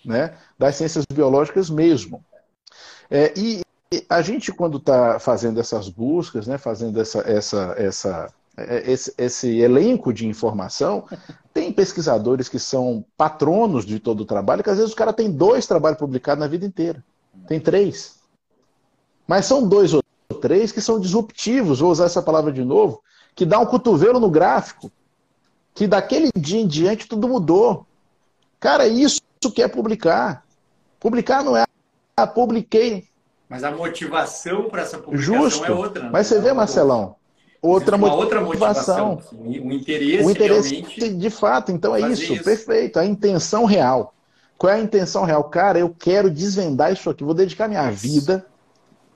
né? 0.05 0.37
das 0.59 0.75
ciências 0.75 1.05
biológicas 1.13 1.71
mesmo. 1.71 2.25
É, 3.09 3.33
e 3.37 3.61
a 4.09 4.21
gente, 4.21 4.53
quando 4.53 4.79
está 4.79 5.21
fazendo 5.21 5.61
essas 5.61 5.89
buscas, 5.89 6.49
né, 6.49 6.59
fazendo 6.59 7.01
essa, 7.01 7.21
essa, 7.21 7.75
essa 7.77 8.35
esse, 8.85 9.15
esse, 9.19 9.59
elenco 9.59 10.13
de 10.13 10.27
informação, 10.27 11.05
tem 11.53 11.73
pesquisadores 11.73 12.49
que 12.49 12.59
são 12.59 13.05
patronos 13.17 13.85
de 13.85 13.99
todo 13.99 14.21
o 14.21 14.27
trabalho, 14.27 14.63
que 14.63 14.71
às 14.71 14.79
vezes 14.79 14.93
o 14.93 14.97
cara 14.97 15.13
tem 15.13 15.31
dois 15.31 15.67
trabalhos 15.67 15.99
publicados 15.99 16.41
na 16.41 16.49
vida 16.49 16.67
inteira. 16.67 17.05
Tem 17.47 17.61
três. 17.61 18.19
Mas 19.27 19.47
são 19.47 19.67
dois 19.67 19.95
ou 19.95 20.03
três 20.41 20.73
que 20.73 20.81
são 20.81 20.99
disruptivos, 20.99 21.81
vou 21.81 21.91
usar 21.91 22.07
essa 22.07 22.23
palavra 22.23 22.53
de 22.53 22.65
novo, 22.65 23.03
que 23.35 23.45
dá 23.45 23.59
um 23.59 23.67
cotovelo 23.67 24.19
no 24.19 24.31
gráfico, 24.31 24.91
que 25.75 25.87
daquele 25.87 26.31
dia 26.37 26.61
em 26.61 26.67
diante 26.67 27.07
tudo 27.07 27.29
mudou. 27.29 27.87
Cara, 28.59 28.87
isso 28.87 29.21
que 29.55 29.63
é 29.63 29.69
publicar. 29.69 30.45
Publicar 30.99 31.43
não 31.43 31.57
é, 31.57 31.65
ah, 32.17 32.27
publiquei. 32.27 33.09
Mas 33.49 33.65
a 33.65 33.71
motivação 33.71 34.69
para 34.69 34.83
essa 34.83 34.99
publicação 34.99 35.35
é 35.35 35.39
Justo. 35.39 35.65
é 35.65 35.71
outra. 35.71 36.05
Né? 36.05 36.11
Mas 36.13 36.27
você 36.27 36.41
vê, 36.41 36.53
Marcelão, 36.53 37.17
outra 37.61 37.97
uma 37.97 38.15
outra 38.15 38.41
motivação. 38.41 39.21
O 39.33 39.73
interesse, 39.73 40.25
o 40.25 40.31
interesse 40.31 41.09
de 41.15 41.31
fato. 41.31 41.73
Então 41.73 41.95
é 41.95 42.01
isso, 42.11 42.33
isso, 42.33 42.45
perfeito. 42.45 42.99
A 42.99 43.05
intenção 43.05 43.65
real. 43.65 44.15
Qual 44.57 44.73
é 44.73 44.77
a 44.77 44.81
intenção 44.81 45.25
real? 45.25 45.45
Cara, 45.45 45.79
eu 45.79 45.95
quero 45.99 46.31
desvendar 46.31 46.93
isso 46.93 47.09
aqui, 47.09 47.25
vou 47.25 47.35
dedicar 47.35 47.67
minha 47.67 47.91
vida 47.91 48.45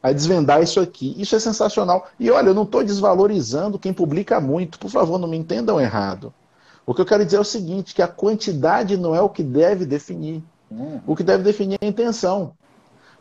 a 0.02 0.12
desvendar 0.12 0.62
isso 0.62 0.80
aqui. 0.80 1.14
Isso 1.16 1.34
é 1.34 1.38
sensacional. 1.38 2.06
E 2.20 2.30
olha, 2.30 2.48
eu 2.48 2.54
não 2.54 2.64
estou 2.64 2.84
desvalorizando 2.84 3.78
quem 3.78 3.90
publica 3.90 4.38
muito, 4.38 4.78
por 4.78 4.90
favor, 4.90 5.18
não 5.18 5.26
me 5.26 5.38
entendam 5.38 5.80
errado. 5.80 6.32
O 6.84 6.92
que 6.92 7.00
eu 7.00 7.06
quero 7.06 7.24
dizer 7.24 7.38
é 7.38 7.40
o 7.40 7.44
seguinte, 7.44 7.94
que 7.94 8.02
a 8.02 8.08
quantidade 8.08 8.98
não 8.98 9.14
é 9.14 9.22
o 9.22 9.30
que 9.30 9.42
deve 9.42 9.86
definir. 9.86 10.42
Hum. 10.70 11.00
O 11.06 11.16
que 11.16 11.22
deve 11.22 11.42
definir 11.42 11.78
é 11.80 11.86
a 11.86 11.88
intenção. 11.88 12.52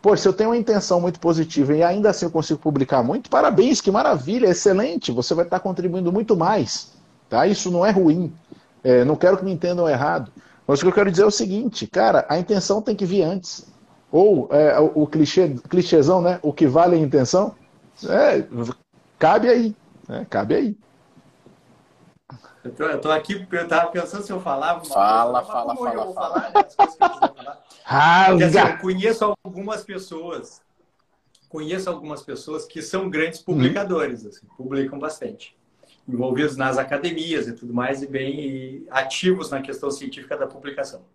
Pô, 0.04 0.18
se 0.18 0.28
eu 0.28 0.34
tenho 0.34 0.50
uma 0.50 0.58
intenção 0.58 1.00
muito 1.00 1.18
positiva 1.18 1.74
e 1.74 1.82
ainda 1.82 2.10
assim 2.10 2.26
eu 2.26 2.30
consigo 2.30 2.60
publicar 2.60 3.02
muito, 3.02 3.30
parabéns, 3.30 3.80
que 3.80 3.90
maravilha, 3.90 4.48
excelente, 4.48 5.14
você 5.14 5.34
vai 5.34 5.46
estar 5.46 5.62
contribuindo 5.62 6.12
muito 6.12 6.36
mais. 6.36 6.92
Tá? 7.30 7.48
Isso 7.48 7.72
não 7.72 7.86
é 7.86 7.90
ruim. 7.90 8.36
É, 8.84 9.06
não 9.06 9.16
quero 9.16 9.38
que 9.38 9.46
me 9.46 9.54
entendam 9.54 9.88
errado. 9.88 10.30
Mas 10.68 10.80
o 10.80 10.82
que 10.82 10.90
eu 10.90 10.94
quero 10.94 11.10
dizer 11.10 11.24
é 11.24 11.26
o 11.26 11.32
seguinte, 11.32 11.88
cara, 11.88 12.26
a 12.28 12.38
intenção 12.38 12.82
tem 12.82 12.98
que 12.98 13.06
vir 13.06 13.24
antes. 13.24 13.66
Ou 14.12 14.50
é, 14.52 14.78
o, 14.78 15.04
o 15.04 15.08
clichê, 15.08 15.56
clichêzão, 15.70 16.22
né? 16.22 16.38
O 16.42 16.52
que 16.52 16.68
vale 16.68 16.98
é 16.98 17.00
a 17.00 17.02
intenção. 17.02 17.56
É, 18.06 18.44
cabe 19.18 19.48
aí. 19.48 19.74
Né? 20.06 20.28
Cabe 20.30 20.56
aí. 20.56 20.78
Eu 22.62 22.72
tô, 22.72 22.84
eu 22.84 23.00
tô 23.00 23.10
aqui, 23.10 23.48
eu 23.50 23.68
tava 23.70 23.90
pensando 23.90 24.24
se 24.24 24.34
eu 24.34 24.42
falava. 24.42 24.84
Fala, 24.84 25.46
fala, 25.46 25.76
fala, 25.78 26.14
fala. 26.14 26.14
Falar, 26.14 26.52
né? 26.54 27.63
Rasga! 27.84 28.48
Assim, 28.48 28.72
eu 28.72 28.78
conheço 28.78 29.36
algumas 29.44 29.84
pessoas, 29.84 30.62
conheço 31.50 31.90
algumas 31.90 32.24
pessoas 32.24 32.66
que 32.66 32.82
são 32.82 33.10
grandes 33.10 33.40
uhum. 33.40 33.46
publicadores, 33.46 34.26
assim, 34.26 34.48
publicam 34.58 34.98
bastante. 34.98 35.56
Envolvidos 36.08 36.58
nas 36.58 36.78
academias 36.78 37.48
e 37.48 37.54
tudo 37.54 37.74
mais, 37.74 38.02
e 38.02 38.08
bem 38.08 38.86
ativos 38.90 39.50
na 39.50 39.62
questão 39.62 39.92
científica 39.92 40.38
da 40.38 40.48
publicação. 40.48 41.06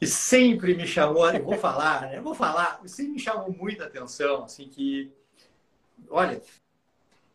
E 0.00 0.06
sempre 0.06 0.74
me 0.74 0.86
chamou, 0.86 1.30
eu 1.30 1.44
vou 1.44 1.56
falar, 1.56 2.02
né? 2.02 2.18
eu 2.18 2.22
vou 2.22 2.34
falar, 2.34 2.80
sempre 2.86 3.12
me 3.12 3.20
chamou 3.20 3.54
muita 3.56 3.84
atenção, 3.84 4.44
assim, 4.44 4.68
que, 4.68 5.12
olha, 6.10 6.42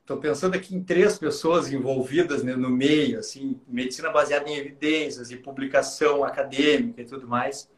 estou 0.02 0.18
pensando 0.18 0.56
aqui 0.56 0.76
em 0.76 0.84
três 0.84 1.18
pessoas 1.18 1.72
envolvidas 1.72 2.44
né, 2.44 2.56
no 2.56 2.70
meio, 2.70 3.20
assim, 3.20 3.60
medicina 3.68 4.12
baseada 4.12 4.50
em 4.50 4.58
evidências 4.58 5.32
e 5.32 5.38
publicação 5.38 6.24
acadêmica 6.24 7.02
e 7.02 7.06
tudo 7.06 7.28
mais 7.28 7.70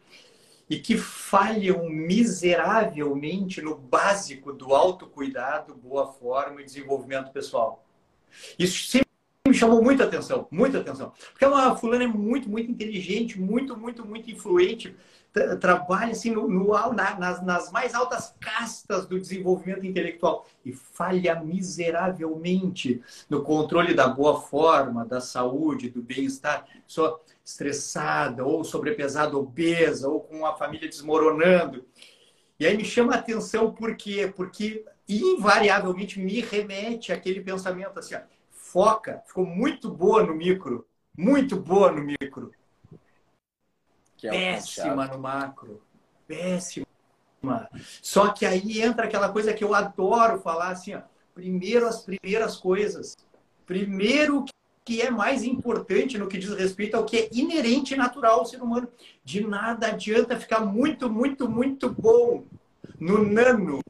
e 0.70 0.78
que 0.78 0.98
falham 0.98 1.90
miseravelmente 1.90 3.62
no 3.62 3.76
básico 3.76 4.54
do 4.54 4.76
autocuidado, 4.76 5.74
boa 5.74 6.14
forma 6.14 6.62
e 6.62 6.66
desenvolvimento 6.66 7.32
pessoal. 7.32 7.84
Isso 8.58 8.88
sempre 8.88 9.10
me 9.48 9.54
chamou 9.54 9.84
muita 9.84 10.04
atenção, 10.04 10.48
muita 10.52 10.80
atenção. 10.80 11.12
Porque 11.32 11.44
a 11.46 11.76
fulana 11.76 12.04
é 12.04 12.08
muito, 12.08 12.48
muito 12.48 12.70
inteligente, 12.70 13.40
muito, 13.40 13.76
muito, 13.76 14.06
muito 14.06 14.30
influente, 14.30 14.96
trabalha 15.60 16.12
assim 16.12 16.32
no, 16.32 16.48
no 16.48 16.68
na, 16.94 17.18
nas, 17.18 17.44
nas 17.44 17.72
mais 17.72 17.94
altas 17.94 18.36
castas 18.40 19.06
do 19.06 19.20
desenvolvimento 19.20 19.86
intelectual 19.86 20.46
e 20.66 20.74
falha 20.74 21.40
miseravelmente 21.40 23.02
no 23.30 23.44
controle 23.44 23.94
da 23.94 24.08
boa 24.08 24.41
forma, 24.41 25.06
da 25.06 25.22
saúde, 25.22 25.90
do 25.90 26.02
bem-estar. 26.02 26.66
Só 26.88 27.20
estressada, 27.50 28.46
ou 28.46 28.64
sobrepesada, 28.64 29.38
obesa, 29.38 30.08
ou 30.08 30.22
com 30.22 30.46
a 30.46 30.56
família 30.56 30.88
desmoronando. 30.88 31.86
E 32.60 32.66
aí 32.66 32.78
me 32.78 32.86
chama 32.86 33.14
a 33.14 33.18
atenção 33.18 33.74
por 33.74 33.96
quê? 33.96 34.32
Porque 34.36 34.86
invariavelmente 35.08 36.20
me 36.20 36.42
remete 36.42 37.12
àquele 37.12 37.42
pensamento 37.42 37.98
assim, 37.98 38.16
ó, 38.16 38.22
foca, 38.52 39.24
ficou 39.26 39.46
muito 39.46 39.90
boa 39.90 40.24
no 40.24 40.36
micro, 40.36 40.88
muito 41.18 41.60
boa 41.60 41.92
no 41.92 42.02
micro. 42.02 42.52
É 44.22 44.30
péssima 44.30 45.08
no 45.08 45.18
macro, 45.18 45.82
péssima. 46.28 46.86
Só 48.02 48.34
que 48.34 48.46
aí 48.46 48.82
entra 48.82 49.06
aquela 49.06 49.32
coisa 49.32 49.54
que 49.54 49.64
eu 49.64 49.74
adoro 49.74 50.42
falar 50.42 50.70
assim, 50.70 50.94
ó, 50.94 51.02
primeiro 51.34 51.88
as 51.88 52.04
primeiras 52.04 52.58
coisas. 52.58 53.16
Primeiro 53.66 54.44
que 54.90 55.03
é 55.03 55.11
mais 55.11 55.44
importante 55.44 56.18
no 56.18 56.28
que 56.28 56.40
diz 56.40 56.49
respeito 56.49 56.98
ao 56.98 57.06
que 57.06 57.16
é 57.16 57.30
inerente 57.32 57.94
e 57.94 57.98
natural 57.98 58.40
ao 58.40 58.45
ser 58.48 58.60
humano. 58.60 58.88
De 59.24 59.45
nada 59.45 59.90
adianta 59.90 60.40
ficar 60.40 60.61
muito, 60.61 61.07
muito, 61.07 61.48
muito 61.48 61.94
bom 61.94 62.44
no 62.99 63.24
nano. 63.24 63.82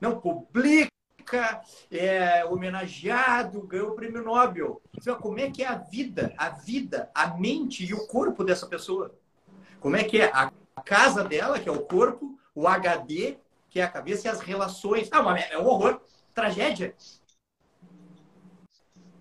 Não 0.00 0.18
publica, 0.18 1.62
é 1.88 2.44
homenageado, 2.46 3.62
ganhou 3.62 3.90
o 3.90 3.94
prêmio 3.94 4.24
Nobel. 4.24 4.82
Como 5.20 5.38
é 5.38 5.52
que 5.52 5.62
é 5.62 5.68
a 5.68 5.76
vida, 5.76 6.34
a 6.36 6.48
vida, 6.48 7.08
a 7.14 7.28
mente 7.38 7.84
e 7.84 7.94
o 7.94 8.04
corpo 8.08 8.42
dessa 8.42 8.66
pessoa? 8.66 9.14
Como 9.78 9.94
é 9.94 10.02
que 10.02 10.20
é 10.20 10.32
a 10.34 10.50
casa 10.84 11.22
dela, 11.22 11.60
que 11.60 11.68
é 11.68 11.72
o 11.72 11.84
corpo, 11.84 12.36
o 12.52 12.66
HD, 12.66 13.36
que 13.70 13.78
é 13.78 13.84
a 13.84 13.88
cabeça, 13.88 14.26
e 14.26 14.30
as 14.32 14.40
relações. 14.40 15.08
Ah, 15.12 15.38
é 15.48 15.56
um 15.56 15.66
horror, 15.68 16.00
tragédia. 16.34 16.92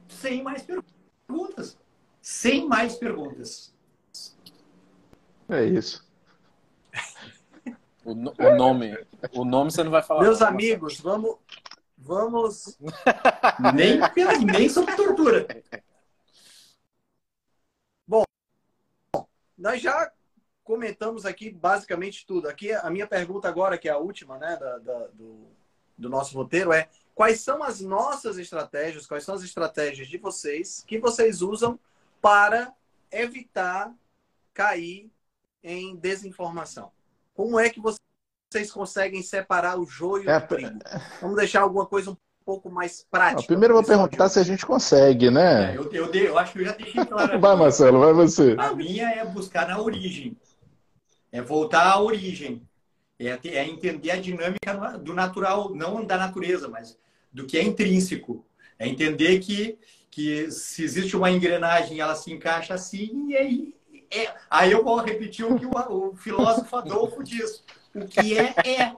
Sem 0.07 0.41
mais 0.41 0.63
perguntas 0.63 1.02
perguntas. 1.27 1.77
Sem 2.21 2.67
mais 2.67 2.95
perguntas. 2.95 3.73
É 5.49 5.65
isso. 5.65 6.05
O, 8.05 8.11
o, 8.11 8.55
nome, 8.55 8.97
o 9.33 9.45
nome 9.45 9.71
você 9.71 9.83
não 9.83 9.91
vai 9.91 10.03
falar. 10.03 10.21
Meus 10.21 10.41
amigos, 10.41 10.99
vamos, 10.99 11.37
vamos. 11.97 12.77
nem, 13.73 13.99
nem 14.45 14.69
sobre 14.69 14.95
tortura. 14.95 15.47
Bom, 18.05 18.23
nós 19.57 19.81
já 19.81 20.11
comentamos 20.63 21.25
aqui 21.25 21.49
basicamente 21.49 22.25
tudo. 22.25 22.47
Aqui 22.49 22.73
a 22.73 22.89
minha 22.89 23.07
pergunta 23.07 23.47
agora, 23.47 23.77
que 23.77 23.87
é 23.87 23.91
a 23.91 23.97
última, 23.97 24.37
né, 24.37 24.57
da, 24.57 24.77
da, 24.79 25.07
do, 25.07 25.47
do 25.97 26.09
nosso 26.09 26.35
roteiro, 26.35 26.73
é 26.73 26.89
quais 27.13 27.41
são 27.41 27.63
as 27.63 27.79
nossas 27.81 28.37
estratégias, 28.37 29.05
quais 29.05 29.23
são 29.23 29.35
as 29.35 29.43
estratégias 29.43 30.07
de 30.07 30.17
vocês 30.17 30.83
que 30.85 30.99
vocês 30.99 31.41
usam 31.41 31.79
para 32.21 32.73
evitar 33.11 33.93
cair 34.53 35.11
em 35.63 35.95
desinformação? 35.95 36.91
Como 37.33 37.59
é 37.59 37.69
que 37.69 37.79
vocês 37.79 38.71
conseguem 38.71 39.21
separar 39.21 39.79
o 39.79 39.85
joio 39.85 40.29
é, 40.29 40.39
do 40.39 40.47
trigo? 40.47 40.79
Vamos 41.21 41.37
deixar 41.37 41.61
alguma 41.61 41.85
coisa 41.85 42.11
um 42.11 42.17
pouco 42.45 42.69
mais 42.69 43.05
prática. 43.09 43.47
primeiro 43.47 43.73
eu 43.73 43.77
vou 43.77 43.87
perguntar 43.87 44.29
se 44.29 44.39
a 44.39 44.43
gente 44.43 44.65
consegue, 44.65 45.31
né? 45.31 45.73
É, 45.73 45.77
eu, 45.77 45.91
eu, 45.91 46.13
eu, 46.13 46.37
acho 46.37 46.53
que 46.53 46.59
eu 46.59 46.65
já 46.65 46.73
deixei 46.73 47.05
claro. 47.05 47.39
vai, 47.39 47.55
Marcelo, 47.55 47.99
vai 47.99 48.13
você. 48.13 48.55
A 48.59 48.73
minha 48.73 49.09
é 49.09 49.25
buscar 49.25 49.67
na 49.67 49.79
origem. 49.79 50.37
É 51.31 51.41
voltar 51.41 51.83
à 51.83 51.99
origem. 51.99 52.61
É, 53.27 53.39
é 53.43 53.65
entender 53.67 54.11
a 54.11 54.19
dinâmica 54.19 54.73
do 55.01 55.13
natural, 55.13 55.73
não 55.73 56.03
da 56.03 56.17
natureza, 56.17 56.67
mas 56.67 56.97
do 57.31 57.45
que 57.45 57.57
é 57.57 57.63
intrínseco. 57.63 58.45
É 58.77 58.87
entender 58.87 59.39
que, 59.39 59.77
que 60.09 60.51
se 60.51 60.83
existe 60.83 61.15
uma 61.15 61.31
engrenagem, 61.31 61.99
ela 61.99 62.15
se 62.15 62.31
encaixa 62.31 62.73
assim, 62.73 63.29
e 63.29 63.37
aí, 63.37 63.75
é, 64.11 64.33
aí 64.49 64.71
eu 64.71 64.83
vou 64.83 64.97
repetir 64.99 65.45
o 65.45 65.57
que 65.57 65.65
o, 65.65 65.71
o 66.11 66.15
filósofo 66.15 66.75
Adolfo 66.75 67.23
diz. 67.23 67.63
O 67.93 68.07
que 68.07 68.37
é, 68.37 68.53
é. 68.65 68.95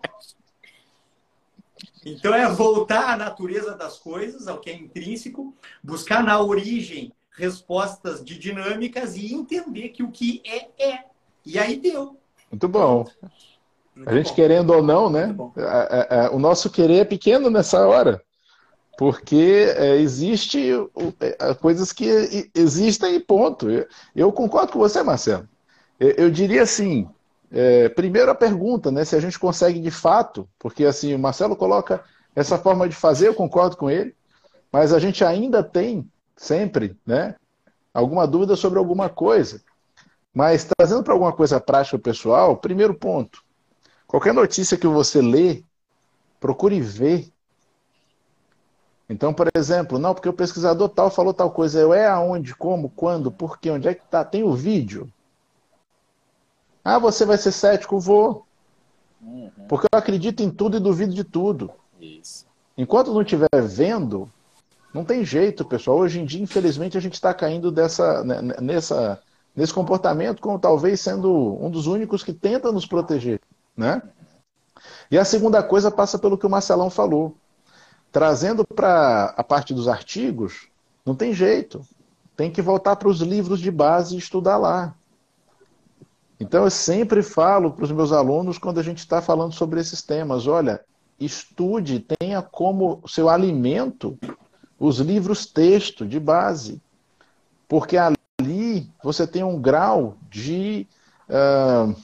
Então 2.05 2.33
é 2.33 2.47
voltar 2.47 3.09
à 3.09 3.17
natureza 3.17 3.75
das 3.75 3.97
coisas, 3.97 4.47
ao 4.47 4.59
que 4.59 4.69
é 4.69 4.73
intrínseco, 4.73 5.55
buscar 5.83 6.23
na 6.23 6.39
origem 6.39 7.11
respostas 7.31 8.23
de 8.23 8.37
dinâmicas 8.37 9.15
e 9.15 9.33
entender 9.33 9.89
que 9.89 10.03
o 10.03 10.11
que 10.11 10.41
é, 10.45 10.69
é. 10.77 11.05
E 11.45 11.59
aí 11.59 11.77
deu. 11.77 12.17
Muito 12.51 12.67
bom. 12.67 13.05
Muito 13.95 14.09
a 14.09 14.13
gente 14.13 14.29
bom. 14.29 14.35
querendo 14.35 14.71
ou 14.71 14.83
não, 14.83 15.09
né? 15.09 15.33
A, 15.57 15.61
a, 15.61 16.27
a, 16.27 16.31
o 16.31 16.39
nosso 16.39 16.69
querer 16.69 16.97
é 16.97 17.05
pequeno 17.05 17.49
nessa 17.49 17.87
hora. 17.87 18.21
Porque 18.97 19.73
é, 19.77 19.97
existe 19.97 20.71
é, 21.19 21.53
coisas 21.55 21.91
que 21.91 22.49
existem 22.53 23.15
e 23.15 23.19
ponto. 23.19 23.69
Eu, 23.69 23.87
eu, 24.15 24.31
concordo 24.31 24.71
com 24.71 24.79
você, 24.79 25.01
Marcelo. 25.03 25.47
Eu, 25.99 26.09
eu 26.11 26.31
diria 26.31 26.63
assim, 26.63 27.07
é, 27.51 27.89
primeiro 27.89 28.31
a 28.31 28.35
pergunta, 28.35 28.91
né? 28.91 29.05
Se 29.05 29.15
a 29.15 29.19
gente 29.19 29.39
consegue 29.39 29.79
de 29.79 29.91
fato, 29.91 30.47
porque 30.59 30.85
assim, 30.85 31.13
o 31.13 31.19
Marcelo 31.19 31.55
coloca 31.55 32.03
essa 32.35 32.57
forma 32.57 32.87
de 32.87 32.95
fazer, 32.95 33.27
eu 33.27 33.33
concordo 33.33 33.77
com 33.77 33.89
ele, 33.89 34.13
mas 34.71 34.91
a 34.91 34.99
gente 34.99 35.23
ainda 35.23 35.63
tem 35.63 36.09
sempre, 36.35 36.97
né? 37.05 37.35
Alguma 37.93 38.27
dúvida 38.27 38.57
sobre 38.57 38.77
alguma 38.77 39.07
coisa. 39.07 39.61
Mas 40.33 40.67
trazendo 40.77 41.01
para 41.01 41.13
alguma 41.13 41.31
coisa 41.31 41.61
prática 41.61 41.97
pessoal, 41.97 42.57
primeiro 42.57 42.93
ponto. 42.93 43.44
Qualquer 44.15 44.33
notícia 44.33 44.77
que 44.77 44.87
você 44.87 45.21
lê, 45.21 45.61
procure 46.39 46.79
ver. 46.79 47.27
Então, 49.09 49.33
por 49.33 49.49
exemplo, 49.53 49.99
não, 49.99 50.13
porque 50.13 50.29
o 50.29 50.33
pesquisador 50.33 50.87
tal 50.87 51.11
falou 51.11 51.33
tal 51.33 51.51
coisa. 51.51 51.81
Eu 51.81 51.93
é 51.93 52.07
aonde, 52.07 52.55
como, 52.55 52.89
quando, 52.89 53.29
por 53.29 53.59
quê, 53.59 53.69
onde 53.69 53.89
é 53.89 53.93
que 53.93 54.05
está? 54.05 54.23
Tem 54.23 54.41
o 54.41 54.53
vídeo. 54.53 55.11
Ah, 56.81 56.97
você 56.97 57.25
vai 57.25 57.37
ser 57.37 57.51
cético? 57.51 57.99
Vou. 57.99 58.45
Uhum. 59.21 59.51
Porque 59.67 59.87
eu 59.91 59.99
acredito 59.99 60.41
em 60.41 60.49
tudo 60.49 60.77
e 60.77 60.79
duvido 60.79 61.13
de 61.13 61.25
tudo. 61.25 61.69
Isso. 61.99 62.47
Enquanto 62.77 63.13
não 63.13 63.21
estiver 63.21 63.49
vendo, 63.67 64.29
não 64.93 65.03
tem 65.03 65.25
jeito, 65.25 65.65
pessoal. 65.65 65.97
Hoje 65.97 66.21
em 66.21 66.25
dia, 66.25 66.41
infelizmente, 66.41 66.97
a 66.97 67.01
gente 67.01 67.15
está 67.15 67.33
caindo 67.33 67.69
dessa, 67.69 68.23
né, 68.23 68.41
nessa 68.61 69.21
nesse 69.53 69.73
comportamento 69.73 70.41
como 70.41 70.59
talvez 70.59 70.99
sendo 70.99 71.31
um 71.63 71.69
dos 71.69 71.87
únicos 71.87 72.23
que 72.23 72.33
tenta 72.33 72.71
nos 72.71 72.85
proteger, 72.85 73.39
né? 73.75 74.01
E 75.09 75.17
a 75.17 75.25
segunda 75.25 75.61
coisa 75.61 75.91
passa 75.91 76.17
pelo 76.17 76.37
que 76.37 76.45
o 76.45 76.49
Marcelão 76.49 76.89
falou. 76.89 77.35
Trazendo 78.11 78.65
para 78.65 79.33
a 79.35 79.43
parte 79.43 79.73
dos 79.73 79.87
artigos, 79.87 80.67
não 81.05 81.15
tem 81.15 81.33
jeito. 81.33 81.81
Tem 82.35 82.51
que 82.51 82.61
voltar 82.61 82.95
para 82.95 83.09
os 83.09 83.19
livros 83.19 83.59
de 83.59 83.69
base 83.69 84.15
e 84.15 84.19
estudar 84.19 84.57
lá. 84.57 84.95
Então 86.39 86.63
eu 86.63 86.69
sempre 86.69 87.21
falo 87.21 87.71
para 87.71 87.85
os 87.85 87.91
meus 87.91 88.11
alunos 88.11 88.57
quando 88.57 88.79
a 88.79 88.83
gente 88.83 88.99
está 88.99 89.21
falando 89.21 89.53
sobre 89.53 89.79
esses 89.79 90.01
temas, 90.01 90.47
olha, 90.47 90.81
estude, 91.19 92.05
tenha 92.19 92.41
como 92.41 93.01
seu 93.07 93.29
alimento 93.29 94.17
os 94.77 94.99
livros 94.99 95.45
texto 95.45 96.05
de 96.05 96.19
base. 96.19 96.81
Porque 97.67 97.97
a 97.97 98.13
você 99.01 99.25
tem 99.25 99.43
um 99.43 99.59
grau 99.59 100.17
de 100.29 100.85
uh, 101.29 101.95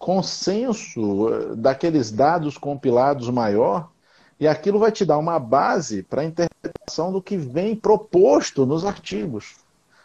consenso 0.00 1.28
ah, 1.28 1.54
daqueles 1.54 2.10
dados 2.10 2.56
compilados 2.56 3.28
maior, 3.28 3.90
e 4.40 4.48
aquilo 4.48 4.78
vai 4.78 4.90
te 4.90 5.04
dar 5.04 5.18
uma 5.18 5.38
base 5.38 6.02
para 6.02 6.22
a 6.22 6.24
interpretação 6.24 7.12
do 7.12 7.20
que 7.20 7.36
vem 7.36 7.76
proposto 7.76 8.64
nos 8.64 8.86
artigos. 8.86 9.58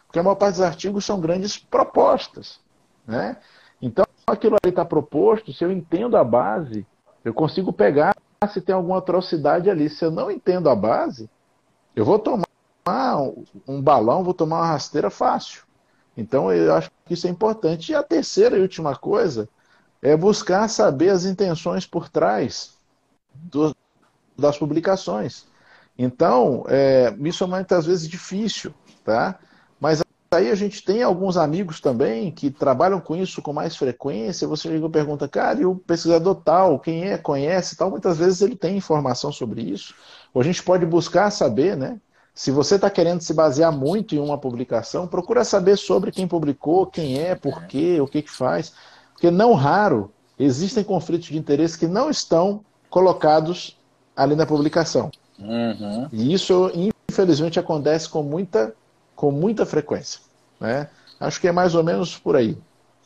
Porque 0.06 0.18
a 0.18 0.22
maior 0.22 0.34
parte 0.34 0.56
dos 0.56 0.62
artigos 0.62 1.04
são 1.06 1.18
grandes 1.18 1.56
propostas. 1.56 2.60
Né? 3.06 3.38
Então, 3.80 4.04
aquilo 4.26 4.56
ali 4.62 4.70
está 4.70 4.84
proposto, 4.84 5.54
se 5.54 5.64
eu 5.64 5.72
entendo 5.72 6.18
a 6.18 6.22
base, 6.22 6.86
eu 7.24 7.32
consigo 7.32 7.72
pegar 7.72 8.14
se 8.52 8.60
tem 8.60 8.74
alguma 8.74 8.98
atrocidade 8.98 9.70
ali. 9.70 9.88
Se 9.88 10.04
eu 10.04 10.10
não 10.10 10.30
entendo 10.30 10.68
a 10.68 10.76
base, 10.76 11.30
eu 11.96 12.04
vou 12.04 12.18
tomar 12.18 12.44
um 13.66 13.80
balão, 13.80 14.22
vou 14.22 14.34
tomar 14.34 14.58
uma 14.58 14.66
rasteira 14.66 15.08
fácil. 15.08 15.62
Então, 16.14 16.52
eu 16.52 16.74
acho 16.74 16.90
que 17.06 17.14
isso 17.14 17.26
é 17.26 17.30
importante. 17.30 17.92
E 17.92 17.94
a 17.94 18.02
terceira 18.02 18.58
e 18.58 18.60
última 18.60 18.94
coisa 18.94 19.48
é 20.02 20.16
buscar 20.16 20.68
saber 20.68 21.10
as 21.10 21.24
intenções 21.24 21.86
por 21.86 22.08
trás 22.08 22.74
do, 23.34 23.74
das 24.36 24.58
publicações. 24.58 25.46
Então, 25.98 26.64
é, 26.68 27.14
isso 27.20 27.44
é 27.44 27.46
muitas 27.46 27.86
vezes 27.86 28.08
difícil, 28.08 28.74
tá? 29.04 29.38
Mas 29.80 30.02
aí 30.30 30.50
a 30.50 30.54
gente 30.54 30.84
tem 30.84 31.02
alguns 31.02 31.36
amigos 31.36 31.80
também 31.80 32.30
que 32.30 32.50
trabalham 32.50 33.00
com 33.00 33.16
isso 33.16 33.40
com 33.40 33.52
mais 33.52 33.76
frequência. 33.76 34.46
Você 34.46 34.68
chega 34.68 34.86
e 34.86 34.90
pergunta, 34.90 35.26
cara, 35.26 35.60
e 35.60 35.64
o 35.64 35.76
pesquisador 35.76 36.34
tal, 36.36 36.78
quem 36.78 37.08
é, 37.08 37.16
conhece 37.16 37.76
tal? 37.76 37.90
Muitas 37.90 38.18
vezes 38.18 38.42
ele 38.42 38.56
tem 38.56 38.76
informação 38.76 39.32
sobre 39.32 39.62
isso. 39.62 39.94
Ou 40.34 40.42
a 40.42 40.44
gente 40.44 40.62
pode 40.62 40.84
buscar 40.84 41.30
saber, 41.30 41.76
né? 41.76 41.98
Se 42.34 42.50
você 42.50 42.74
está 42.74 42.90
querendo 42.90 43.22
se 43.22 43.32
basear 43.32 43.72
muito 43.72 44.14
em 44.14 44.18
uma 44.18 44.36
publicação, 44.36 45.08
procura 45.08 45.42
saber 45.42 45.78
sobre 45.78 46.12
quem 46.12 46.28
publicou, 46.28 46.86
quem 46.86 47.18
é, 47.18 47.34
por 47.34 47.64
quê, 47.64 47.98
o 47.98 48.06
que, 48.06 48.20
que 48.20 48.30
faz. 48.30 48.74
Porque 49.16 49.30
não 49.30 49.54
raro 49.54 50.12
existem 50.38 50.84
conflitos 50.84 51.28
de 51.28 51.38
interesse 51.38 51.78
que 51.78 51.86
não 51.86 52.10
estão 52.10 52.62
colocados 52.90 53.76
ali 54.14 54.36
na 54.36 54.44
publicação. 54.44 55.10
Uhum. 55.38 56.08
E 56.12 56.32
isso, 56.32 56.70
infelizmente, 57.08 57.58
acontece 57.58 58.08
com 58.08 58.22
muita, 58.22 58.74
com 59.14 59.30
muita 59.30 59.64
frequência. 59.64 60.20
Né? 60.60 60.88
Acho 61.18 61.40
que 61.40 61.48
é 61.48 61.52
mais 61.52 61.74
ou 61.74 61.82
menos 61.82 62.16
por 62.18 62.36
aí. 62.36 62.56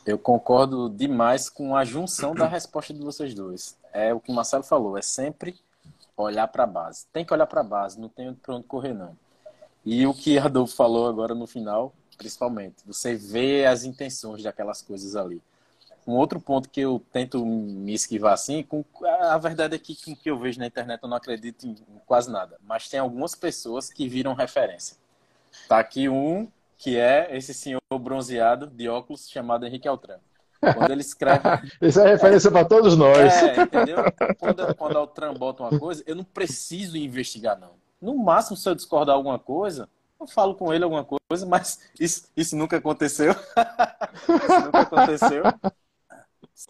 Eu 0.05 0.17
concordo 0.17 0.89
demais 0.89 1.49
com 1.49 1.75
a 1.75 1.85
junção 1.85 2.35
da 2.35 2.47
resposta 2.47 2.93
de 2.93 3.01
vocês 3.01 3.33
dois. 3.33 3.77
É 3.93 4.13
o 4.13 4.19
que 4.19 4.31
o 4.31 4.35
Marcelo 4.35 4.63
falou, 4.63 4.97
é 4.97 5.01
sempre 5.01 5.55
olhar 6.17 6.47
para 6.47 6.63
a 6.63 6.67
base. 6.67 7.05
Tem 7.13 7.23
que 7.23 7.33
olhar 7.33 7.45
para 7.45 7.61
a 7.61 7.63
base, 7.63 7.99
não 7.99 8.09
tem 8.09 8.33
para 8.33 8.55
onde 8.55 8.65
correr, 8.65 8.93
não. 8.93 9.15
E 9.85 10.05
o 10.05 10.13
que 10.13 10.37
Adolfo 10.37 10.75
falou 10.75 11.07
agora 11.07 11.33
no 11.33 11.47
final, 11.47 11.93
principalmente, 12.17 12.75
você 12.85 13.15
vê 13.15 13.65
as 13.65 13.83
intenções 13.83 14.43
daquelas 14.43 14.81
coisas 14.81 15.15
ali. 15.15 15.41
Um 16.07 16.13
outro 16.13 16.39
ponto 16.39 16.69
que 16.69 16.81
eu 16.81 17.01
tento 17.11 17.45
me 17.45 17.93
esquivar 17.93 18.33
assim, 18.33 18.63
com, 18.63 18.83
a 19.05 19.37
verdade 19.37 19.75
é 19.75 19.79
que 19.79 19.95
com 19.95 20.11
o 20.11 20.15
que 20.15 20.29
eu 20.29 20.39
vejo 20.39 20.59
na 20.59 20.65
internet 20.65 21.01
eu 21.03 21.09
não 21.09 21.17
acredito 21.17 21.67
em 21.67 21.75
quase 22.05 22.31
nada, 22.31 22.57
mas 22.63 22.89
tem 22.89 22.99
algumas 22.99 23.35
pessoas 23.35 23.89
que 23.89 24.09
viram 24.09 24.33
referência. 24.33 24.97
Tá 25.67 25.79
aqui 25.79 26.09
um 26.09 26.47
que 26.77 26.97
é 26.97 27.35
esse 27.37 27.53
senhor 27.53 27.79
bronzeado 27.99 28.67
de 28.67 28.89
óculos 28.89 29.29
chamado 29.29 29.65
Henrique 29.65 29.87
Altran. 29.87 30.17
Quando 30.59 30.91
ele 30.91 31.01
escreve. 31.01 31.41
Isso 31.81 31.99
é 31.99 32.11
referência 32.11 32.51
para 32.51 32.65
todos 32.65 32.95
nós. 32.95 33.33
É, 33.33 33.61
entendeu? 33.61 33.97
Quando, 34.39 34.75
quando 34.75 34.97
Altran 34.97 35.33
bota 35.33 35.63
uma 35.63 35.79
coisa, 35.79 36.03
eu 36.05 36.15
não 36.15 36.23
preciso 36.23 36.97
investigar, 36.97 37.59
não. 37.59 37.73
No 38.01 38.15
máximo, 38.15 38.57
se 38.57 38.67
eu 38.67 38.75
discordar 38.75 39.15
alguma 39.15 39.39
coisa, 39.39 39.89
eu 40.19 40.27
falo 40.27 40.55
com 40.55 40.73
ele 40.73 40.83
alguma 40.83 41.03
coisa, 41.03 41.45
mas 41.47 41.79
isso, 41.99 42.27
isso 42.37 42.55
nunca 42.55 42.77
aconteceu. 42.77 43.31
isso 44.29 44.65
nunca 44.65 44.81
aconteceu. 44.81 45.43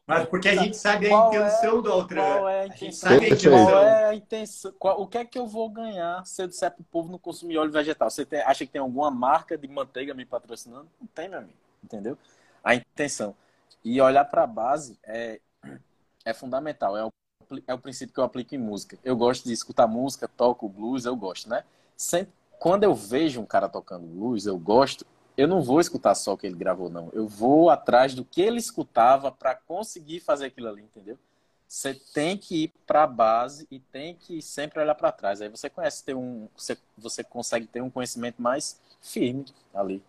Mas 0.06 0.28
porque 0.28 0.50
a 0.50 0.56
gente 0.56 0.78
sabe 0.78 1.12
a 1.12 1.28
intenção 1.28 1.80
é, 1.80 1.82
do 1.82 1.92
Altran. 1.92 2.22
Qual 2.22 2.50
é 2.50 2.62
a 2.62 2.68
intenção? 2.68 3.10
A 3.10 3.14
gente 3.20 3.40
sabe 3.40 3.48
a 3.48 3.66
Qual 3.66 3.84
é 3.84 4.06
a 4.06 4.16
intenção? 4.16 4.74
Qual, 4.78 5.02
o 5.02 5.08
que 5.08 5.18
é 5.18 5.26
que 5.26 5.40
eu 5.40 5.48
vou 5.48 5.70
ganhar 5.70 6.26
se 6.26 6.42
eu 6.42 6.48
disser 6.48 6.72
para 6.72 6.82
o 6.82 6.86
povo 6.86 7.12
não 7.12 7.20
consumir 7.20 7.58
óleo 7.58 7.72
vegetal? 7.72 8.10
Você 8.10 8.26
tem, 8.26 8.42
acha 8.42 8.66
que 8.66 8.72
tem 8.72 8.82
alguma 8.82 9.12
marca 9.12 9.58
de 9.58 9.68
manteiga 9.68 10.14
me 10.14 10.26
patrocinando? 10.26 10.88
Não 11.00 11.08
tem, 11.08 11.30
meu 11.30 11.40
amigo. 11.40 11.58
Entendeu? 11.84 12.18
A 12.64 12.76
intenção. 12.76 13.36
E 13.84 14.00
olhar 14.00 14.26
para 14.26 14.44
a 14.44 14.48
base 14.48 14.98
é, 15.04 15.40
é 16.24 16.34
fundamental. 16.34 16.96
É 16.96 17.06
o, 17.06 17.12
é 17.68 17.74
o 17.74 17.80
princípio 17.80 18.14
que 18.14 18.20
eu 18.20 18.24
aplico 18.24 18.56
em 18.56 18.60
música. 18.60 18.98
Eu 19.04 19.16
gosto 19.16 19.46
de 19.46 19.54
escutar 19.54 19.88
música, 19.88 20.28
toco 20.28 20.70
blues, 20.70 21.06
eu 21.06 21.16
gosto, 21.16 21.50
né? 21.50 21.64
Sempre, 21.98 22.34
quando 22.60 22.84
eu 22.84 22.94
vejo 22.94 23.42
um 23.42 23.46
cara 23.46 23.68
tocando 23.68 24.06
blues, 24.06 24.46
eu 24.46 24.58
gosto, 24.58 25.06
eu 25.38 25.48
não 25.48 25.62
vou 25.62 25.80
escutar 25.80 26.16
só 26.16 26.34
o 26.34 26.38
que 26.38 26.46
ele 26.46 26.56
gravou, 26.56 26.90
não. 26.90 27.10
Eu 27.14 27.28
vou 27.28 27.70
atrás 27.70 28.14
do 28.14 28.24
que 28.26 28.42
ele 28.42 28.60
escutava 28.60 29.32
para 29.32 29.56
conseguir 29.56 30.20
fazer 30.20 30.48
aquilo 30.48 30.70
ali, 30.70 30.82
entendeu? 30.82 31.18
Você 31.68 31.94
tem 31.94 32.38
que 32.38 32.64
ir 32.64 32.74
para 32.86 33.04
a 33.04 33.08
base 33.08 33.66
e 33.72 33.80
tem 33.80 34.14
que 34.16 34.42
sempre 34.42 34.82
olhar 34.82 34.94
para 34.94 35.12
trás. 35.12 35.42
Aí 35.42 35.48
você 35.48 35.70
conhece 35.70 36.04
ter 36.04 36.14
um, 36.14 36.50
você, 36.56 36.78
você 36.98 37.24
consegue 37.24 37.66
ter 37.66 37.82
um 37.82 37.90
conhecimento 37.90 38.42
mais 38.42 38.80
firme 39.00 39.46
ali. 39.74 40.04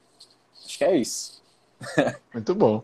Acho 0.64 0.78
que 0.78 0.84
é 0.84 0.96
isso. 0.96 1.42
Muito 2.34 2.54
bom. 2.54 2.82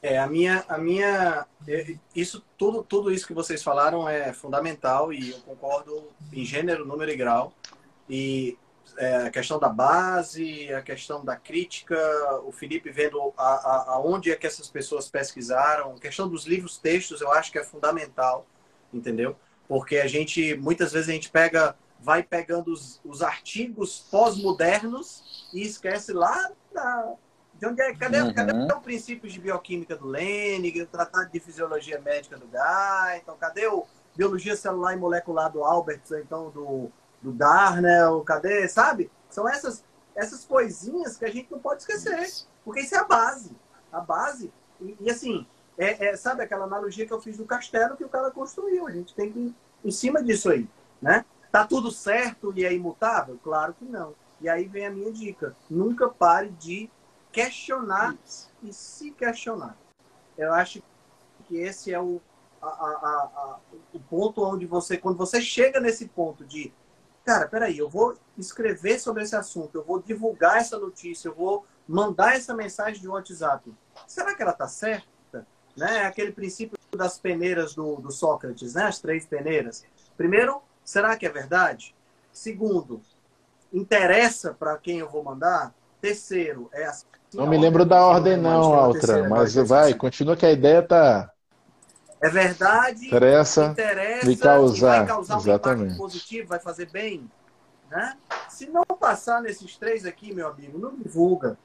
É, 0.00 0.18
a 0.18 0.26
minha, 0.26 0.64
a 0.68 0.78
minha, 0.78 1.46
é, 1.66 1.96
isso 2.14 2.44
tudo, 2.58 2.84
tudo 2.84 3.10
isso 3.10 3.26
que 3.26 3.32
vocês 3.32 3.62
falaram 3.62 4.08
é 4.08 4.32
fundamental 4.32 5.12
e 5.12 5.30
eu 5.30 5.40
concordo 5.40 6.10
em 6.32 6.44
gênero, 6.44 6.84
número 6.84 7.10
e 7.10 7.16
grau. 7.16 7.52
E 8.08 8.56
é, 8.96 9.16
a 9.16 9.30
questão 9.30 9.58
da 9.58 9.68
base, 9.68 10.72
a 10.72 10.82
questão 10.82 11.24
da 11.24 11.36
crítica, 11.36 11.96
o 12.44 12.52
Felipe 12.52 12.90
vendo 12.90 13.32
aonde 13.36 14.30
é 14.30 14.36
que 14.36 14.46
essas 14.46 14.68
pessoas 14.68 15.08
pesquisaram, 15.08 15.94
a 15.94 15.98
questão 15.98 16.28
dos 16.28 16.46
livros 16.46 16.78
textos, 16.78 17.20
eu 17.20 17.32
acho 17.32 17.50
que 17.50 17.58
é 17.58 17.64
fundamental, 17.64 18.46
entendeu? 18.92 19.36
Porque 19.66 19.96
a 19.96 20.06
gente, 20.06 20.54
muitas 20.56 20.92
vezes 20.92 21.08
a 21.08 21.12
gente 21.12 21.30
pega, 21.30 21.76
vai 22.00 22.22
pegando 22.22 22.72
os, 22.72 23.00
os 23.04 23.22
artigos 23.22 24.06
pós-modernos 24.10 25.50
e 25.52 25.62
esquece 25.62 26.12
lá 26.12 26.50
da, 26.72 27.14
de 27.54 27.66
onde 27.66 27.80
é, 27.80 27.94
cadê, 27.94 28.20
uhum. 28.20 28.34
cadê 28.34 28.72
o 28.72 28.80
princípio 28.80 29.28
de 29.28 29.40
bioquímica 29.40 29.96
do 29.96 30.06
Lenig, 30.06 30.82
o 30.82 30.86
tratado 30.86 31.30
de 31.30 31.40
fisiologia 31.40 32.00
médica 32.00 32.36
do 32.36 32.46
Guy, 32.46 33.18
então 33.20 33.36
cadê 33.36 33.66
o 33.66 33.86
biologia 34.16 34.54
celular 34.54 34.94
e 34.94 34.96
molecular 34.96 35.50
do 35.50 35.64
Albert, 35.64 36.02
então 36.12 36.50
do, 36.50 36.90
do 37.24 37.32
Darnell, 37.32 38.20
cadê, 38.20 38.68
sabe? 38.68 39.10
São 39.30 39.48
essas, 39.48 39.82
essas 40.14 40.44
coisinhas 40.44 41.16
que 41.16 41.24
a 41.24 41.30
gente 41.30 41.50
não 41.50 41.58
pode 41.58 41.80
esquecer, 41.80 42.30
porque 42.62 42.80
isso 42.80 42.94
é 42.94 42.98
a 42.98 43.04
base, 43.04 43.56
a 43.90 43.98
base. 43.98 44.52
E, 44.78 44.94
e 45.00 45.10
assim, 45.10 45.46
é, 45.78 46.08
é, 46.08 46.16
sabe 46.16 46.42
aquela 46.42 46.66
analogia 46.66 47.06
que 47.06 47.12
eu 47.12 47.20
fiz 47.20 47.38
do 47.38 47.46
castelo 47.46 47.96
que 47.96 48.04
o 48.04 48.08
cara 48.10 48.30
construiu, 48.30 48.86
a 48.86 48.90
gente 48.90 49.14
tem 49.14 49.32
que 49.32 49.38
ir 49.38 49.54
em 49.82 49.90
cima 49.90 50.22
disso 50.22 50.50
aí, 50.50 50.68
né? 51.00 51.24
Tá 51.50 51.66
tudo 51.66 51.90
certo 51.90 52.52
e 52.54 52.64
é 52.64 52.72
imutável? 52.74 53.38
Claro 53.42 53.72
que 53.72 53.84
não. 53.86 54.14
E 54.40 54.48
aí 54.48 54.66
vem 54.66 54.84
a 54.84 54.90
minha 54.90 55.10
dica, 55.10 55.56
nunca 55.70 56.08
pare 56.08 56.50
de 56.50 56.90
questionar 57.32 58.16
e 58.62 58.70
se 58.70 59.12
questionar. 59.12 59.76
Eu 60.36 60.52
acho 60.52 60.82
que 61.46 61.56
esse 61.56 61.92
é 61.92 61.98
o, 61.98 62.20
a, 62.60 62.66
a, 62.66 63.30
a, 63.34 63.58
o 63.94 64.00
ponto 64.00 64.44
onde 64.44 64.66
você, 64.66 64.98
quando 64.98 65.16
você 65.16 65.40
chega 65.40 65.80
nesse 65.80 66.06
ponto 66.06 66.44
de, 66.44 66.72
cara, 67.24 67.48
peraí, 67.48 67.78
eu 67.78 67.88
vou 67.88 68.16
escrever 68.36 68.98
sobre 68.98 69.22
esse 69.22 69.34
assunto, 69.34 69.76
eu 69.76 69.84
vou 69.84 70.00
divulgar 70.00 70.58
essa 70.58 70.78
notícia, 70.78 71.28
eu 71.28 71.34
vou 71.34 71.64
mandar 71.86 72.36
essa 72.36 72.54
mensagem 72.54 73.00
de 73.00 73.08
WhatsApp. 73.08 73.72
Será 74.06 74.34
que 74.34 74.42
ela 74.42 74.52
está 74.52 74.68
certa? 74.68 75.46
Né? 75.76 76.02
Aquele 76.02 76.32
princípio 76.32 76.78
das 76.96 77.18
peneiras 77.18 77.74
do, 77.74 77.96
do 77.96 78.10
Sócrates, 78.10 78.74
né? 78.74 78.84
as 78.84 78.98
três 78.98 79.26
peneiras. 79.26 79.84
Primeiro, 80.16 80.62
será 80.84 81.16
que 81.16 81.26
é 81.26 81.30
verdade? 81.30 81.94
Segundo, 82.32 83.00
interessa 83.72 84.54
para 84.54 84.76
quem 84.78 84.98
eu 84.98 85.08
vou 85.08 85.22
mandar? 85.22 85.74
Terceiro, 86.00 86.68
é 86.72 86.84
assim 86.84 87.06
não 87.34 87.48
me 87.48 87.58
lembro 87.58 87.84
da 87.84 88.04
ordem, 88.06 88.36
não, 88.36 88.72
Altra, 88.72 89.28
mas 89.28 89.54
vai, 89.54 89.92
continua 89.94 90.36
que 90.36 90.46
a 90.46 90.52
ideia 90.52 90.82
tá. 90.82 91.30
É 92.24 92.30
verdade, 92.30 93.06
interessa, 93.08 93.66
interessa 93.66 94.26
me 94.26 94.34
causar, 94.34 94.98
vai 95.00 95.06
causar 95.06 95.36
exatamente. 95.36 95.82
um 95.82 95.84
impacto 95.84 95.98
positivo, 95.98 96.48
vai 96.48 96.58
fazer 96.58 96.90
bem. 96.90 97.30
Né? 97.90 98.16
Se 98.48 98.66
não 98.66 98.82
passar 98.82 99.42
nesses 99.42 99.76
três 99.76 100.06
aqui, 100.06 100.32
meu 100.32 100.48
amigo, 100.48 100.78
não 100.78 100.96
divulga. 100.96 101.58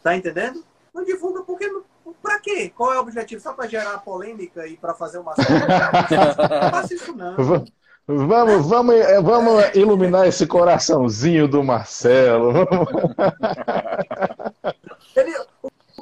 Tá 0.00 0.14
entendendo? 0.14 0.64
Não 0.94 1.04
divulga 1.04 1.42
porque. 1.42 1.68
Pra 2.22 2.38
quê? 2.38 2.72
Qual 2.74 2.92
é 2.92 2.98
o 2.98 3.00
objetivo? 3.00 3.42
Só 3.42 3.52
para 3.52 3.68
gerar 3.68 3.98
polêmica 3.98 4.64
e 4.64 4.76
para 4.76 4.94
fazer 4.94 5.18
uma. 5.18 5.34
não 5.36 6.70
faça 6.70 6.94
isso, 6.94 7.12
não. 7.16 7.34
Vamos, 8.06 8.64
vamos, 8.64 8.94
é, 8.94 9.20
vamos 9.20 9.74
iluminar 9.74 10.28
esse 10.28 10.46
coraçãozinho 10.46 11.48
do 11.48 11.64
Marcelo. 11.64 12.52
Ele, 15.16 15.34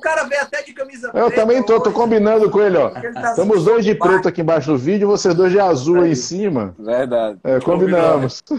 cara 0.06 0.24
vem 0.24 0.38
até 0.38 0.62
de 0.62 0.72
camisa 0.72 1.10
preta. 1.10 1.26
Eu 1.26 1.34
também 1.34 1.60
tô, 1.64 1.80
tô 1.80 1.90
combinando 1.90 2.48
com 2.48 2.62
ele, 2.62 2.76
ó. 2.76 2.90
Tá 2.90 3.30
Estamos 3.30 3.64
dois 3.64 3.84
de 3.84 3.92
preto 3.94 4.28
aqui 4.28 4.40
embaixo 4.40 4.70
do 4.70 4.78
vídeo, 4.78 5.08
vocês 5.08 5.34
dois 5.34 5.50
de 5.50 5.58
azul 5.58 6.02
aí 6.02 6.12
em 6.12 6.14
cima. 6.14 6.76
Verdade. 6.78 7.40
É, 7.42 7.58
combinamos. 7.60 8.44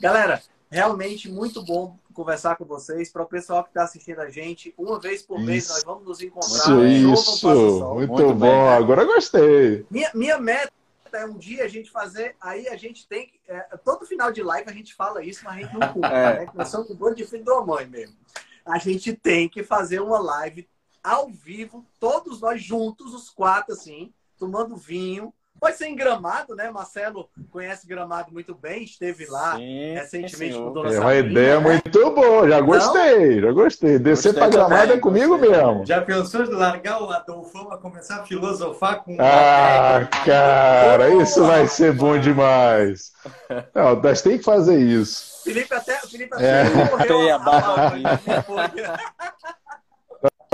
Galera, 0.00 0.42
realmente 0.70 1.30
muito 1.30 1.64
bom 1.64 1.96
conversar 2.12 2.56
com 2.56 2.64
vocês. 2.64 3.12
Para 3.12 3.22
o 3.22 3.26
pessoal 3.26 3.62
que 3.62 3.70
está 3.70 3.84
assistindo 3.84 4.20
a 4.20 4.28
gente, 4.28 4.74
uma 4.76 4.98
vez 4.98 5.22
por 5.22 5.38
mês 5.38 5.64
isso. 5.64 5.72
nós 5.74 5.84
vamos 5.84 6.04
nos 6.04 6.20
encontrar. 6.20 6.50
Isso, 6.84 7.48
isso. 7.48 7.84
Muito, 7.94 8.12
muito 8.12 8.34
bom. 8.34 8.68
Agora 8.70 9.04
gostei. 9.04 9.86
Minha, 9.90 10.10
minha 10.14 10.38
meta 10.38 10.72
é 11.16 11.26
um 11.26 11.36
dia 11.36 11.64
a 11.64 11.68
gente 11.68 11.90
fazer. 11.90 12.36
Aí 12.40 12.68
a 12.68 12.76
gente 12.76 13.06
tem 13.06 13.26
que. 13.26 13.40
É, 13.48 13.60
todo 13.78 14.06
final 14.06 14.32
de 14.32 14.42
live 14.42 14.68
a 14.68 14.72
gente 14.72 14.94
fala 14.94 15.24
isso, 15.24 15.44
mas 15.44 15.56
a 15.56 15.60
gente 15.60 15.74
não 15.74 15.88
cumpre. 15.92 16.10
É. 16.10 16.40
Né? 16.40 16.52
Nós 16.54 16.68
somos 16.68 16.90
um 16.90 16.94
bando 16.94 17.16
de 17.16 17.24
filho 17.24 17.44
da 17.44 17.60
mãe 17.60 17.86
mesmo. 17.86 18.16
A 18.64 18.78
gente 18.78 19.12
tem 19.14 19.48
que 19.48 19.62
fazer 19.62 20.00
uma 20.00 20.18
live 20.18 20.68
ao 21.02 21.28
vivo, 21.28 21.86
todos 22.00 22.40
nós 22.40 22.60
juntos, 22.62 23.14
os 23.14 23.30
quatro, 23.30 23.72
assim, 23.72 24.12
tomando 24.36 24.74
vinho 24.74 25.32
Pode 25.60 25.76
ser 25.76 25.86
em 25.86 25.96
Gramado, 25.96 26.54
né? 26.54 26.70
Marcelo 26.70 27.28
conhece 27.50 27.86
Gramado 27.86 28.32
muito 28.32 28.54
bem, 28.54 28.84
esteve 28.84 29.26
lá 29.26 29.56
Sim, 29.56 29.94
recentemente 29.94 30.58
com 30.58 30.72
Dona 30.72 30.94
É 30.94 31.00
uma 31.00 31.14
ideia 31.14 31.60
né? 31.60 31.60
muito 31.60 32.10
boa, 32.10 32.48
já 32.48 32.60
gostei, 32.60 33.38
então, 33.38 33.40
já 33.40 33.52
gostei. 33.52 33.98
Descer 33.98 34.34
para 34.34 34.48
Gramado 34.48 34.92
é 34.92 34.98
comigo 34.98 35.38
gostei. 35.38 35.50
mesmo. 35.50 35.86
Já 35.86 36.02
pensou 36.02 36.44
de 36.44 36.52
largar 36.52 37.02
o 37.02 37.10
Adolfão 37.10 37.72
a 37.72 37.78
começar 37.78 38.16
a 38.16 38.24
filosofar 38.24 39.02
com. 39.02 39.16
Ah, 39.18 40.08
cara, 40.24 41.08
isso 41.22 41.44
vai 41.44 41.66
ser 41.66 41.92
bom 41.92 42.18
demais. 42.18 43.12
Não, 43.74 43.96
nós 44.00 44.22
tem 44.22 44.38
que 44.38 44.44
fazer 44.44 44.78
isso. 44.78 45.42
Felipe 45.42 45.72
até, 45.74 45.98
Felipe 46.00 46.34
até 46.34 46.62
é. 46.62 46.64
morreu. 46.64 47.30
A, 47.30 47.36
a, 47.36 47.86
a, 47.88 49.56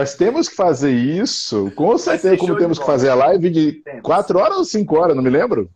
nós 0.02 0.16
temos 0.16 0.48
que 0.48 0.56
fazer 0.56 0.90
isso, 0.90 1.70
com 1.76 1.96
certeza, 1.96 2.36
como 2.36 2.56
temos 2.56 2.76
que 2.76 2.84
fazer 2.84 3.08
a 3.08 3.14
live 3.14 3.48
de 3.50 3.72
temos. 3.74 4.02
quatro 4.02 4.36
horas 4.36 4.58
ou 4.58 4.64
cinco 4.64 4.98
horas, 4.98 5.14
não 5.14 5.22
me 5.22 5.30
lembro? 5.30 5.70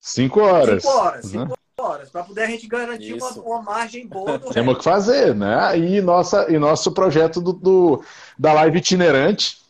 Cinco 0.00 0.40
horas. 0.40 0.84
Cinco 0.84 0.94
horas, 0.96 1.24
uhum. 1.24 1.30
cinco 1.30 1.58
horas, 1.80 2.10
para 2.10 2.22
poder 2.22 2.42
a 2.42 2.46
gente 2.46 2.68
garantir 2.68 3.14
uma, 3.14 3.30
uma, 3.30 3.62
margem 3.62 4.06
boa 4.06 4.38
do 4.38 4.50
Temos 4.54 4.78
que 4.78 4.84
fazer, 4.84 5.34
né? 5.34 5.76
E, 5.76 6.00
nossa, 6.00 6.46
e 6.48 6.56
nosso 6.60 6.92
projeto 6.92 7.40
do, 7.40 7.52
do, 7.52 8.04
da 8.38 8.52
live 8.52 8.78
itinerante, 8.78 9.60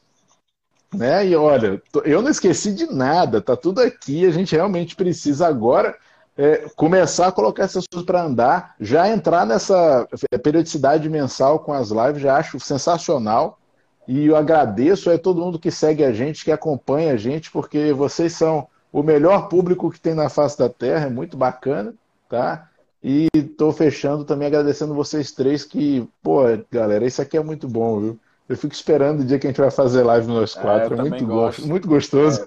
né? 0.93 1.27
E 1.27 1.35
olha, 1.35 1.81
eu 2.05 2.21
não 2.21 2.31
esqueci 2.31 2.75
de 2.75 2.85
nada, 2.85 3.41
tá 3.41 3.57
tudo 3.57 3.81
aqui, 3.81 4.27
a 4.27 4.31
gente 4.31 4.55
realmente 4.55 4.95
precisa 4.95 5.49
agora 5.49 5.97
é, 6.37 6.67
começar 6.77 7.29
a 7.29 7.33
colocar 7.33 7.65
essas 7.65 7.87
coisas 7.87 8.07
para 8.07 8.23
andar, 8.23 8.75
já 8.81 9.09
entrar 9.09 9.47
nessa 9.47 10.09
periodicidade 10.43 11.09
mensal 11.09 11.59
com 11.59 11.73
as 11.73 11.91
lives, 11.91 12.23
já 12.23 12.37
acho 12.37 12.59
sensacional. 12.59 13.59
E 14.09 14.27
eu 14.27 14.37
agradeço 14.37 15.11
a 15.11 15.19
todo 15.19 15.41
mundo 15.41 15.59
que 15.59 15.71
segue 15.71 16.05
a 16.05 16.13
gente, 16.13 16.45
que 16.45 16.51
acompanha 16.51 17.13
a 17.13 17.17
gente, 17.17 17.51
porque 17.51 17.93
vocês 17.93 18.33
são 18.33 18.67
o 18.93 19.03
melhor 19.03 19.49
público 19.49 19.91
que 19.91 20.01
tem 20.01 20.15
na 20.15 20.29
face 20.29 20.59
da 20.59 20.69
Terra, 20.69 21.07
é 21.07 21.11
muito 21.11 21.37
bacana, 21.37 21.95
tá? 22.29 22.69
E 23.03 23.29
estou 23.35 23.73
fechando 23.73 24.25
também 24.25 24.47
agradecendo 24.47 24.95
vocês 24.95 25.33
três 25.33 25.65
que, 25.65 26.09
pô, 26.23 26.43
galera, 26.71 27.07
isso 27.07 27.23
aqui 27.23 27.37
é 27.37 27.43
muito 27.43 27.67
bom, 27.69 28.01
viu? 28.01 28.21
Eu 28.49 28.57
fico 28.57 28.75
esperando 28.75 29.21
o 29.21 29.25
dia 29.25 29.39
que 29.39 29.47
a 29.47 29.51
gente 29.51 29.61
vai 29.61 29.71
fazer 29.71 30.03
live 30.03 30.27
nós 30.27 30.57
é, 30.57 30.61
quatro. 30.61 30.95
É, 30.95 30.99
é 30.99 31.03
muito, 31.03 31.27
gosto. 31.27 31.67
muito 31.67 31.89
gostoso. 31.89 32.45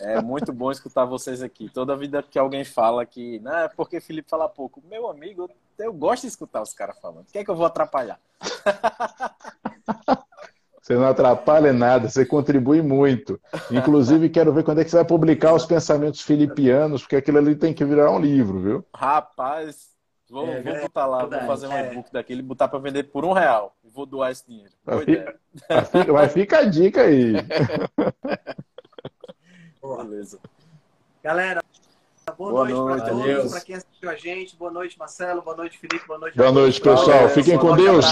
É, 0.00 0.14
é, 0.14 0.22
muito 0.22 0.52
bom 0.52 0.70
escutar 0.70 1.04
vocês 1.04 1.42
aqui. 1.42 1.68
Toda 1.68 1.96
vida 1.96 2.22
que 2.22 2.38
alguém 2.38 2.64
fala 2.64 3.06
que, 3.06 3.38
não, 3.40 3.56
é 3.56 3.68
porque 3.68 4.00
Felipe 4.00 4.28
fala 4.28 4.48
pouco. 4.48 4.82
Meu 4.90 5.08
amigo, 5.08 5.48
eu, 5.78 5.86
eu 5.86 5.92
gosto 5.92 6.22
de 6.22 6.28
escutar 6.28 6.60
os 6.60 6.74
caras 6.74 6.98
falando. 7.00 7.22
O 7.22 7.32
que 7.32 7.38
é 7.38 7.44
que 7.44 7.50
eu 7.50 7.56
vou 7.56 7.66
atrapalhar? 7.66 8.18
Você 10.82 10.96
não 10.96 11.06
atrapalha 11.06 11.72
nada, 11.72 12.08
você 12.08 12.26
contribui 12.26 12.82
muito. 12.82 13.40
Inclusive, 13.70 14.28
quero 14.28 14.52
ver 14.52 14.64
quando 14.64 14.80
é 14.80 14.84
que 14.84 14.90
você 14.90 14.96
vai 14.96 15.04
publicar 15.04 15.54
os 15.54 15.64
pensamentos 15.64 16.22
filipianos, 16.22 17.02
porque 17.02 17.14
aquilo 17.14 17.38
ali 17.38 17.54
tem 17.54 17.72
que 17.72 17.84
virar 17.84 18.10
um 18.10 18.18
livro, 18.18 18.58
viu? 18.58 18.84
Rapaz, 18.92 19.91
Vou, 20.32 20.48
é, 20.48 20.62
vou 20.62 20.80
botar 20.80 21.04
lá, 21.04 21.26
vou 21.26 21.40
fazer 21.40 21.66
um 21.66 21.72
é. 21.74 21.92
e-book 21.92 22.10
daquele 22.10 22.40
e 22.40 22.42
botar 22.42 22.66
para 22.66 22.78
vender 22.78 23.02
por 23.02 23.22
um 23.22 23.34
real. 23.34 23.76
E 23.84 23.90
vou 23.90 24.06
doar 24.06 24.32
esse 24.32 24.46
dinheiro. 24.48 24.72
Boa 24.82 25.00
fica, 25.84 26.10
Mas 26.10 26.32
fica 26.32 26.58
a 26.60 26.64
dica 26.64 27.02
aí. 27.02 27.34
Beleza. 29.82 30.38
Galera, 31.22 31.62
boa, 32.38 32.50
boa 32.50 32.66
noite, 32.66 33.02
para 33.02 33.10
todos, 33.10 33.50
para 33.50 33.60
quem 33.60 33.74
assistiu 33.74 34.08
a 34.08 34.14
gente. 34.14 34.56
Boa 34.56 34.70
noite, 34.70 34.98
Marcelo. 34.98 35.42
Boa 35.42 35.54
noite, 35.54 35.76
Felipe. 35.76 36.06
Boa 36.06 36.18
noite, 36.18 36.34
Boa 36.34 36.50
noite, 36.50 36.80
pessoal. 36.80 37.18
Valeu, 37.18 37.28
Fiquem 37.28 37.58
com 37.58 37.76
Deus. 37.76 38.06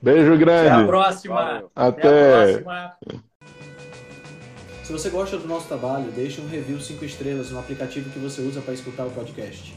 Beijo 0.00 0.34
grande. 0.38 0.70
Até 0.70 0.82
a 0.82 0.86
próxima. 0.86 1.70
Até. 1.74 2.08
Até 2.08 2.08
a 2.08 2.62
próxima. 2.62 2.96
Se 4.82 4.92
você 4.92 5.10
gosta 5.10 5.36
do 5.36 5.46
nosso 5.46 5.68
trabalho, 5.68 6.10
deixe 6.12 6.40
um 6.40 6.48
review 6.48 6.80
5 6.80 7.04
estrelas 7.04 7.50
no 7.50 7.58
aplicativo 7.58 8.08
que 8.08 8.18
você 8.18 8.40
usa 8.40 8.62
para 8.62 8.72
escutar 8.72 9.04
o 9.04 9.10
podcast. 9.10 9.76